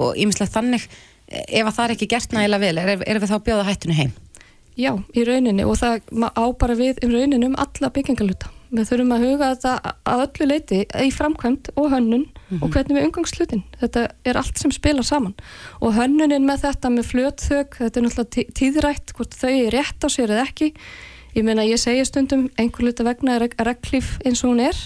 og 0.00 0.20
ýmislegt 0.20 0.54
þannig 0.54 0.86
ef 1.28 1.66
að 1.66 1.74
það 1.74 1.84
er 1.84 1.94
ekki 1.96 2.10
gert 2.14 2.36
nægilega 2.36 2.64
vel, 2.64 2.78
er, 2.80 3.04
er 3.04 3.20
við 3.20 3.32
þá 3.34 3.36
bjóða 3.44 3.66
hættunni 3.68 3.98
heim? 3.98 4.14
Já, 4.74 4.90
í 5.14 5.22
rauninni 5.26 5.66
og 5.68 5.76
það 5.78 6.08
á 6.34 6.44
bara 6.58 6.76
við 6.78 7.02
um 7.04 7.12
rauninni 7.12 7.50
um 7.50 7.58
alla 7.60 7.92
byggingaluta. 7.94 8.50
Við 8.74 8.88
þurfum 8.90 9.14
að 9.14 9.24
huga 9.28 9.48
þetta 9.54 9.92
að 10.10 10.22
öllu 10.24 10.46
leiti 10.50 10.78
í 10.82 11.10
framkvæmt 11.14 11.70
og 11.78 11.92
hönnun 11.92 12.24
mm 12.24 12.32
-hmm. 12.48 12.62
og 12.62 12.72
hvernig 12.74 12.96
við 12.96 13.06
umgangslutin. 13.08 13.62
Þetta 13.80 14.08
er 14.24 14.36
allt 14.40 14.58
sem 14.58 14.72
spilar 14.74 15.06
saman 15.06 15.34
og 15.80 15.94
hönnunin 15.94 16.46
með 16.46 16.66
þetta 16.66 16.90
með 16.90 17.04
flötþög, 17.12 17.78
þetta 17.78 18.00
er 18.00 18.04
náttúrulega 18.04 18.54
tíðrætt 18.58 19.14
hvort 19.14 19.34
þau 19.34 19.54
er 19.54 19.72
rétt 19.72 20.00
á 20.02 20.08
sér 20.10 20.30
eða 20.30 20.46
ekki. 20.48 20.74
Ég 21.34 21.44
meina 21.44 21.62
ég 21.62 21.78
segja 21.78 22.04
stundum 22.04 22.50
einhver 22.58 22.84
luta 22.84 23.04
vegna 23.04 23.36
er 23.36 23.48
reglíf 23.58 24.18
eins 24.24 24.44
og 24.44 24.50
hún 24.50 24.60
er 24.60 24.76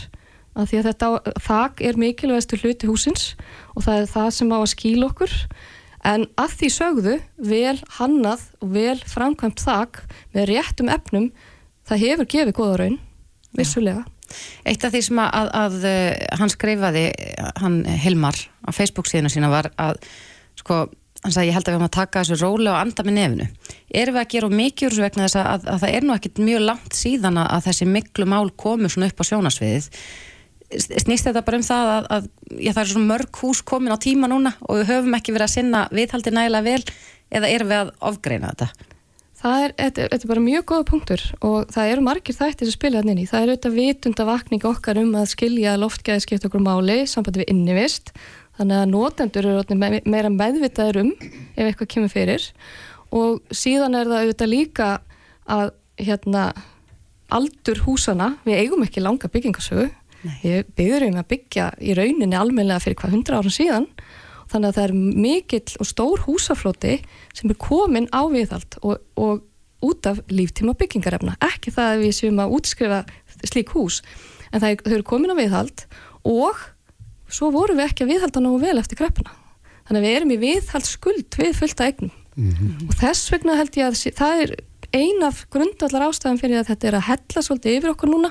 að 0.54 0.68
því 0.68 0.78
að 0.78 0.86
þetta 0.88 1.08
þak 1.40 1.80
er 1.80 1.96
mikilvægastu 1.96 2.56
hluti 2.56 2.86
húsins 2.86 3.36
og 3.76 3.84
það 3.84 4.00
er 4.00 4.06
það 4.06 4.30
sem 4.30 4.52
á 4.52 4.58
að 4.58 4.72
skýla 4.74 5.06
okkur 5.06 5.32
En 6.06 6.28
að 6.38 6.54
því 6.60 6.70
sögðu, 6.70 7.14
vel 7.42 7.76
hannað 7.98 8.44
og 8.62 8.72
vel 8.76 8.96
framkvæmt 9.10 9.62
þak 9.64 10.02
með 10.36 10.50
réttum 10.52 10.90
efnum, 10.92 11.28
það 11.88 12.02
hefur 12.04 12.28
gefið 12.34 12.54
góða 12.54 12.76
raun, 12.82 12.98
vissulega. 13.56 14.04
Eitt 14.68 14.84
af 14.84 14.92
því 14.92 15.02
sem 15.06 15.20
að, 15.24 15.50
að, 15.56 15.76
að 15.88 16.38
hann 16.40 16.52
skreifaði, 16.52 17.04
hann 17.62 17.82
Hilmar 18.02 18.36
á 18.64 18.70
Facebook 18.76 19.08
síðan 19.08 19.32
sína 19.32 19.48
var 19.52 19.70
að 19.80 20.02
sko, 20.58 20.82
hann 21.24 21.34
sagði 21.34 21.48
ég 21.48 21.56
held 21.56 21.64
að 21.64 21.72
við 21.72 21.78
höfum 21.78 21.88
að 21.88 21.96
taka 21.96 22.24
þessu 22.24 22.40
róla 22.42 22.74
og 22.74 22.80
anda 22.82 23.06
með 23.06 23.18
nefnu. 23.18 23.50
Erum 23.88 24.18
við 24.18 24.24
að 24.24 24.32
gera 24.34 24.50
mikið 24.60 24.88
úr 24.88 24.96
þessu 24.96 25.06
vegna 25.06 25.28
þess 25.28 25.40
að, 25.40 25.68
að 25.72 25.84
það 25.84 25.94
er 25.96 26.06
nú 26.06 26.16
ekkit 26.18 26.42
mjög 26.44 26.64
langt 26.66 26.98
síðan 26.98 27.40
að 27.44 27.68
þessi 27.70 27.88
miklu 27.88 28.28
mál 28.28 28.50
komu 28.52 28.92
svona 28.92 29.08
upp 29.08 29.24
á 29.24 29.28
sjónasviðið 29.30 29.88
snýst 30.68 31.28
þetta 31.28 31.44
bara 31.46 31.58
um 31.58 31.64
það 31.64 31.90
að, 31.92 32.06
að 32.12 32.26
já, 32.60 32.72
það 32.74 32.82
er 32.82 32.90
svona 32.90 33.10
mörg 33.12 33.40
hús 33.40 33.62
komin 33.64 33.94
á 33.94 33.98
tíma 34.04 34.28
núna 34.28 34.52
og 34.68 34.80
við 34.80 34.90
höfum 34.92 35.16
ekki 35.16 35.32
verið 35.32 35.46
að 35.46 35.54
sinna 35.54 35.84
viðhaldi 35.94 36.32
nægilega 36.34 36.66
vel 36.66 36.82
eða 37.38 37.52
erum 37.54 37.70
við 37.70 37.80
að 37.80 37.92
ofgreina 38.10 38.52
þetta? 38.52 38.88
Það 39.38 39.64
er, 39.64 39.74
þetta, 39.78 40.06
þetta 40.10 40.26
er 40.26 40.30
bara 40.32 40.42
mjög 40.42 40.64
góða 40.66 40.86
punktur 40.88 41.24
og 41.46 41.68
það 41.70 41.92
eru 41.92 42.04
margir 42.08 42.34
þættir 42.34 42.68
sem 42.68 42.74
spila 42.74 43.02
hann 43.02 43.12
inn 43.12 43.20
í. 43.22 43.26
Það 43.30 43.44
er 43.44 43.52
auðvitað 43.52 43.76
vitunda 43.78 44.26
vakning 44.26 44.66
okkar 44.66 44.98
um 44.98 45.12
að 45.20 45.28
skilja 45.34 45.76
loftgæði 45.78 46.24
skipt 46.24 46.48
okkur 46.48 46.64
máli 46.64 46.98
sambandi 47.06 47.44
við 47.44 47.52
innivist. 47.54 48.10
Þannig 48.58 48.80
að 48.80 48.90
notendur 48.90 49.50
eru 49.52 49.78
meira 50.10 50.32
meðvitaður 50.34 51.04
um 51.04 51.12
ef 51.22 51.62
eitthvað 51.68 51.92
kemur 51.94 52.10
fyrir. 52.10 52.48
Og 53.14 53.54
síðan 53.54 53.94
er 53.94 54.10
það 54.10 54.24
auðvitað 54.24 54.52
líka 54.52 54.90
að 55.46 55.70
hérna 56.02 56.50
aldur 57.32 57.84
húsana, 57.84 58.32
við 58.42 58.64
eigum 58.64 58.82
ekki 58.86 59.04
langa 59.04 59.30
byggingasögu 59.30 59.86
Við 60.42 60.70
byggjum 60.74 61.18
að 61.20 61.28
byggja 61.30 61.66
í 61.78 61.94
rauninni 61.94 62.38
almenlega 62.38 62.82
fyrir 62.82 62.98
hvað 62.98 63.14
hundra 63.14 63.38
árum 63.38 63.54
síðan 63.54 63.86
þannig 64.48 64.70
að 64.70 64.78
það 64.78 64.86
er 64.86 64.94
mikill 65.26 65.76
og 65.78 65.88
stór 65.88 66.24
húsaflóti 66.26 66.96
sem 67.36 67.52
er 67.52 67.60
komin 67.60 68.08
á 68.10 68.22
viðhald 68.32 68.78
og, 68.82 69.02
og 69.18 69.44
út 69.84 70.08
af 70.10 70.22
líftíma 70.32 70.74
byggingarefna. 70.78 71.36
Ekki 71.44 71.72
það 71.74 71.92
að 71.92 72.04
við 72.04 72.16
séum 72.16 72.40
að 72.42 72.54
útskrifa 72.58 73.02
slík 73.46 73.74
hús 73.76 74.00
en 74.50 74.62
það 74.62 74.70
er, 74.70 74.80
þau 74.84 74.94
eru 74.96 75.06
komin 75.06 75.34
á 75.34 75.36
viðhald 75.38 75.84
og 76.26 76.64
svo 77.28 77.52
vorum 77.54 77.78
við 77.78 77.90
ekki 77.90 78.06
að 78.06 78.14
viðhalda 78.14 78.42
nógu 78.42 78.62
vel 78.64 78.78
eftir 78.80 78.98
kreppuna. 79.00 79.34
Þannig 79.88 80.00
að 80.00 80.06
við 80.06 80.16
erum 80.16 80.32
í 80.32 80.40
viðhald 80.42 80.88
skuld 80.88 81.38
við 81.38 81.54
fullta 81.56 81.88
eignum. 81.88 82.14
Og 82.88 82.94
þess 83.00 83.32
vegna 83.32 83.56
held 83.58 83.76
ég 83.76 83.88
að 83.88 84.16
það 84.16 84.42
er 84.44 84.52
ein 84.94 85.24
af 85.26 85.42
grundvallar 85.52 86.08
ástæðan 86.08 86.40
fyrir 86.40 86.60
að 86.62 86.70
þetta 86.72 86.88
er 86.88 86.96
að 86.98 87.08
hella 87.08 87.42
svolítið 87.44 87.78
yfir 87.78 87.92
okkur 87.92 88.12
núna 88.12 88.30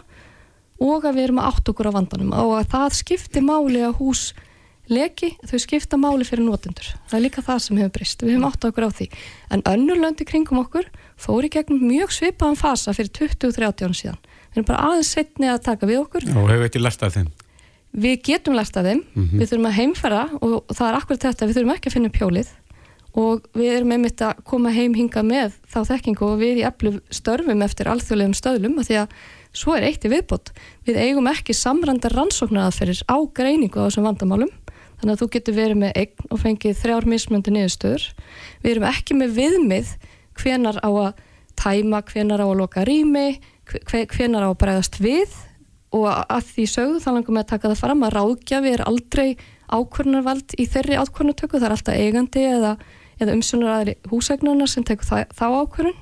og 0.81 1.05
að 1.05 1.17
við 1.17 1.23
erum 1.27 1.41
að 1.41 1.49
átt 1.51 1.71
okkur 1.71 1.89
á 1.89 1.97
vandanum 1.97 2.33
og 2.33 2.53
að 2.57 2.69
það 2.73 2.95
skipti 2.97 3.43
máli 3.45 3.83
að 3.85 3.97
hús 3.99 4.23
leki, 4.89 5.29
þau 5.47 5.59
skipta 5.59 5.97
máli 5.99 6.25
fyrir 6.27 6.45
notendur. 6.45 6.89
Það 7.09 7.17
er 7.19 7.23
líka 7.25 7.41
það 7.45 7.59
sem 7.65 7.77
hefur 7.81 7.93
breyst, 7.97 8.21
við 8.23 8.33
hefum 8.35 8.47
átt 8.49 8.67
okkur 8.69 8.87
á 8.87 8.91
því. 8.97 9.07
En 9.51 9.63
önnur 9.73 9.99
löndi 10.01 10.25
kringum 10.27 10.61
okkur 10.63 10.87
fór 11.17 11.47
í 11.47 11.49
gegnum 11.53 11.81
mjög 11.87 12.13
svipaðan 12.15 12.57
fasa 12.59 12.93
fyrir 12.93 13.11
20-30 13.11 13.83
árum 13.83 13.97
síðan. 13.97 14.19
Við 14.53 14.61
erum 14.61 14.69
bara 14.69 14.85
aðeins 14.91 15.11
setni 15.13 15.49
að 15.51 15.63
taka 15.67 15.89
við 15.89 15.99
okkur. 16.05 16.29
Og 16.35 16.49
hefur 16.51 16.69
ekki 16.69 16.81
lært 16.83 17.03
af 17.03 17.13
þeim. 17.17 17.27
Við 17.97 18.15
getum 18.27 18.53
lært 18.57 18.77
af 18.77 18.85
þeim, 18.85 19.03
Mhm. 19.15 19.39
við 19.39 19.49
þurfum 19.49 19.67
að 19.69 19.77
heimfæra 19.79 20.23
og 20.41 20.67
það 20.67 20.87
er 20.89 20.97
akkurat 21.01 21.19
þetta, 21.27 21.47
við 21.47 21.55
þurfum 21.57 21.75
ekki 21.75 21.87
að 21.89 21.93
finna 21.93 22.07
upp 22.11 22.19
hjólið. 22.21 22.47
Og 23.17 23.41
við 23.57 23.71
erum 23.77 23.91
einmitt 23.95 24.21
að 24.21 24.43
koma 24.45 24.69
heim 24.71 24.93
hinga 24.93 25.23
með 25.25 25.53
þá 25.73 25.79
þekkingu 25.89 26.21
og 26.21 26.39
við 26.39 26.59
í 26.61 26.65
eflu 26.67 27.01
störfum 27.09 27.63
eftir 27.63 27.87
alþjóðlegum 27.89 28.35
stöðlum 28.37 28.77
af 28.77 28.85
því 28.85 28.97
að 29.01 29.07
svo 29.57 29.73
er 29.75 29.87
eitt 29.87 30.05
í 30.05 30.09
viðbót. 30.11 30.51
Við 30.85 30.97
eigum 31.01 31.25
ekki 31.31 31.55
samrandar 31.57 32.13
rannsóknaraðferðir 32.13 33.01
á 33.09 33.17
greiningu 33.33 33.79
á 33.81 33.87
þessum 33.89 34.05
vandamálum 34.05 34.51
þannig 34.99 35.13
að 35.15 35.21
þú 35.21 35.27
getur 35.35 35.57
verið 35.57 35.79
með 35.83 35.97
eign 36.01 36.31
og 36.33 36.39
fengið 36.41 36.79
þrjár 36.81 37.07
mismöndi 37.11 37.53
niðurstöður. 37.53 38.05
Við 38.63 38.71
erum 38.73 38.87
ekki 38.89 39.17
með 39.19 39.35
viðmið 39.37 39.91
hvenar 40.41 40.79
á 40.81 40.89
að 40.89 41.21
tæma, 41.57 42.01
hvenar 42.11 42.41
á 42.41 42.47
að 42.47 42.57
loka 42.61 42.85
rými 42.87 43.27
hve- 43.69 44.07
hvenar 44.13 44.45
á 44.45 44.49
að 44.51 44.59
bregðast 44.63 44.99
við. 45.03 45.35
Og 45.95 46.03
að 46.09 46.49
því 46.51 46.65
sögðu 46.67 46.99
þá 47.03 47.09
langum 47.15 47.37
við 47.37 47.43
að 47.45 47.51
taka 47.53 47.69
það 47.71 47.79
fram 47.81 48.01
að 48.03 48.15
ráðgjafi 48.17 48.73
er 48.75 48.83
aldrei 48.89 49.29
ákvörnarvald 49.71 50.55
í 50.59 50.65
þeirri 50.67 50.97
ákvörnartöku, 50.99 51.59
það 51.59 51.67
er 51.69 51.75
alltaf 51.75 51.95
eigandi 51.99 52.43
eða, 52.47 52.71
eða 53.19 53.33
umsjónaraðri 53.37 53.95
húsægnarnar 54.11 54.69
sem 54.71 54.83
tekur 54.87 55.07
það, 55.07 55.23
þá 55.35 55.45
ákvörnun 55.61 55.97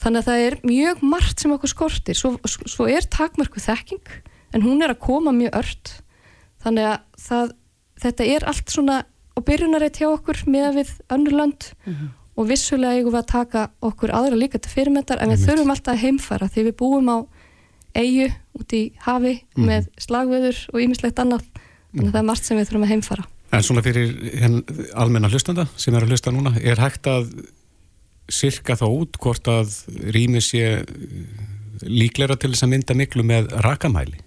þannig 0.00 0.20
að 0.22 0.28
það 0.30 0.44
er 0.46 0.56
mjög 0.64 1.02
margt 1.02 1.42
sem 1.42 1.52
okkur 1.52 1.68
skortir. 1.74 2.16
Svo, 2.16 2.30
svo 2.46 2.86
er 2.88 3.04
takmörku 3.12 3.60
þekking 3.60 4.14
en 4.54 4.62
hún 4.64 4.82
er 4.82 4.94
að 4.94 5.02
koma 5.04 5.30
mjög 5.36 5.58
ört. 5.60 5.92
Þannig 6.64 6.86
að 6.88 6.98
það, 7.26 7.52
þetta 8.02 8.26
er 8.36 8.46
allt 8.50 8.70
svona 8.72 9.02
á 9.04 9.38
byrjunarreit 9.46 9.96
hjá 10.00 10.08
okkur 10.10 10.42
með 10.50 10.74
við 10.80 10.90
önnur 11.14 11.36
lönd 11.40 11.68
og 12.36 12.46
vissulega 12.48 12.96
eigum 12.98 13.12
við 13.14 13.20
að 13.22 13.30
taka 13.32 13.62
okkur 13.84 14.12
aðra 14.16 14.36
líka 14.38 14.58
til 14.58 14.70
fyrirmyndar 14.72 15.20
en 15.20 15.30
við 15.34 15.44
þurfum 15.46 15.70
alltaf 15.74 15.94
að 15.94 16.02
heimfara 16.04 16.48
því 16.48 16.64
við 16.70 16.76
búum 16.80 17.10
á 17.12 17.18
eigu 17.94 18.28
út 18.58 18.72
í 18.72 18.82
hafi 19.06 19.34
Mhm. 19.56 19.66
með 19.66 19.88
slagveður 19.98 20.56
og 20.72 20.78
ýmislegt 20.80 21.18
annað 21.18 21.42
þannig 21.92 22.06
að 22.08 22.12
það 22.14 22.20
er 22.22 22.28
margt 22.30 22.44
sem 22.44 22.56
við 22.58 22.68
þurfum 22.70 22.86
að 22.86 22.92
heimfara 22.94 23.24
En 23.52 23.62
svona 23.66 23.82
fyrir 23.82 24.12
henn 24.38 24.60
almenna 24.94 25.28
hlustanda 25.28 25.64
sem 25.76 25.94
er 25.94 26.04
að 26.04 26.12
hlusta 26.12 26.30
núna, 26.30 26.52
er 26.62 26.76
hægt 26.78 27.02
að 27.10 27.32
sirka 28.30 28.76
þá 28.78 28.84
út 28.86 29.18
hvort 29.18 29.42
að 29.50 29.72
rými 30.14 30.38
sé 30.40 30.84
líklegra 31.82 32.36
til 32.38 32.52
þess 32.52 32.62
að 32.62 32.70
mynda 32.74 32.94
miklu 32.94 33.24
með 33.26 33.48
rakamæli? 33.64 34.20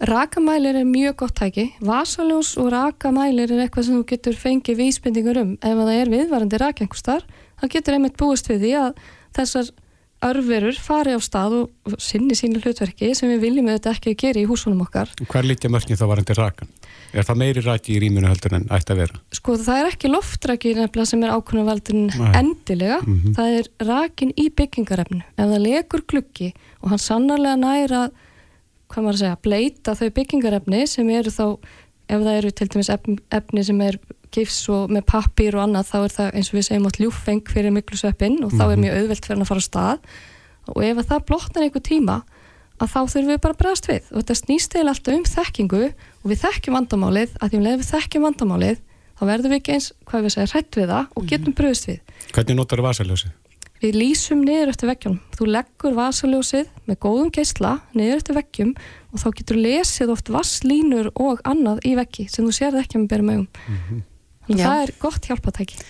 Rakamælir 0.00 0.78
er 0.80 0.86
mjög 0.88 1.16
gott 1.20 1.34
tæki 1.36 1.66
vasaljós 1.84 2.54
og 2.60 2.70
rakamælir 2.72 3.50
er 3.52 3.66
eitthvað 3.66 3.84
sem 3.84 3.98
þú 4.00 4.06
getur 4.08 4.38
fengið 4.40 4.78
vísbendingur 4.80 5.40
um 5.42 5.50
ef 5.60 5.76
það 5.76 5.90
er 6.00 6.10
viðvarandi 6.14 6.60
rak 6.62 6.80
einhvers 6.80 7.04
þar 7.04 7.26
þá 7.60 7.66
getur 7.74 7.96
einmitt 7.98 8.16
búist 8.16 8.48
við 8.48 8.62
því 8.64 8.70
að 8.80 9.02
þessar 9.36 9.68
örverur 10.30 10.76
fari 10.80 11.12
á 11.16 11.20
stað 11.20 11.52
og 11.58 11.98
sinni 12.00 12.32
sínu 12.36 12.60
hlutverki 12.64 13.10
sem 13.16 13.28
við 13.34 13.42
viljum 13.44 13.68
auðvitað 13.72 13.94
ekki 13.98 14.12
að 14.14 14.18
gera 14.24 14.40
í 14.40 14.46
húsunum 14.48 14.80
okkar 14.86 15.12
Hver 15.20 15.44
lítja 15.48 15.70
mörkin 15.72 15.96
þá 16.00 16.06
varandi 16.10 16.36
rakan? 16.36 16.72
Er 17.12 17.24
það 17.28 17.38
meiri 17.42 17.64
raki 17.64 17.94
í 17.96 18.00
rýminu 18.00 18.28
heldur 18.28 18.56
en 18.56 18.66
ætti 18.72 18.92
að 18.96 19.00
vera? 19.02 19.20
sko 19.36 19.56
það 19.60 19.80
er 19.82 19.90
ekki 19.92 20.12
loftræki 20.12 20.74
nefnilega 20.80 21.10
sem 21.12 21.24
er 21.28 21.32
ákvörnum 21.36 21.68
valdin 21.68 22.08
Nei. 22.16 22.32
endilega 22.40 22.98
Mhm. 23.04 23.36
það 23.36 23.58
er 23.60 23.70
rakin 23.92 24.32
í 24.36 24.48
byggingarefnu 24.48 25.20
ef 25.36 25.44
það 25.44 25.64
lekur 25.68 26.04
gluggi 26.08 26.52
og 26.82 26.88
hann 26.94 26.98
sannarlega 27.08 27.56
næra 27.64 28.02
hvað 28.90 29.04
maður 29.06 29.16
að 29.16 29.22
segja, 29.22 29.36
bleita 29.46 29.94
þau 29.98 30.08
byggingarefni 30.18 30.80
sem 30.90 31.10
eru 31.14 31.30
þá 31.30 31.44
ef 32.10 32.24
það 32.26 32.36
eru 32.40 32.50
til 32.58 32.66
dæmis 32.72 32.90
efni, 32.90 33.62
sem 33.64 33.80
er 33.86 33.98
gifs 34.34 34.58
og 34.70 34.90
með 34.94 35.04
pappír 35.10 35.56
og 35.58 35.62
annað 35.66 35.88
þá 35.90 35.96
er 36.04 36.12
það 36.16 36.34
eins 36.38 36.50
og 36.50 36.56
við 36.58 36.66
segjum 36.68 36.86
átt 36.90 36.98
ljúfeng 37.02 37.40
fyrir 37.50 37.74
miklu 37.74 37.98
sveppin 37.98 38.36
og 38.46 38.52
þá 38.54 38.64
er 38.66 38.76
Mhm. 38.76 38.82
mjög 38.84 38.98
auðvelt 39.00 39.24
fyrir 39.26 39.36
hann 39.36 39.44
að 39.46 39.50
fara 39.50 39.62
á 39.62 39.68
stað 39.70 39.98
og 40.70 40.84
ef 40.84 40.96
að 40.98 41.08
það 41.10 41.24
blotnar 41.26 41.64
einhver 41.66 41.82
tíma 41.86 42.16
að 42.80 42.88
þá 42.94 43.00
þurfum 43.12 43.30
við 43.30 43.40
bara 43.44 43.54
að 43.54 43.60
bregðast 43.60 43.88
við 43.90 44.02
og 44.10 44.18
þetta 44.22 44.36
snýst 44.40 44.74
eða 44.80 44.88
alltaf 44.94 45.14
um 45.14 45.24
þekkingu 45.24 45.82
og 45.90 46.26
við 46.30 46.38
þekkjum 46.44 46.76
vandamálið, 46.78 47.30
að 47.40 47.46
því 47.50 47.56
um 47.58 47.64
leið 47.66 47.78
við 47.82 47.90
þekkjum 47.90 48.26
vandamálið 48.26 48.78
þá 49.20 49.22
verðum 49.30 49.50
við 49.52 49.58
ekki 49.60 49.72
eins, 49.74 49.92
hvað 50.08 50.22
við 50.24 50.32
segja, 50.34 50.50
hrætt 50.54 50.78
við 50.80 50.88
það 50.88 51.04
og 51.16 51.26
getum 51.28 51.54
bröðst 51.58 51.86
við. 51.90 51.98
Hvernig 52.32 52.56
notar 52.56 52.78
það 52.80 52.88
vasaljósi? 52.88 53.28
Við 53.80 53.96
lýsum 53.96 54.42
niður 54.44 54.74
eftir 54.74 54.90
veggjum. 54.90 55.14
Þú 55.32 55.46
leggur 55.54 55.94
vasaljósið 55.96 56.66
með 56.88 56.98
góðum 57.00 57.30
geisla 57.32 57.78
niður 57.96 58.18
eftir 58.20 58.36
veggjum 58.36 58.74
og 59.08 59.22
þá 59.22 59.28
getur 59.38 59.60
lesið 59.60 60.12
oft 60.12 60.28
vasslínur 60.32 61.08
og 61.16 61.40
annað 61.48 61.80
í 61.88 61.94
veggi 61.96 62.26
sem 62.28 62.44
þú 62.44 62.52
sér 62.58 62.76
ekki 62.82 63.00
með 63.00 63.08
berum 63.14 63.32
augum. 63.32 63.48
Þannig 64.44 64.60
Já. 64.60 64.66
að 64.66 64.68
það 64.68 64.84
er 64.84 64.92
gott 65.00 65.30
hjálpatæki. 65.30 65.80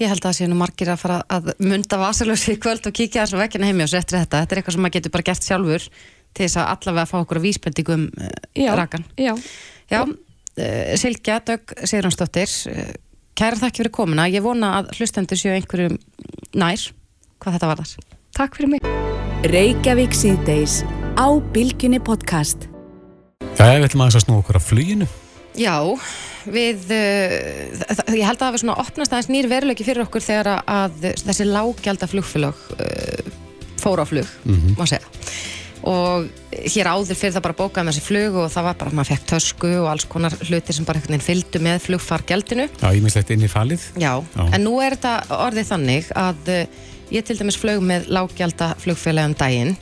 Ég 0.00 0.08
held 0.08 0.20
að 0.20 0.28
það 0.28 0.36
séu 0.36 0.50
nú 0.50 0.60
margir 0.60 0.92
að 0.92 1.00
fara 1.00 1.18
að 1.28 1.50
munda 1.64 1.98
vasalösi 2.00 2.54
í 2.56 2.60
kvöld 2.60 2.86
og 2.88 2.96
kíkja 2.96 3.24
þess 3.24 3.36
að 3.36 3.42
vekkina 3.46 3.68
heimi 3.68 3.84
og 3.84 3.90
svo 3.92 4.00
eftir 4.00 4.18
þetta. 4.18 4.44
Þetta 4.44 4.54
er 4.54 4.60
eitthvað 4.60 4.76
sem 4.76 4.84
maður 4.84 4.96
getur 4.98 5.14
bara 5.16 5.26
gert 5.28 5.48
sjálfur 5.48 5.88
til 5.88 6.44
þess 6.46 6.60
að 6.60 6.70
allavega 6.74 7.10
fá 7.10 7.16
okkur 7.20 7.40
að 7.40 7.46
vísbendingum 7.48 8.06
uh, 8.08 8.30
Já, 8.56 8.70
rakan. 8.78 9.04
Já. 9.20 9.32
Já, 9.90 10.00
uh, 10.04 10.94
Silkja, 11.00 11.40
Dögg 11.48 11.74
Sigurðansdóttir, 11.82 12.54
uh, 12.72 12.94
kæra 13.36 13.60
þakki 13.60 13.84
fyrir 13.84 13.96
komuna. 13.96 14.28
Ég 14.32 14.44
vona 14.44 14.72
að 14.78 14.94
hlustendur 14.96 15.40
séu 15.40 15.52
einhverju 15.56 15.96
nær 16.56 16.88
hvað 17.40 17.56
þetta 17.56 17.70
varðar. 17.72 17.94
Takk 18.36 18.56
fyrir 18.58 18.72
mig. 18.76 18.84
Reykjavík 19.50 20.14
síðdeis 20.16 20.80
á 21.16 21.26
Bilginni 21.54 22.00
podcast. 22.04 22.68
Það 23.56 23.74
er 23.74 23.84
eitthvað 23.84 24.02
aðeins 24.04 24.18
að 24.20 24.24
snú 24.26 24.38
okkur 24.40 24.58
á 24.60 24.62
fluginu. 24.62 25.08
Já, 25.58 25.76
við, 26.46 26.84
uh, 26.94 28.12
ég 28.14 28.24
held 28.24 28.38
að 28.38 28.44
það 28.44 28.52
var 28.54 28.62
svona 28.62 28.76
opnast 28.84 29.12
aðeins 29.16 29.30
nýr 29.32 29.48
veruleiki 29.50 29.84
fyrir 29.84 30.04
okkur 30.06 30.22
þegar 30.24 30.60
að 30.62 31.08
þessi 31.26 31.46
lággjálda 31.48 32.08
flugfélög 32.12 32.60
uh, 32.76 33.32
fóru 33.80 34.04
á 34.04 34.06
flug, 34.08 34.28
Mhm. 34.46 34.76
má 34.78 34.84
segja. 34.86 35.08
Og 35.80 36.26
hér 36.52 36.90
áður 36.92 37.16
fyrir 37.16 37.32
það 37.32 37.44
bara 37.46 37.56
bókaði 37.56 37.86
með 37.88 37.94
þessi 37.96 38.04
flug 38.04 38.34
og 38.36 38.50
það 38.52 38.66
var 38.68 38.74
bara, 38.82 38.90
maður 38.98 39.10
fekk 39.14 39.26
tösku 39.32 39.70
og 39.80 39.86
alls 39.88 40.04
konar 40.12 40.34
hlutir 40.44 40.76
sem 40.76 40.84
bara 40.84 41.00
einhvern 41.00 41.16
veginn 41.16 41.24
fylgdu 41.24 41.62
með 41.64 41.78
flugfargjaldinu. 41.86 42.66
Já, 42.82 42.88
ég 42.92 43.02
mislegt 43.02 43.30
inn 43.32 43.46
í 43.46 43.48
falið. 43.48 43.86
Já, 43.96 44.12
Já. 44.36 44.44
en 44.52 44.64
nú 44.66 44.74
er 44.84 44.98
þetta 44.98 45.14
orðið 45.40 45.70
þannig 45.72 46.10
að 46.20 46.52
uh, 46.52 46.66
ég 47.10 47.24
til 47.26 47.38
dæmis 47.38 47.58
flög 47.60 47.80
með 47.84 48.08
lággjálda 48.14 48.72
flugfélagum 48.82 49.34
daginn 49.40 49.76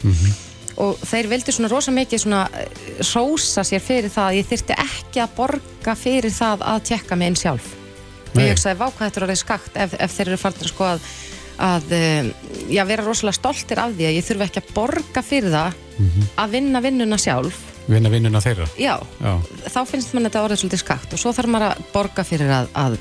og 0.79 1.01
þeir 1.11 1.27
vildu 1.33 1.53
svona 1.53 1.69
rosa 1.73 1.91
mikið 1.95 2.21
svona 2.23 2.43
eh, 2.55 2.69
hrósa 3.03 3.65
sér 3.67 3.83
fyrir 3.83 4.13
það 4.15 4.29
að 4.31 4.37
ég 4.39 4.47
þyrfti 4.53 4.77
ekki 4.85 5.23
að 5.25 5.33
borga 5.41 5.95
fyrir 5.99 6.31
það 6.35 6.63
að 6.75 6.85
tjekka 6.93 7.17
mig 7.19 7.33
inn 7.33 7.41
sjálf 7.41 7.67
og 8.29 8.37
Nei. 8.37 8.45
ég 8.45 8.53
hugsaði, 8.55 8.79
vá 8.79 8.87
hvað 8.91 9.07
þetta 9.09 9.21
er 9.21 9.27
orðið 9.27 9.41
skakt 9.43 9.77
ef, 9.83 9.97
ef 9.99 10.15
þeir 10.19 10.29
eru 10.29 10.39
farin 10.39 10.69
sko 10.71 10.85
að, 10.93 11.09
að 11.69 11.93
eh, 11.97 12.31
já, 12.71 12.83
vera 12.87 13.07
rosalega 13.07 13.39
stoltir 13.41 13.81
af 13.83 13.97
því 13.97 14.07
að 14.11 14.19
ég 14.21 14.27
þurfi 14.29 14.47
ekki 14.51 14.63
að 14.63 14.73
borga 14.77 15.23
fyrir 15.27 15.51
það 15.57 15.83
að 16.39 16.53
vinna 16.55 16.81
vinnuna 16.85 17.19
sjálf 17.19 17.65
Vinna 17.89 18.11
vinnuna 18.13 18.39
þeirra. 18.45 18.67
já, 18.79 18.95
Já. 19.25 19.33
þá 19.73 19.79
finnst 19.89 20.13
mann 20.15 20.29
þetta 20.29 20.43
orðið 20.45 20.61
svolítið 20.61 20.83
skakt 20.85 21.15
og 21.17 21.19
svo 21.23 21.33
þarf 21.33 21.49
maður 21.51 21.73
að 21.73 21.87
borga 21.95 22.25
fyrir 22.29 22.51
að, 22.53 22.69
að 22.77 22.99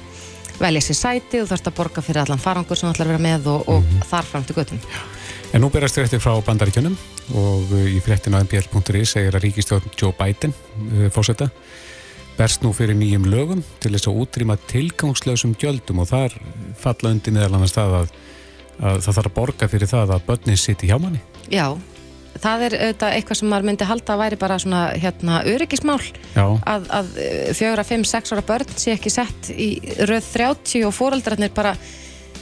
velja 0.59 0.83
sér 0.83 0.99
sæti 1.01 1.41
og 1.41 1.49
þarf 1.51 1.69
að 1.69 1.77
borga 1.79 2.03
fyrir 2.05 2.23
allan 2.23 2.41
farangur 2.41 2.79
sem 2.79 2.89
ætlar 2.89 3.07
að 3.07 3.13
vera 3.13 3.25
með 3.27 3.49
og, 3.53 3.69
og 3.71 4.07
þar 4.09 4.29
fram 4.31 4.47
til 4.47 4.57
göttum 4.57 4.81
En 5.55 5.63
nú 5.63 5.69
berast 5.71 5.95
fréttir 5.95 6.19
frá 6.19 6.33
bandaríkjunum 6.43 6.95
og 7.39 7.69
uh, 7.71 7.83
í 7.87 7.99
fréttin 8.03 8.35
á 8.35 8.43
mbl.is 8.43 9.13
segir 9.13 9.35
að 9.35 9.45
ríkistjórn 9.45 9.93
Joe 9.95 10.15
Biden 10.17 10.51
uh, 10.51 11.07
fósetta 11.13 11.47
berst 12.37 12.61
nú 12.61 12.73
fyrir 12.75 12.97
nýjum 12.97 13.25
lögum 13.31 13.63
til 13.81 13.93
þess 13.95 14.09
að 14.09 14.19
útrýma 14.21 14.57
tilgangslösum 14.69 15.55
gjöldum 15.57 16.03
og 16.03 16.11
þar 16.11 16.35
falla 16.77 17.13
undir 17.15 17.33
meðal 17.33 17.57
annars 17.57 17.73
það 17.73 17.95
að, 18.01 18.11
að 18.77 18.99
það 19.05 19.17
þarf 19.17 19.29
að 19.29 19.37
borga 19.39 19.69
fyrir 19.71 19.91
það 19.93 20.13
að 20.15 20.27
börnin 20.27 20.59
sitt 20.61 20.85
hjá 20.85 20.97
manni. 21.01 21.23
Já, 21.49 21.73
það 22.43 22.65
er 22.67 22.75
auðvitað 22.77 23.13
eitthvað 23.17 23.39
sem 23.41 23.51
maður 23.51 23.67
myndi 23.69 23.87
halda 23.89 24.15
að 24.15 24.23
væri 24.23 24.39
bara 24.41 24.57
svona 24.61 24.81
hérna 24.97 25.43
öryggismál 25.47 26.01
Já. 26.33 26.43
að, 26.45 26.89
að 26.99 27.13
fjögurra, 27.57 27.87
fimm, 27.87 28.07
sex 28.07 28.33
ára 28.33 28.43
börn 28.47 28.75
sé 28.75 28.95
ekki 28.95 29.13
sett 29.13 29.51
í 29.53 29.69
röð 30.09 30.33
30 30.33 30.87
og 30.87 30.95
fóreldrarnir 30.95 31.53
bara 31.55 31.75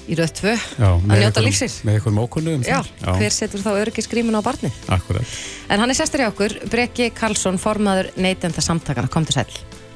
í 0.06 0.18
röð 0.18 0.34
2 0.42 0.54
Já, 0.54 0.90
að 0.90 1.22
njóta 1.24 1.44
lífsins 1.44 1.80
Með 1.86 2.00
einhverjum 2.00 2.22
ókunnum 2.26 2.66
Já, 2.66 2.80
hver 3.06 3.34
setur 3.34 3.64
þá 3.64 3.72
öryggisgrímun 3.74 4.38
á 4.38 4.42
barnið? 4.46 4.82
Akkurat. 4.94 5.38
En 5.70 5.82
hann 5.82 5.92
er 5.92 5.98
sestur 5.98 6.26
í 6.26 6.28
okkur, 6.30 6.60
Breki 6.72 7.10
Karlsson, 7.16 7.58
formaður 7.62 8.12
neytenda 8.22 8.62
samtakana, 8.62 9.10
kom 9.12 9.26
til 9.26 9.40
sæl. 9.40 9.50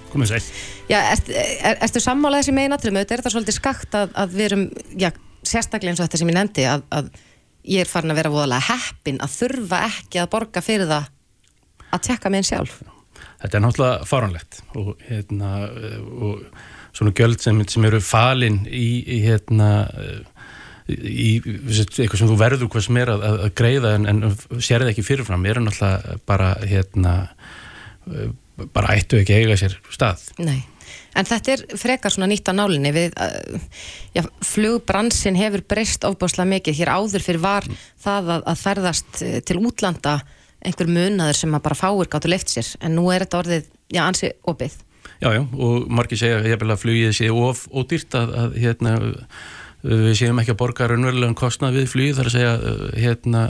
Komið 0.09 0.33
sæl. 0.33 0.43
Já, 0.89 0.99
ert, 1.13 1.29
er, 1.29 1.77
ertu 1.85 2.01
sammála 2.01 2.41
þessi 2.41 2.55
megin 2.57 2.73
aðrum, 2.73 2.97
auðvitað 2.97 3.15
er 3.15 3.21
þetta 3.21 3.33
svolítið 3.35 3.57
skakt 3.59 3.97
að, 3.99 4.13
að 4.17 4.37
við 4.37 4.47
erum, 4.47 4.63
já, 4.97 5.11
sérstaklega 5.45 5.93
eins 5.93 6.01
og 6.01 6.07
þetta 6.07 6.21
sem 6.21 6.31
ég 6.31 6.37
nefndi, 6.39 6.65
að, 6.69 6.85
að 6.97 7.11
ég 7.69 7.83
er 7.83 7.89
farin 7.89 8.13
að 8.13 8.21
vera 8.21 8.33
voðalega 8.33 8.67
heppin 8.73 9.19
að 9.23 9.35
þurfa 9.35 9.83
ekki 9.89 10.21
að 10.21 10.31
borga 10.33 10.63
fyrir 10.65 10.89
það 10.89 11.09
að 11.89 12.03
tekka 12.09 12.31
mig 12.31 12.41
einn 12.41 12.49
sjálf. 12.49 12.81
Þetta 13.39 13.57
er 13.57 13.63
náttúrulega 13.63 14.09
faranlegt 14.09 14.59
og, 14.77 14.91
hérna, 15.07 15.53
og 16.19 16.43
svona 16.95 17.15
gjöld 17.15 17.39
sem, 17.43 17.61
sem 17.71 17.87
eru 17.87 18.01
falin 18.03 18.61
í, 18.67 18.87
í 19.05 19.21
hérna 19.23 19.69
í 20.89 21.37
eitthvað 21.45 22.17
sem 22.17 22.29
þú 22.31 22.37
verður 22.39 22.71
hvað 22.73 22.85
sem 22.87 22.99
er 22.99 23.11
að, 23.13 23.25
að 23.29 23.55
greiða 23.61 23.93
en, 23.97 24.09
en 24.09 24.23
sér 24.57 24.83
það 24.83 24.93
ekki 24.93 25.05
fyrirfram. 25.05 25.45
Eru 25.49 25.63
náttúrulega 25.65 26.19
bara 26.29 26.53
hérna 26.65 27.15
bara 28.73 28.95
ættu 28.97 29.19
ekki 29.21 29.37
eiga 29.37 29.57
sér 29.59 29.77
stað. 29.93 30.25
Nei, 30.41 30.61
en 31.17 31.29
þetta 31.29 31.53
er 31.53 31.63
frekar 31.79 32.13
svona 32.13 32.29
nýtt 32.31 32.51
á 32.51 32.53
nálinni 32.53 32.91
við, 32.95 33.15
uh, 33.19 33.61
já, 34.15 34.23
flugbransin 34.45 35.39
hefur 35.39 35.63
breyst 35.69 36.05
ofbáslega 36.07 36.49
mikið, 36.55 36.77
hér 36.81 36.93
áður 36.97 37.25
fyrir 37.25 37.43
var 37.43 37.69
það 38.03 38.33
að, 38.35 38.43
að 38.51 38.61
ferðast 38.65 39.23
eh, 39.25 39.39
til 39.45 39.59
útlanda 39.61 40.19
einhver 40.65 40.91
munaður 40.91 41.39
sem 41.39 41.55
að 41.55 41.65
bara 41.69 41.79
fáir 41.79 42.11
gáttu 42.11 42.31
leift 42.31 42.51
sér, 42.51 42.73
en 42.83 42.97
nú 42.97 43.07
er 43.13 43.25
þetta 43.25 43.41
orðið 43.43 43.69
já, 43.95 44.03
ansi 44.05 44.33
opið. 44.49 44.75
Já, 45.19 45.29
já, 45.35 45.41
og 45.43 45.87
margir 45.91 46.19
segja 46.19 46.39
að 46.39 46.75
flugið 46.79 47.15
sé 47.15 47.29
of 47.31 47.65
ódýrt 47.71 48.15
að, 48.15 48.35
að 48.43 48.59
hérna 48.63 48.97
við 49.83 50.13
séum 50.19 50.39
ekki 50.41 50.53
að 50.53 50.59
borga 50.59 50.89
raunverulegan 50.91 51.37
kostnað 51.39 51.79
við 51.79 51.89
flugið 51.93 52.19
þar 52.19 52.29
að 52.29 52.35
segja 52.35 52.53
hérna 52.99 53.43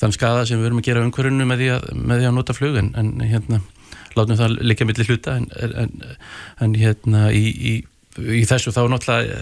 þann 0.00 0.14
skada 0.16 0.46
sem 0.48 0.60
við 0.60 0.70
erum 0.70 0.80
að 0.80 0.88
gera 0.88 1.04
umhverjunu 1.04 1.46
með 1.48 1.64
með 1.92 2.22
því 2.22 2.28
að 2.30 2.36
nota 2.36 2.56
flug 2.56 2.78
en, 2.80 2.90
en 2.96 3.10
hérna 3.20 3.60
látum 4.18 4.38
það 4.40 4.58
líka 4.64 4.86
millir 4.88 5.10
hluta 5.10 5.36
en, 5.38 5.48
en, 5.56 5.96
en 6.60 6.76
hérna 6.78 7.30
í, 7.36 7.44
í, 7.50 7.74
í 8.40 8.44
þessu 8.48 8.74
þá 8.74 8.82
náttúrulega 8.90 9.40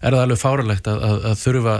er 0.00 0.16
það 0.16 0.22
alveg 0.22 0.42
fáralegt 0.42 0.90
að, 0.90 1.02
að, 1.08 1.24
að 1.30 1.40
þurfa 1.44 1.78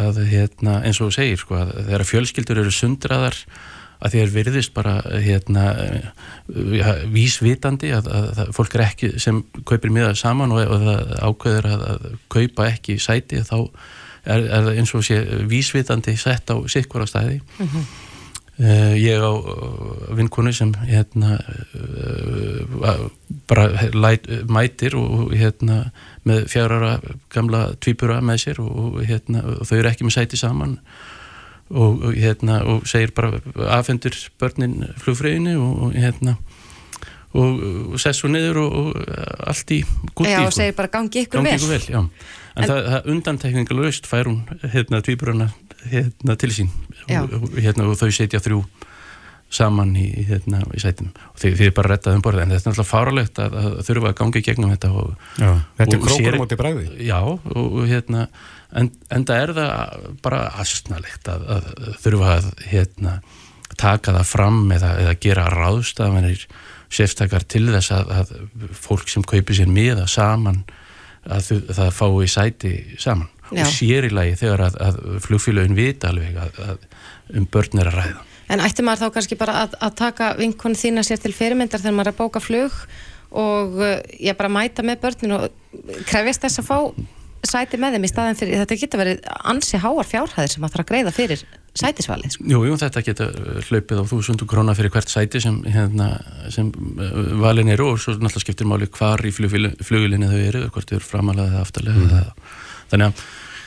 að 0.00 0.20
hérna 0.30 0.80
eins 0.86 1.00
og 1.04 1.14
segir 1.16 1.40
sko 1.40 1.58
að 1.62 1.74
þeirra 1.88 2.10
fjölskyldur 2.10 2.62
eru 2.64 2.74
sundraðar 2.74 3.40
að 4.04 4.16
er 4.20 4.32
virðist 4.34 4.74
bara 4.76 4.98
hérna 5.22 5.64
ja, 6.76 6.94
vísvitandi 7.10 7.92
að, 7.96 8.08
að, 8.12 8.30
að 8.42 8.54
fólk 8.56 8.76
er 8.76 8.86
ekki 8.88 9.12
sem 9.22 9.42
kaupir 9.64 9.92
miða 9.94 10.14
saman 10.18 10.52
og, 10.54 10.64
og 10.66 10.82
það 10.84 11.12
ákveður 11.30 11.68
að, 11.70 11.84
að 11.92 12.08
kaupa 12.34 12.68
ekki 12.72 12.98
sæti 13.02 13.40
þá 13.46 13.56
er 14.24 14.46
það 14.48 14.70
eins 14.74 14.94
og 14.96 15.04
sé 15.04 15.20
vísvitandi 15.48 16.16
sett 16.20 16.52
á 16.52 16.56
sikkur 16.70 17.04
á 17.04 17.06
stæði 17.08 17.40
mm 17.40 17.66
-hmm. 17.66 17.86
Uh, 18.58 18.94
ég 18.98 19.20
á 19.22 19.32
vinkonu 20.14 20.52
sem 20.54 20.72
hérna 20.86 21.38
uh, 21.74 23.08
bara 23.48 23.68
læt, 23.92 24.28
mætir 24.48 24.96
og 24.98 25.34
hérna 25.34 25.90
með 26.24 26.46
fjárara 26.52 26.98
gamla 27.34 27.66
tvípura 27.80 28.20
með 28.24 28.44
sér 28.46 28.62
og, 28.64 29.02
hérna, 29.04 29.44
og 29.58 29.68
þau 29.68 29.78
eru 29.78 29.90
ekki 29.90 30.08
með 30.08 30.16
sæti 30.18 30.40
saman 30.40 30.78
og, 31.70 32.04
og, 32.04 32.12
hérna, 32.14 32.62
og 32.68 32.86
segir 32.88 33.14
bara 33.16 33.40
afhendur 33.76 34.16
börnin 34.40 34.84
flugfröðinu 35.02 35.56
og, 35.60 35.96
hérna 35.96 36.38
og 37.34 37.98
sess 37.98 38.20
svo 38.22 38.30
niður 38.30 38.60
og 38.62 38.90
allt 39.42 39.72
í 39.74 39.80
gúti. 40.14 40.30
Já, 40.30 40.44
og 40.46 40.54
segir 40.54 40.76
bara 40.78 40.92
gangi 40.92 41.24
ykkur 41.24 41.42
gangi 41.42 41.50
vel. 41.50 41.58
Gangi 41.58 41.64
ykkur 41.64 41.72
vel, 41.72 41.86
já. 41.90 42.34
En, 42.54 42.62
en 42.62 42.70
það, 42.70 42.84
það 42.92 43.08
undantekningalöst 43.10 44.06
fær 44.06 44.30
hún 44.30 44.68
hérna 44.70 45.00
tvíbröna 45.02 45.48
hérna 45.92 46.36
til 46.40 46.52
sín. 46.54 46.72
Og, 47.04 47.48
hérna, 47.58 47.88
og 47.90 47.98
þau 48.00 48.10
setja 48.14 48.42
þrjú 48.42 48.64
saman 49.54 49.94
í, 49.98 50.06
hérna, 50.26 50.62
í 50.74 50.82
sætum 50.82 51.10
og 51.14 51.38
þið 51.42 51.62
er 51.68 51.72
bara 51.76 51.94
rettað 51.94 52.18
um 52.18 52.24
borðið 52.24 52.44
en 52.44 52.52
þetta 52.54 52.60
er 52.60 52.72
náttúrulega 52.72 52.90
fáralegt 52.90 53.40
að, 53.42 53.56
að 53.60 53.78
þurfa 53.86 54.10
að 54.10 54.16
gangi 54.20 54.42
gegnum 54.48 54.72
þetta 54.74 54.90
og, 54.90 55.10
já, 55.38 55.50
þetta 55.78 55.96
er 55.96 56.04
krókur 56.04 56.38
moti 56.40 56.58
bræði 56.58 56.86
já 57.06 57.18
og 57.22 57.80
hérna 57.90 58.26
en, 58.74 58.90
en 59.14 59.26
það 59.28 59.42
er 59.42 59.54
það 59.58 60.06
bara 60.24 60.40
asnalegt 60.62 61.30
að, 61.30 61.44
að 61.56 61.68
þurfa 62.02 62.32
að 62.38 62.48
hérna, 62.70 63.16
taka 63.80 64.16
það 64.18 64.30
fram 64.32 64.62
eða, 64.74 64.94
eða 65.04 65.18
gera 65.26 65.50
ráðstafanir 65.54 66.46
sérstakar 66.94 67.46
til 67.50 67.66
þess 67.70 67.94
að, 67.94 68.14
að 68.14 68.34
fólk 68.78 69.12
sem 69.12 69.26
kaupir 69.26 69.60
sér 69.60 69.70
miða 69.70 70.08
saman 70.10 70.64
að 71.24 71.54
það 71.72 71.94
fái 71.94 72.26
sæti 72.30 72.74
saman 73.00 73.30
Já. 73.52 73.64
og 73.64 73.72
sér 73.74 74.08
í 74.08 74.12
lagi 74.14 74.36
þegar 74.40 74.68
að, 74.68 74.78
að 74.86 75.00
flugfélagin 75.26 75.76
vita 75.76 76.12
alveg 76.12 76.38
að 76.40 76.86
um 77.34 77.48
börn 77.50 77.82
er 77.82 77.90
að 77.90 77.98
ræða. 78.00 78.22
En 78.52 78.60
ætti 78.60 78.84
maður 78.84 79.06
þá 79.06 79.16
kannski 79.16 79.40
bara 79.40 79.56
að, 79.64 79.76
að 79.80 79.98
taka 80.00 80.30
vinkonu 80.38 80.78
þína 80.78 81.04
sér 81.06 81.20
til 81.22 81.32
fyrirmyndar 81.36 81.80
þegar 81.80 81.96
maður 81.96 82.10
er 82.10 82.14
að 82.14 82.20
bóka 82.20 82.42
flug 82.44 82.78
og 83.34 83.78
ég 84.20 84.36
bara 84.38 84.52
mæta 84.52 84.84
með 84.86 85.00
börnin 85.02 85.36
og 85.38 85.46
krefist 86.08 86.44
þess 86.44 86.62
að 86.62 86.68
fá 86.68 86.78
sæti 87.44 87.78
með 87.80 87.96
þeim 87.96 88.06
í 88.06 88.10
staðin 88.10 88.38
fyrir, 88.38 88.60
þetta 88.62 88.78
getur 88.80 89.00
verið 89.02 89.28
ansi 89.52 89.80
háar 89.80 90.08
fjárhæðir 90.08 90.52
sem 90.52 90.62
maður 90.64 90.76
þarf 90.76 90.84
að 90.84 90.90
greiða 90.90 91.12
fyrir 91.14 91.44
sætisvalið. 91.74 92.34
Sko. 92.34 92.46
Jú, 92.48 92.60
jú, 92.68 92.76
þetta 92.80 93.02
getur 93.04 93.38
hlaupið 93.68 94.00
á 94.00 94.04
þúsundu 94.10 94.48
krónar 94.48 94.78
fyrir 94.78 94.92
hvert 94.94 95.10
sæti 95.12 95.42
sem, 95.42 95.58
hérna, 95.68 96.08
sem 96.54 96.70
uh, 96.72 97.18
valin 97.42 97.72
eru 97.74 97.90
og 97.92 98.00
svo 98.02 98.14
náttúrulega 98.16 98.44
skiptir 98.46 98.70
máli 98.70 98.88
hvar 98.94 99.24
í 99.26 99.32
flugilinni 99.34 100.30
þau 100.30 100.38
eru, 100.40 100.62
hvort 100.74 100.90
þau 100.90 101.00
eru 101.00 101.08
framalega 101.08 101.50
eða 101.52 101.64
aftalega. 101.66 102.06
Mm. 102.06 102.46
Þannig 102.92 103.10
að 103.10 103.24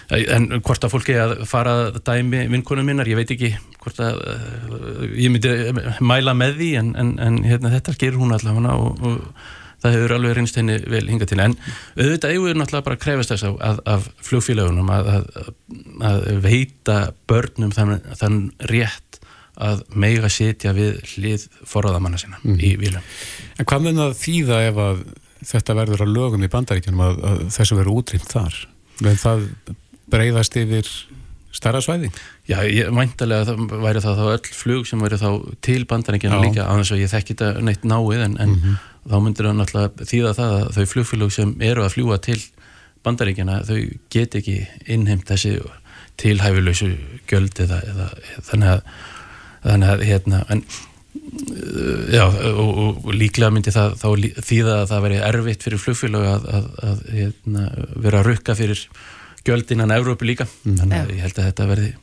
En 0.07 0.45
hvort 0.63 0.85
að 0.87 0.93
fólki 0.93 1.17
að 1.19 1.33
fara 1.49 1.73
að 1.89 1.97
dæmi 2.07 2.45
vinkonum 2.53 2.85
minnar, 2.87 3.09
ég 3.11 3.17
veit 3.19 3.31
ekki 3.33 3.49
hvort 3.81 3.97
að 3.99 4.21
uh, 4.23 5.01
ég 5.19 5.33
myndi 5.33 5.51
mæla 5.99 6.31
með 6.37 6.61
því 6.61 6.67
en, 6.79 6.91
en, 7.01 7.09
en 7.19 7.39
hérna, 7.43 7.73
þetta 7.73 7.95
gerur 7.99 8.21
hún 8.21 8.35
allavega 8.37 8.75
og, 8.79 9.01
og 9.03 9.17
það 9.83 9.97
hefur 9.97 10.13
alveg 10.15 10.37
reynst 10.37 10.59
henni 10.59 10.77
vel 10.89 11.03
hinga 11.09 11.27
til 11.27 11.41
en 11.43 11.57
auðvitað 11.97 12.31
eigum 12.31 12.47
við 12.47 12.55
náttúrulega 12.61 12.85
bara 12.87 12.97
að 12.97 13.03
krefast 13.03 13.33
þess 13.33 13.47
af, 13.49 13.81
af, 13.93 14.07
flugfélagunum 14.29 14.93
að, 14.95 15.11
að, 15.11 15.51
að 16.09 16.23
veita 16.45 16.97
börnum 17.29 17.75
þann, 17.75 17.99
þann 18.21 18.39
rétt 18.71 19.19
að 19.67 19.83
meiga 19.91 20.31
setja 20.31 20.71
við 20.77 21.01
hlið 21.17 21.47
forraðamanna 21.67 22.21
sinna 22.21 22.39
mm. 22.43 22.57
í 22.63 22.73
vilum. 22.79 23.05
En 23.57 23.67
hvað 23.67 23.85
mun 23.89 24.01
það 24.05 24.17
þýða 24.21 24.63
ef 24.69 24.81
að 24.85 25.05
þetta 25.51 25.77
verður 25.81 26.07
að 26.07 26.15
lögum 26.15 26.47
í 26.47 26.51
bandaríkjunum 26.53 27.05
að, 27.09 27.21
að 27.27 27.45
þessu 27.57 27.79
verður 27.81 27.95
útrýmt 27.97 28.31
þar? 28.31 28.59
Með 29.03 29.21
það 29.21 29.47
breyðast 30.11 30.59
yfir 30.59 30.91
starra 31.57 31.81
svæði? 31.81 32.11
Já, 32.47 32.61
ég 32.69 32.91
væntalega 32.93 33.43
að 33.43 33.49
það 33.49 33.81
væri 33.83 34.03
það 34.03 34.19
þá 34.19 34.27
öll 34.33 34.53
flug 34.57 34.85
sem 34.87 35.01
væri 35.03 35.17
þá 35.19 35.29
til 35.65 35.79
bandaríkjunum 35.89 36.45
líka, 36.45 36.67
annars 36.67 36.91
að 36.93 37.01
ég 37.01 37.11
þekk 37.11 37.33
þetta 37.33 37.49
neitt 37.65 37.87
náið 37.87 38.21
en, 38.27 38.37
en 38.37 38.53
mm 38.53 38.61
-hmm 38.61 38.77
þá 39.07 39.17
myndir 39.23 39.47
það 39.47 39.59
náttúrulega 39.61 40.07
þýða 40.09 40.33
það 40.37 40.55
að 40.57 40.69
þau 40.75 40.85
flugfélög 40.93 41.33
sem 41.33 41.53
eru 41.63 41.83
að 41.85 41.93
fljúa 41.95 42.17
til 42.23 42.39
bandaríkjana 43.05 43.59
þau 43.67 43.77
get 44.13 44.35
ekki 44.39 44.57
innheimt 44.93 45.29
þessi 45.29 45.53
tilhæfilösu 46.19 46.91
göld 47.29 47.61
eða, 47.63 47.79
eða 47.91 48.07
þannig 48.49 48.73
að, 48.73 48.81
þannig 49.63 49.93
að 49.93 50.05
hérna, 50.09 50.41
en, 50.53 50.63
já, 52.13 52.25
og, 52.27 52.71
og, 52.71 53.05
og 53.05 53.13
líklega 53.15 53.51
myndi 53.53 53.73
það 53.75 53.95
þá 54.01 54.07
þýða 54.47 54.79
að 54.81 54.89
það 54.91 55.05
veri 55.07 55.21
erfitt 55.29 55.67
fyrir 55.67 55.83
flugfélög 55.83 56.27
að, 56.31 56.49
að, 56.57 56.67
að 56.89 57.05
hérna, 57.13 57.69
vera 58.07 58.21
að 58.21 58.29
rukka 58.31 58.57
fyrir 58.57 58.83
göld 59.47 59.71
innan 59.71 59.95
Európu 59.95 60.27
líka, 60.27 60.47
mm. 60.63 60.77
þannig 60.81 61.01
að 61.01 61.15
ég 61.15 61.25
held 61.25 61.39
að 61.39 61.49
þetta 61.51 61.71
verði 61.71 61.95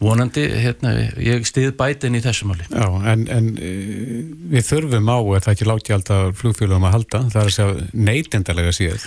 vonandi, 0.00 0.44
hérna, 0.62 0.92
ég 1.20 1.44
stiði 1.48 1.74
bætin 1.76 2.16
í 2.16 2.22
þessu 2.24 2.48
máli. 2.48 2.64
Já, 2.72 2.86
en, 3.12 3.26
en 3.32 3.50
eh, 3.60 4.22
við 4.54 4.66
þurfum 4.70 5.10
á, 5.12 5.18
er 5.36 5.44
það 5.44 5.52
ekki 5.52 5.68
láti 5.68 5.94
alltaf 5.96 6.38
flugfélagum 6.40 6.86
að 6.88 6.94
halda, 6.96 7.22
það 7.34 7.40
er 7.42 7.50
að 7.50 7.56
segja 7.56 8.04
neytendalega 8.08 8.74
síðan. 8.76 9.04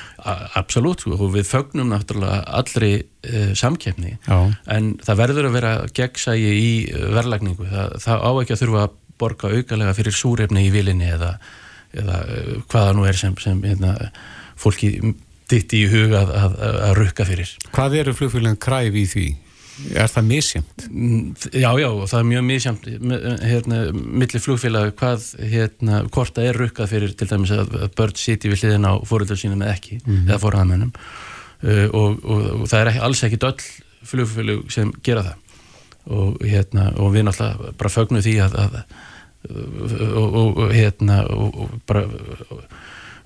Absolut, 0.60 1.06
og 1.10 1.26
við 1.34 1.50
fögnum 1.50 1.90
náttúrulega 1.94 2.44
allri 2.60 2.92
uh, 3.02 3.54
samkeppni, 3.58 4.18
Já. 4.28 4.38
en 4.76 4.94
það 5.04 5.22
verður 5.24 5.50
að 5.50 5.58
vera 5.58 5.74
gegnsægi 5.98 6.54
í 6.60 6.74
verðlagningu, 6.94 7.72
það, 7.74 7.98
það 8.06 8.28
á 8.30 8.32
ekki 8.44 8.58
að 8.58 8.64
þurfa 8.64 8.86
að 8.86 9.00
borga 9.20 9.52
aukalega 9.54 9.94
fyrir 9.98 10.16
súrefni 10.16 10.68
í 10.68 10.72
vilinni 10.74 11.12
eða, 11.14 11.36
eða 11.94 12.24
uh, 12.24 12.56
hvaða 12.72 12.98
nú 12.98 13.08
er 13.10 13.20
sem, 13.20 13.36
sem 13.42 13.62
hérna, 13.66 13.96
fólki 14.60 14.96
ditt 15.52 15.74
í 15.76 15.86
huga 15.92 16.24
að, 16.24 16.36
að, 16.40 16.78
að 16.88 16.94
rukka 17.00 17.28
fyrir. 17.28 17.56
Hvað 17.76 17.98
eru 18.02 18.16
flugfélagin 18.18 18.62
kræf 18.62 18.96
í 18.98 19.08
því? 19.10 19.28
Er 19.98 20.10
það 20.12 20.28
misjamt? 20.30 20.84
Já, 21.50 21.70
já, 21.82 21.88
það 22.06 22.20
er 22.20 22.28
mjög 22.30 22.44
misjamt 22.46 22.84
hérna, 23.42 23.80
millir 23.92 24.44
flugfélag 24.44 24.92
hvað, 25.00 25.26
hérna, 25.50 26.04
hvort 26.14 26.36
það 26.36 26.50
er 26.50 26.60
rukkað 26.62 26.92
fyrir 26.92 27.16
til 27.18 27.28
dæmis 27.32 27.54
að 27.56 27.74
börn 27.98 28.20
siti 28.20 28.52
við 28.52 28.62
hliðin 28.62 28.86
á 28.86 28.94
fóröldar 29.10 29.40
sína 29.42 29.58
með 29.58 29.74
ekki, 29.74 29.98
mm 30.04 30.12
-hmm. 30.14 30.28
eða 30.30 30.42
fóröðamennum 30.46 30.94
uh, 30.94 31.88
og, 31.90 32.22
og, 32.22 32.44
og 32.62 32.70
það 32.70 32.80
er 32.80 32.92
ekki, 32.92 33.04
alls 33.08 33.24
ekki 33.26 33.42
öll 33.50 33.66
flugfélag 34.14 34.62
sem 34.78 34.94
gera 35.02 35.26
það 35.26 35.43
og, 36.08 36.40
hérna, 36.44 36.92
og 37.00 37.14
við 37.16 37.28
náttúrulega 37.28 37.76
bara 37.80 37.94
fögnum 37.94 38.24
því 38.24 38.38
að, 38.46 38.60
að 38.64 38.80
og 39.44 40.72
hérna 40.72 41.24
og 41.36 41.80
bara 41.88 42.06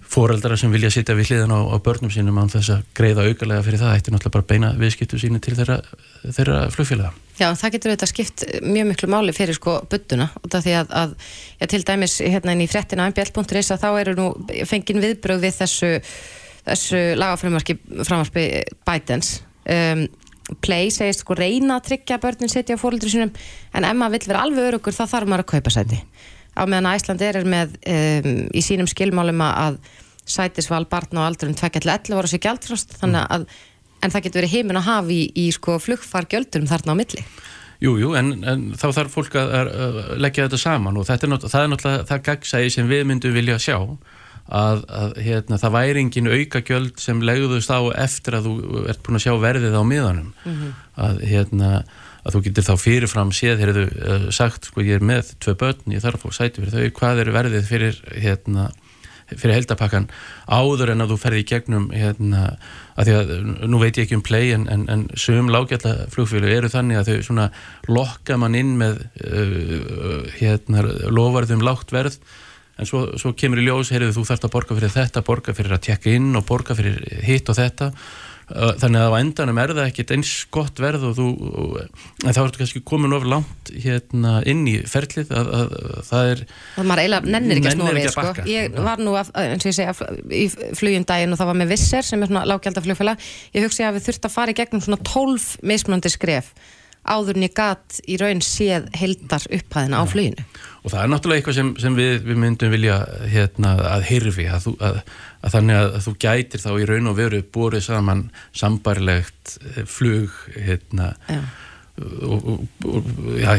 fóreldara 0.07 0.55
sem 0.57 0.71
vilja 0.71 0.89
sitja 0.93 1.15
við 1.17 1.33
hliðan 1.33 1.53
á, 1.53 1.59
á 1.67 1.75
börnum 1.83 2.11
sínum 2.11 2.37
án 2.39 2.51
þess 2.51 2.71
að 2.77 2.83
greiða 2.95 3.25
augalega 3.27 3.63
fyrir 3.65 3.81
það 3.81 3.95
ætti 3.97 4.13
náttúrulega 4.13 4.35
bara 4.37 4.47
beina 4.51 4.69
viðskiptu 4.79 5.19
sínu 5.19 5.41
til 5.43 5.55
þeirra, 5.57 5.77
þeirra 6.23 6.59
flugfélaga. 6.73 7.11
Já, 7.37 7.47
það 7.59 7.73
getur 7.75 7.91
auðvitað 7.91 8.11
skipt 8.13 8.45
mjög 8.63 8.87
miklu 8.91 9.09
máli 9.11 9.35
fyrir 9.35 9.57
sko 9.57 9.75
budduna 9.91 10.29
og 10.39 10.47
það 10.53 10.67
því 10.67 10.75
að, 10.79 10.93
að 11.01 11.15
já, 11.59 11.67
til 11.73 11.81
dæmis 11.91 12.15
hérna 12.23 12.55
inn 12.55 12.63
í 12.63 12.69
frettina 12.71 13.09
mbl.is 13.11 13.73
að 13.75 13.83
þá 13.83 13.89
eru 13.91 14.15
nú 14.17 14.29
fengin 14.69 15.03
viðbröð 15.03 15.43
við 15.43 15.59
þessu, 15.59 15.91
þessu 16.69 17.03
lagafrömmarki 17.19 17.77
framarpi 17.99 18.47
Bidens 18.87 19.35
um, 19.67 20.07
Play 20.64 20.91
segist 20.95 21.24
sko 21.24 21.36
reyna 21.36 21.78
að 21.78 21.90
tryggja 21.91 22.18
að 22.18 22.26
börnin 22.26 22.52
sitja 22.52 22.78
á 22.78 22.82
fóröldri 22.82 23.11
sinum 23.11 23.34
en 23.76 23.88
ef 23.88 23.95
maður 23.99 24.18
vill 24.18 24.32
vera 24.32 24.44
alveg 24.45 24.69
örugur 24.72 24.95
þá 24.95 25.03
þarf 25.06 25.32
maður 25.32 25.45
að 25.45 25.52
kaupa 25.53 25.74
sæti. 25.76 26.02
Á 26.57 26.64
meðan 26.65 26.91
Æsland 26.94 27.24
er 27.26 27.41
með 27.45 27.76
um, 27.84 28.30
í 28.56 28.64
sínum 28.65 28.88
skilmálum 28.90 29.44
að 29.45 29.82
sætisval 30.28 30.86
barna 30.90 31.24
á 31.24 31.28
aldurum 31.28 31.56
2-11 31.56 32.15
voru 32.15 32.32
sér 32.32 32.48
að 33.28 33.48
en 34.03 34.14
það 34.14 34.28
getur 34.28 34.41
verið 34.44 34.56
heimin 34.56 34.80
að 34.80 34.90
hafa 34.91 35.14
í, 35.14 35.22
í 35.34 35.48
sko 35.56 35.78
flugfargjöldum 35.82 36.68
þarna 36.69 36.94
á 36.94 36.99
milli. 36.99 37.24
Jú, 37.84 37.94
jú, 38.02 38.14
en, 38.18 38.32
en 38.48 38.64
þá 38.78 38.88
þarf 38.90 39.14
fólk 39.14 39.36
að, 39.38 39.52
að 39.53 39.98
leggja 40.18 40.48
þetta 40.48 40.60
saman 40.61 40.98
og 40.98 41.06
þetta 41.06 41.28
er 41.28 41.34
það 41.44 41.64
er 41.64 41.72
náttúrulega 41.74 42.07
það 42.10 42.24
gagsæði 42.30 42.72
sem 42.74 42.90
við 42.90 43.03
myndum 43.10 43.36
vilja 43.36 43.60
sjá 43.61 43.78
að, 44.49 44.84
að 44.88 45.15
hérna, 45.26 45.60
það 45.61 45.76
væri 45.78 46.03
engin 46.06 46.32
auka 46.32 46.61
gjöld 46.61 46.99
sem 47.03 47.22
legðust 47.22 47.72
á 47.72 47.80
eftir 47.99 48.38
að 48.38 48.48
þú 48.48 48.84
ert 48.88 49.03
búin 49.03 49.19
að 49.19 49.26
sjá 49.26 49.34
verðið 49.44 49.76
á 49.76 49.84
miðanum 49.84 50.34
Mhm. 50.44 50.53
-hmm. 50.56 50.72
að, 50.98 51.22
hérna, 51.28 51.84
að 52.26 52.34
þú 52.34 52.44
getur 52.44 52.64
þá 52.64 52.76
fyrirfram 52.80 53.32
séð, 53.32 53.60
heyrðu, 53.60 53.86
uh, 54.07 54.32
sagt 54.32 54.65
sko 54.65 54.82
ég 54.82 54.95
er 54.95 55.03
með 55.03 55.36
tvö 55.40 55.56
börn, 55.56 55.91
ég 55.91 56.02
þarf 56.02 56.19
að 56.19 56.24
fá 56.28 56.32
sæti 56.34 56.61
fyrir 56.61 56.74
þau, 56.76 56.91
hvað 56.99 57.19
er 57.19 57.32
verðið 57.32 57.64
fyrir 57.68 57.95
hérna 58.15 58.72
fyrir 59.28 59.56
heldapakkan 59.57 60.07
áður 60.48 60.91
en 60.94 61.02
að 61.03 61.10
þú 61.11 61.18
ferði 61.19 61.40
í 61.44 61.48
gegnum 61.49 61.90
hérna, 61.91 62.57
að 62.95 63.06
því 63.06 63.14
að 63.19 63.68
nú 63.68 63.80
veit 63.82 63.98
ég 63.98 64.06
ekki 64.06 64.15
um 64.15 64.22
play 64.24 64.53
en, 64.56 64.68
en, 64.72 64.86
en 64.88 65.10
sögum 65.19 65.49
lágjalla 65.52 66.07
flugfélag 66.14 66.49
eru 66.49 66.69
þannig 66.72 66.98
að 66.98 67.10
þau 67.11 67.24
svona 67.28 67.52
lokka 67.90 68.38
mann 68.38 68.56
inn 68.56 68.78
með 68.80 69.02
uh, 69.28 70.24
hérna, 70.40 70.86
lofarðum 71.11 71.60
lágt 71.61 71.91
verð 71.91 72.15
en 72.77 72.89
svo, 72.89 73.03
svo 73.17 73.33
kemur 73.37 73.61
í 73.61 73.67
ljós, 73.67 73.91
heyrðu 73.93 74.15
þú 74.15 74.23
þarfst 74.29 74.47
að 74.47 74.55
borga 74.55 74.77
fyrir 74.77 74.93
þetta, 74.93 75.25
borga 75.25 75.57
fyrir 75.57 75.77
að 75.77 75.85
tekka 75.89 76.13
inn 76.13 76.31
og 76.37 76.47
borga 76.47 76.77
fyrir 76.77 76.97
hitt 77.25 77.49
og 77.51 77.57
þetta. 77.57 77.91
Þannig 78.47 79.01
að 79.03 79.11
á 79.11 79.19
endanum 79.19 79.57
er 79.59 79.71
það 79.75 79.89
ekkit 79.89 80.11
eins 80.15 80.29
gott 80.55 80.77
verð 80.79 81.09
og 81.09 81.17
þú 81.17 81.25
en 81.81 82.31
þá 82.31 82.39
ertu 82.45 82.61
kannski 82.61 82.81
komin 82.87 83.15
ofur 83.17 83.27
langt 83.33 83.71
hérna 83.73 84.37
inn 84.47 84.61
í 84.71 84.77
ferlið 84.87 85.33
að, 85.35 85.49
að, 85.57 85.73
að 85.97 86.05
það 86.07 86.29
er 86.29 86.43
og 86.47 86.87
maður 86.87 87.01
eiginlega 87.03 87.33
nennir 87.35 87.59
ekki 87.59 87.69
að 87.73 87.75
snúa 87.75 87.97
við 87.97 88.07
sko. 88.13 88.45
ég 88.47 88.79
var 88.87 89.03
nú, 89.03 89.17
að, 89.19 89.33
eins 89.41 89.67
og 89.67 89.73
ég 89.73 89.77
segja 89.81 89.97
í 90.31 90.71
flugjum 90.79 91.07
daginn 91.11 91.35
og 91.35 91.41
það 91.41 91.51
var 91.51 91.59
með 91.59 91.73
Visser 91.73 92.07
sem 92.07 92.23
er 92.23 92.31
svona 92.31 92.47
lágjaldaflugfélag 92.47 93.27
ég 93.57 93.67
hugsi 93.67 93.83
að 93.83 93.99
við 93.99 94.07
þurftum 94.07 94.31
að 94.31 94.37
fara 94.37 94.55
í 94.55 94.59
gegnum 94.61 94.85
svona 94.87 95.01
12 95.11 95.49
mismunandi 95.67 96.13
skref 96.15 96.55
áður 97.07 97.39
en 97.39 97.47
ég 97.47 97.55
gat 97.55 97.99
í 98.07 98.17
raun 98.19 98.43
séð 98.43 98.87
heldar 98.95 99.43
upphæðina 99.59 99.99
á 99.99 100.03
fluginu 100.07 100.47
og 100.88 100.93
það 100.93 101.01
er 101.03 101.09
náttúrulega 101.11 101.41
eitthvað 101.41 101.57
sem, 101.59 101.69
sem 101.84 101.95
við, 101.99 102.14
við 102.30 102.38
myndum 102.39 102.72
vilja 102.72 102.97
hérna, 103.27 103.73
að 103.91 104.05
hyrfi 104.07 104.45
að, 104.55 104.68
að, 104.88 104.99
að 105.43 105.55
þannig 105.57 105.80
að 105.84 105.97
þú 106.07 106.14
gætir 106.23 106.64
þá 106.64 106.69
í 106.80 106.85
raun 106.88 107.11
og 107.11 107.18
veru 107.19 107.41
búrið 107.57 107.84
saman 107.89 108.22
sambarlegt 108.55 109.57
eh, 109.76 109.81
flug 109.89 110.31
hérna 110.55 111.09
og, 111.97 112.49
og, 112.53 112.65
og 112.88 113.11
já, 113.41 113.51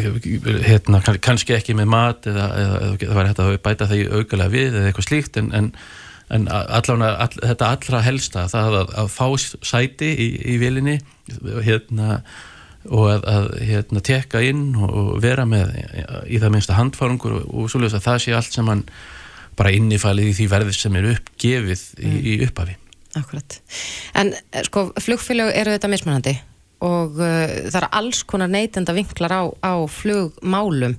hérna, 0.64 1.00
kann- 1.04 1.20
kannski 1.26 1.56
ekki 1.58 1.74
með 1.76 1.88
mat 1.90 2.28
eða, 2.30 2.48
eða, 2.64 2.76
eða 2.82 2.98
það 3.04 3.16
var 3.18 3.28
hægt 3.32 3.40
að 3.44 3.54
bæta 3.68 3.88
það 3.90 4.02
í 4.04 4.10
augalega 4.14 4.52
við 4.54 4.68
eða 4.78 4.90
eitthvað 4.92 5.08
slíkt 5.10 5.40
en, 5.42 5.48
en, 5.58 5.70
en 6.36 6.46
allan 6.54 7.02
all, 7.08 7.32
þetta 7.40 7.72
allra 7.74 8.02
helsta 8.06 8.46
það 8.52 8.76
að, 8.84 8.94
að 9.02 9.10
fá 9.16 9.26
sæti 9.72 10.12
í, 10.14 10.28
í 10.54 10.58
vilinni 10.62 10.98
hérna 11.66 12.20
og 12.88 13.06
að, 13.12 13.24
að 13.28 13.46
hérna, 13.68 14.02
tekka 14.04 14.42
inn 14.44 14.66
og, 14.76 15.14
vera 15.22 15.46
með 15.48 15.74
í 16.28 16.40
það 16.40 16.54
minnsta 16.54 16.76
handfárangur 16.78 17.38
og, 17.40 17.48
og 17.48 17.70
svoleiðis 17.72 17.98
að 18.00 18.06
það 18.08 18.20
sé 18.24 18.36
allt 18.38 18.58
sem 18.58 18.70
hann 18.70 18.84
bara 19.58 19.72
innifælið 19.74 20.30
í 20.30 20.36
því 20.38 20.50
verðið 20.52 20.78
sem 20.78 20.98
er 20.98 21.08
uppgefið 21.14 21.82
í, 21.98 22.12
í 22.32 22.36
upphafi. 22.46 22.76
Akkurat. 23.18 23.58
En 24.18 24.34
eh, 24.36 24.62
sko, 24.68 24.90
flugfélög 25.02 25.50
eru 25.56 25.74
þetta 25.74 25.90
mismunandi 25.90 26.36
og 26.84 27.18
uh, 27.18 27.68
það 27.68 27.78
eru 27.80 27.90
alls 28.00 28.22
konar 28.28 28.50
neytenda 28.52 28.94
vinklar 28.96 29.34
á, 29.34 29.42
á 29.50 29.74
flugmálum. 29.90 30.94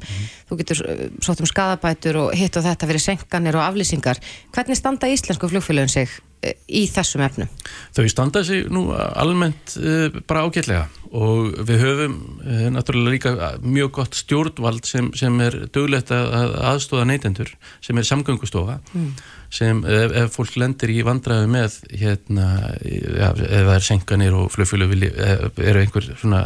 Þú 0.50 0.58
getur 0.60 0.82
uh, 0.84 1.06
sótt 1.24 1.44
um 1.44 1.50
skadabætur 1.50 2.20
og 2.26 2.34
hitt 2.36 2.58
og 2.60 2.66
þetta 2.66 2.90
fyrir 2.90 3.04
senkanir 3.04 3.60
og 3.60 3.68
aflýsingar. 3.68 4.20
Hvernig 4.56 4.80
standa 4.80 5.12
íslensku 5.12 5.50
flugfélögin 5.52 5.94
sig 5.94 6.12
uh, 6.12 6.54
í 6.68 6.84
þessum 6.92 7.24
efnum? 7.24 7.52
Þau 7.96 8.04
standa 8.12 8.44
sig 8.48 8.68
nú 8.74 8.90
almennt 8.94 9.78
uh, 9.80 10.22
bara 10.28 10.44
ágætlega 10.48 10.88
og 11.10 11.56
við 11.66 11.82
höfum 11.82 12.20
uh, 12.44 12.68
náttúrulega 12.76 13.16
líka 13.16 13.52
mjög 13.64 13.96
gott 14.02 14.20
stjórnvald 14.20 14.86
sem, 14.86 15.10
sem 15.18 15.40
er 15.42 15.64
duglegt 15.74 16.12
að, 16.14 16.28
að 16.42 16.56
aðstóða 16.76 17.08
neytendur 17.10 17.56
sem 17.82 17.98
er 17.98 18.08
samgöngustofa 18.12 18.82
Mm. 18.90 19.12
Sem 19.50 19.80
ef, 19.86 20.12
ef 20.24 20.36
fólk 20.36 20.58
lendir 20.62 20.92
í 20.94 21.00
vandræðu 21.06 21.48
með 21.50 21.80
hérna, 21.98 22.50
ja, 22.86 23.32
ef 23.34 23.66
það 23.66 23.74
er 23.76 23.88
senkanir 23.88 24.38
og 24.38 24.52
vilji- 24.54 25.16
eh, 25.16 25.50
eru 25.72 25.82
einhver 25.82 26.06
svona 26.20 26.44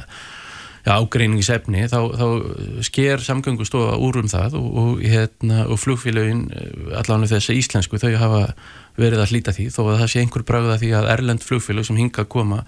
ja, 0.85 0.97
ágreiningsefni 0.99 1.85
þá, 1.91 1.99
þá 2.19 2.25
sker 2.84 3.23
samgöngustofa 3.23 3.97
úr 4.03 4.19
um 4.23 4.27
það 4.31 4.57
og, 4.59 4.67
og, 4.81 5.03
hérna, 5.03 5.65
og 5.67 5.80
flugfélögin 5.80 6.47
allan 6.99 7.27
þessi 7.27 7.55
íslensku 7.59 7.99
þau 8.01 8.15
hafa 8.19 8.41
verið 8.99 9.23
að 9.23 9.31
hlýta 9.31 9.53
því 9.55 9.69
þó 9.73 9.81
að 9.85 10.01
það 10.03 10.11
sé 10.11 10.23
einhver 10.23 10.43
bragða 10.47 10.80
því 10.81 10.91
að 10.99 11.11
erlend 11.15 11.45
flugfélög 11.45 11.88
sem 11.88 11.99
hinga 12.01 12.23
að 12.25 12.31
koma 12.35 12.63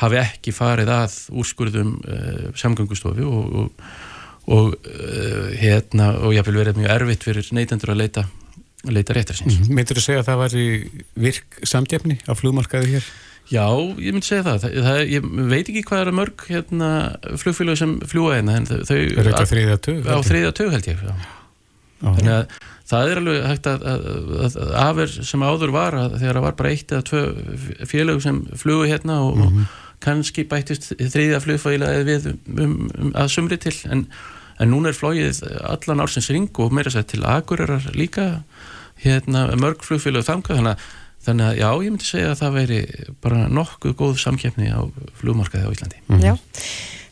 hafi 0.00 0.16
ekki 0.22 0.54
farið 0.56 0.88
að 0.94 1.16
úrskurðum 1.36 1.90
uh, 2.00 2.46
samgöngustofu 2.56 3.26
og, 3.28 3.54
og, 3.60 3.90
og 4.48 4.76
uh, 4.80 5.50
hérna 5.60 6.14
og 6.24 6.32
ég 6.34 6.46
vil 6.48 6.56
verið 6.62 6.80
mjög 6.80 6.94
erfitt 6.96 7.26
fyrir 7.28 7.50
neytendur 7.52 7.92
að 7.92 8.00
leita, 8.00 8.24
leita 8.88 9.12
réttar 9.16 9.36
síns 9.36 9.68
Myndur 9.68 9.98
þú 10.00 10.04
segja 10.06 10.22
að 10.22 10.28
það 10.30 10.38
væri 10.44 10.64
virk 11.26 11.58
samgefni 11.68 12.16
á 12.24 12.32
flugmarkaði 12.38 12.94
hér? 12.96 13.10
Já, 13.50 13.64
ég 13.98 14.14
myndi 14.14 14.28
segja 14.28 14.44
það. 14.46 14.60
það, 14.62 14.74
það 14.86 15.00
ég 15.10 15.24
veit 15.50 15.68
ekki 15.72 15.82
hvað 15.88 16.02
eru 16.04 16.12
mörg 16.14 16.44
hérna, 16.46 16.90
flugfélög 17.42 17.78
sem 17.80 17.94
fljúa 18.06 18.36
hérna 18.38 18.60
þau... 18.62 18.96
Eru 19.20 19.32
á 19.34 19.42
þriðja 19.50 19.78
tug, 19.82 20.00
held 20.04 20.12
Á 20.14 20.18
ég? 20.20 20.28
þriðja 20.30 20.52
tug 20.60 20.70
held 20.76 20.86
ég, 20.92 21.00
já. 21.02 21.14
Þannig 22.00 22.30
að 22.32 22.54
það 22.90 23.10
er 23.12 23.18
alveg 23.20 23.42
hægt 23.50 23.66
að, 23.70 23.82
að, 23.90 24.04
að, 24.46 24.54
að 24.64 24.70
afer 24.86 25.12
sem 25.28 25.42
áður 25.44 25.72
var 25.74 25.96
að 25.98 26.14
þegar 26.22 26.38
það 26.38 26.46
var 26.46 26.54
bara 26.60 26.70
eitt 26.72 26.94
eða 26.94 27.04
tvö 27.10 27.20
félög 27.90 28.22
sem 28.24 28.38
flugu 28.62 28.86
hérna 28.88 29.18
og, 29.26 29.36
Mhm. 29.40 29.66
og 29.66 29.98
kannski 30.00 30.46
bættist 30.48 30.92
þriðja 30.96 31.42
flugfælaði 31.44 32.06
við 32.08 32.30
um, 32.30 32.38
um, 32.64 32.76
um, 33.02 33.10
að 33.20 33.28
sumri 33.34 33.58
til 33.60 33.74
en, 33.92 34.06
en 34.62 34.70
núna 34.72 34.88
er 34.94 34.96
flóið 34.96 35.42
allan 35.60 36.00
ársins 36.06 36.30
ring 36.32 36.48
og 36.62 36.72
meira 36.72 36.88
sér 36.94 37.04
til 37.10 37.20
Akureyrar 37.28 37.90
líka 37.98 38.30
hérna 39.04 39.46
mörg 39.60 39.84
flugfélög 39.86 40.26
þangað 40.26 40.60
þannig 40.60 40.74
að 40.76 40.88
Þannig 41.20 41.50
að 41.50 41.58
já, 41.58 41.66
ég 41.68 41.92
myndi 41.92 42.06
segja 42.08 42.28
að 42.32 42.38
það 42.40 42.54
veri 42.54 42.76
bara 43.20 43.40
nokkuð 43.52 43.92
góð 43.98 44.14
samkeppni 44.22 44.70
á 44.72 44.80
flugmarkaði 45.20 45.68
á 45.68 45.72
Íslandi. 45.74 45.98
Já. 46.24 46.32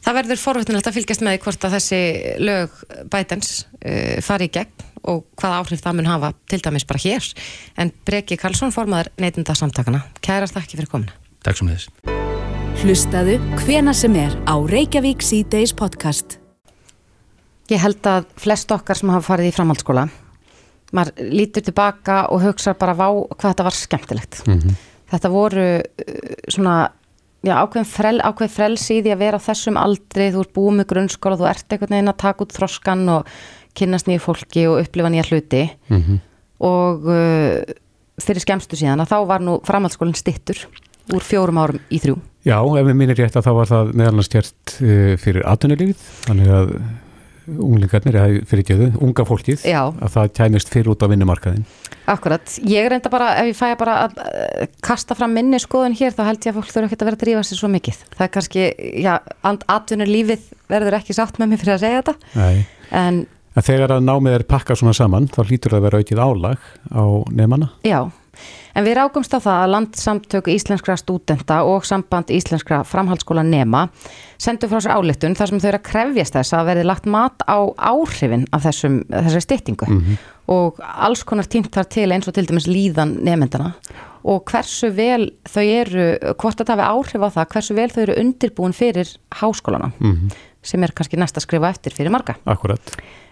Það 0.06 0.16
verður 0.16 0.40
forvitnilegt 0.40 0.89
að 0.89 0.97
fylgjast 0.97 1.24
með 1.27 1.40
hvort 1.44 1.66
að 1.69 1.74
þessi 1.77 1.98
lög 2.40 2.78
bætens 3.12 3.51
uh, 3.82 4.16
fari 4.24 4.48
í 4.48 4.52
gegn 4.55 4.86
og 5.09 5.27
hvaða 5.36 5.59
áhrif 5.60 5.82
það 5.85 5.98
mun 5.98 6.09
hafa 6.09 6.31
til 6.48 6.60
dæmis 6.65 6.89
bara 6.89 7.02
hér. 7.05 7.27
En 7.77 7.93
Breki 8.09 8.39
Karlsson, 8.40 8.73
formaður 8.73 9.12
neytinda 9.20 9.56
samtakana. 9.59 10.06
Kærar 10.24 10.48
þakki 10.48 10.81
fyrir 10.81 10.90
komuna. 10.94 11.12
Takk 11.44 11.60
sem 11.60 11.69
þess. 11.69 11.93
Hlustaðu 12.81 13.36
hvena 13.60 13.93
sem 13.97 14.16
er 14.16 14.32
á 14.48 14.56
Reykjavík 14.56 15.20
C-Days 15.24 15.77
podcast. 15.77 16.39
Ég 17.69 17.82
held 17.82 18.01
að 18.09 18.31
flest 18.40 18.73
okkar 18.73 18.97
sem 18.97 19.12
hafa 19.12 19.35
farið 19.35 19.51
í 19.51 19.55
framhaldsskóla, 19.59 20.06
maður 20.97 21.32
lítur 21.32 21.65
tilbaka 21.66 22.20
og 22.32 22.44
hugsa 22.47 22.74
bara 22.78 22.97
vá 22.97 23.09
hvað 23.10 23.51
þetta 23.51 23.66
var 23.66 23.77
skemmtilegt. 23.77 24.40
Þetta 25.09 25.32
voru 25.32 25.66
uh, 25.81 26.39
svona, 26.52 26.77
já, 27.47 27.55
ákveðin 27.56 27.90
frel, 27.90 28.16
ákveð 28.24 28.55
frelsi 28.55 28.98
í 28.98 29.02
því 29.05 29.15
að 29.15 29.23
vera 29.24 29.40
á 29.40 29.47
þessum 29.47 29.81
aldri, 29.81 30.31
þú 30.35 30.44
ert 30.44 30.55
búið 30.56 30.78
með 30.78 30.89
grunnskóla, 30.93 31.40
þú 31.40 31.48
ert 31.51 31.73
einhvern 31.73 31.97
veginn 31.97 32.12
að 32.12 32.20
taka 32.24 32.44
út 32.44 32.56
þroskan 32.56 33.05
og 33.16 33.35
kynnast 33.78 34.09
nýju 34.09 34.24
fólki 34.24 34.66
og 34.69 34.81
upplifa 34.82 35.12
nýja 35.12 35.28
hluti 35.28 35.62
og 36.59 37.05
uh, 37.06 37.62
fyrir 38.19 38.43
skemmstu 38.43 38.78
síðan 38.78 39.05
að 39.05 39.12
þá 39.12 39.19
var 39.31 39.44
nú 39.44 39.59
framhaldsskólinn 39.66 40.19
stittur 40.19 40.65
úr 41.15 41.24
fjórum 41.24 41.60
árum 41.62 41.78
í 41.89 42.01
þrjú. 42.02 42.19
Já, 42.44 42.59
ef 42.59 42.86
við 42.86 42.97
minnir 42.97 43.19
rétt 43.19 43.36
að 43.39 43.47
þá 43.47 43.52
var 43.56 43.69
það 43.70 43.93
meðalans 44.01 44.32
gert 44.32 44.74
uh, 44.81 45.12
fyrir 45.20 45.47
atvinnulífið, 45.48 46.09
þannig 46.27 46.51
að 46.59 46.73
unglingarnir, 47.49 48.19
eða 48.19 48.43
fyrir 48.49 48.62
ekki 48.65 48.77
þau, 48.79 48.89
unga 49.09 49.25
fólkið, 49.29 49.65
Já. 49.69 49.81
að 49.89 50.12
það 50.16 50.33
kæmist 50.39 50.73
fyrir 50.73 50.91
út 50.93 51.05
á 51.05 51.11
vinnumarkaðin. 51.12 51.65
Akkurat, 52.09 52.55
ég 52.69 52.89
reynda 52.93 53.11
bara, 53.12 53.31
ef 53.41 53.51
ég 53.51 53.57
fæ 53.59 53.73
bara 53.81 53.97
að 54.07 54.20
uh, 54.23 54.66
kasta 54.85 55.16
fram 55.19 55.33
minni 55.37 55.61
skoðun 55.61 55.97
hér, 55.99 56.15
þá 56.16 56.23
held 56.29 56.47
ég 56.47 56.53
að 56.55 56.61
fólk 56.61 56.70
þurfa 56.75 56.89
ekki 56.91 56.99
að 57.01 57.09
vera 57.11 57.19
að 57.19 57.25
drífa 57.25 57.43
sér 57.49 57.61
svo 57.62 57.73
mikið. 57.73 57.99
Það 58.16 58.27
er 58.29 58.33
kannski, 58.37 58.69
já, 59.05 59.15
atvinnur 59.77 60.12
lífið 60.12 60.47
verður 60.73 60.99
ekki 61.01 61.16
sátt 61.16 61.41
með 61.41 61.53
mér 61.55 61.62
fyrir 61.65 61.77
að 61.79 61.83
segja 61.85 62.05
þetta, 62.05 62.16
Nei. 62.39 62.62
en 62.93 63.27
En 63.59 63.65
þegar 63.66 63.91
að 63.97 64.05
námið 64.07 64.35
er 64.37 64.43
pakkað 64.47 64.79
svona 64.79 64.93
saman, 64.95 65.25
þá 65.35 65.41
hlýtur 65.49 65.73
það 65.75 65.79
að 65.81 65.87
vera 65.89 65.99
aukið 65.99 66.20
álag 66.23 66.66
á 66.95 67.03
nefnana. 67.35 67.69
já. 67.83 68.01
En 68.78 68.85
við 68.86 68.94
rákumst 68.98 69.32
á 69.35 69.39
það 69.43 69.59
að 69.65 69.70
landsamtöku 69.74 70.52
íslenskra 70.55 70.94
stúdenta 71.01 71.62
og 71.66 71.85
samband 71.89 72.31
íslenskra 72.31 72.85
framhaldsskóla 72.86 73.43
nema 73.43 73.89
sendu 74.39 74.69
frá 74.70 74.78
sér 74.85 74.94
álittun 74.94 75.35
þar 75.35 75.51
sem 75.51 75.59
þau 75.62 75.69
eru 75.73 75.81
að 75.81 75.86
krefjast 75.89 76.36
þess 76.39 76.55
að 76.55 76.69
verði 76.70 76.85
lagt 76.86 77.06
mat 77.10 77.43
á 77.48 77.59
áhrifin 77.74 78.44
af 78.55 78.62
þessum, 78.69 79.01
þessari 79.10 79.43
styttingu 79.48 79.89
og 80.48 80.78
alls 80.81 81.24
konar 81.27 81.48
tímt 81.51 81.73
þar 81.74 81.89
til 81.90 82.12
eins 82.15 82.28
og 82.31 82.35
til 82.39 82.47
dæmis 82.47 82.69
líðan 82.70 83.16
nefndana 83.27 83.73
og 84.28 84.44
hversu 84.51 84.90
vel 84.94 85.31
þau 85.48 85.62
eru, 85.65 86.06
hvort 86.39 86.59
þetta 86.60 86.74
hafi 86.77 86.86
áhrif 86.86 87.23
á 87.24 87.28
það, 87.35 87.51
hversu 87.55 87.74
vel 87.78 87.89
þau 87.94 88.02
eru 88.02 88.16
undirbúin 88.20 88.74
fyrir 88.77 89.10
háskólana 89.40 89.93
Mhm. 89.98 90.31
sem 90.62 90.82
er 90.85 90.93
kannski 90.93 91.16
næsta 91.16 91.39
að 91.40 91.47
skrifa 91.47 91.70
eftir 91.70 91.94
fyrir 91.94 92.10
marga. 92.10 92.35
Akkurat. 92.44 92.81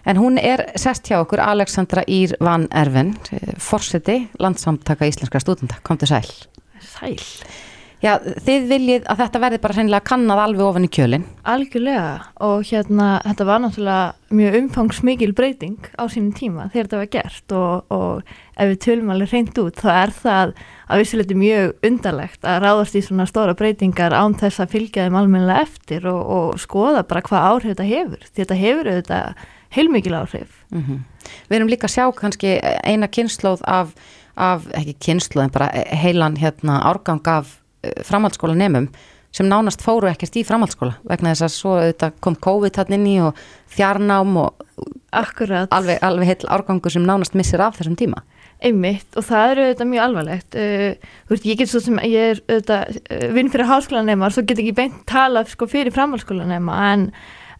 En 0.07 0.15
hún 0.15 0.39
er 0.39 0.69
sest 0.79 1.09
hjá 1.09 1.19
okkur 1.19 1.41
Alexandra 1.43 2.05
Ír 2.07 2.37
Van 2.39 2.69
Erven, 2.71 3.11
forseti 3.59 4.21
landsamtaka 4.39 5.09
íslenskra 5.09 5.41
stúdenda. 5.43 5.81
Komdu 5.83 6.07
sæl. 6.07 6.29
Sæl. 6.79 7.19
Já, 7.97 8.13
þið 8.21 8.65
viljið 8.69 9.07
að 9.09 9.21
þetta 9.23 9.39
verði 9.41 9.57
bara 9.63 9.73
hreinlega 9.73 10.05
kannad 10.05 10.39
alveg 10.39 10.67
ofan 10.67 10.85
í 10.85 10.89
kjölinn. 10.93 11.23
Algjörlega 11.49 12.11
og 12.45 12.61
hérna 12.69 13.07
þetta 13.23 13.47
var 13.49 13.63
náttúrulega 13.63 14.37
mjög 14.37 14.57
umfangsmikil 14.59 15.33
breyting 15.33 15.89
á 15.97 16.05
sínum 16.05 16.29
tíma 16.37 16.67
þegar 16.69 16.87
þetta 16.91 17.01
var 17.01 17.09
gert 17.15 17.55
og, 17.57 17.95
og 17.97 18.31
ef 18.53 18.69
við 18.69 18.79
tölum 18.85 19.11
alveg 19.15 19.33
reynd 19.33 19.61
út 19.63 19.81
þá 19.81 19.89
er 19.95 20.13
það 20.13 20.53
að 20.87 21.01
vissuleiti 21.01 21.39
mjög 21.41 21.89
undarlegt 21.89 22.47
að 22.47 22.61
ráðast 22.67 22.99
í 22.99 23.03
svona 23.07 23.27
stóra 23.27 23.57
breytingar 23.57 24.13
án 24.13 24.37
þess 24.37 24.61
að 24.61 24.77
fylgja 24.77 25.07
þeim 25.07 25.17
almennilega 25.23 25.65
eftir 25.65 26.05
og, 26.11 26.21
og 26.21 26.61
skoða 26.61 27.01
bara 27.09 27.25
hvað 27.25 27.49
áhrif 27.49 27.73
þetta 27.73 27.91
hefur 27.95 28.29
þetta 28.37 28.61
hefur 28.61 28.91
auðvitað 28.93 29.47
heilmikil 29.75 30.17
áhrif. 30.17 30.63
Mm 30.71 31.03
Við 31.49 31.57
erum 31.57 31.67
líka 31.67 31.89
að 31.89 31.91
sjá 31.91 32.05
kannski 32.15 32.53
eina 32.87 33.07
kynnslóð 33.11 33.59
af, 33.67 33.89
af 34.35 34.63
ekki 34.71 34.93
kynnslóð 35.03 35.43
en 35.43 35.51
bara 35.51 35.67
heilan 35.91 36.37
hérna 36.39 36.79
árgang 36.87 37.27
af 37.27 37.57
framhaldsskóla 38.07 38.55
nefnum 38.55 38.87
sem 39.35 39.47
nánast 39.49 39.83
fóru 39.83 40.07
ekkert 40.09 40.37
í 40.39 40.45
framhaldsskóla 40.47 40.95
vegna 41.07 41.33
þess 41.35 41.45
að 41.45 41.53
svo 41.53 42.11
kom 42.23 42.37
COVID 42.47 42.79
hann 42.79 42.95
inn 42.97 43.07
í 43.09 43.17
og 43.21 43.37
þjarnám 43.75 44.39
og 44.41 44.65
Akkurat. 45.11 45.71
alveg, 45.73 45.99
alveg 46.05 46.31
heil 46.31 46.49
árgangur 46.53 46.93
sem 46.93 47.05
nánast 47.05 47.35
missir 47.37 47.61
af 47.63 47.77
þessum 47.79 47.97
tíma. 47.99 48.23
Einmitt 48.63 49.17
og 49.17 49.25
það 49.27 49.51
eru 49.51 49.65
auðvitað 49.65 49.89
mjög 49.91 50.03
alvarlegt 50.07 50.57
uh, 50.57 51.09
þú 51.27 51.35
veist, 51.35 51.49
ég 51.49 51.59
get 51.59 51.71
svo 51.71 51.81
sem 51.83 51.99
ég 52.07 52.31
er 52.33 52.39
auðvitað 52.47 52.95
uh, 53.03 53.27
vinn 53.35 53.51
fyrir 53.53 53.69
háskólanema 53.69 54.31
svo 54.33 54.45
get 54.47 54.61
ekki 54.63 54.73
beint 54.77 55.03
tala 55.09 55.43
sko 55.49 55.67
fyrir 55.69 55.93
framhalskólanema 55.93 56.79
en, 56.93 57.11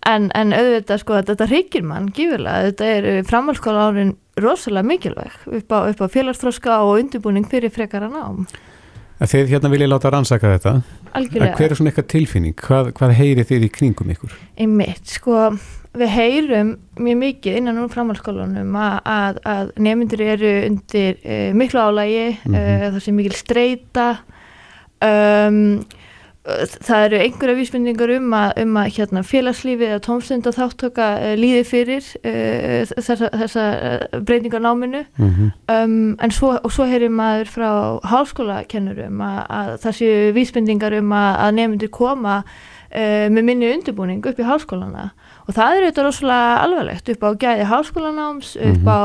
en, 0.08 0.30
en 0.38 0.54
auðvitað 0.56 1.02
sko 1.04 1.18
að 1.18 1.32
þetta 1.34 1.50
hryggir 1.52 1.86
mann 1.88 2.08
gífurlega, 2.16 2.70
þetta 2.72 2.90
er 2.96 3.10
uh, 3.12 3.20
framhalskóla 3.28 3.88
árin 3.90 4.16
rosalega 4.38 4.88
mikilvæg 4.88 5.38
upp 5.60 5.74
á, 5.74 5.80
á 5.92 6.08
félagsþróska 6.14 6.80
og 6.86 7.00
undirbúning 7.02 7.48
fyrir 7.50 7.74
frekara 7.74 8.10
nám. 8.12 8.46
Að 9.18 9.32
Þið 9.34 9.50
hérna 9.56 9.70
viljið 9.74 9.90
láta 9.90 10.12
rannsaka 10.14 10.52
þetta. 10.54 10.72
Algjörlega. 11.18 11.48
En 11.50 11.58
Hver 11.58 11.72
er 11.74 11.80
svona 11.80 11.90
eitthvað 11.90 12.10
tilfinning? 12.14 12.54
Hvað, 12.62 12.92
hvað 13.00 13.14
heyrið 13.18 13.48
þið 13.50 13.64
í 13.66 13.70
kringum 13.74 14.12
ykkur? 14.14 14.36
Einmitt, 14.62 15.10
sko 15.10 15.48
við 15.98 16.12
heyrum 16.14 16.76
mjög 17.02 17.18
mikið 17.24 17.58
innan 17.58 17.80
úr 17.82 17.90
framhalskólanum 17.90 18.76
að, 18.78 18.98
að, 19.10 19.40
að 19.50 19.72
nefndur 19.88 20.22
eru 20.28 20.52
undir 20.68 21.18
uh, 21.24 21.48
miklu 21.58 21.82
álægi, 21.82 22.28
mm 22.46 22.54
Mhm. 22.54 22.84
það 22.94 23.00
sé 23.08 23.16
mikil 23.18 23.34
streyta 23.40 24.08
um, 25.02 25.82
það 26.48 27.02
eru 27.08 27.18
einhverja 27.20 27.56
vísbendingar 27.58 28.12
um 28.16 28.34
að, 28.38 28.52
um 28.64 28.78
að 28.80 28.92
hérna, 28.96 29.24
félagslífi 29.28 29.88
eða 29.90 30.00
tómstund 30.06 30.48
og 30.48 30.56
þáttöka 30.56 31.08
uh, 31.20 31.34
líði 31.36 31.64
fyrir 31.68 32.06
uh, 32.22 32.86
þessa, 32.94 33.30
þessa 33.42 33.66
uh, 33.76 34.22
breytingar 34.24 34.64
náminu 34.64 35.02
Mhm. 35.18 35.52
um, 35.74 36.16
en 36.24 36.32
svo, 36.32 36.54
og 36.64 36.72
svo 36.72 36.86
heyrir 36.88 37.12
maður 37.12 37.52
frá 37.52 37.70
háskólakennurum 38.14 39.22
að, 39.28 39.40
að 39.60 39.72
það 39.84 39.98
séu 40.00 40.32
vísbendingar 40.38 40.96
um 41.02 41.12
að, 41.18 41.30
að 41.48 41.56
nefndur 41.60 41.92
koma 42.00 42.38
uh, 42.44 43.28
með 43.34 43.44
minni 43.50 43.74
undirbúning 43.74 44.24
upp 44.26 44.40
í 44.40 44.48
háskólana 44.48 45.10
og 45.48 45.56
það 45.56 45.76
er 45.78 45.86
auðvitað 45.88 46.08
rosalega 46.10 46.58
alvarlegt 46.64 47.10
upp 47.14 47.24
á 47.24 47.30
gæði 47.44 47.70
háskólanáms, 47.74 48.56
upp 48.60 48.82
Mhm. 48.84 48.92
á 48.92 49.02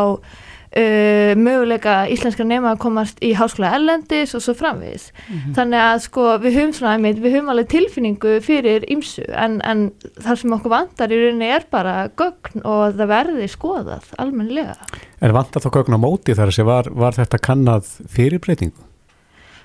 uh, 0.77 1.33
möguleika 1.37 1.95
íslenska 2.13 2.45
nema 2.49 2.73
að 2.75 2.81
komast 2.85 3.19
í 3.25 3.33
háskóla 3.37 3.75
ellendis 3.77 4.35
og 4.35 4.43
svo 4.45 4.55
framvegis. 4.59 5.11
Mhm. 5.29 5.55
Þannig 5.59 5.81
að 5.85 5.99
sko 6.07 6.27
við 6.43 6.57
höfum 6.59 6.73
svona 6.79 6.95
einmitt, 6.97 7.21
við 7.23 7.37
höfum 7.37 7.51
alveg 7.53 7.69
tilfinningu 7.75 8.37
fyrir 8.45 8.87
ymsu 8.93 9.25
en, 9.29 9.61
en 9.65 9.85
það 10.21 10.41
sem 10.43 10.57
okkur 10.59 10.75
vantar 10.77 11.13
í 11.13 11.21
rauninni 11.21 11.51
er 11.53 11.67
bara 11.71 12.09
gögn 12.17 12.65
og 12.65 12.97
það 12.97 13.13
verði 13.13 13.49
skoðað 13.53 14.13
almennilega. 14.19 14.77
Er 15.23 15.33
vant 15.37 15.55
að 15.57 15.67
þá 15.69 15.71
gögn 15.79 15.97
á 15.97 16.05
móti 16.05 16.35
þar 16.35 16.51
að 16.53 16.57
sé 16.59 16.65
var, 16.67 16.89
var 16.91 17.13
þetta 17.21 17.39
kannad 17.39 17.87
fyrir 18.11 18.41
breytingu? 18.43 18.89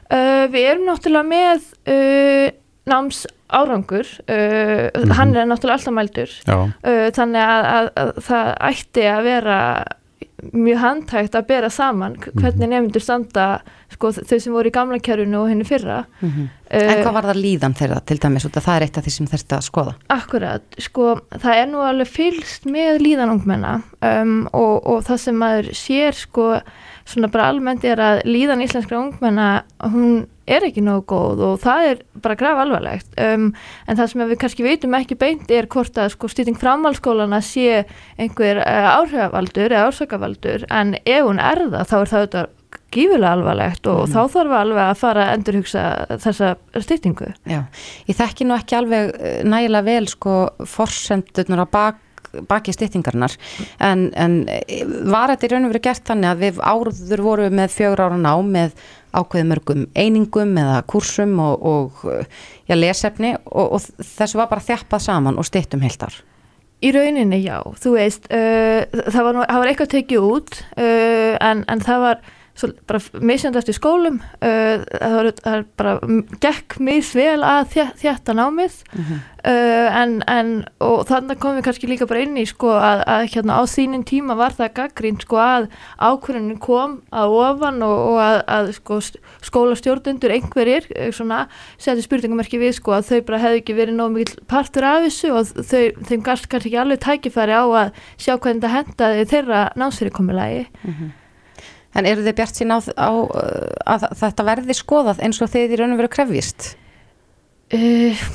Uh, 0.07 0.45
við 0.53 0.69
erum 0.71 0.85
náttúrulega 0.87 1.27
með 1.27 1.65
uh, 1.91 2.51
náms 2.87 3.25
árangur, 3.51 4.07
uh, 4.27 4.87
Mhm. 4.95 5.11
hann 5.17 5.35
er 5.35 5.45
náttúrulega 5.47 5.77
alltaf 5.79 5.93
mældur, 5.95 6.31
uh, 6.47 7.09
þannig 7.15 7.43
að, 7.43 7.65
að, 7.73 7.89
að 8.03 8.11
það 8.27 8.51
ætti 8.69 9.03
að 9.11 9.23
vera 9.27 9.57
mjög 10.53 10.77
handhægt 10.83 11.33
að 11.39 11.47
bera 11.49 11.69
saman 11.73 12.15
k- 12.21 12.29
hvernig 12.37 12.69
nefndur 12.69 13.01
standa 13.01 13.45
sko, 13.89 14.11
þau 14.13 14.37
sem 14.43 14.53
voru 14.53 14.69
í 14.69 14.73
gamla 14.75 14.99
kjörunu 15.01 15.39
og 15.41 15.47
henni 15.49 15.65
fyrra. 15.65 16.03
En 16.21 16.49
Uh, 16.67 16.99
hvað 16.99 17.13
var 17.15 17.23
það 17.29 17.37
líðan 17.39 17.73
þeirra 17.79 17.97
til 18.05 18.17
dæmis 18.19 18.43
út 18.45 18.57
að 18.59 18.65
það 18.65 18.75
er 18.75 18.83
eitt 18.85 18.97
af 18.99 19.05
því 19.05 19.11
sem 19.15 19.27
þurfti 19.31 19.55
að 19.55 19.65
skoða? 19.69 19.93
Akkurat, 20.11 20.63
sko, 20.83 21.05
það 21.39 21.61
er 21.61 21.67
nú 21.71 21.79
alveg 21.87 22.09
fylst 22.11 22.65
með 22.67 22.99
líðan 23.05 23.31
ungmenna 23.37 23.75
um, 24.03 24.33
og, 24.51 24.73
og 24.83 25.05
það 25.07 25.21
sem 25.23 25.37
maður 25.39 25.69
sér, 25.79 26.17
sko, 26.19 26.47
svona 27.07 27.29
bara 27.31 27.47
almennt 27.53 27.85
er 27.87 28.01
að 28.03 28.21
líðan 28.27 28.65
íslenskra 28.67 28.99
ungmenna, 28.99 29.47
hún 29.79 30.25
er 30.47 30.65
ekki 30.67 30.83
nógu 30.85 31.05
góð 31.11 31.43
og 31.47 31.57
það 31.63 31.89
er 31.91 32.03
bara 32.23 32.37
graf 32.39 32.61
alvarlegt. 32.63 33.09
Um, 33.21 33.49
en 33.87 33.99
það 33.99 34.11
sem 34.11 34.23
við 34.23 34.41
kannski 34.43 34.67
veitum 34.67 34.97
ekki 34.97 35.19
beint 35.19 35.51
er 35.53 35.69
hvort 35.71 35.99
að, 35.99 36.13
sko, 36.15 36.31
stýting 36.31 36.59
framhalskólana 36.59 37.41
sé 37.45 37.83
einhver 38.17 38.61
uh, 38.63 38.91
áhrifavaldur 39.01 39.73
eða 39.73 39.89
ársakavaldur, 39.89 40.67
en 40.71 40.95
ef 41.03 41.27
hún 41.27 41.43
er 41.43 41.67
það, 41.67 41.83
þá 41.91 41.97
er 41.99 42.13
það 42.13 42.23
auðvitað 42.23 42.55
gífulega 42.93 43.33
alvarlegt 43.35 43.87
og 43.91 44.05
þá 44.11 44.19
þarf 44.31 44.55
alveg 44.61 44.83
að 44.83 44.99
fara 45.01 45.25
að 45.25 45.37
endurhugsa 45.37 45.83
þessa 46.23 46.51
stýtingu. 46.83 47.29
Já, 47.49 47.61
ég 48.07 48.17
þekki 48.17 48.47
nú 48.47 48.55
ekki 48.55 48.77
alveg 48.79 49.13
eh, 49.15 49.39
nægilega 49.47 49.87
vel 49.87 50.09
sko 50.11 50.35
forsendurnar 50.75 51.63
á 51.63 51.67
bak, 51.67 51.99
baki 52.49 52.75
styttingarnar 52.75 53.35
en, 53.83 54.07
en 54.15 54.37
eh, 54.51 54.85
var 55.09 55.33
þetta 55.33 55.47
í 55.47 55.51
raun 55.53 55.67
og 55.67 55.73
verið 55.73 55.87
gert 55.89 56.07
þannig 56.11 56.31
að 56.31 56.45
við 56.45 56.61
áður 56.61 57.25
voru 57.25 57.49
með 57.49 57.75
fjögur 57.75 58.05
ára 58.05 58.21
ná 58.21 58.31
með 58.45 58.77
ákveðið 59.17 59.49
mörgum 59.51 59.83
einingum 59.97 60.55
eða 60.61 60.79
kursum 60.91 61.37
og, 61.43 61.67
og 61.73 62.07
eh, 62.13 62.39
já, 62.69 62.77
lesefni 62.77 63.35
og, 63.45 63.77
og 63.77 64.07
þessu 64.17 64.41
var 64.41 64.51
bara 64.51 64.65
þjappað 64.67 65.05
saman 65.09 65.39
og 65.39 65.47
styttum 65.47 65.85
heiltar. 65.85 66.21
Í 66.77 66.91
rauninni 66.93 67.39
já, 67.41 67.57
þú 67.81 67.95
veist, 67.95 68.27
uh, 68.29 68.83
það, 68.85 69.21
var, 69.25 69.37
það 69.49 69.61
var 69.63 69.69
eitthvað 69.71 69.93
tekið 69.95 70.25
út 70.27 70.59
uh, 70.77 71.33
en, 71.41 71.63
en 71.65 71.81
það 71.81 72.03
var 72.03 72.19
svo, 72.57 72.71
bara 72.89 73.01
misjönd 73.21 73.57
eftir 73.59 73.77
skólum, 73.77 74.19
uh, 74.41 74.83
það, 74.87 75.31
það 75.43 75.65
bara 75.79 75.95
gekk 76.43 76.79
misvel 76.83 77.39
að 77.45 77.73
þjæ, 77.75 77.85
þjætta 78.03 78.37
námið. 78.37 78.79
Uh, 79.47 79.87
en, 79.95 80.17
en 80.27 80.47
og 80.83 81.05
þannig 81.07 81.37
komum 81.39 81.59
við 81.59 81.67
kannski 81.67 81.87
líka 81.87 82.07
bara 82.09 82.23
inn 82.25 82.35
í 82.41 82.43
sko 82.49 82.73
að, 82.73 83.03
að 83.07 83.27
hérna 83.31 83.59
á 83.61 83.63
þínum 83.69 84.01
tíma 84.09 84.35
var 84.35 84.55
það 84.57 84.73
gaggrín 84.81 85.19
sko 85.21 85.39
að 85.39 85.67
ákvörðunin 86.01 86.57
kom 86.59 86.97
að 87.15 87.35
ofan 87.37 87.77
og, 87.85 88.01
og 88.09 88.17
að, 88.25 88.39
að 88.57 88.71
sko 88.75 88.97
skólastjórnundur 89.47 90.33
einhverjir 90.35 90.89
eh, 90.95 91.13
svona 91.15 91.45
seti 91.79 92.03
spurningamarki 92.03 92.59
við 92.59 92.75
sko 92.79 92.97
að 92.97 93.11
þau 93.11 93.21
bara 93.29 93.41
hefði 93.45 93.61
ekki 93.61 93.77
verið 93.77 93.99
nóg 94.01 94.17
mikil 94.17 94.43
partur 94.51 94.89
af 94.89 95.05
þessu 95.05 95.31
og 95.37 95.53
þau, 95.53 95.85
þeim 96.09 96.25
galt 96.25 96.49
kannski 96.51 96.73
ekki 96.73 96.81
alveg 96.83 97.01
tækifæri 97.05 97.55
á 97.55 97.65
að 97.65 98.03
sjá 98.17 98.33
hvernig 98.35 98.65
þetta 98.65 98.73
hendaði 98.75 99.29
þeirra 99.31 99.63
námsfyrirkomulagi. 99.79 100.67
En 101.97 102.05
eru 102.05 102.25
þið 102.25 102.35
bjart 102.37 102.59
sín 102.59 102.73
á, 102.73 102.77
á 102.77 103.09
uh, 103.09 103.71
að 103.89 104.09
þetta 104.19 104.45
verði 104.51 104.75
skoðað 104.77 105.23
eins 105.25 105.41
og 105.41 105.49
þið 105.53 105.73
í 105.73 105.79
raun 105.79 105.95
og 105.95 106.01
veru 106.03 106.11
krefjist? 106.13 106.69
Uh, 107.73 108.25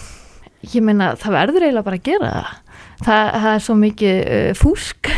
ég 0.67 0.83
meina 0.85 1.13
það 1.21 1.37
verður 1.39 1.67
eiginlega 1.69 1.87
bara 1.87 2.01
að 2.01 2.09
gera 2.09 2.33
það. 2.33 2.62
Það, 3.03 3.29
það 3.43 3.53
er 3.53 3.63
svo 3.67 3.77
mikið 3.81 4.19
uh, 4.23 4.49
fúsk 4.59 5.11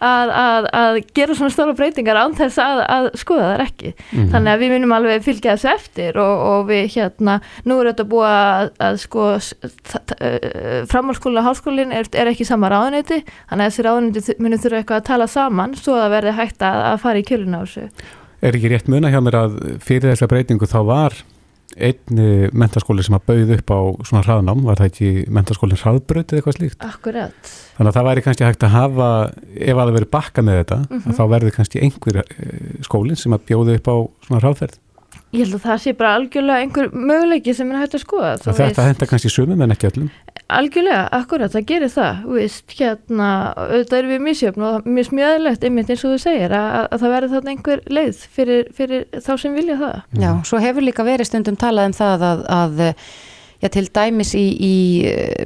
að, 0.00 0.32
að, 0.34 0.68
að 0.80 0.98
gera 1.16 1.36
svona 1.38 1.54
stóra 1.54 1.74
breytingar 1.78 2.20
án 2.20 2.36
þess 2.38 2.60
að, 2.62 2.82
að 2.96 3.08
skoða 3.20 3.48
það 3.48 3.64
ekki. 3.66 3.92
Mhm. 4.10 4.28
Þannig 4.34 4.52
að 4.52 4.62
við 4.64 4.74
munum 4.74 4.94
alveg 4.96 5.24
fylgja 5.26 5.56
þessu 5.56 5.72
eftir 5.72 6.20
og, 6.20 6.44
og 6.50 6.68
við 6.70 6.84
hérna, 6.96 7.38
nú 7.64 7.80
er 7.80 7.90
þetta 7.90 8.08
búið 8.12 8.30
að, 8.30 8.70
að 8.88 9.00
sko 9.04 9.26
uh, 9.36 10.78
framhalskóla 10.90 11.44
háskólinn 11.46 11.96
er, 11.96 12.10
er 12.12 12.32
ekki 12.32 12.48
sama 12.48 12.70
ráðuneyti, 12.72 13.22
þannig 13.50 13.66
að 13.66 13.68
þessi 13.70 13.86
ráðuneyti 13.88 14.38
munum 14.40 14.62
þurfa 14.62 14.82
eitthvað 14.82 15.02
að 15.02 15.10
tala 15.10 15.28
saman 15.30 15.76
svo 15.78 15.98
að 15.98 16.16
verði 16.16 16.38
hægt 16.38 16.64
að, 16.66 16.80
að 16.92 17.02
fara 17.04 17.20
í 17.22 17.28
kjölun 17.28 17.58
á 17.58 17.60
þessu. 17.64 17.88
Er 18.40 18.56
ekki 18.56 18.70
rétt 18.72 18.88
muna 18.88 19.10
hjá 19.12 19.20
mér 19.20 19.36
að 19.36 19.60
fyrir 19.84 20.14
þessa 20.14 20.28
breytingu 20.30 20.68
þá 20.68 20.80
var 20.88 21.16
einn 21.76 22.50
mentaskóli 22.52 23.04
sem 23.06 23.14
að 23.14 23.26
bauð 23.30 23.52
upp 23.56 23.70
á 23.70 23.80
svona 24.08 24.22
hraðnám, 24.26 24.62
var 24.66 24.80
það 24.80 24.90
ekki 24.90 25.10
mentaskólinn 25.30 25.78
hraðbraut 25.80 26.32
eða 26.32 26.40
eitthvað 26.40 26.56
slíkt? 26.58 26.84
Akkurat. 26.86 27.50
Þannig 27.78 27.90
að 27.92 27.96
það 27.98 28.08
væri 28.10 28.24
kannski 28.26 28.44
hægt 28.48 28.66
að 28.66 28.74
hafa, 28.74 29.08
ef 29.54 29.76
að 29.76 29.82
það 29.86 29.96
verið 30.00 30.10
bakka 30.16 30.42
með 30.42 30.58
þetta, 30.64 30.78
Mhm. 30.90 31.02
að 31.10 31.18
þá 31.20 31.24
verður 31.34 31.54
kannski 31.56 31.82
einhver 31.86 32.16
eh, 32.20 32.84
skólinn 32.86 33.16
sem 33.16 33.32
að 33.32 33.44
bjóði 33.46 33.76
upp 33.80 33.86
á 33.88 33.96
svona 34.26 34.40
hraðferð. 34.42 34.78
Ég 35.30 35.44
held 35.46 35.54
að 35.54 35.62
það 35.62 35.78
sé 35.84 35.92
bara 35.94 36.14
algjörlega 36.18 36.64
einhver 36.64 36.88
möguleiki 36.90 37.52
sem 37.54 37.68
er 37.70 37.78
hægt 37.84 37.92
að 37.94 38.02
skoða. 38.02 38.30
Að 38.50 38.56
þetta 38.58 38.86
henda 38.88 39.06
kannski 39.06 39.30
sumum 39.30 39.60
en 39.62 39.70
ekki 39.76 39.86
öllum. 39.92 40.08
algjörlega, 40.50 41.04
akkurat, 41.14 41.52
það 41.54 41.66
gerir 41.68 41.92
það 41.94 42.16
þú 42.24 42.34
veist, 42.40 42.72
hérna, 42.80 43.28
auðvitað 43.54 43.98
erum 44.00 44.10
við 44.10 44.22
misjöfn 44.26 44.64
og 44.66 44.88
mér 44.90 45.06
smjöðilegt, 45.06 45.64
einmitt 45.68 45.90
eins 45.94 46.02
og 46.04 46.10
þú 46.16 46.18
segir 46.24 46.54
að, 46.58 46.88
að 46.90 47.02
það 47.04 47.12
verður 47.14 47.32
þarna 47.36 47.52
einhver 47.54 47.82
leið 47.94 48.24
fyrir, 48.34 48.64
fyrir 48.74 49.04
þá 49.22 49.30
sem 49.44 49.54
vilja 49.54 49.76
það 49.78 50.24
Já, 50.24 50.30
svo 50.50 50.58
hefur 50.64 50.82
líka 50.88 51.06
verið 51.06 51.30
stundum 51.30 51.56
talað 51.62 51.86
um 51.92 51.94
það 52.00 52.24
að, 52.32 52.42
að 52.56 52.82
já, 53.62 53.68
til 53.76 53.86
dæmis 54.00 54.34
í, 54.34 54.44
í 54.58 54.74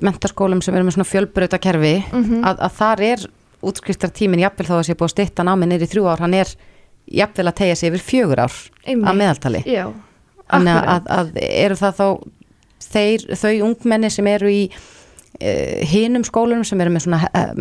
mentarskólum 0.09 0.62
sem 0.65 0.74
eru 0.81 0.89
með 0.89 0.97
svona 0.97 1.11
fjölbröta 1.12 1.61
kerfi 1.61 1.94
Mhm. 2.09 2.40
að, 2.48 2.65
að 2.65 2.78
þar 2.81 3.05
er 3.12 3.27
útskriftartíminn 3.65 4.40
jafnvel 4.44 4.66
þá 4.70 4.74
að 4.78 4.86
sé 4.89 4.97
búið 4.97 5.11
að 5.11 5.15
stytta 5.19 5.44
námið 5.44 5.70
niður 5.74 5.85
í 5.85 5.90
þrjú 5.93 6.09
ár, 6.15 6.24
hann 6.24 6.35
er 6.40 6.55
jafnvel 7.11 7.47
að 7.51 7.55
tegja 7.61 7.77
sig 7.77 7.91
yfir 7.93 8.05
fjögur 8.09 8.41
ár 8.47 8.55
Einmitt. 8.87 9.09
að 9.11 9.19
meðaltali 9.21 9.63
Já, 9.67 9.87
Þannig 10.45 10.75
að, 10.77 10.89
akkurat. 10.89 11.07
að 11.19 11.39
eru 11.49 11.77
það 11.81 11.95
þá 12.01 12.07
þeir, 12.95 13.23
þau 13.41 13.53
ungmenni 13.69 14.11
sem 14.13 14.27
eru 14.29 14.51
í 14.53 14.61
uh, 14.71 15.85
hinum 15.89 16.25
skólunum 16.25 16.65
sem 16.69 16.81
eru 16.85 16.93
með 16.95 17.07
svona 17.07 17.21
uh, 17.31 17.55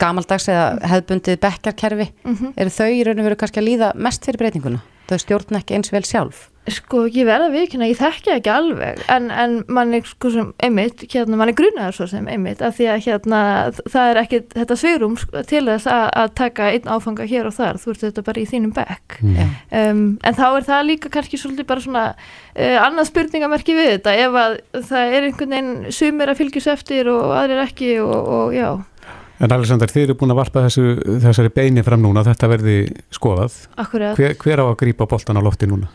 gamaldags 0.00 0.48
eða 0.48 0.78
hefðbundið 0.92 1.40
bekkarkerfi 1.44 2.08
Mhm. 2.24 2.54
eru 2.56 2.70
þau 2.72 2.88
í 2.90 3.02
raun 3.04 3.18
og 3.20 3.24
veru 3.28 3.36
kannski 3.42 3.60
að 3.62 3.68
líða 3.68 3.92
mest 3.96 4.24
fyrir 4.26 4.38
breytinguna 4.42 4.80
þau 5.10 5.18
stjórna 5.22 5.62
ekki 5.62 5.78
eins 5.78 5.92
vel 5.94 6.04
sjálf? 6.06 6.48
Sko, 6.70 7.08
ég 7.10 7.26
verða 7.26 7.48
viðkynna, 7.50 7.88
ég 7.90 7.98
þekki 7.98 8.30
ekki 8.36 8.50
alveg 8.52 9.00
en, 9.10 9.24
en 9.34 9.54
mann 9.66 9.96
er 9.96 10.04
sko 10.06 10.30
sem 10.30 10.52
einmitt, 10.62 11.00
hérna, 11.10 11.34
mann 11.40 11.50
er 11.50 11.56
grunaður 11.58 11.96
svo 11.96 12.06
sem 12.12 12.28
einmitt 12.30 12.62
af 12.62 12.76
því 12.76 12.86
að 12.92 13.00
hérna, 13.08 13.40
það 13.90 14.10
er 14.12 14.20
ekki 14.20 14.40
þetta 14.52 14.76
svigrum 14.78 15.16
sko, 15.18 15.42
til 15.50 15.64
þess 15.66 15.90
að, 15.90 16.04
að 16.22 16.30
taka 16.38 16.68
einn 16.70 16.86
áfanga 16.94 17.26
hér 17.26 17.48
og 17.50 17.56
þar, 17.56 17.80
þú 17.82 17.90
ert 17.96 18.04
þetta 18.06 18.24
bara 18.28 18.42
í 18.44 18.46
þínum 18.52 18.76
bekk. 18.76 19.18
Mm. 19.26 19.58
um, 19.80 20.04
en 20.22 20.38
þá 20.38 20.46
er 20.52 20.68
það 20.70 20.86
líka 20.92 21.12
kannski 21.18 21.42
svolítið 21.42 21.70
bara 21.72 21.84
svona 21.88 22.06
uh, 22.14 22.78
annað 22.84 23.10
spurningamerki 23.10 23.76
við 23.80 23.92
þetta 23.96 24.14
ef 24.22 24.40
að 24.44 24.56
það 24.92 25.18
er 25.18 25.28
einhvern 25.32 25.56
veginn 25.58 25.98
sumir 25.98 26.30
að 26.30 26.44
fylgjus 26.44 26.70
eftir 26.76 27.10
og 27.10 27.34
aðrir 27.40 27.66
ekki 27.66 27.96
og, 28.06 28.32
og 28.38 28.54
já, 28.54 28.68
En 29.42 29.50
Alexander, 29.50 29.90
þið 29.90 30.04
eru 30.06 30.14
búin 30.20 30.30
að 30.30 30.38
varpa 30.38 30.62
þessu, 30.68 30.84
þessari 31.24 31.50
beini 31.56 31.82
fram 31.82 32.02
núna, 32.04 32.22
þetta 32.26 32.48
verði 32.52 32.76
skoðað. 33.14 33.56
akkurat 33.82 34.16
Hver, 34.20 34.36
hver 34.38 34.62
á 34.62 34.64
að 34.70 34.76
grípa 34.84 35.08
boltan 35.10 35.40
á 35.40 35.42
lofti 35.42 35.66
núna? 35.66 35.88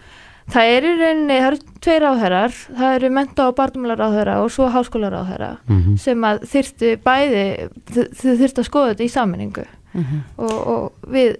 Það 0.51 0.69
eru 0.77 0.87
í 0.93 0.97
rauninni, 1.01 1.37
það 1.39 1.47
eru 1.47 1.57
tveir 1.83 2.03
áherrar, 2.07 2.53
það 2.79 2.93
eru 2.97 3.09
menta- 3.11 3.47
og 3.49 3.55
barnmálar 3.57 3.99
áherra 4.05 4.35
og 4.43 4.51
svo 4.51 4.69
háskólar 4.71 5.15
áherra 5.19 5.57
Mhm. 5.67 5.97
sem 5.99 6.21
að 6.23 6.39
þyrftu 6.47 6.91
bæði, 7.03 7.43
þ- 7.91 8.11
þið 8.15 8.37
þyrftu 8.43 8.59
að 8.63 8.69
skoða 8.69 8.93
þetta 8.93 9.03
í 9.03 9.11
sammenningu 9.15 9.65
Mhm. 9.93 10.23
og, 10.37 10.67
og 10.67 10.91
við 11.11 11.35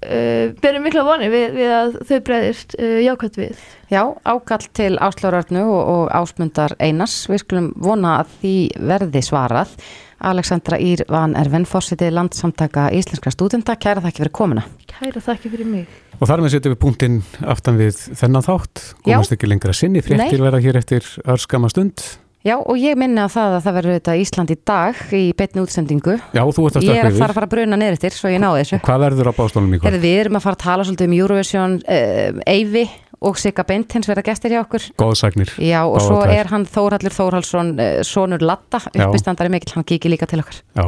uh, 0.00 0.52
berum 0.62 0.82
mikla 0.86 1.02
voni 1.04 1.28
við, 1.28 1.52
við 1.58 1.72
að 1.74 1.96
þau 2.08 2.20
breyðist 2.28 2.74
uh, 2.78 3.00
jákvæmt 3.02 3.36
við. 3.40 3.56
Já, 3.90 4.02
ákall 4.24 4.68
til 4.72 4.96
Áslárarnu 4.96 5.64
og, 5.64 5.88
og 5.88 6.10
Ásmundar 6.14 6.76
Einars 6.78 7.26
við 7.28 7.40
skulum 7.42 7.72
vona 7.76 8.20
að 8.22 8.26
því 8.40 8.54
verði 8.78 9.22
svarað 9.26 9.68
Alexandra 10.18 10.78
Ír 10.82 11.04
Van 11.08 11.36
Erven 11.38 11.66
fórsitið 11.68 12.12
landsamtaka 12.16 12.88
Íslenskra 12.96 13.30
stúdenda, 13.34 13.76
kæra 13.78 14.02
þakki 14.04 14.24
fyrir 14.24 14.34
komuna 14.34 14.64
Kæra 14.90 15.22
þakki 15.22 15.52
fyrir 15.52 15.68
mig. 15.70 15.98
Og 16.18 16.26
þar 16.26 16.42
með 16.42 16.56
setjum 16.56 16.72
við 16.74 16.80
punktinn 16.82 17.18
aftan 17.46 17.76
við 17.78 18.00
þennan 18.18 18.42
þátt, 18.46 18.80
komast 19.06 19.34
ekki 19.36 19.50
lengra 19.50 19.74
sinni, 19.76 20.02
fréttir 20.02 20.40
Nei. 20.40 20.46
verða 20.48 20.62
hér 20.64 20.80
eftir 20.80 21.06
örskama 21.28 21.70
stund. 21.70 22.02
Já, 22.46 22.54
og 22.54 22.78
ég 22.78 22.94
minni 22.98 23.18
á 23.18 23.26
það 23.26 23.56
að 23.56 23.64
það 23.64 23.74
verður 23.76 23.96
þetta 23.98 24.12
Ísland 24.22 24.50
í 24.54 24.56
dag 24.70 25.00
í 25.18 25.22
betni 25.36 25.62
útsendingu 25.64 26.14
Já, 26.32 26.42
þú 26.54 26.66
ert 26.68 26.76
að 26.78 26.84
Ég 26.86 26.94
er 26.94 26.94
stökkva 26.94 27.08
að 27.08 27.10
yfir. 27.10 27.18
fara 27.18 27.32
að 27.32 27.38
fara 27.38 27.48
að 27.48 27.54
bruna 27.54 27.78
niður 27.80 27.96
eftir 27.98 28.14
svo 28.14 28.30
ég 28.30 28.42
náði 28.44 28.60
þessu 28.62 28.78
Hvað 28.86 29.02
verður 29.02 29.30
á 29.30 29.32
bástónum 29.38 29.74
í? 29.74 29.80
Herði, 29.82 30.00
Við 30.04 30.18
erum 30.22 30.38
að 30.38 30.44
fara 30.46 30.56
að 30.58 30.62
tala 30.62 30.86
svolítið 30.86 31.08
um 31.10 31.16
Eurovision 31.18 31.74
uh, 31.82 32.40
Eyvi 32.54 32.84
og 33.20 33.38
Sigga 33.40 33.64
Bentins 33.66 34.08
verða 34.10 34.24
gestir 34.28 34.54
hjá 34.54 34.60
okkur 34.62 34.84
Góðsagnir. 35.00 35.54
Já, 35.58 35.80
og 35.84 35.96
Báðar 35.96 36.06
svo 36.06 36.18
tvær. 36.22 36.34
er 36.36 36.52
hann 36.52 36.66
Þórhallur 36.68 37.16
Þórhallsson 37.16 37.72
uh, 37.78 37.88
sonur 38.06 38.44
Latta, 38.44 38.82
uppistandari 38.92 39.52
mikill 39.52 39.74
hann 39.78 39.88
kíkir 39.88 40.12
líka 40.14 40.28
til 40.30 40.42
okkar 40.44 40.60
Já, 40.78 40.86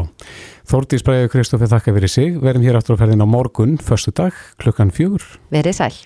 Þórdís 0.71 1.07
Bræði 1.07 1.33
Kristófi 1.33 1.71
þakka 1.71 1.97
fyrir 1.97 2.13
sig, 2.13 2.37
verðum 2.43 2.67
hér 2.69 2.81
aftur 2.81 2.99
á 2.99 3.01
ferðin 3.03 3.25
á 3.25 3.29
morgun, 3.29 3.79
förstu 3.83 4.15
dag, 4.15 4.37
klukkan 4.63 4.95
fjögur. 4.95 5.27
Verið 5.55 5.81
sæl 5.83 5.97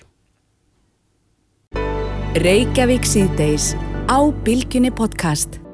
Reykjavík 2.35 3.05
síðdeis 3.07 3.73
á 4.11 4.19
Bilginni 4.43 4.91
podcast. 4.91 5.64